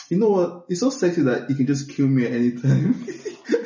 you 0.09 0.17
know 0.19 0.29
what? 0.29 0.65
It's 0.69 0.79
so 0.79 0.89
sexy 0.89 1.21
that 1.23 1.49
you 1.49 1.55
can 1.55 1.67
just 1.67 1.89
kill 1.89 2.07
me 2.07 2.25
at 2.25 2.31
any 2.33 2.51
time. 2.61 3.05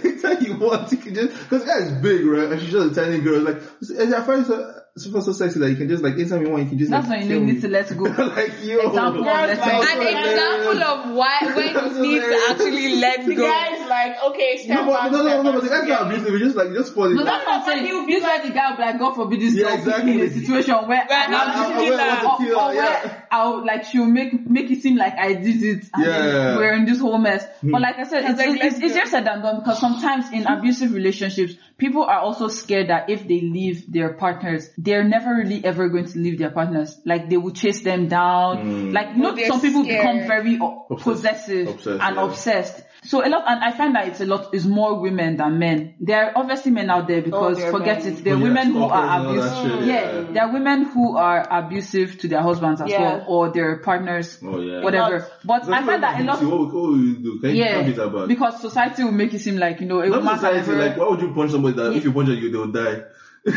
Anytime 0.03 0.43
you 0.43 0.57
want, 0.57 0.91
you 0.91 0.97
can 0.97 1.13
just 1.15 1.37
because 1.43 1.65
guy 1.65 1.77
is 1.79 1.91
big, 2.01 2.25
right? 2.25 2.51
And 2.51 2.61
she's 2.61 2.71
just 2.71 2.97
a 2.97 3.01
tiny 3.01 3.19
girl. 3.21 3.41
Like 3.41 3.57
I 3.57 4.21
find 4.23 4.45
so, 4.45 4.79
so, 4.97 5.19
so 5.19 5.33
sexy 5.33 5.59
that 5.59 5.69
you 5.69 5.75
can 5.75 5.89
just 5.89 6.01
like 6.01 6.13
anytime 6.13 6.41
you 6.41 6.49
want, 6.49 6.63
you 6.63 6.69
can 6.69 6.77
just 6.79 6.89
that's 6.89 7.07
like, 7.09 7.19
when 7.19 7.27
you 7.29 7.35
kill 7.35 7.43
need 7.45 7.55
me. 7.55 7.61
to 7.61 7.67
let 7.67 7.97
go. 7.97 8.03
like 8.31 8.53
yo, 8.63 8.79
Example 8.79 9.19
of 9.19 9.25
Girls 9.25 9.59
letting 9.59 9.59
like- 9.59 9.97
go. 9.97 10.07
An 10.07 10.23
example 10.23 10.83
of 10.83 11.15
why 11.15 11.39
when 11.43 11.95
you 11.95 12.01
need 12.01 12.19
to 12.21 12.47
actually 12.49 12.95
let 12.95 13.25
the 13.25 13.35
go. 13.35 13.45
guy's 13.45 13.89
like, 13.89 14.23
okay, 14.23 14.57
step 14.63 14.77
No, 14.79 14.85
but, 14.85 14.93
back, 15.01 15.11
no, 15.11 15.17
no, 15.17 15.23
step 15.27 15.43
no, 15.43 15.51
back, 15.51 15.53
but 15.53 15.63
the 15.63 15.69
guy's 15.69 15.87
yeah. 15.89 15.95
not 15.95 16.07
abusive. 16.07 16.33
It's 16.35 16.43
just 16.45 16.55
like 16.55 16.71
just 16.73 16.95
funny. 16.95 17.13
No, 17.15 17.23
that's 17.25 17.45
what 17.45 17.55
I'm 17.59 17.65
saying. 17.65 17.85
He'll 17.85 18.05
be 18.05 18.13
This 18.13 18.23
the 18.23 18.49
guy 18.53 18.69
will 18.71 18.77
be 18.77 18.83
like, 18.83 18.99
God 18.99 19.15
forbid 19.15 19.41
this 19.41 19.53
Yeah, 19.55 19.75
girl 19.83 19.93
put 19.95 20.05
me 20.05 20.13
in 20.13 20.21
a 20.21 20.29
situation 20.29 20.75
where 20.87 20.87
Where 20.87 21.19
I'm 21.19 21.27
I 21.27 21.31
not 21.31 21.55
have 21.55 21.67
to 21.67 21.73
doing 21.75 21.87
kill 21.89 21.97
that. 21.97 22.19
her. 22.19 22.27
Or, 22.27 22.37
kill 22.37 22.55
or 22.55 22.61
her, 22.61 22.67
where 22.67 22.85
yeah. 22.85 23.21
I'll 23.35 23.65
like 23.65 23.83
she'll 23.85 24.05
make 24.19 24.31
make 24.49 24.69
it 24.71 24.81
seem 24.81 24.95
like 24.97 25.13
I 25.27 25.33
did 25.33 25.61
it 25.71 25.83
and 25.93 26.05
Yeah. 26.05 26.19
Hmm. 26.21 26.27
then 26.27 26.55
we're 26.57 26.73
in 26.79 26.85
this 26.85 26.99
whole 26.99 27.17
mess. 27.17 27.45
But 27.63 27.81
like 27.81 27.97
I 27.99 28.03
said, 28.03 28.23
it's, 28.29 28.39
like, 28.39 28.49
it's, 28.49 28.63
let's 28.63 28.75
it's 28.77 28.85
easier 28.85 29.05
said 29.05 29.25
than 29.25 29.41
done 29.41 29.57
because 29.59 29.79
sometimes 29.79 30.31
in 30.31 30.45
abusive 30.47 30.93
relationships, 30.93 31.53
people 31.77 32.03
are 32.03 32.19
also 32.19 32.47
scared 32.47 32.87
that 32.89 33.09
if 33.09 33.27
they 33.27 33.41
leave 33.41 33.91
their 33.91 34.13
partners, 34.13 34.69
they're 34.77 35.03
never 35.03 35.31
really 35.35 35.59
ever 35.65 35.89
going 35.89 36.05
to 36.13 36.17
leave 36.19 36.37
their 36.39 36.51
partners. 36.51 36.97
Like 37.05 37.29
they 37.29 37.37
will 37.37 37.51
chase 37.63 37.81
them 37.83 38.07
down. 38.07 38.93
Like 38.93 39.15
you 39.17 39.23
No, 39.23 39.31
know, 39.31 39.47
some 39.47 39.61
people 39.61 39.83
become 39.83 40.19
very 40.27 40.55
Obsessed. 40.61 41.03
possessive 41.03 41.67
Obsessed, 41.67 42.01
and 42.01 42.15
yeah. 42.15 42.25
obsessed. 42.25 42.83
So 43.03 43.23
a 43.23 43.29
lot, 43.29 43.43
and 43.47 43.63
I 43.63 43.71
find 43.71 43.93
that 43.95 44.07
it's 44.07 44.21
a 44.21 44.25
lot, 44.25 44.55
is 44.55 44.65
more 44.65 44.99
women 44.99 45.37
than 45.37 45.59
men. 45.59 45.93
There 45.99 46.25
are 46.25 46.31
obviously 46.35 46.71
men 46.71 46.89
out 46.89 47.07
there 47.07 47.21
because 47.21 47.57
there 47.57 47.67
are 47.69 47.71
forget 47.71 48.03
men. 48.03 48.13
it, 48.13 48.23
there 48.23 48.33
are 48.33 48.37
Oh, 48.37 48.39
yeah, 48.39 48.47
women 48.47 48.67
who 48.73 48.83
are 48.83 49.03
and 49.19 49.27
all 49.27 49.33
that 49.35 49.45
abusive. 49.45 49.79
shit, 49.79 49.87
yeah, 49.87 49.93
yeah. 50.21 50.31
there 50.33 50.43
are 50.43 50.53
women 50.53 50.83
who 50.85 51.15
are 51.17 51.47
abusive 51.51 52.17
to 52.21 52.27
their 52.27 52.41
husbands 52.41 52.81
as 52.81 52.89
Yeah. 52.89 53.01
well, 53.01 53.24
or 53.27 53.49
their 53.51 53.77
partners, 53.79 54.37
Oh 54.43 54.59
yeah. 54.59 54.81
whatever. 54.81 55.27
But 55.43 55.67
I 55.69 55.83
find 55.85 56.03
that 56.03 56.21
a 56.21 56.23
lot, 56.23 56.41
What, 56.43 56.59
what 56.59 56.73
will 56.73 56.97
you 56.99 57.15
do? 57.17 57.39
Can 57.39 57.49
you 57.55 57.63
yeah, 57.63 57.73
tell 57.75 57.83
me 57.85 57.91
that 57.93 58.03
about? 58.03 58.27
because 58.27 58.61
society 58.61 59.03
will 59.03 59.11
make 59.11 59.33
it 59.33 59.39
seem 59.39 59.57
like 59.57 59.81
you 59.81 59.87
know 59.87 59.99
a 60.01 60.07
Not 60.09 60.19
woman 60.23 60.35
society, 60.35 60.57
never. 60.71 60.75
like, 60.87 60.97
why 60.97 61.09
would 61.09 61.21
you 61.21 61.33
punch 61.33 61.51
somebody 61.51 61.75
that 61.77 61.93
if 61.93 62.03
you 62.03 62.11
punch 62.13 62.27
them, 62.29 62.37
you 62.37 62.51
they'll 62.51 62.67
die? 62.71 63.03
no, 63.45 63.53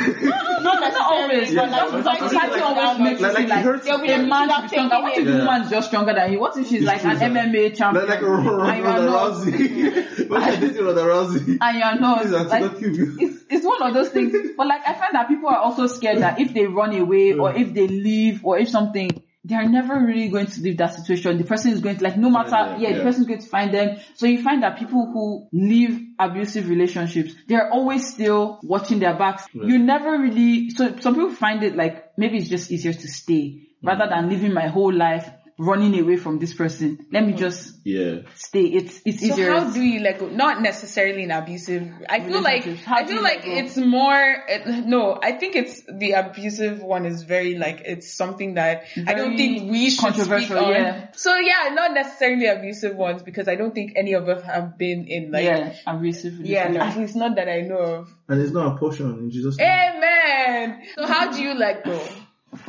Not 0.61 0.81
necessarily, 0.81 1.01
always, 1.01 1.55
but 1.55 1.71
yeah, 1.71 1.89
but 1.91 1.91
society 2.03 2.29
Society 2.29 2.53
like 2.53 2.63
always 2.63 2.77
that, 2.77 3.01
makes 3.01 3.21
like, 3.23 3.31
it 3.31 3.33
Like- 3.33 3.37
seem 3.39 3.49
like 3.49 3.49
like 3.49 3.59
it 3.59 3.65
hurts- 3.65 3.85
They'll 3.87 4.03
be 4.03 4.09
a 4.13 4.19
like, 4.19 4.27
man 4.29 4.49
you 4.49 4.55
should 4.55 4.63
be 4.63 4.69
should 4.69 4.79
have 4.79 4.89
stronger. 4.91 5.03
What 5.03 5.09
if 5.09 5.17
taken 5.17 5.25
the 5.33 5.39
it. 5.39 5.47
woman's 5.47 5.71
just 5.71 5.89
stronger 5.89 6.13
than 6.15 6.33
you? 6.33 6.41
What 6.41 6.57
if 6.59 6.69
she's 6.69 6.83
like 6.85 7.01
true, 7.01 7.11
an 7.11 7.19
sir. 7.19 7.25
MMA 7.25 7.75
champion 7.77 8.07
Like, 8.07 8.21
like 8.21 8.29
Ronda 8.29 8.51
and 8.69 8.79
you 8.79 8.85
are 8.85 9.01
not? 9.01 9.33
Rousey. 9.33 10.29
What 10.29 10.43
I 10.49 10.57
did 10.57 10.75
to 10.75 10.85
Ronda 10.85 11.01
Rousey? 11.05 11.59
and 11.59 11.79
you're 11.79 12.01
not 12.01 12.21
Please, 12.21 12.33
like 12.33 12.49
don't 12.61 12.79
kill 12.79 13.17
it's 13.19 13.45
it's 13.49 13.65
one 13.65 13.83
of 13.83 13.95
those 13.95 14.11
things. 14.11 14.33
But 14.59 14.67
like 14.67 14.83
I 14.87 14.93
find 14.93 15.15
that 15.15 15.27
people 15.29 15.49
are 15.49 15.57
also 15.57 15.87
scared 15.87 16.19
that 16.19 16.39
if 16.39 16.53
they 16.53 16.67
run 16.67 16.95
away 16.95 17.33
or 17.33 17.55
if 17.55 17.73
they 17.73 17.89
leave 17.89 18.45
or 18.45 18.59
if 18.59 18.69
something, 18.69 19.23
they're 19.49 19.69
never 19.69 19.95
really 19.95 20.29
going 20.29 20.47
to 20.47 20.61
leave 20.61 20.77
that 20.77 20.95
situation. 20.95 21.39
The 21.39 21.45
person 21.45 21.73
is 21.73 21.81
going 21.81 21.97
to 21.97 22.05
like 22.05 22.19
no 22.19 22.29
matter 22.29 22.77
yeah, 22.79 22.91
the 22.91 22.99
yeah. 22.99 23.03
person 23.03 23.23
is 23.23 23.27
going 23.29 23.41
to 23.41 23.47
find 23.47 23.73
them. 23.73 23.99
So 24.15 24.27
you 24.27 24.43
find 24.43 24.63
that 24.63 24.79
people 24.79 25.11
who 25.13 25.49
leave 25.53 26.09
abusive 26.19 26.69
relationships, 26.69 27.35
they're 27.49 27.71
always 27.71 28.13
still 28.13 28.61
watching 28.63 28.99
their 28.99 29.17
backs. 29.17 29.47
You 29.55 29.79
never 29.79 30.19
really 30.19 30.71
so 30.71 30.97
some 31.01 31.15
people 31.15 31.31
find 31.31 31.63
it 31.63 31.77
like 31.77 32.19
maybe 32.19 32.37
it's 32.37 32.49
just 32.49 32.71
easier 32.71 32.93
to 32.93 33.09
stay 33.09 33.69
rather 33.83 34.05
mm. 34.05 34.11
than 34.11 34.29
living 34.29 34.53
my 34.53 34.69
whole 34.69 34.93
life 34.93 35.31
running 35.59 35.99
away 35.99 36.17
from 36.17 36.39
this 36.39 36.55
person. 36.55 37.05
Let 37.11 37.27
me 37.27 37.33
just 37.33 37.75
Yeah. 37.85 38.21
stay. 38.37 38.67
It's 38.67 39.01
it's 39.05 39.21
So 39.21 39.27
easier. 39.27 39.51
how 39.51 39.71
do 39.73 39.83
you 39.83 39.99
let 40.01 40.21
go? 40.21 40.29
Not 40.29 40.63
necessarily 40.63 41.25
an 41.25 41.33
abusive. 41.33 41.91
I 42.09 42.21
feel 42.21 42.41
like 42.41 42.65
How 42.85 42.97
I 42.99 43.05
feel 43.07 43.23
like 43.23 43.41
it's 43.45 43.77
more. 43.77 44.45
It, 44.49 44.87
no, 44.87 45.19
I 45.21 45.33
think 45.33 45.57
it's 45.57 45.83
the 45.93 46.13
abusive 46.13 46.81
one 46.81 47.07
is 47.07 47.25
very 47.25 47.59
like 47.59 47.83
it's 47.85 48.15
something 48.15 48.55
that 48.55 48.85
I 49.07 49.15
don't 49.15 49.37
think 49.37 49.69
we 49.71 49.91
should 49.91 49.99
speak 50.15 50.15
controversial, 50.15 50.59
on. 50.59 50.73
yeah. 50.73 51.07
So 51.13 51.35
yeah, 51.37 51.75
not 51.75 51.93
necessarily 51.93 52.47
abusive 52.47 52.95
ones 52.95 53.23
because 53.23 53.49
I 53.49 53.57
don't 53.57 53.75
think 53.75 53.95
any 53.97 54.13
of 54.15 54.29
us 54.29 54.43
have 54.45 54.79
been 54.79 55.07
in 55.09 55.33
like. 55.33 55.45
yeah, 55.45 55.75
abusive. 55.87 56.35
Yeah. 56.41 56.73
At 56.89 56.97
least 56.97 57.17
not 57.17 57.35
that 57.35 57.49
I 57.49 57.63
know 57.63 57.79
of. 57.79 58.15
And 58.29 58.41
it's 58.41 58.53
not 58.53 58.77
a 58.77 58.79
portion 58.79 59.07
in 59.19 59.31
Jesus' 59.31 59.57
name. 59.59 59.67
Amen. 59.69 60.83
So 60.95 61.07
how 61.07 61.33
do 61.33 61.43
you 61.43 61.55
let 61.55 61.85
go? 61.85 62.01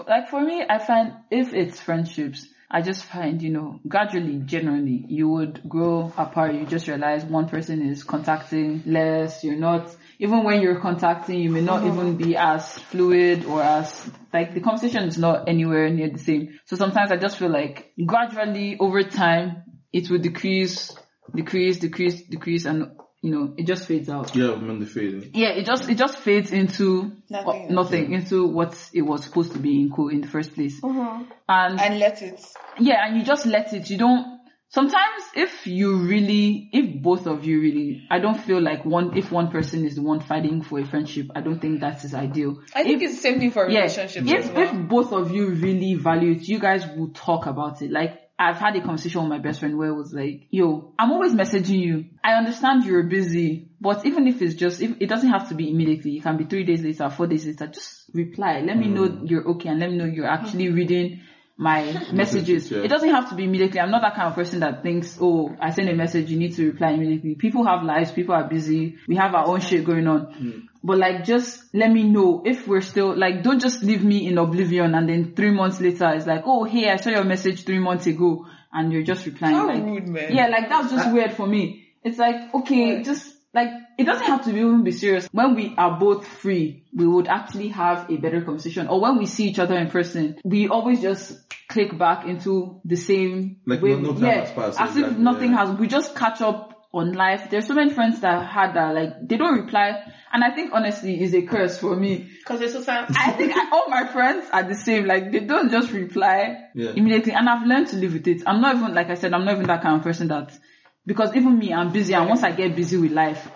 Like 0.08 0.30
for 0.30 0.42
me, 0.42 0.64
I 0.68 0.78
find 0.80 1.14
if 1.32 1.54
it's 1.54 1.80
friendships, 1.80 2.48
I 2.72 2.82
just 2.84 3.03
find, 3.05 3.41
you 3.41 3.49
know, 3.49 3.80
gradually, 3.88 4.41
generally, 4.45 5.03
you 5.07 5.28
would 5.28 5.67
grow 5.67 6.13
apart. 6.15 6.53
You 6.53 6.67
just 6.67 6.88
realize 6.88 7.26
one 7.26 7.49
person 7.49 7.82
is 7.82 8.03
contacting 8.03 8.84
less. 8.86 9.43
You're 9.43 9.55
not, 9.55 9.95
even 10.20 10.43
when 10.43 10.61
you're 10.61 10.80
contacting, 10.80 11.39
you 11.39 11.49
may 11.49 11.61
not 11.61 11.82
mm-hmm. 11.82 11.99
even 11.99 12.17
be 12.17 12.38
as 12.38 12.78
fluid 12.78 13.45
or 13.45 13.63
as, 13.63 14.07
like 14.32 14.53
the 14.53 14.61
conversation 14.61 15.05
is 15.05 15.17
not 15.17 15.49
anywhere 15.49 15.89
near 15.89 16.11
the 16.11 16.20
same. 16.20 16.59
So 16.65 16.76
sometimes 16.76 17.11
I 17.11 17.17
just 17.17 17.38
feel 17.38 17.49
like 17.49 17.91
gradually 18.05 18.78
over 18.80 19.01
time, 19.01 19.63
it 19.91 20.11
will 20.11 20.20
decrease, 20.20 20.95
decrease, 21.34 21.80
decrease, 21.80 22.22
decrease, 22.22 22.65
and, 22.65 22.91
you 23.22 23.32
know, 23.32 23.53
it 23.57 23.67
just 23.67 23.86
fades 23.86 24.09
out. 24.09 24.34
Yeah, 24.36 24.55
man, 24.55 24.80
the 24.80 24.86
fading. 24.86 25.32
Yeah, 25.34 25.49
it 25.49 25.65
just 25.65 25.89
it 25.89 25.97
just 25.97 26.17
fades 26.17 26.51
into 26.51 27.11
Nothing. 27.30 27.67
uh, 27.70 27.74
nothing 27.74 28.13
into 28.13 28.47
what 28.47 28.78
it 28.93 29.01
was 29.01 29.24
supposed 29.26 29.51
to 29.53 29.59
be 29.59 29.82
in 29.82 29.91
co 29.91 30.07
in 30.09 30.22
the 30.22 30.28
first 30.28 30.53
place. 30.53 30.80
And, 30.84 31.28
And 31.47 31.99
let 31.99 32.22
it. 32.22 32.41
yeah, 32.80 33.05
and 33.05 33.17
you 33.17 33.24
just 33.24 33.45
let 33.45 33.74
it. 33.74 33.89
You 33.89 33.97
don't. 33.97 34.39
Sometimes, 34.72 35.24
if 35.36 35.65
you 35.65 35.97
really, 35.97 36.70
if 36.72 37.01
both 37.01 37.26
of 37.26 37.43
you 37.43 37.59
really, 37.59 38.03
I 38.11 38.20
don't 38.20 38.39
feel 38.39 38.61
like 38.61 38.86
one. 38.86 39.17
If 39.17 39.32
one 39.32 39.49
person 39.49 39.84
is 39.84 39.95
the 39.95 40.03
one 40.03 40.20
fighting 40.20 40.61
for 40.61 40.80
a 40.80 40.86
friendship, 40.86 41.28
I 41.36 41.41
don't 41.41 41.59
think 41.59 41.82
that 41.82 42.03
is 42.05 42.13
ideal. 42.13 42.61
I 42.76 42.84
think 42.84 43.01
it's 43.01 43.15
the 43.15 43.22
same 43.22 43.39
thing 43.39 43.49
for 43.51 43.67
Yeah, 43.67 43.80
relationships 43.80 44.32
as 44.32 44.45
if 44.49 44.53
well. 44.53 44.63
if 44.63 44.88
both 44.88 45.11
of 45.11 45.32
you 45.32 45.49
really 45.49 45.95
value 45.95 46.34
it, 46.34 46.47
you 46.47 46.59
guys 46.59 46.86
will 46.95 47.09
talk 47.09 47.47
about 47.47 47.82
it. 47.82 47.91
Like 47.91 48.29
I've 48.40 48.58
had 48.58 48.74
a 48.78 48.82
conversation 48.82 49.20
with 49.20 49.30
my 49.30 49.40
best 49.40 49.60
friend 49.60 49.78
where 49.78 49.90
it 49.90 49.96
was 49.96 50.14
like, 50.14 50.48
"Yo, 50.50 50.94
I'm 50.98 51.12
always 51.12 51.34
messaging 51.34 51.82
you. 51.82 52.06
I 52.24 52.36
understand 52.36 52.86
you're 52.86 53.04
busy, 53.04 53.68
but 53.82 54.06
even 54.06 54.28
if 54.28 54.42
it's 54.42 54.56
just, 54.56 54.82
if 54.82 54.96
it 55.02 55.10
doesn't 55.10 55.30
have 55.30 55.50
to 55.50 55.56
be 55.56 55.70
immediately, 55.70 56.16
it 56.16 56.24
can 56.24 56.38
be 56.38 56.46
three 56.46 56.64
days 56.64 56.82
later, 56.82 57.10
four 57.10 57.28
days 57.28 57.46
later. 57.46 57.68
Just 57.68 58.10
reply. 58.14 58.62
Let 58.62 58.78
me 58.78 58.88
know 58.88 59.08
hmm. 59.08 59.26
you're 59.26 59.46
okay, 59.50 59.68
and 59.70 59.80
let 59.82 59.90
me 59.92 59.98
know 59.98 60.06
you're 60.06 60.26
actually 60.26 60.70
reading." 60.70 61.20
My 61.62 62.07
messages. 62.14 62.72
yeah. 62.72 62.84
It 62.84 62.88
doesn't 62.88 63.10
have 63.10 63.28
to 63.30 63.36
be 63.36 63.43
immediately. 63.43 63.82
I'm 63.82 63.91
not 63.91 64.01
that 64.01 64.16
kind 64.16 64.30
of 64.30 64.36
person 64.36 64.62
that 64.62 64.82
thinks, 64.82 65.18
oh, 65.20 65.53
I 65.60 65.72
send 65.72 65.89
a 65.89 65.93
message, 65.93 66.32
you 66.32 66.39
need 66.39 66.55
to 66.55 66.68
reply 66.72 66.91
immediately. 66.91 67.36
People 67.36 67.66
have 67.66 67.84
lives, 67.84 68.14
people 68.14 68.34
are 68.34 68.47
busy, 68.47 68.95
we 69.10 69.18
have 69.18 69.36
our 69.36 69.45
own 69.45 69.60
shit 69.60 69.84
going 69.84 70.07
on. 70.07 70.22
Hmm. 70.32 70.60
But 70.82 70.99
like, 70.99 71.26
just 71.26 71.62
let 71.74 71.91
me 71.91 72.03
know 72.03 72.43
if 72.45 72.66
we're 72.66 72.80
still, 72.80 73.14
like, 73.14 73.43
don't 73.43 73.60
just 73.60 73.84
leave 73.84 74.05
me 74.05 74.26
in 74.26 74.38
oblivion 74.38 74.95
and 74.95 75.10
then 75.10 75.36
three 75.36 75.51
months 75.51 75.82
later 75.82 76.10
it's 76.16 76.26
like, 76.26 76.43
oh, 76.45 76.64
hey, 76.64 76.89
I 76.89 76.95
saw 76.95 77.10
your 77.10 77.26
message 77.26 77.66
three 77.66 77.80
months 77.80 78.07
ago 78.07 78.47
and 78.72 78.93
you're 78.93 79.03
just 79.03 79.26
replying. 79.26 79.55
How 79.55 79.68
like, 79.68 79.84
rude, 79.84 80.07
man. 80.07 80.34
Yeah, 80.34 80.47
like 80.47 80.70
that's 80.70 80.91
just 80.91 81.12
weird 81.12 81.34
for 81.34 81.45
me. 81.45 81.89
It's 82.05 82.18
like, 82.18 82.55
okay, 82.55 83.03
just 83.03 83.36
like, 83.53 83.70
it 84.00 84.06
doesn't 84.06 84.26
have 84.26 84.45
to 84.45 84.54
be 84.54 84.60
even 84.60 84.84
be 84.84 84.91
serious. 84.91 85.28
When 85.32 85.56
we 85.56 85.76
are 85.78 86.00
both 86.00 86.26
free, 86.26 86.86
we 86.95 87.06
would 87.06 87.28
actually 87.28 87.68
have 87.70 88.10
a 88.10 88.16
better 88.18 88.41
conversation. 88.41 88.88
Or 88.88 89.02
when 89.02 89.18
we 89.18 89.26
see 89.26 89.47
each 89.50 89.60
other 89.60 89.78
in 89.78 89.89
person, 89.89 90.39
we 90.45 90.70
always 90.70 91.02
just 91.02 91.38
click 91.68 91.97
back 91.97 92.26
into 92.26 92.80
the 92.86 92.95
same 92.95 93.58
Like, 93.66 93.82
way. 93.82 93.95
no- 93.95 94.14
no 94.14 94.28
yeah, 94.28 94.39
has 94.45 94.52
passed, 94.54 94.80
as 94.82 94.95
if 94.97 95.18
nothing 95.18 95.52
yeah. 95.52 95.66
has, 95.66 95.78
we 95.78 95.88
just 95.88 96.16
catch 96.16 96.41
up 96.41 96.88
on 96.93 97.12
life. 97.14 97.50
There's 97.52 97.68
so 97.68 97.76
many 97.76 97.91
friends 97.93 98.22
that 98.22 98.34
I 98.39 98.43
had 98.43 98.74
that 98.74 98.95
like 98.95 99.28
they 99.28 99.38
don't 99.38 99.60
reply, 99.60 100.02
and 100.34 100.43
I 100.43 100.56
think 100.56 100.72
honestly 100.74 101.22
is 101.22 101.36
a 101.36 101.41
curse 101.43 101.78
for 101.78 101.95
me. 101.95 102.30
Because 102.39 102.62
it's 102.62 102.74
so 102.74 102.82
sad. 102.82 103.06
I 103.16 103.32
think 103.34 103.52
I, 103.56 103.70
all 103.72 103.89
my 103.89 104.08
friends 104.08 104.47
are 104.52 104.64
the 104.64 104.76
same. 104.76 105.06
Like 105.06 105.32
they 105.32 105.41
don't 105.41 105.70
just 105.70 105.91
reply 105.91 106.58
Yeah. 106.74 106.91
immediately, 106.95 107.34
and 107.34 107.47
I've 107.47 107.68
learned 107.68 107.89
to 107.89 107.97
live 107.97 108.14
with 108.14 108.28
it. 108.28 108.41
I'm 108.47 108.62
not 108.62 108.78
even 108.78 108.93
like 108.95 109.10
I 109.10 109.16
said, 109.16 109.34
I'm 109.34 109.45
not 109.45 109.56
even 109.56 109.68
that 109.68 109.84
kind 109.84 109.97
of 109.97 110.04
person 110.04 110.30
that 110.30 110.58
because 111.06 111.36
even 111.36 111.60
me, 111.60 111.74
I'm 111.74 111.91
busy, 111.91 112.14
and 112.16 112.28
once 112.28 112.41
I 112.43 112.52
get 112.54 112.76
busy 112.76 112.97
with 112.97 113.12
life, 113.12 113.47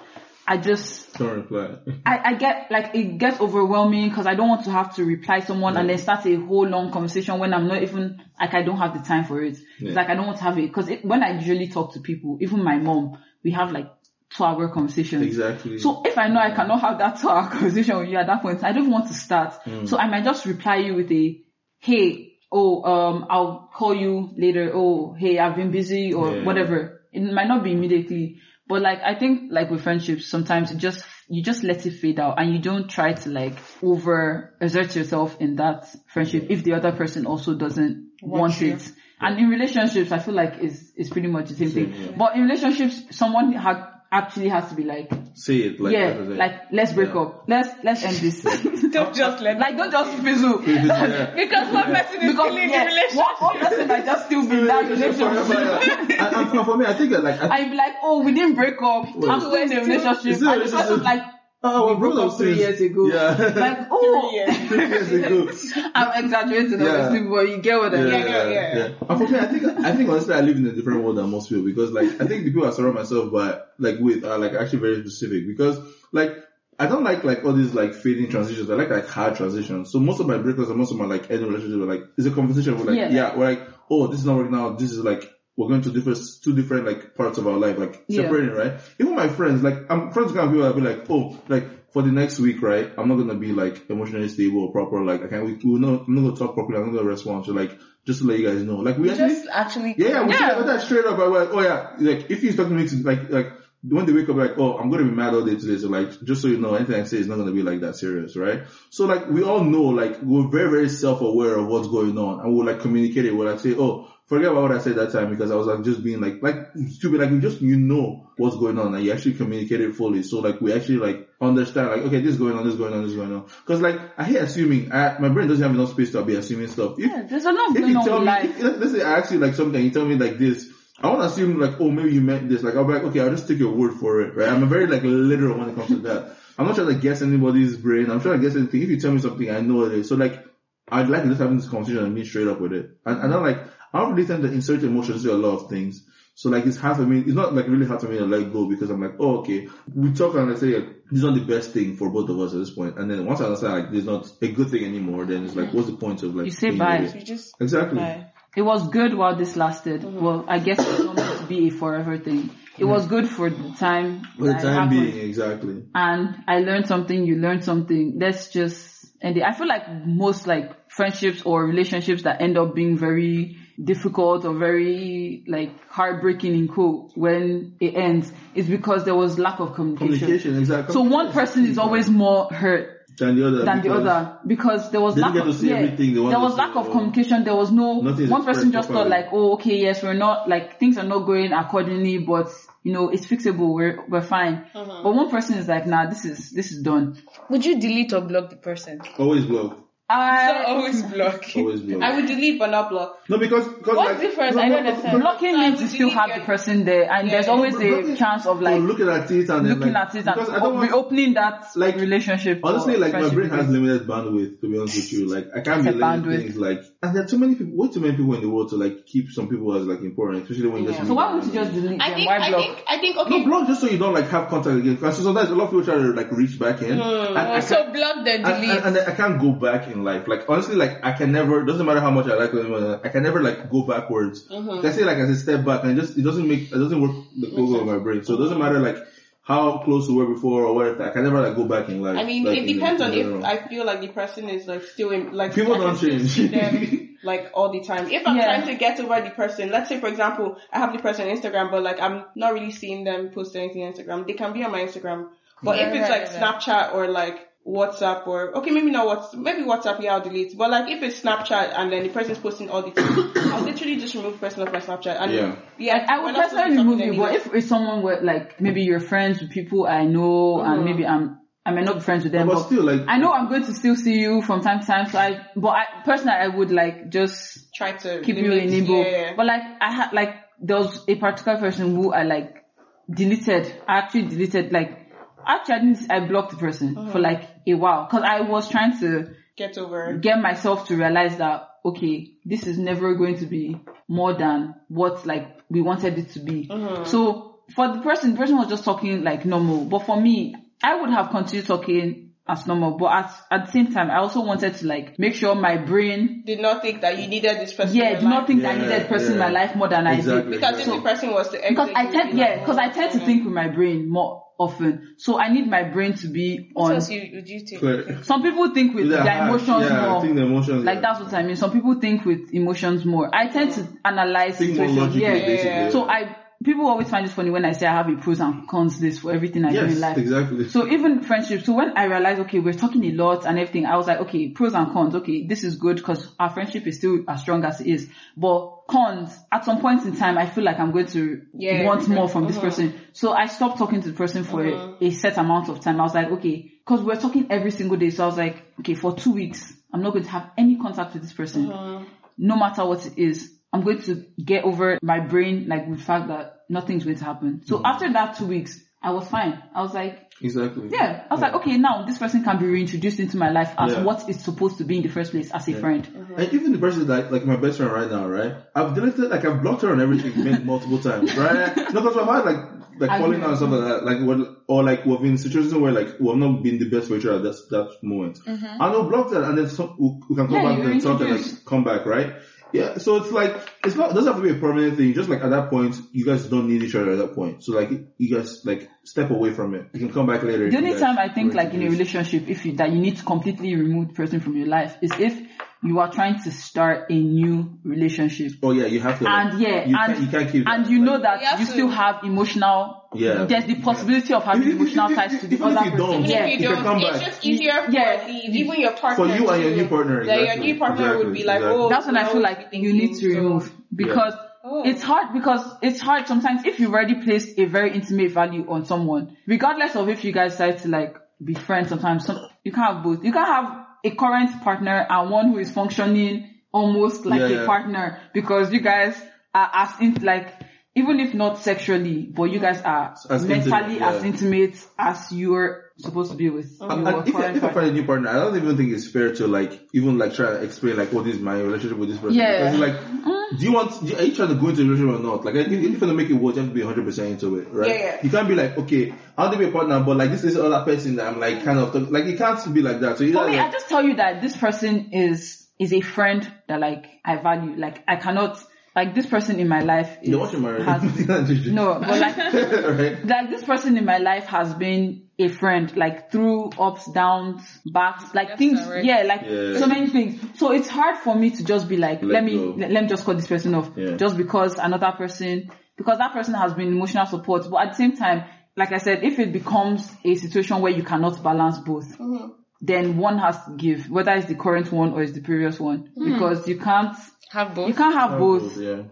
I 0.53 0.57
just 0.57 1.17
Don't 1.17 1.35
reply. 1.35 1.77
I, 2.05 2.19
I 2.25 2.33
get 2.35 2.69
like 2.69 2.93
it 2.93 3.17
gets 3.17 3.41
overwhelming 3.41 4.09
because 4.09 4.27
I 4.27 4.35
don't 4.35 4.49
want 4.49 4.65
to 4.65 4.71
have 4.71 4.95
to 4.97 5.03
reply 5.03 5.39
someone 5.39 5.75
and 5.77 5.89
then 5.89 5.97
start 5.97 6.27
a 6.27 6.35
whole 6.35 6.67
long 6.67 6.91
conversation 6.91 7.39
when 7.39 7.53
I'm 7.55 7.67
not 7.67 7.81
even 7.81 8.21
like 8.39 8.53
I 8.53 8.61
don't 8.61 8.77
have 8.77 8.93
the 8.93 9.03
time 9.07 9.25
for 9.25 9.41
it. 9.41 9.57
Yeah. 9.79 9.87
It's 9.89 9.95
like 9.95 10.09
I 10.09 10.15
don't 10.15 10.27
want 10.27 10.37
to 10.37 10.43
have 10.43 10.57
it 10.59 10.67
because 10.67 10.91
when 11.01 11.23
I 11.23 11.39
usually 11.39 11.69
talk 11.69 11.93
to 11.93 12.01
people, 12.01 12.37
even 12.39 12.63
my 12.63 12.77
mom, 12.77 13.17
we 13.43 13.49
have 13.51 13.71
like 13.71 13.87
two 14.29 14.43
hour 14.43 14.67
conversations. 14.69 15.23
Exactly. 15.23 15.79
So 15.79 16.03
if 16.05 16.17
I 16.19 16.27
know 16.27 16.39
I 16.39 16.51
cannot 16.51 16.81
have 16.81 16.99
that 16.99 17.19
two 17.19 17.29
hour 17.29 17.49
conversation 17.51 17.97
with 17.97 18.09
you 18.09 18.17
at 18.17 18.27
that 18.27 18.43
point, 18.43 18.63
I 18.63 18.73
don't 18.73 18.91
want 18.91 19.07
to 19.07 19.13
start. 19.15 19.55
So 19.85 19.97
I 19.97 20.07
might 20.07 20.23
just 20.23 20.45
reply 20.45 20.77
you 20.77 20.93
with 20.93 21.11
a, 21.11 21.41
hey, 21.79 22.33
oh, 22.51 22.83
um, 22.83 23.25
I'll 23.29 23.71
call 23.73 23.95
you 23.95 24.29
later. 24.37 24.71
Oh, 24.73 25.13
hey, 25.17 25.39
I've 25.39 25.55
been 25.55 25.71
busy 25.71 26.13
or 26.13 26.35
Yeah. 26.35 26.43
whatever. 26.43 27.01
It 27.11 27.21
might 27.31 27.47
not 27.47 27.63
be 27.63 27.71
immediately, 27.71 28.37
but 28.67 28.81
like 28.81 28.99
I 29.03 29.15
think 29.15 29.51
like 29.51 29.69
with 29.69 29.81
friendships, 29.81 30.27
sometimes 30.27 30.71
it 30.71 30.77
just 30.77 31.03
you 31.27 31.43
just 31.43 31.63
let 31.63 31.85
it 31.85 31.91
fade 31.91 32.19
out 32.19 32.39
and 32.39 32.53
you 32.53 32.59
don't 32.59 32.89
try 32.89 33.13
to 33.13 33.29
like 33.29 33.57
over 33.81 34.55
exert 34.61 34.95
yourself 34.95 35.37
in 35.39 35.55
that 35.57 35.87
friendship 36.07 36.47
if 36.49 36.63
the 36.63 36.73
other 36.73 36.91
person 36.91 37.25
also 37.25 37.55
doesn't 37.55 38.11
want, 38.21 38.59
you. 38.61 38.73
it. 38.73 38.91
And 39.19 39.39
in 39.39 39.49
relationships, 39.49 40.11
I 40.11 40.19
feel 40.19 40.33
like 40.33 40.55
it's 40.61 40.91
it's 40.95 41.09
pretty 41.09 41.27
much 41.27 41.49
the 41.49 41.55
same 41.55 41.71
thing. 41.71 41.93
yeah. 41.93 42.11
But 42.17 42.35
in 42.35 42.43
relationships, 42.43 43.15
someone 43.15 43.53
ha- 43.53 43.92
actually 44.13 44.49
has 44.49 44.69
to 44.69 44.75
be 44.75 44.83
like, 44.83 45.11
Say 45.35 45.55
it 45.67 45.79
like 45.81 45.93
yeah, 45.93 46.09
that 46.13 46.19
is 46.21 46.37
like 46.37 46.71
let's 46.71 46.93
break 46.93 47.09
Yeah. 47.13 47.21
up. 47.21 47.43
Let's 47.47 47.69
let's 47.83 48.03
end 48.03 48.15
this. 48.17 48.43
Don't 48.93 49.15
just 49.15 49.41
let 49.41 49.57
like 49.57 49.75
don't 49.75 49.91
just 49.91 50.11
fizzle. 50.23 50.61
Yeah. 50.63 51.33
Because 51.41 51.73
one 51.73 51.85
person 51.95 52.21
is 52.21 52.31
Because 52.31 52.49
killing 52.49 52.69
yeah, 52.69 52.83
the 52.83 52.89
relationship. 52.93 53.17
one, 53.17 53.35
one 53.41 53.59
person 53.59 53.87
might 53.87 54.05
just 54.05 54.25
still 54.27 54.47
be 54.47 54.57
in 54.59 54.67
that 54.67 54.85
relationship. 54.89 56.19
and, 56.19 56.35
and 56.35 56.49
for- 56.51 56.63
for 56.65 56.77
me, 56.77 56.85
I 56.85 56.93
think 56.93 57.09
that 57.11 57.23
like, 57.23 57.41
I, 57.41 57.47
I'd 57.57 57.71
be 57.71 57.75
like, 57.77 57.93
oh, 58.03 58.21
we 58.23 58.31
didn't 58.33 58.55
break 58.55 58.79
up. 58.81 59.07
I'm 59.07 59.39
still 59.41 59.55
in 59.55 59.71
a 59.73 59.81
relationship. 59.81 60.25
Is 60.27 60.41
it 60.41 60.47
a 60.47 60.51
And 60.51 60.61
the 60.61 60.65
person's 60.65 60.99
relationship? 60.99 61.03
like, 61.03 61.23
oh, 61.63 61.93
we 61.93 61.99
broke 61.99 62.15
up 62.19 62.37
three 62.37 62.55
years 62.55 62.81
ago. 62.81 63.07
Yeah. 63.07 63.51
Like, 63.55 63.87
oh, 63.91 64.29
Three 64.67 64.77
years 64.89 65.11
ago. 65.75 65.91
I'm 65.95 66.23
exaggerating 66.25 66.79
Yeah. 66.81 67.05
obviously, 67.05 67.29
but 67.29 67.49
you 67.49 67.57
get 67.61 67.77
what 67.79 67.93
I 67.93 67.97
mean. 68.01 68.07
yeah, 68.11 68.47
yeah. 68.49 68.89
And 69.09 69.17
for 69.19 69.27
me, 69.27 69.39
I 69.39 69.45
think 69.45 69.63
I 69.85 69.95
think 69.95 70.09
honestly, 70.09 70.33
I 70.33 70.41
live 70.41 70.57
in 70.57 70.65
a 70.67 70.71
different 70.71 71.03
world 71.03 71.17
than 71.17 71.29
most 71.29 71.49
people 71.49 71.63
because 71.65 71.91
like 71.91 72.09
I 72.21 72.25
think 72.25 72.43
the 72.45 72.51
people 72.51 72.65
I 72.67 72.71
surround 72.71 72.95
myself 72.95 73.31
by 73.31 73.59
like 73.79 73.99
with 73.99 74.25
are 74.25 74.37
like 74.37 74.53
actually 74.53 74.79
very 74.79 75.01
specific 75.01 75.47
because 75.47 75.79
like 76.11 76.37
I 76.79 76.87
don't 76.87 77.03
like 77.03 77.23
like 77.23 77.45
all 77.45 77.53
these 77.53 77.73
like 77.73 77.93
fading 77.93 78.29
transitions. 78.29 78.69
I 78.69 78.75
like 78.75 78.89
like 78.89 79.07
hard 79.07 79.35
transitions. 79.35 79.91
So 79.91 79.99
most 79.99 80.19
of 80.19 80.27
my 80.27 80.35
breakups 80.37 80.67
and 80.69 80.77
most 80.77 80.91
of 80.91 80.97
my 80.97 81.05
like 81.05 81.29
any 81.31 81.43
relationships 81.43 81.81
are 81.81 81.85
like 81.85 82.03
it's 82.17 82.27
a 82.27 82.31
conversation 82.31 82.77
with 82.77 82.87
like 82.87 82.97
Yeah. 82.97 83.09
yeah, 83.09 83.35
we're 83.37 83.49
like 83.51 83.67
oh 83.89 84.07
this 84.07 84.19
is 84.21 84.25
not 84.25 84.37
working 84.37 84.55
out. 84.55 84.79
This 84.79 84.91
is 84.91 84.99
like 84.99 85.29
we're 85.55 85.67
going 85.67 85.81
to 85.83 85.91
different 85.91 86.19
two 86.43 86.55
different 86.55 86.85
like 86.85 87.15
parts 87.15 87.37
of 87.37 87.47
our 87.47 87.57
life 87.57 87.77
like 87.77 88.03
Yeah. 88.07 88.23
separating 88.23 88.55
right. 88.55 88.73
Even 88.99 89.15
my 89.15 89.27
friends 89.29 89.61
like 89.63 89.75
I'm 89.89 90.11
friends 90.11 90.31
with 90.31 90.35
kind 90.37 90.47
of 90.49 90.53
people 90.53 90.67
that 90.67 90.75
be 90.75 90.81
like 90.81 91.09
oh 91.09 91.39
like 91.47 91.91
for 91.93 92.01
the 92.01 92.11
next 92.11 92.39
week, 92.39 92.59
right? 92.63 92.91
I'm 92.97 93.07
not 93.07 93.17
gonna 93.17 93.35
be 93.35 93.51
like 93.51 93.87
emotionally 93.89 94.27
stable 94.27 94.63
or 94.63 94.71
proper. 94.71 95.03
Like 95.03 95.23
I 95.23 95.27
can't. 95.27 95.45
We, 95.45 95.53
we're 95.63 95.77
not. 95.79 96.07
I'm 96.07 96.15
not 96.15 96.21
gonna 96.21 96.35
talk 96.37 96.55
properly. 96.55 96.79
I'm 96.79 96.87
not 96.87 96.95
gonna 96.97 97.07
respond. 97.07 97.45
So 97.45 97.51
like, 97.51 97.77
just 98.07 98.21
to 98.21 98.25
let 98.27 98.39
you 98.39 98.47
guys 98.47 98.63
know, 98.63 98.77
like 98.77 98.97
we 98.97 99.11
actually, 99.11 99.27
Just 99.29 99.47
actually. 99.51 99.95
yeah, 99.99 100.23
we 100.25 100.33
Yeah. 100.33 100.57
yeah. 100.57 100.63
that 100.63 100.81
straight 100.81 101.05
up. 101.05 101.19
I 101.19 101.27
was 101.27 101.47
like, 101.47 101.55
oh 101.55 101.61
yeah, 101.61 101.91
like 101.99 102.31
if 102.31 102.41
he's 102.41 102.55
talking 102.55 102.75
to 102.75 102.83
me 102.83 102.89
to 102.89 102.95
like 103.03 103.29
like 103.29 103.53
when 103.87 104.07
they 104.07 104.11
wake 104.13 104.27
up, 104.27 104.37
like 104.37 104.57
oh 104.57 104.75
I'm 104.79 104.89
gonna 104.89 105.03
be 105.03 105.11
mad 105.11 105.35
all 105.35 105.45
day 105.45 105.55
today. 105.55 105.77
So 105.77 105.87
like 105.89 106.19
just 106.23 106.41
so 106.41 106.47
you 106.47 106.57
know, 106.57 106.73
anything 106.73 106.99
I 106.99 107.03
say 107.03 107.17
is 107.17 107.27
not 107.27 107.37
gonna 107.37 107.51
be 107.51 107.61
like 107.61 107.81
that 107.81 107.95
serious, 107.95 108.35
right? 108.35 108.63
So 108.89 109.05
like 109.05 109.29
we 109.29 109.43
all 109.43 109.63
know, 109.63 109.83
like 109.83 110.19
we're 110.23 110.47
very 110.49 110.71
very 110.71 110.89
self 110.89 111.21
aware 111.21 111.59
of 111.59 111.67
what's 111.67 111.89
going 111.89 112.17
on, 112.17 112.39
and 112.39 112.55
we'll 112.55 112.65
like 112.65 112.79
communicate 112.79 113.25
it. 113.25 113.35
We'll 113.35 113.51
like 113.51 113.59
say, 113.59 113.75
oh 113.77 114.09
forget 114.27 114.51
about 114.51 114.63
what 114.63 114.71
I 114.71 114.79
said 114.79 114.95
that 114.95 115.11
time 115.11 115.29
because 115.29 115.51
I 115.51 115.55
was 115.55 115.67
like 115.67 115.83
just 115.83 116.03
being 116.03 116.21
like 116.21 116.41
like 116.41 116.71
stupid. 116.89 117.19
Like 117.21 117.31
you 117.31 117.39
just 117.39 117.61
you 117.61 117.77
know 117.77 118.29
what's 118.37 118.55
going 118.57 118.79
on, 118.79 118.93
and 118.95 119.03
you 119.03 119.11
actually 119.11 119.33
communicate 119.33 119.81
it 119.81 119.95
fully. 119.95 120.23
So 120.23 120.39
like 120.39 120.61
we 120.61 120.73
actually 120.73 120.97
like 120.97 121.27
understand 121.41 121.89
like 121.89 122.01
okay 122.03 122.21
this 122.21 122.31
is 122.33 122.37
going 122.39 122.57
on, 122.57 122.63
this 122.63 122.73
is 122.73 122.79
going 122.79 122.93
on, 122.93 123.01
this 123.03 123.11
is 123.11 123.17
going 123.17 123.33
on. 123.33 123.43
Because 123.43 123.81
like 123.81 123.99
I 124.17 124.23
hate 124.23 124.37
assuming. 124.37 124.91
I, 124.91 125.19
my 125.19 125.29
brain 125.29 125.47
doesn't 125.47 125.63
have 125.63 125.75
enough 125.75 125.91
space 125.91 126.11
to 126.11 126.23
be 126.23 126.35
assuming 126.35 126.67
stuff. 126.67 126.95
If, 126.97 127.09
Yeah, 127.09 127.23
there's 127.23 127.45
enough 127.45 127.75
if 127.75 127.87
you 127.87 128.03
tell 128.03 128.19
me, 128.19 128.25
life. 128.25 128.59
if, 128.59 128.79
let's 128.79 128.91
say 128.93 129.01
I 129.03 129.19
ask 129.19 129.31
you 129.31 129.39
like 129.39 129.55
something, 129.55 129.83
you 129.83 129.91
tell 129.91 130.05
me 130.05 130.15
like 130.15 130.37
this. 130.37 130.69
I 131.01 131.07
want 131.07 131.21
to 131.21 131.25
assume 131.27 131.59
like, 131.59 131.81
oh, 131.81 131.89
maybe 131.89 132.13
you 132.13 132.21
meant 132.21 132.47
this. 132.49 132.63
Like, 132.63 132.75
I'll 132.75 132.85
be 132.85 132.93
like, 132.93 133.03
okay, 133.03 133.19
I'll 133.19 133.31
just 133.31 133.47
take 133.47 133.57
your 133.57 133.73
word 133.73 133.95
for 133.95 134.21
it, 134.21 134.35
right? 134.35 134.47
I'm 134.47 134.63
a 134.63 134.67
very 134.67 134.87
like 134.87 135.01
literal 135.03 135.57
when 135.57 135.69
it 135.69 135.75
comes 135.75 135.87
to 135.87 135.97
that. 135.97 136.37
I'm 136.57 136.67
not 136.67 136.75
trying 136.75 136.87
to 136.87 136.93
guess 136.95 137.21
anybody's 137.21 137.75
brain. 137.75 138.09
I'm 138.09 138.21
trying 138.21 138.39
to 138.39 138.47
guess 138.47 138.55
anything. 138.55 138.83
If 138.83 138.89
you 138.89 138.99
tell 138.99 139.11
me 139.11 139.19
something, 139.19 139.49
I 139.49 139.59
know 139.59 139.85
it 139.85 139.93
is. 139.93 140.07
So 140.07 140.15
like, 140.15 140.45
I'd 140.87 141.09
like 141.09 141.23
to 141.23 141.29
just 141.29 141.41
having 141.41 141.57
this 141.57 141.67
conversation 141.67 142.05
and 142.05 142.13
be 142.15 142.23
straight 142.23 142.47
up 142.47 142.61
with 142.61 142.73
it. 142.73 142.91
And, 143.05 143.21
and 143.21 143.33
I'm 143.33 143.41
like, 143.41 143.57
I 143.93 143.99
don't 143.99 144.15
really 144.15 144.27
tend 144.27 144.43
to 144.43 144.51
insert 144.51 144.83
emotions 144.83 145.23
to 145.23 145.33
a 145.33 145.35
lot 145.35 145.59
of 145.59 145.69
things. 145.69 146.05
So 146.35 146.49
like, 146.49 146.65
it's 146.65 146.77
hard 146.77 146.97
for 146.97 147.03
me. 147.03 147.19
It's 147.19 147.33
not 147.33 147.53
like 147.53 147.67
really 147.67 147.85
hard 147.85 148.01
for 148.01 148.07
me 148.07 148.17
to 148.17 148.25
let 148.25 148.51
go 148.51 148.67
because 148.67 148.89
I'm 148.89 149.01
like, 149.01 149.15
oh, 149.19 149.37
okay. 149.39 149.67
We 149.93 150.13
talk 150.13 150.33
and 150.35 150.51
I 150.51 150.55
say, 150.55 150.79
like, 150.79 151.05
this 151.05 151.19
is 151.19 151.23
not 151.23 151.35
the 151.35 151.45
best 151.45 151.71
thing 151.71 151.95
for 151.95 152.09
both 152.09 152.27
of 152.29 152.39
us 152.39 152.53
at 152.53 152.59
this 152.59 152.71
point. 152.71 152.97
And 152.97 153.09
then 153.09 153.25
once 153.25 153.39
I 153.39 153.45
understand 153.45 153.73
like, 153.73 153.91
this 153.91 153.99
is 153.99 154.05
not 154.05 154.31
a 154.41 154.51
good 154.51 154.69
thing 154.69 154.83
anymore, 154.83 155.25
then 155.25 155.45
it's 155.45 155.55
like, 155.55 155.71
what's 155.73 155.87
the 155.87 155.95
point 155.95 156.23
of 156.23 156.33
like, 156.35 156.45
You 156.45 156.51
say 156.51 156.71
bye. 156.71 157.01
You 157.01 157.21
just 157.21 157.53
Exactly. 157.59 157.99
bye. 157.99 158.31
It 158.55 158.63
was 158.63 158.87
good 158.89 159.15
while 159.15 159.35
this 159.35 159.55
lasted. 159.55 160.01
Mm-hmm. 160.01 160.23
Well, 160.23 160.45
I 160.47 160.59
guess 160.59 160.79
it's 160.79 160.99
not 160.99 161.15
meant 161.15 161.39
to 161.39 161.45
be 161.45 161.67
a 161.67 161.71
forever 161.71 162.17
thing. 162.17 162.49
It 162.77 162.85
was 162.85 163.05
good 163.05 163.29
for 163.29 163.51
the 163.51 163.73
time. 163.77 164.23
For 164.37 164.45
the 164.45 164.53
time 164.53 164.89
being, 164.89 165.17
exactly. 165.27 165.83
and 165.93 166.43
I 166.47 166.59
learned 166.59 166.87
something, 166.87 167.23
you 167.23 167.35
learned 167.35 167.63
something. 167.63 168.17
Let's 168.19 168.49
just 168.49 169.05
end 169.21 169.37
it. 169.37 169.43
I 169.43 169.53
feel 169.53 169.67
like 169.67 169.83
most 170.05 170.47
like 170.47 170.89
friendships 170.89 171.43
or 171.43 171.65
relationships 171.65 172.23
that 172.23 172.41
end 172.41 172.57
up 172.57 172.73
being 172.73 172.97
very 172.97 173.57
difficult 173.81 174.45
or 174.45 174.53
very 174.53 175.43
like 175.47 175.71
heartbreaking 175.89 176.53
in 176.53 176.67
quote 176.67 177.11
when 177.15 177.75
it 177.79 177.95
ends 177.95 178.31
is 178.55 178.67
because 178.67 179.05
there 179.05 179.15
was 179.15 179.39
lack 179.39 179.59
of 179.59 179.73
communication. 179.73 180.19
Communication, 180.19 180.57
exactly. 180.57 180.93
So 180.93 181.01
one 181.01 181.31
person 181.31 181.65
is 181.65 181.77
always 181.77 182.09
more 182.09 182.47
hurt 182.51 182.93
than 183.17 183.35
the 183.35 183.47
other. 183.47 183.65
than 183.65 183.77
the 183.77 183.83
because 183.83 184.05
other 184.07 184.39
because 184.45 184.91
there 184.91 185.01
was 185.01 185.17
lack 185.17 185.35
of 185.35 185.63
yeah, 185.63 185.75
everything 185.75 186.13
they 186.13 186.19
wanted 186.19 186.35
there 186.35 186.39
was 186.39 186.55
lack 186.55 186.75
of 186.75 186.91
communication. 186.91 187.43
There 187.43 187.55
was 187.55 187.71
no 187.71 187.95
one 187.95 188.15
person 188.15 188.69
expressed 188.69 188.73
just 188.73 188.89
thought 188.89 189.09
like, 189.09 189.27
oh 189.31 189.53
okay, 189.53 189.77
yes, 189.77 190.03
we're 190.03 190.13
not 190.13 190.49
like 190.49 190.79
things 190.79 190.97
are 190.97 191.03
not 191.03 191.25
going 191.25 191.51
accordingly, 191.51 192.19
but 192.19 192.49
you 192.83 192.93
know 192.93 193.09
it's 193.09 193.25
fixable. 193.25 193.73
We're 193.73 194.05
we're 194.07 194.21
fine. 194.21 194.65
Uh-huh. 194.73 195.01
But 195.03 195.13
one 195.13 195.29
person 195.29 195.57
is 195.57 195.67
like, 195.67 195.85
nah, 195.87 196.07
this 196.09 196.25
is 196.25 196.51
this 196.51 196.71
is 196.71 196.81
done. 196.81 197.21
Would 197.49 197.65
you 197.65 197.79
delete 197.79 198.13
or 198.13 198.21
block 198.21 198.49
the 198.49 198.57
person? 198.57 199.01
always 199.17 199.45
block. 199.45 199.82
So 200.09 200.15
I 200.19 200.63
always 200.65 201.01
block. 201.01 201.43
Always 201.55 201.81
block. 201.81 202.01
I 202.03 202.15
would 202.15 202.25
delete 202.27 202.59
but 202.59 202.69
not 202.71 202.89
block. 202.89 203.19
no, 203.29 203.37
because 203.37 203.65
because 203.69 203.95
What's 203.95 204.09
like, 204.09 204.17
the 204.19 204.23
difference? 204.27 204.55
no, 204.57 204.61
I 204.61 204.69
don't 204.69 204.83
no, 204.83 204.89
understand. 204.89 205.21
blocking 205.21 205.57
means 205.57 205.81
you 205.81 205.87
still 205.87 206.09
have 206.09 206.27
your- 206.27 206.39
the 206.39 206.45
person 206.45 206.83
there, 206.83 207.09
and 207.09 207.29
there's 207.29 207.47
always 207.47 207.73
blocking- 207.73 208.09
a 208.11 208.15
chance 208.17 208.45
of 208.45 208.61
like 208.61 208.81
looking 208.81 209.07
at 209.07 209.31
it 209.31 209.49
and 209.49 209.65
then 209.65 209.79
looking 209.79 209.93
like, 209.93 210.07
at 210.09 210.15
it 210.15 210.27
and 210.27 210.35
because 210.35 210.49
I 210.49 210.59
don't 210.59 210.75
want, 210.75 210.91
reopening 210.91 211.33
that 211.35 211.67
like, 211.77 211.95
relationship. 211.95 212.59
honestly 212.63 212.97
like 212.97 213.13
my 213.13 213.29
brain 213.29 213.49
has 213.49 213.69
limited 213.69 214.05
bandwidth 214.05 214.59
to 214.59 214.69
be 214.69 214.77
honest 214.77 214.95
with 214.97 215.13
you. 215.13 215.33
Like 215.33 215.47
I 215.55 215.61
can't 215.61 215.83
be 215.83 215.89
Except 215.91 216.25
things 216.25 216.57
like 216.57 216.81
and 217.01 217.15
there 217.15 217.23
are 217.23 217.27
too 217.27 217.37
many 217.39 217.55
people, 217.55 217.73
way 217.77 217.87
too 217.87 218.01
many 218.01 218.17
people 218.17 218.33
in 218.35 218.41
the 218.41 218.49
world 218.49 218.69
to 218.71 218.75
like 218.75 219.05
keep 219.05 219.29
some 219.31 219.47
people 219.47 219.73
as 219.73 219.85
like 219.87 220.01
important, 220.01 220.43
especially 220.43 220.67
when 220.69 220.81
you 220.83 220.89
just. 220.89 220.99
Yeah. 220.99 221.05
So 221.07 221.13
why 221.13 221.33
would 221.33 221.45
you 221.45 221.53
just 221.53 221.73
delete 221.73 222.01
I 222.01 222.09
them? 222.09 222.15
think 222.17 222.27
Why 222.29 222.37
I 222.39 222.49
block? 222.49 222.65
think 222.65 222.83
I 222.89 222.99
think 222.99 223.15
No, 223.15 223.45
block 223.45 223.67
just 223.67 223.81
so 223.81 223.87
you 223.87 223.97
don't 223.97 224.13
like 224.13 224.27
have 224.29 224.49
contact 224.49 224.75
again. 224.77 224.95
Because 224.95 225.17
sometimes 225.23 225.49
a 225.49 225.55
lot 225.55 225.65
of 225.65 225.69
people 225.71 225.85
try 225.85 225.95
to 225.95 226.11
like 226.11 226.29
reach 226.33 226.59
back 226.59 226.81
in. 226.81 226.97
Hmm. 226.99 227.37
and 227.37 227.63
So 227.63 227.89
block 227.93 228.25
then 228.25 228.43
delete. 228.43 228.69
and, 228.83 228.97
and 228.97 229.07
I 229.07 229.15
can't 229.15 229.39
go 229.39 229.53
back 229.53 229.87
in 229.93 230.03
life. 230.03 230.27
Like 230.27 230.49
honestly, 230.49 230.75
like 230.75 231.03
I 231.03 231.11
can 231.13 231.31
never. 231.31 231.63
Doesn't 231.63 231.85
matter 231.85 232.01
how 232.01 232.11
much 232.11 232.27
I 232.27 232.35
like 232.35 232.53
anyone. 232.53 232.99
I 233.03 233.09
can 233.09 233.23
never 233.23 233.41
like 233.41 233.69
go 233.69 233.83
backwards. 233.87 234.47
Mm-hmm. 234.47 234.67
Like, 234.67 234.85
I 234.85 234.91
say 234.91 235.03
like 235.03 235.17
as 235.17 235.29
a 235.29 235.35
step 235.35 235.63
back, 235.65 235.83
and 235.83 235.97
it 235.97 236.01
just 236.01 236.17
it 236.17 236.23
doesn't 236.23 236.47
make 236.47 236.71
it 236.71 236.75
doesn't 236.77 237.01
work 237.01 237.15
the 237.39 237.47
go 237.55 237.79
of 237.79 237.85
my 237.87 237.97
brain. 237.99 238.23
So 238.23 238.33
it 238.35 238.37
doesn't 238.37 238.59
matter 238.59 238.79
like 238.79 238.97
how 239.43 239.79
close 239.83 240.07
we 240.07 240.15
were 240.15 240.33
before 240.33 240.63
or 240.65 240.73
whatever. 240.73 241.03
I 241.03 241.09
can 241.11 241.23
never 241.23 241.41
like 241.41 241.55
go 241.55 241.65
back 241.65 241.89
in 241.89 242.01
life. 242.01 242.17
I 242.17 242.23
mean, 242.23 242.45
like, 242.45 242.59
it 242.59 242.65
depends 242.73 243.01
in 243.01 243.07
on 243.07 243.13
general. 243.13 243.39
if 243.39 243.45
I 243.45 243.67
feel 243.67 243.85
like 243.85 244.01
the 244.01 244.07
person 244.07 244.49
is 244.49 244.67
like 244.67 244.83
still 244.83 245.11
in 245.11 245.33
like 245.33 245.53
People 245.53 245.75
don't 245.77 245.99
change. 245.99 246.35
them 246.35 247.17
like 247.23 247.51
all 247.53 247.69
the 247.71 247.81
time. 247.81 248.09
If 248.09 248.25
I'm 248.25 248.37
Yeah. 248.37 248.45
trying 248.45 248.67
to 248.67 248.75
get 248.75 248.99
over 249.01 249.19
the 249.21 249.31
person, 249.31 249.69
let's 249.69 249.89
say 249.89 249.99
for 249.99 250.07
example, 250.07 250.57
I 250.71 250.79
have 250.79 250.93
the 250.93 250.99
person 250.99 251.27
on 251.27 251.35
Instagram, 251.35 251.71
but 251.71 251.83
like 251.83 251.99
I'm 251.99 252.23
not 252.35 252.53
really 252.53 252.71
seeing 252.71 253.03
them 253.03 253.31
post 253.31 253.55
anything 253.55 253.83
on 253.83 253.91
Instagram. 253.93 254.25
They 254.27 254.33
can 254.33 254.53
be 254.53 254.63
on 254.63 254.71
my 254.71 254.79
Instagram, 254.85 255.27
but 255.61 255.77
if 255.77 255.87
Right, 255.87 255.95
it's 255.97 256.09
like 256.09 256.21
right, 256.27 256.41
right. 256.41 256.59
Snapchat 256.61 256.95
or 256.95 257.07
like 257.09 257.49
WhatsApp 257.65 258.27
or 258.27 258.57
okay, 258.57 258.71
maybe 258.71 258.91
not 258.91 259.07
WhatsApp, 259.07 259.39
maybe 259.39 259.61
WhatsApp, 259.63 260.01
yeah, 260.01 260.15
I'll 260.15 260.21
delete. 260.21 260.57
But 260.57 260.69
like 260.69 260.89
if 260.91 261.01
it's 261.01 261.21
Snapchat 261.21 261.73
and 261.77 261.91
then 261.93 262.03
the 262.03 262.09
person's 262.09 262.37
posting 262.39 262.69
all 262.69 262.81
the 262.81 262.91
time, 262.91 263.31
I'll 263.53 263.63
literally 263.63 263.95
just 263.95 264.13
remove 264.15 264.33
the 264.33 264.39
person 264.39 264.67
off 264.67 264.73
my 264.73 264.79
Snapchat. 264.79 265.15
And 265.21 265.31
Yeah. 265.31 265.55
yeah, 265.77 266.05
I 266.09 266.17
we're 266.19 266.25
would 266.25 266.33
not 266.33 266.49
supposed 266.49 266.51
to 266.51 266.69
be 266.71 266.75
personally 266.75 266.83
remove 266.83 267.15
you, 267.15 267.21
but 267.21 267.35
if 267.35 267.53
it's 267.53 267.67
someone 267.69 268.01
where 268.01 268.21
like 268.21 268.59
maybe 268.59 268.81
you're 268.83 268.99
friends 268.99 269.39
with 269.41 269.49
people 269.51 269.85
I 269.87 270.03
know 270.05 270.61
and 270.61 270.83
maybe 270.83 271.05
I'm 271.05 271.39
I 271.65 271.71
may 271.71 271.81
not 271.83 271.95
be 271.95 272.01
friends 272.01 272.25
with 272.25 272.33
them, 272.33 272.47
but 272.47 272.55
but 272.55 272.63
still 272.63 272.83
like 272.83 273.03
I 273.07 273.17
know 273.17 273.31
I'm 273.31 273.47
going 273.47 273.63
to 273.63 273.73
still 273.73 273.95
see 273.95 274.19
you 274.19 274.41
from 274.41 274.59
time 274.61 274.81
to 274.81 274.85
time. 274.85 275.05
So 275.05 275.17
I, 275.17 275.45
but 275.55 275.69
I 275.69 275.83
personally 276.03 276.33
I 276.33 276.47
would 276.49 276.71
like 276.71 277.09
just 277.11 277.73
try 277.73 277.93
to 277.93 278.19
keep 278.21 278.35
you 278.35 278.49
limit- 278.49 278.65
in 278.65 278.71
limbo. 278.71 279.01
Yeah. 279.01 279.33
But 279.37 279.45
like 279.45 279.61
I 279.79 279.93
had 279.93 280.11
like 280.11 280.35
there 280.59 280.75
was 280.75 281.05
a 281.07 281.15
particular 281.15 281.57
person 281.59 281.95
who 281.95 282.11
I 282.11 282.23
like 282.23 282.65
deleted. 283.09 283.73
I 283.87 283.99
actually 283.99 284.23
deleted 284.27 284.73
like 284.73 284.99
actually 285.45 285.75
I, 285.75 285.79
didn't, 285.79 286.11
I 286.11 286.27
blocked 286.27 286.51
the 286.51 286.57
person 286.57 286.97
Uh-huh. 286.97 287.11
for 287.11 287.19
like 287.19 287.52
a 287.67 287.73
while 287.73 288.05
because 288.05 288.23
I 288.23 288.41
was 288.41 288.69
trying 288.69 288.99
to 288.99 289.35
Get 289.55 289.77
over 289.77 290.13
get 290.13 290.41
myself 290.41 290.87
to 290.87 290.95
realize 290.95 291.37
that 291.37 291.69
okay, 291.85 292.31
this 292.43 292.65
is 292.65 292.79
never 292.79 293.13
going 293.13 293.37
to 293.37 293.45
be 293.45 293.79
more 294.07 294.33
than 294.33 294.73
what 294.87 295.27
like 295.27 295.59
we 295.69 295.81
wanted 295.81 296.17
it 296.17 296.31
to 296.31 296.39
be. 296.39 296.67
Uh-huh. 296.69 297.05
So 297.05 297.59
for 297.75 297.93
the 297.93 298.01
person, 298.01 298.31
the 298.31 298.37
person 298.37 298.57
was 298.57 298.67
just 298.67 298.83
talking 298.83 299.23
like 299.23 299.45
normal. 299.45 299.85
But 299.85 299.99
for 299.99 300.19
me, 300.19 300.55
I 300.81 300.99
would 300.99 301.11
have 301.11 301.29
continued 301.29 301.67
talking 301.67 302.22
as 302.47 302.67
normal. 302.67 302.97
But 302.97 303.11
at 303.13 303.31
at 303.51 303.65
the 303.67 303.71
same 303.71 303.93
time, 303.93 304.09
I 304.11 304.17
also 304.17 304.41
wanted 304.45 304.75
to 304.75 304.87
like 304.87 305.17
make 305.17 305.33
sure 305.35 305.55
my 305.55 305.77
brain, 305.77 306.43
Did 306.45 306.59
not 306.59 306.81
think 306.81 307.01
that 307.01 307.17
you 307.19 307.27
needed 307.27 307.57
this 307.59 307.73
person. 307.73 307.95
yeah, 307.95 308.11
your 308.11 308.19
do 308.21 308.25
not 308.29 308.39
life. 308.39 308.47
think 308.47 308.61
that 308.63 308.71
I 308.71 308.75
Yeah, 308.75 308.81
needed 308.89 309.07
person 309.09 309.33
in 309.33 309.39
my 309.39 309.49
life 309.49 309.75
more 309.75 309.87
than 309.87 310.07
I 310.07 310.19
did. 310.19 310.49
Because 310.49 310.79
if 310.79 310.85
the 310.85 311.01
person 311.01 311.31
was 311.31 311.49
to 311.49 311.57
exit, 311.57 311.69
Because 311.75 311.89
I 311.95 312.05
tend, 312.11 312.37
yeah, 312.37 312.59
because 312.59 312.77
I 312.77 312.89
tend 312.89 313.11
to 313.13 313.19
think 313.19 313.45
with 313.45 313.53
my 313.53 313.67
brain 313.69 314.09
more 314.09 314.43
often. 314.59 315.15
So 315.17 315.39
I 315.39 315.51
need 315.51 315.67
my 315.67 315.83
brain 315.83 316.13
to 316.15 316.27
be 316.27 316.69
What 316.73 316.89
on. 316.89 316.95
else 316.95 317.09
you, 317.09 317.21
you 317.21 317.65
take? 317.65 317.79
Clear. 317.79 318.21
Some 318.23 318.43
people 318.43 318.71
think 318.73 318.93
with 318.93 319.09
Yeah, 319.11 319.23
their 319.23 319.47
emotions 319.47 319.85
yeah, 319.89 320.05
I 320.05 320.09
more. 320.11 320.21
think 320.21 320.35
the 320.35 320.43
emotions. 320.43 320.83
Like 320.85 320.95
yeah. 320.95 321.01
that's 321.01 321.19
what 321.21 321.33
I 321.33 321.43
mean. 321.43 321.55
Some 321.55 321.71
people 321.71 321.95
think 321.99 322.23
with 322.25 322.53
emotions 322.53 323.03
more. 323.05 323.29
I 323.33 323.47
tend 323.47 323.71
to 323.73 323.87
analyze 324.05 324.57
Think 324.57 324.71
situations. 324.75 324.97
logically, 324.97 325.23
Yeah. 325.65 325.89
So 325.89 326.07
I 326.09 326.35
people 326.63 326.87
always 326.87 327.09
find 327.09 327.25
it 327.25 327.31
funny 327.31 327.49
when 327.49 327.65
I 327.65 327.71
say 327.71 327.85
I 327.85 327.93
have 327.93 328.09
a 328.09 328.15
pros 328.15 328.39
and 328.39 328.67
cons 328.67 329.01
list 329.01 329.21
for 329.21 329.31
everything 329.31 329.65
I 329.65 329.71
do 329.71 329.79
in 329.79 329.89
Yes, 329.89 329.99
life. 329.99 330.17
exactly. 330.17 330.69
So 330.69 330.87
even 330.87 331.23
friendships. 331.23 331.65
So 331.65 331.73
when 331.73 331.97
I 331.97 332.05
realized, 332.05 332.41
okay, 332.41 332.59
we're 332.59 332.73
talking 332.73 333.03
a 333.05 333.11
lot 333.11 333.45
and 333.45 333.59
everything, 333.59 333.85
I 333.85 333.97
was 333.97 334.07
like, 334.07 334.19
okay, 334.21 334.49
pros 334.49 334.73
and 334.73 334.91
cons. 334.91 335.15
Okay, 335.15 335.45
this 335.47 335.63
is 335.63 335.77
good 335.77 335.97
because 335.97 336.33
our 336.39 336.49
friendship 336.49 336.87
is 336.87 336.97
still 336.97 337.19
as 337.27 337.41
strong 337.41 337.63
as 337.65 337.81
it 337.81 337.87
is. 337.87 338.09
But 338.37 338.87
cons, 338.87 339.37
at 339.51 339.65
some 339.65 339.81
point 339.81 340.05
in 340.05 340.15
time, 340.15 340.37
I 340.37 340.47
feel 340.47 340.63
like 340.63 340.79
I'm 340.79 340.91
going 340.91 341.07
to 341.07 341.41
Yeah, 341.53 341.83
want 341.85 342.07
more 342.07 342.27
from 342.27 342.43
uh-huh. 342.43 342.51
this 342.53 342.61
person. 342.61 342.93
So 343.13 343.33
I 343.33 343.47
stopped 343.47 343.77
talking 343.77 344.01
to 344.01 344.09
the 344.11 344.17
person 344.17 344.43
for 344.43 344.65
a, 344.65 344.95
a 345.01 345.11
set 345.11 345.37
amount 345.37 345.69
of 345.69 345.79
time. 345.81 345.99
I 345.99 346.03
was 346.03 346.13
like, 346.13 346.31
okay, 346.31 346.71
because 346.85 347.03
we're 347.03 347.19
talking 347.19 347.47
every 347.49 347.71
single 347.71 347.97
day. 347.97 348.09
So 348.09 348.23
I 348.23 348.27
was 348.27 348.37
like, 348.37 348.63
okay, 348.79 348.93
for 348.93 349.15
two 349.15 349.31
weeks, 349.31 349.73
I'm 349.93 350.01
not 350.01 350.13
going 350.13 350.25
to 350.25 350.31
have 350.31 350.51
any 350.57 350.77
contact 350.77 351.13
with 351.13 351.23
this 351.23 351.33
person 351.33 352.07
no 352.37 352.55
matter 352.55 352.85
what 352.85 353.05
it 353.05 353.17
is, 353.17 353.51
I'm 353.71 353.81
going 353.83 354.01
to 354.03 354.25
get 354.43 354.63
over 354.63 354.99
my 355.01 355.19
brain, 355.19 355.67
like 355.67 355.89
the 355.89 355.97
fact 355.97 356.27
that 356.27 356.52
nothing's 356.69 357.03
going 357.03 357.17
to 357.17 357.23
happen. 357.23 357.61
So 357.65 357.77
mm-hmm. 357.77 357.85
after 357.85 358.11
that 358.13 358.37
two 358.37 358.45
weeks, 358.47 358.79
I 359.01 359.11
was 359.11 359.27
fine. 359.27 359.61
I 359.75 359.81
was 359.81 359.93
like, 359.93 360.31
exactly. 360.41 360.87
yeah, 360.89 361.25
I 361.29 361.33
was 361.33 361.41
like, 361.41 361.53
okay, 361.55 361.77
now 361.77 362.05
this 362.05 362.17
person 362.17 362.41
can 362.43 362.57
be 362.57 362.65
reintroduced 362.67 363.19
into 363.19 363.35
my 363.35 363.49
life 363.49 363.73
as 363.77 363.91
Yeah. 363.91 364.03
what 364.03 364.29
it's 364.29 364.45
supposed 364.45 364.77
to 364.77 364.85
be 364.85 364.95
in 364.97 365.03
the 365.03 365.09
first 365.09 365.31
place 365.31 365.51
as 365.51 365.67
a 365.67 365.73
friend. 365.73 366.05
Mm-hmm. 366.07 366.39
And 366.39 366.53
even 366.53 366.71
the 366.71 366.77
person 366.77 367.05
like 367.07 367.29
like 367.29 367.45
my 367.45 367.57
best 367.57 367.77
friend 367.77 367.91
right 367.91 368.09
now, 368.09 368.27
right? 368.27 368.55
I've 368.73 368.95
deleted 368.95 369.29
like 369.29 369.43
I've 369.43 369.61
blocked 369.61 369.81
her 369.81 369.91
on 369.91 369.99
everything 370.01 370.65
multiple 370.65 370.99
times, 370.99 371.35
right? 371.35 371.75
no, 371.75 372.01
because 372.01 372.15
we've 372.15 372.25
had 372.25 372.45
like 372.45 372.83
like 372.99 373.09
I 373.09 373.19
falling 373.19 373.41
out 373.41 373.49
and 373.49 373.57
stuff 373.57 373.71
like 373.71 373.81
that, 373.81 374.05
like 374.05 374.19
what 374.21 374.57
or 374.67 374.83
like 374.83 375.05
we've 375.05 375.19
been 375.19 375.31
in 375.31 375.37
situations 375.37 375.73
where 375.73 375.91
like 375.91 376.19
we've 376.19 376.35
not 376.37 376.63
been 376.63 376.79
the 376.79 376.89
best 376.89 377.07
for 377.09 377.17
each 377.17 377.25
other 377.25 377.37
at 377.37 377.43
that 377.43 377.69
that 377.71 378.03
moment. 378.03 378.39
Mm-hmm. 378.39 378.65
And 378.65 378.81
I'll 378.81 379.09
block 379.09 379.31
that, 379.31 379.43
and 379.43 379.57
then 379.57 379.67
some, 379.67 379.95
we, 379.99 380.19
we 380.29 380.35
can 380.37 380.47
come 380.47 380.55
Yeah, 380.55 380.63
back 380.63 380.77
you 380.77 380.91
and 380.91 381.01
talk 381.01 381.19
and 381.19 381.29
reintroduce. 381.29 381.53
like 381.55 381.65
come 381.65 381.83
back, 381.83 382.05
right? 382.05 382.33
Yeah, 382.73 382.97
so 382.97 383.17
it's 383.17 383.31
like 383.31 383.55
it's 383.85 383.95
not 383.95 384.11
it 384.11 384.13
doesn't 384.15 384.33
have 384.33 384.41
to 384.41 384.47
be 384.47 384.57
a 384.57 384.59
permanent 384.59 384.97
thing. 384.97 385.13
Just 385.13 385.29
like 385.29 385.43
at 385.43 385.51
that 385.51 385.69
point, 385.69 385.95
you 386.11 386.25
guys 386.25 386.45
don't 386.45 386.67
need 386.67 386.81
each 386.81 386.95
other 386.95 387.11
at 387.11 387.19
that 387.19 387.35
point. 387.35 387.63
So 387.63 387.73
like 387.73 387.91
you 388.17 388.35
guys 388.35 388.65
like 388.65 388.89
step 389.03 389.29
away 389.29 389.53
from 389.53 389.75
it. 389.75 389.89
You 389.93 389.99
can 389.99 390.11
come 390.11 390.25
back 390.25 390.41
later. 390.43 390.69
The 390.69 390.77
only 390.77 390.99
time 390.99 391.17
I 391.19 391.29
think 391.29 391.53
like 391.53 391.73
in 391.73 391.83
a 391.83 391.89
relationship, 391.89 392.49
if 392.49 392.65
you, 392.65 392.73
that 392.77 392.91
you 392.91 392.99
need 392.99 393.17
to 393.17 393.23
completely 393.23 393.75
remove 393.75 394.09
the 394.09 394.13
person 394.15 394.39
from 394.39 394.57
your 394.57 394.67
life 394.67 394.97
is 395.01 395.11
if 395.19 395.39
you 395.85 395.99
are 395.99 396.09
trying 396.11 396.41
to 396.43 396.51
start 396.51 397.09
a 397.09 397.13
new 397.13 397.77
relationship. 397.83 398.53
Oh 398.63 398.71
yeah, 398.71 398.85
you 398.85 398.99
have 399.01 399.19
to. 399.19 399.27
And 399.27 399.59
yeah, 399.59 399.85
you 399.85 399.95
and 399.97 400.13
can't, 400.13 400.19
you 400.21 400.27
can't 400.27 400.51
keep 400.51 400.67
and 400.67 400.87
you 400.87 400.99
know 400.99 401.17
You 401.17 401.21
that 401.23 401.43
have 401.43 401.59
you 401.59 401.65
to- 401.65 401.71
still 401.71 401.87
have 401.89 402.23
emotional. 402.23 403.01
Yeah. 403.13 403.45
There's 403.45 403.65
the 403.65 403.75
possibility 403.75 404.33
of 404.33 404.43
having 404.43 404.67
if- 404.69 404.75
emotional 404.75 405.05
even 405.11 405.15
ties 405.17 405.33
if- 405.33 405.41
to 405.41 405.47
the 405.47 405.55
even 405.55 405.71
if 405.71 405.77
other 405.77 405.89
you 405.91 405.97
don't, 405.97 406.21
person. 406.21 406.31
Yeah. 406.31 406.45
if 406.45 406.61
you 406.61 406.69
You 406.69 406.75
don't, 406.75 407.01
it's 407.01 407.11
back. 407.19 407.25
just 407.29 407.45
easier 407.45 407.85
Yeah. 407.89 408.19
for 408.19 408.27
the, 408.27 408.33
even 408.33 408.79
your 408.81 408.91
partner. 408.93 409.25
For 409.27 409.35
you 409.35 409.49
and 409.49 409.63
your 409.63 409.75
new 409.75 409.87
partner, 409.87 410.25
That 410.25 410.39
your 410.45 410.57
new 410.57 410.79
partner 410.79 411.17
would 411.17 411.33
be 411.33 411.43
like, 411.43 411.57
Exactly, 411.57 411.81
oh, 411.83 411.89
That's 411.89 412.05
when 412.05 412.17
I 412.17 412.23
feel 412.31 412.41
like 412.41 412.67
you 412.71 412.93
need 412.93 413.13
to 413.19 413.33
so- 413.33 413.39
remove 413.39 413.71
because 413.95 414.33
Oh. 414.65 414.83
it's 414.85 415.03
hard 415.03 415.33
because 415.33 415.59
it's 415.81 415.99
hard 415.99 416.25
sometimes 416.25 416.65
if 416.65 416.79
you've 416.79 416.93
already 416.93 417.15
placed 417.15 417.59
a 417.59 417.65
very 417.65 417.93
intimate 417.93 418.31
value 418.31 418.65
on 418.69 418.85
someone, 418.85 419.35
regardless 419.45 419.97
of 419.97 420.07
if 420.07 420.23
you 420.23 420.31
guys 420.31 420.51
decide 420.53 420.77
to 420.79 420.87
like 420.87 421.17
be 421.43 421.53
friends 421.53 421.89
sometimes, 421.89 422.25
some, 422.25 422.39
you 422.63 422.71
can't 422.71 422.93
have 422.95 423.03
both. 423.03 423.25
You 423.25 423.33
can't 423.33 423.45
have 423.47 423.82
a 424.03 424.11
current 424.11 424.61
partner 424.61 425.05
and 425.09 425.29
one 425.29 425.49
who 425.49 425.57
is 425.59 425.71
functioning 425.71 426.49
almost 426.71 427.25
like 427.25 427.39
Yeah, 427.39 427.47
a 427.47 427.51
yeah. 427.61 427.65
partner 427.65 428.19
because 428.33 428.71
you 428.73 428.81
guys 428.81 429.15
are 429.53 429.69
as 429.73 429.99
in 430.01 430.15
like 430.23 430.53
even 430.95 431.19
if 431.19 431.33
not 431.33 431.57
sexually, 431.57 432.23
but 432.23 432.43
you 432.51 432.59
guys 432.59 432.81
are 432.81 433.15
As 433.29 433.43
mentally 433.45 433.95
intimate, 433.95 434.01
as 434.01 434.23
intimate 434.23 434.87
as 434.97 435.31
you're 435.31 435.82
supposed 435.97 436.31
to 436.31 436.37
be 436.37 436.49
with 436.49 436.77
oh, 436.81 436.89
And, 436.89 437.05
your 437.05 437.19
and 437.19 437.27
if, 437.27 437.35
I, 437.35 437.51
if 437.51 437.63
I 437.63 437.71
find 437.71 437.89
a 437.89 437.93
new 437.93 438.05
partner, 438.05 438.29
I 438.29 438.33
don't 438.33 438.55
even 438.55 438.75
think 438.77 438.93
it's 438.93 439.07
fair 439.07 439.33
to 439.35 439.47
like 439.47 439.79
even 439.93 440.17
like 440.17 440.33
try 440.33 440.51
to 440.51 440.61
explain 440.63 440.97
like 440.97 441.13
what 441.13 441.27
is 441.27 441.39
my 441.39 441.59
relationship 441.59 441.97
with 441.97 442.09
this 442.09 442.17
person. 442.17 442.35
Yeah. 442.35 442.71
Because 442.71 442.73
it's 442.73 442.81
like, 442.81 443.23
mm. 443.23 443.59
do 443.59 443.65
you 443.65 443.73
want? 443.73 443.99
do 444.01 444.07
you- 444.07 444.17
Are 444.17 444.23
you 444.23 444.35
trying 444.35 444.49
to 444.49 444.55
go 444.55 444.69
into 444.69 444.81
a 444.81 444.85
relationship 444.85 445.19
or 445.19 445.23
not? 445.23 445.45
Like, 445.45 445.55
if, 445.55 445.67
if 445.67 445.81
you're 445.81 445.99
gonna 445.99 446.13
make 446.13 446.29
it 446.29 446.33
work, 446.33 446.55
you 446.55 446.61
have 446.61 446.69
to 446.69 446.75
be 446.75 446.83
100 446.83 447.05
percent 447.05 447.29
into 447.29 447.57
it, 447.59 447.67
right? 447.71 447.89
Yeah, 447.89 447.95
yeah. 447.95 448.19
You 448.23 448.29
can't 448.29 448.47
be 448.47 448.55
like, 448.55 448.77
okay, 448.77 449.13
I 449.37 449.41
want 449.41 449.53
to 449.53 449.59
be 449.59 449.65
a 449.65 449.71
partner, 449.71 449.99
but 449.99 450.17
like 450.17 450.31
this 450.31 450.43
is 450.43 450.57
other 450.57 450.83
person 450.83 451.17
that 451.17 451.27
I'm 451.27 451.39
like 451.39 451.63
kind 451.63 451.77
of 451.77 452.11
like 452.11 452.25
it 452.25 452.37
can't 452.37 452.73
be 452.73 452.81
like 452.81 452.99
that. 453.01 453.17
So 453.17 453.23
you 453.23 453.33
For 453.33 453.47
me, 453.47 453.59
I 453.59 453.71
just 453.71 453.87
tell 453.87 454.03
you 454.03 454.15
that 454.15 454.41
this 454.41 454.57
person 454.57 455.11
is 455.11 455.67
is 455.79 455.93
a 455.93 456.01
friend 456.01 456.51
that 456.67 456.79
like 456.79 457.05
I 457.23 457.37
value. 457.37 457.75
Like 457.75 458.03
I 458.07 458.15
cannot 458.15 458.63
like 458.95 459.15
this 459.15 459.25
person 459.25 459.59
in 459.59 459.67
my 459.67 459.81
life. 459.81 460.17
Is, 460.21 460.27
you 460.27 460.33
know 460.33 460.39
what 460.39 460.53
you're 460.53 460.83
has, 460.83 461.03
no, 461.67 461.99
but 461.99 462.19
like 462.19 462.37
right? 462.37 463.25
like 463.25 463.49
this 463.49 463.63
person 463.63 463.97
in 463.97 464.05
my 464.05 464.17
life 464.17 464.45
has 464.45 464.73
been 464.73 465.22
a 465.39 465.47
friend 465.47 465.95
like 465.97 466.31
through 466.31 466.69
ups, 466.79 467.11
downs, 467.11 467.61
backs, 467.85 468.23
like 468.35 468.49
Left 468.49 468.59
things. 468.59 468.79
and 468.79 468.89
right. 468.89 469.03
Yeah, 469.03 469.23
like 469.23 469.41
Yeah. 469.43 469.77
so 469.79 469.87
many 469.87 470.07
things. 470.07 470.39
So 470.59 470.71
it's 470.71 470.87
hard 470.87 471.17
for 471.17 471.35
me 471.35 471.49
to 471.51 471.63
just 471.63 471.87
be 471.89 471.97
like, 471.97 472.21
Let 472.21 472.31
let, 472.31 472.43
me 472.43 472.55
go. 472.57 472.75
let, 472.77 472.91
let 472.91 473.03
me 473.03 473.09
just 473.09 473.25
cut 473.25 473.37
this 473.37 473.47
person 473.47 473.73
off 473.75 473.91
Yeah. 473.95 474.15
just 474.17 474.37
because 474.37 474.77
another 474.77 475.11
person 475.17 475.69
because 475.97 476.17
that 476.19 476.33
person 476.33 476.53
has 476.55 476.73
been 476.73 476.87
emotional 476.87 477.25
support. 477.25 477.67
But 477.69 477.77
at 477.83 477.89
the 477.91 477.95
same 477.95 478.15
time, 478.15 478.43
like 478.75 478.91
I 478.91 478.97
said, 478.97 479.23
if 479.23 479.37
it 479.39 479.51
becomes 479.53 480.09
a 480.25 480.35
situation 480.35 480.81
where 480.81 480.91
you 480.91 481.03
cannot 481.03 481.41
balance 481.43 481.77
both, 481.79 482.17
mm-hmm. 482.17 482.47
then 482.81 483.17
one 483.17 483.37
has 483.39 483.57
to 483.65 483.75
give, 483.77 484.09
whether 484.09 484.31
it's 484.33 484.47
the 484.47 484.55
current 484.55 484.91
one 484.91 485.13
or 485.13 485.21
it's 485.21 485.33
the 485.33 485.41
previous 485.41 485.79
one, 485.79 486.09
mm-hmm. 486.17 486.33
because 486.33 486.67
you 486.67 486.77
can't 486.79 487.15
Have 487.51 487.75
both. 487.75 487.87
you 487.87 487.93
can't 487.93 488.15
have 488.15 488.39
both. 488.39 488.75
Yeah. 488.77 489.03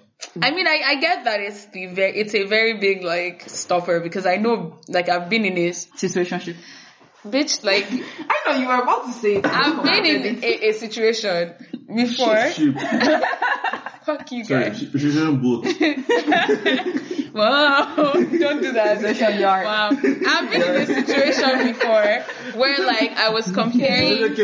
I 0.41 0.51
mean, 0.51 0.67
I, 0.67 0.82
I 0.86 0.95
get 0.95 1.26
that 1.26 1.39
it's 1.41 1.65
the 1.65 1.88
very, 1.88 2.17
it's 2.17 2.34
a 2.36 2.45
very 2.45 2.78
big 2.78 3.03
like 3.03 3.43
stopper 3.47 3.99
because 3.99 4.26
I 4.26 4.38
know 4.38 4.80
like 4.88 5.09
I've 5.09 5.30
been 5.30 5.43
in 5.45 5.55
this 5.55 5.88
situation, 5.95 6.55
bitch 7.26 7.63
like 7.63 7.86
I 7.89 8.36
know 8.45 8.57
you 8.57 8.67
were 8.67 8.82
about 8.82 9.05
to 9.05 9.13
say 9.13 9.36
it. 9.36 9.45
I've 9.45 9.84
been 9.84 10.05
in 10.05 10.43
a, 10.43 10.69
a 10.69 10.72
situation 10.74 11.53
before. 11.93 12.49
Sheep. 12.51 12.76
Fuck 14.05 14.32
you 14.32 14.43
Sorry, 14.45 14.63
guys. 14.65 14.80
she, 14.80 14.89
she 14.91 15.11
shouldn't 15.11 15.41
both. 15.43 15.65
Wow, 17.34 17.93
don't 17.95 18.61
do 18.61 18.74
that. 18.74 19.01
Wow, 19.63 19.89
I've 19.91 20.51
been 20.51 20.61
in 20.61 20.82
a 20.82 20.86
situation 20.86 21.67
before 21.67 22.24
where 22.59 22.86
like 22.86 23.11
I 23.13 23.30
was 23.30 23.49
comparing 23.51 24.36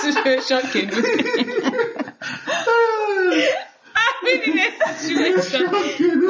situation 0.00 0.60
can 0.72 0.88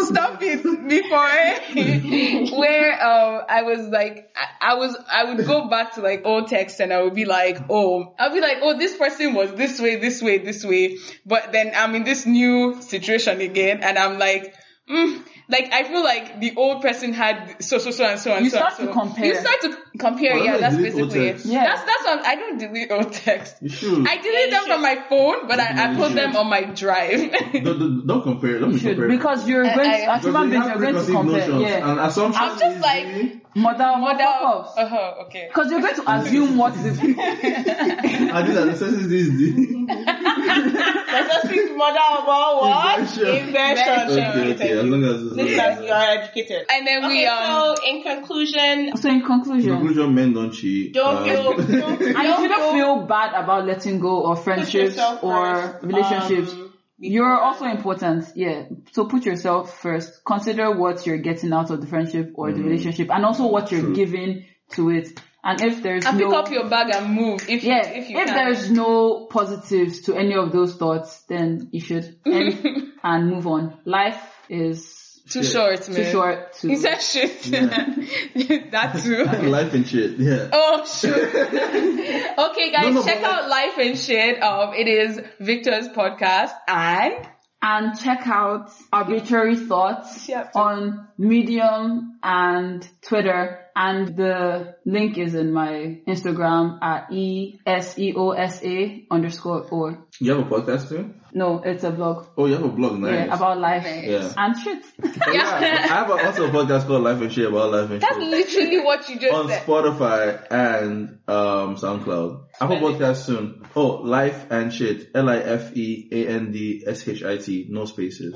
Stop 0.07 0.39
it. 0.43 0.63
Before 0.89 2.59
where 2.59 2.93
um 3.05 3.43
I 3.49 3.63
was 3.63 3.89
like 3.89 4.31
I, 4.37 4.73
I 4.73 4.75
was 4.75 4.97
I 5.11 5.25
would 5.25 5.47
go 5.47 5.69
back 5.69 5.95
to 5.95 6.01
like 6.03 6.23
old 6.25 6.49
text 6.49 6.81
and 6.81 6.93
I 6.93 7.03
would 7.03 7.15
be 7.15 7.25
like 7.25 7.59
oh 7.71 8.15
I'll 8.19 8.33
be 8.33 8.41
like 8.41 8.59
oh 8.63 8.79
this 8.79 8.97
person 8.97 9.35
was 9.35 9.53
this 9.55 9.81
way 9.81 9.97
this 9.97 10.23
way 10.23 10.39
this 10.39 10.65
way. 10.65 10.99
But 11.25 11.53
then 11.53 11.73
I'm 11.75 11.95
in 11.95 12.05
this 12.05 12.27
new 12.27 12.81
situation 12.83 13.41
again 13.41 13.81
and 13.83 13.99
I'm 13.99 14.19
like 14.19 14.55
mm, 14.89 15.23
like 15.51 15.73
I 15.73 15.85
feel 15.85 16.05
like 16.05 16.41
the 16.41 16.55
old 16.57 16.83
person 16.83 17.13
had 17.15 17.63
so 17.65 17.79
so 17.79 17.91
so 17.91 18.05
and 18.05 18.19
so 18.21 18.33
and 18.33 18.45
You 18.45 18.51
so. 18.51 18.59
and 18.59 18.73
start 18.75 18.87
to 18.87 18.93
compare. 18.93 19.25
You 19.27 19.35
start 19.37 19.61
to 19.63 19.77
compare. 19.99 20.37
Why 20.37 20.45
yeah, 20.45 20.57
that's 20.59 20.77
basically 20.77 21.29
it. 21.29 21.45
Yeah. 21.47 21.65
That's 21.65 21.83
that's 21.85 22.05
what 22.05 22.27
I 22.27 22.35
don't 22.35 22.59
delete 22.59 22.91
old 22.93 23.13
text. 23.13 23.57
You 23.63 23.71
should. 23.71 24.07
I 24.07 24.17
delete 24.17 24.51
them 24.51 24.65
from 24.67 24.83
my 24.83 24.97
phone, 25.09 25.49
but 25.49 25.59
I, 25.59 25.93
I 25.93 25.97
put 25.97 26.15
them 26.15 26.37
on 26.37 26.49
my 26.51 26.63
drive. 26.65 27.33
don't, 27.53 27.65
don't, 27.65 28.07
don't 28.07 28.23
compare. 28.23 28.59
Don't 28.61 28.73
be 28.73 28.79
should 28.79 28.97
comparing. 28.97 29.17
because 29.17 29.49
you're 29.49 29.65
I- 29.67 29.75
going 29.75 29.91
I- 29.91 29.97
to, 30.05 30.11
as 30.13 30.23
Because 30.23 30.25
human 30.25 30.51
they 30.51 30.57
beings, 30.59 30.67
you're 30.69 30.93
going 30.93 31.07
to 31.07 31.13
compare. 31.13 31.49
notions 31.49 31.63
Yeah. 31.63 31.91
And 31.91 32.01
assumptions 32.01 32.53
I'm 32.53 32.59
just 32.59 32.81
like- 32.83 33.07
the- 33.15 33.41
Mother, 33.55 33.79
Model. 33.79 33.99
mother. 33.99 34.69
Uh 34.77 34.87
huh. 34.87 35.15
Okay. 35.27 35.47
Because 35.49 35.71
you're 35.73 35.81
going 35.81 35.95
to 35.97 36.05
assume 36.13 36.57
what 36.59 36.77
is. 36.77 36.99
and 37.01 37.17
these 37.17 38.57
are 38.57 38.67
the 38.67 38.77
senses 38.77 39.09
this 39.09 39.29
the 39.31 39.87
Let 39.89 41.31
us 41.31 41.43
speak 41.45 41.77
mother 41.77 41.99
about 41.99 42.61
what? 42.61 42.99
Invention. 43.01 43.49
Invention. 43.49 44.11
okay 44.11 44.53
okay 44.55 44.73
as 44.79 44.85
long 44.85 45.03
as 45.05 45.35
it's 45.39 45.49
This 45.51 45.57
not- 45.57 45.73
is 45.79 45.85
you 45.87 45.93
are 45.93 46.05
educated. 46.19 46.67
And 46.71 46.87
then 46.87 47.07
we 47.09 47.19
Okay, 47.21 47.27
um. 47.27 47.77
so 47.77 47.85
in 47.87 48.03
conclusion, 48.03 48.97
So 48.97 49.09
in 49.09 49.23
conclusion, 49.23 49.71
conclusion 49.77 50.15
men 50.15 50.33
don't 50.33 50.53
cheat 50.53 50.95
don't 50.95 51.17
Um, 51.17 51.25
feel, 51.25 51.45
don't, 51.57 51.67
and 51.67 52.01
you 52.01 52.13
don't 52.13 52.41
shouldn't 52.43 52.61
feel, 52.61 52.73
feel 52.73 53.07
bad 53.07 53.35
about 53.43 53.67
letting 53.67 54.01
go 54.01 54.27
of 54.31 54.43
friendships 54.45 54.99
or 55.23 55.55
first. 55.73 55.85
relationships 55.85 56.53
Um, 56.53 56.65
You're 57.01 57.39
also 57.41 57.65
important, 57.67 58.25
yeah. 58.35 58.65
So 58.91 59.05
put 59.07 59.25
yourself 59.25 59.79
first. 59.81 60.25
Consider 60.25 60.73
what 60.77 61.07
you're 61.07 61.19
getting 61.19 61.53
out 61.53 61.71
of 61.71 61.81
the 61.81 61.87
friendship 61.87 62.33
or 62.35 62.51
the 62.53 62.61
relationship, 62.61 63.09
and 63.11 63.25
also 63.25 63.47
what 63.47 63.71
you're 63.71 63.83
True. 63.83 63.95
giving 63.95 64.45
to 64.73 64.91
it. 64.91 65.07
And 65.45 65.61
if 65.63 65.81
there's 65.85 66.05
And 66.05 66.19
no, 66.19 66.27
pick 66.27 66.35
up 66.35 66.51
your 66.51 66.69
bag 66.69 66.93
and 66.93 67.15
move 67.15 67.49
if 67.49 67.63
you, 67.63 67.71
yeah, 67.71 67.87
if 67.87 68.11
you 68.11 68.19
if 68.19 68.27
can. 68.27 68.35
there's 68.35 68.71
no 68.73 69.27
positives 69.31 70.01
to 70.07 70.17
any 70.17 70.35
of 70.35 70.51
those 70.51 70.75
thoughts, 70.75 71.23
then 71.29 71.69
you 71.71 71.81
should 71.81 72.17
end 72.27 72.91
and 73.05 73.31
move 73.31 73.47
on. 73.47 73.79
Life 73.85 74.21
is 74.49 74.98
too 75.31 75.43
Shit. 75.43 75.53
short, 75.53 75.89
man. 75.89 75.97
too 75.97 76.11
short 76.11 76.53
to. 76.61 76.69
He 76.69 76.77
said 76.77 76.99
shit. 76.99 77.43
that 78.73 79.01
too. 79.03 79.25
Life 79.49 79.75
and 79.75 79.87
shit. 79.87 80.19
Yeah. 80.19 80.49
Oh 80.53 80.85
shit. 80.87 81.15
okay 82.39 82.73
guys, 82.73 82.95
No, 82.95 83.01
no, 83.01 83.05
check 83.05 83.21
but 83.21 83.31
like- 83.31 83.33
out 83.33 83.49
Life 83.49 83.79
and 83.79 83.99
Shit. 83.99 84.43
Um 84.43 84.75
it 84.75 84.89
is 84.89 85.21
Victor's 85.41 85.89
podcast 85.89 86.53
and 86.67 87.27
and 87.61 87.99
check 87.99 88.21
out 88.27 88.71
arbitrary 88.93 89.57
thoughts 89.57 90.31
on 90.55 91.09
Medium 91.19 92.19
and 92.23 92.87
Twitter. 93.03 93.65
And 93.75 94.17
the 94.17 94.75
link 94.85 95.19
is 95.19 95.35
in 95.35 95.53
my 95.53 96.01
Instagram 96.07 96.79
at 96.83 97.13
e 97.13 97.59
s 97.65 97.97
e 97.99 98.13
o 98.17 98.31
s 98.33 98.61
a 98.65 99.07
underscore 99.11 99.67
or 99.71 100.05
You 100.21 100.35
have 100.35 100.47
a 100.47 100.51
podcast 100.51 100.89
too? 100.89 101.15
No, 101.33 101.63
it's 101.63 101.85
a 101.85 101.91
blog. 101.91 102.27
Oh, 102.37 102.47
you 102.47 102.55
have 102.55 102.65
a 102.65 102.69
blog, 102.69 102.99
nice. 102.99 103.27
Yeah, 103.29 103.35
about 103.35 103.59
life 103.59 103.85
Yeah. 103.85 104.33
and 104.37 104.57
shit. 104.59 104.83
Oh, 105.03 105.13
yeah. 105.33 105.43
I 105.85 105.87
have 105.87 106.11
a, 106.11 106.27
also 106.27 106.47
a 106.47 106.51
podcast 106.51 106.87
called 106.87 107.03
Life 107.05 107.21
and 107.21 107.33
Shit 107.33 107.49
about 107.49 107.71
life 107.73 107.91
and 107.91 108.01
that's 108.01 108.17
shit. 108.17 108.29
literally 108.29 108.81
what 108.81 109.09
you 109.09 109.19
just 109.19 109.33
on 109.35 109.49
said. 109.49 109.63
Spotify 109.67 110.47
and 110.51 111.19
um 111.29 111.77
SoundCloud. 111.77 112.45
Apple 112.61 112.77
Podcast 112.79 113.17
soon. 113.25 113.63
Oh, 113.77 113.87
Life 114.03 114.47
and 114.51 114.73
Shit. 114.73 115.11
L 115.15 115.29
I 115.29 115.37
F 115.39 115.77
E 115.77 116.09
A 116.13 116.29
N 116.29 116.51
D 116.53 116.85
S 116.87 117.07
H 117.07 117.23
I 117.23 117.37
T. 117.39 117.67
No 117.69 117.85
spaces. 117.85 118.35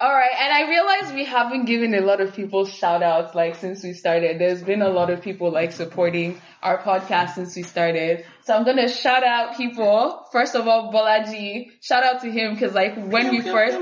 Alright, 0.00 0.30
and 0.38 0.52
I 0.52 0.68
realize 0.70 1.12
we 1.12 1.24
haven't 1.24 1.64
given 1.64 1.92
a 1.92 2.00
lot 2.00 2.20
of 2.20 2.32
people 2.32 2.64
shout 2.66 3.02
outs 3.02 3.34
like 3.34 3.56
since 3.56 3.82
we 3.82 3.94
started. 3.94 4.38
There's 4.40 4.62
been 4.62 4.80
a 4.80 4.88
lot 4.90 5.10
of 5.10 5.22
people 5.22 5.50
like 5.50 5.72
supporting 5.72 6.40
our 6.62 6.78
podcast 6.78 7.34
since 7.34 7.56
we 7.56 7.64
started. 7.64 8.24
So 8.48 8.56
I'm 8.56 8.64
gonna 8.64 8.88
shout 8.88 9.24
out 9.24 9.58
people. 9.58 10.26
First 10.32 10.54
of 10.54 10.66
all, 10.66 10.90
Bolaji. 10.90 11.70
Shout 11.82 12.02
out 12.02 12.22
to 12.22 12.32
him 12.32 12.54
because 12.54 12.72
like 12.72 12.94
when 12.96 13.28
we 13.28 13.42
first, 13.42 13.78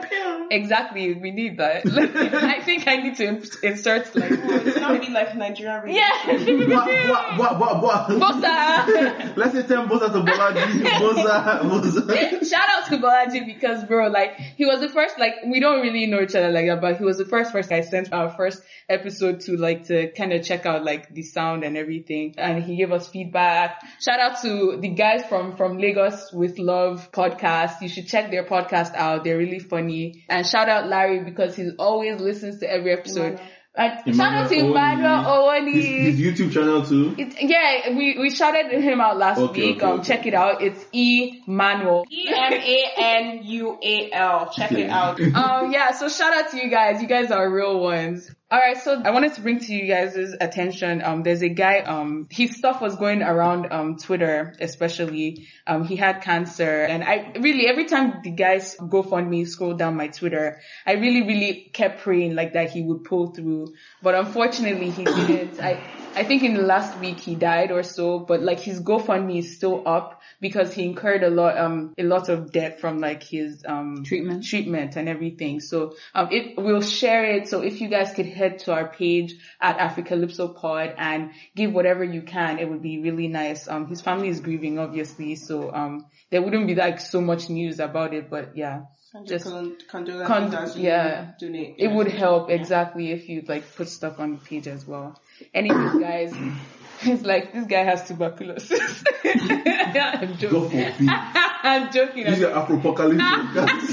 exactly, 0.50 1.14
we 1.14 1.30
need 1.30 1.58
that. 1.58 1.86
I 2.34 2.60
think 2.64 2.88
I 2.88 2.96
need 2.96 3.14
to 3.18 3.48
insert 3.62 4.12
like, 4.16 4.32
It's 4.32 4.76
not 4.76 5.00
be 5.00 5.08
like 5.08 5.36
Nigerian 5.36 5.82
radio. 5.84 6.00
yeah. 6.00 6.66
What, 6.66 7.38
what, 7.38 7.60
what, 7.60 7.60
what, 7.60 7.80
what? 7.80 8.08
Gbosa. 8.08 9.36
Let's 9.36 9.52
say 9.52 9.62
10 9.62 9.86
Gbosa 9.86 10.12
to 10.12 10.32
Bolaji. 10.32 10.82
Gbosa, 10.82 11.60
Gbosa. 11.60 12.50
Shout 12.50 12.68
out 12.68 12.88
to 12.88 12.98
Bolaji 12.98 13.46
because 13.46 13.84
bro, 13.84 14.08
like 14.08 14.34
he 14.56 14.66
was 14.66 14.80
the 14.80 14.88
first, 14.88 15.16
like 15.16 15.34
we 15.46 15.60
don't 15.60 15.80
really 15.80 16.08
know 16.08 16.20
each 16.22 16.34
other 16.34 16.50
like 16.50 16.66
that, 16.66 16.80
but 16.80 16.96
he 16.96 17.04
was 17.04 17.18
the 17.18 17.24
first 17.24 17.52
person 17.52 17.72
I 17.74 17.82
sent 17.82 18.12
our 18.12 18.30
first 18.30 18.64
episode 18.88 19.42
to 19.42 19.56
like 19.56 19.84
to 19.84 20.10
kind 20.10 20.32
of 20.32 20.42
check 20.42 20.66
out 20.66 20.84
like 20.84 21.14
the 21.14 21.22
sound 21.22 21.62
and 21.62 21.76
everything. 21.76 22.34
And 22.36 22.64
he 22.64 22.74
gave 22.74 22.90
us 22.90 23.06
feedback. 23.06 23.80
Shout 24.00 24.18
out 24.18 24.42
to 24.42 24.55
the 24.80 24.88
guys 24.88 25.24
from, 25.26 25.56
from 25.56 25.78
Lagos 25.78 26.32
with 26.32 26.58
Love 26.58 27.10
podcast. 27.12 27.80
You 27.82 27.88
should 27.88 28.06
check 28.08 28.30
their 28.30 28.44
podcast 28.44 28.94
out. 28.94 29.24
They're 29.24 29.38
really 29.38 29.58
funny. 29.60 30.24
And 30.28 30.46
shout 30.46 30.68
out 30.68 30.88
Larry 30.88 31.24
because 31.24 31.56
he 31.56 31.70
always 31.78 32.20
listens 32.20 32.60
to 32.60 32.66
every 32.70 32.92
episode. 32.92 33.40
And 33.78 34.16
shout 34.16 34.32
out 34.32 34.48
to 34.48 34.54
Emmanuel 34.56 35.22
Owoni. 35.34 35.74
His, 35.74 36.18
his 36.18 36.20
YouTube 36.40 36.50
channel 36.52 36.82
too. 36.82 37.14
It, 37.18 37.34
yeah, 37.42 37.90
we, 37.94 38.16
we 38.18 38.30
shouted 38.30 38.72
him 38.72 39.02
out 39.02 39.18
last 39.18 39.38
Okay, 39.38 39.66
week. 39.72 39.76
okay, 39.76 39.86
um, 39.86 40.00
okay. 40.00 40.08
check 40.08 40.26
it 40.26 40.32
out. 40.32 40.62
It's 40.62 40.82
E 40.92 41.42
Manuel. 41.46 42.04
E 42.10 42.26
M 42.34 42.52
A 42.54 42.84
N 42.96 43.40
U 43.44 43.78
A 43.82 44.10
L. 44.12 44.50
Check 44.56 44.72
it 44.72 44.88
out. 44.88 45.20
um, 45.20 45.72
yeah, 45.72 45.90
so 45.92 46.08
shout 46.08 46.32
out 46.34 46.50
to 46.52 46.56
you 46.56 46.70
guys. 46.70 47.02
You 47.02 47.08
guys 47.08 47.30
are 47.30 47.52
real 47.52 47.78
ones. 47.78 48.30
Alright, 48.48 48.78
so 48.78 49.02
I 49.04 49.10
wanted 49.10 49.34
to 49.34 49.40
bring 49.40 49.58
to 49.58 49.74
you 49.74 49.88
guys' 49.88 50.32
attention, 50.40 51.02
um, 51.02 51.24
there's 51.24 51.42
a 51.42 51.48
guy, 51.48 51.80
um, 51.80 52.28
his 52.30 52.56
stuff 52.56 52.80
was 52.80 52.94
going 52.94 53.20
around, 53.20 53.72
um, 53.72 53.96
Twitter, 53.96 54.54
especially, 54.60 55.48
um, 55.66 55.82
he 55.82 55.96
had 55.96 56.22
cancer, 56.22 56.82
and 56.84 57.02
I, 57.02 57.32
really, 57.40 57.66
every 57.66 57.86
time 57.86 58.20
the 58.22 58.30
guys 58.30 58.76
GoFundMe 58.76 59.48
scroll 59.48 59.74
down 59.74 59.96
my 59.96 60.06
Twitter, 60.06 60.60
I 60.86 60.92
really, 60.92 61.22
really 61.22 61.70
kept 61.72 62.02
praying, 62.02 62.36
like, 62.36 62.52
that 62.52 62.70
he 62.70 62.82
would 62.82 63.02
pull 63.02 63.34
through, 63.34 63.74
but 64.00 64.14
unfortunately 64.14 64.90
he 64.90 65.02
didn't. 65.02 65.60
I, 65.60 65.82
I 66.16 66.24
think 66.24 66.42
in 66.42 66.54
the 66.54 66.62
last 66.62 66.98
week 66.98 67.20
he 67.20 67.34
died 67.34 67.70
or 67.70 67.82
so, 67.82 68.18
but 68.18 68.42
like 68.42 68.58
his 68.58 68.80
GoFundMe 68.80 69.38
is 69.38 69.54
still 69.56 69.82
up 69.86 70.22
because 70.40 70.72
he 70.72 70.84
incurred 70.84 71.22
a 71.22 71.28
lot, 71.28 71.58
um, 71.58 71.94
a 71.98 72.04
lot 72.04 72.30
of 72.30 72.52
debt 72.52 72.80
from 72.80 72.98
like 73.00 73.22
his, 73.22 73.62
um, 73.66 74.02
Treatment. 74.02 74.44
treatment 74.44 74.96
and 74.96 75.08
everything. 75.10 75.60
So, 75.60 75.94
um, 76.14 76.28
it, 76.30 76.54
we'll 76.56 76.80
share 76.80 77.24
it. 77.24 77.48
So 77.48 77.60
if 77.60 77.82
you 77.82 77.88
guys 77.88 78.14
could 78.14 78.26
head 78.26 78.60
to 78.60 78.72
our 78.72 78.88
page 78.88 79.34
at 79.60 79.78
Africalypso 79.78 80.56
Pod 80.56 80.94
and 80.96 81.32
give 81.54 81.72
whatever 81.72 82.02
you 82.02 82.22
can, 82.22 82.58
it 82.58 82.68
would 82.68 82.82
be 82.82 82.98
really 82.98 83.28
nice. 83.28 83.68
Um, 83.68 83.86
his 83.86 84.00
family 84.00 84.28
is 84.28 84.40
grieving, 84.40 84.78
obviously. 84.78 85.36
So, 85.36 85.70
um, 85.72 86.06
there 86.30 86.40
wouldn't 86.40 86.66
be 86.66 86.74
like 86.74 86.98
so 86.98 87.20
much 87.20 87.50
news 87.50 87.78
about 87.78 88.14
it, 88.14 88.30
but 88.30 88.56
yeah. 88.56 88.82
Just- 89.24 89.46
Con- 89.46 90.52
you 90.76 90.82
yeah. 90.82 91.32
donate. 91.38 91.76
It 91.78 91.88
would 91.88 92.08
help 92.08 92.50
exactly 92.50 93.12
if 93.12 93.28
you 93.28 93.42
like 93.46 93.74
put 93.76 93.88
stuff 93.88 94.18
on 94.18 94.32
the 94.32 94.38
page 94.38 94.66
as 94.66 94.86
well. 94.86 95.18
Anyways, 95.54 96.00
guys, 96.00 96.34
it's 97.02 97.22
like 97.24 97.52
this 97.52 97.66
guy 97.66 97.82
has 97.82 98.06
tuberculosis. 98.06 99.04
I'm 99.24 100.36
joking. 100.38 100.86
I'm 101.08 101.92
joking. 101.92 102.24
This 102.24 102.38
is 102.38 102.44
an 102.44 102.52
Africalypso 102.52 103.18
podcast. 103.54 103.90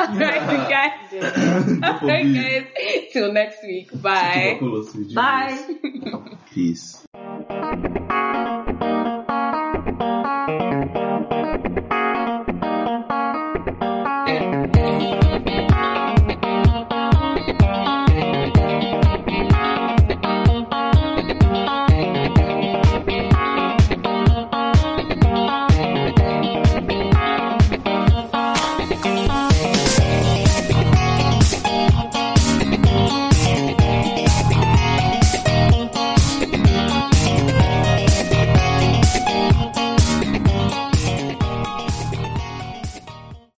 Alright, 0.00 0.70
guys. 0.70 2.02
Alright, 2.02 2.34
guys. 2.34 2.64
Till 3.12 3.32
next 3.32 3.62
week. 3.62 3.90
Bye. 4.00 4.60
Bye. 5.14 5.58
Peace. 6.52 7.06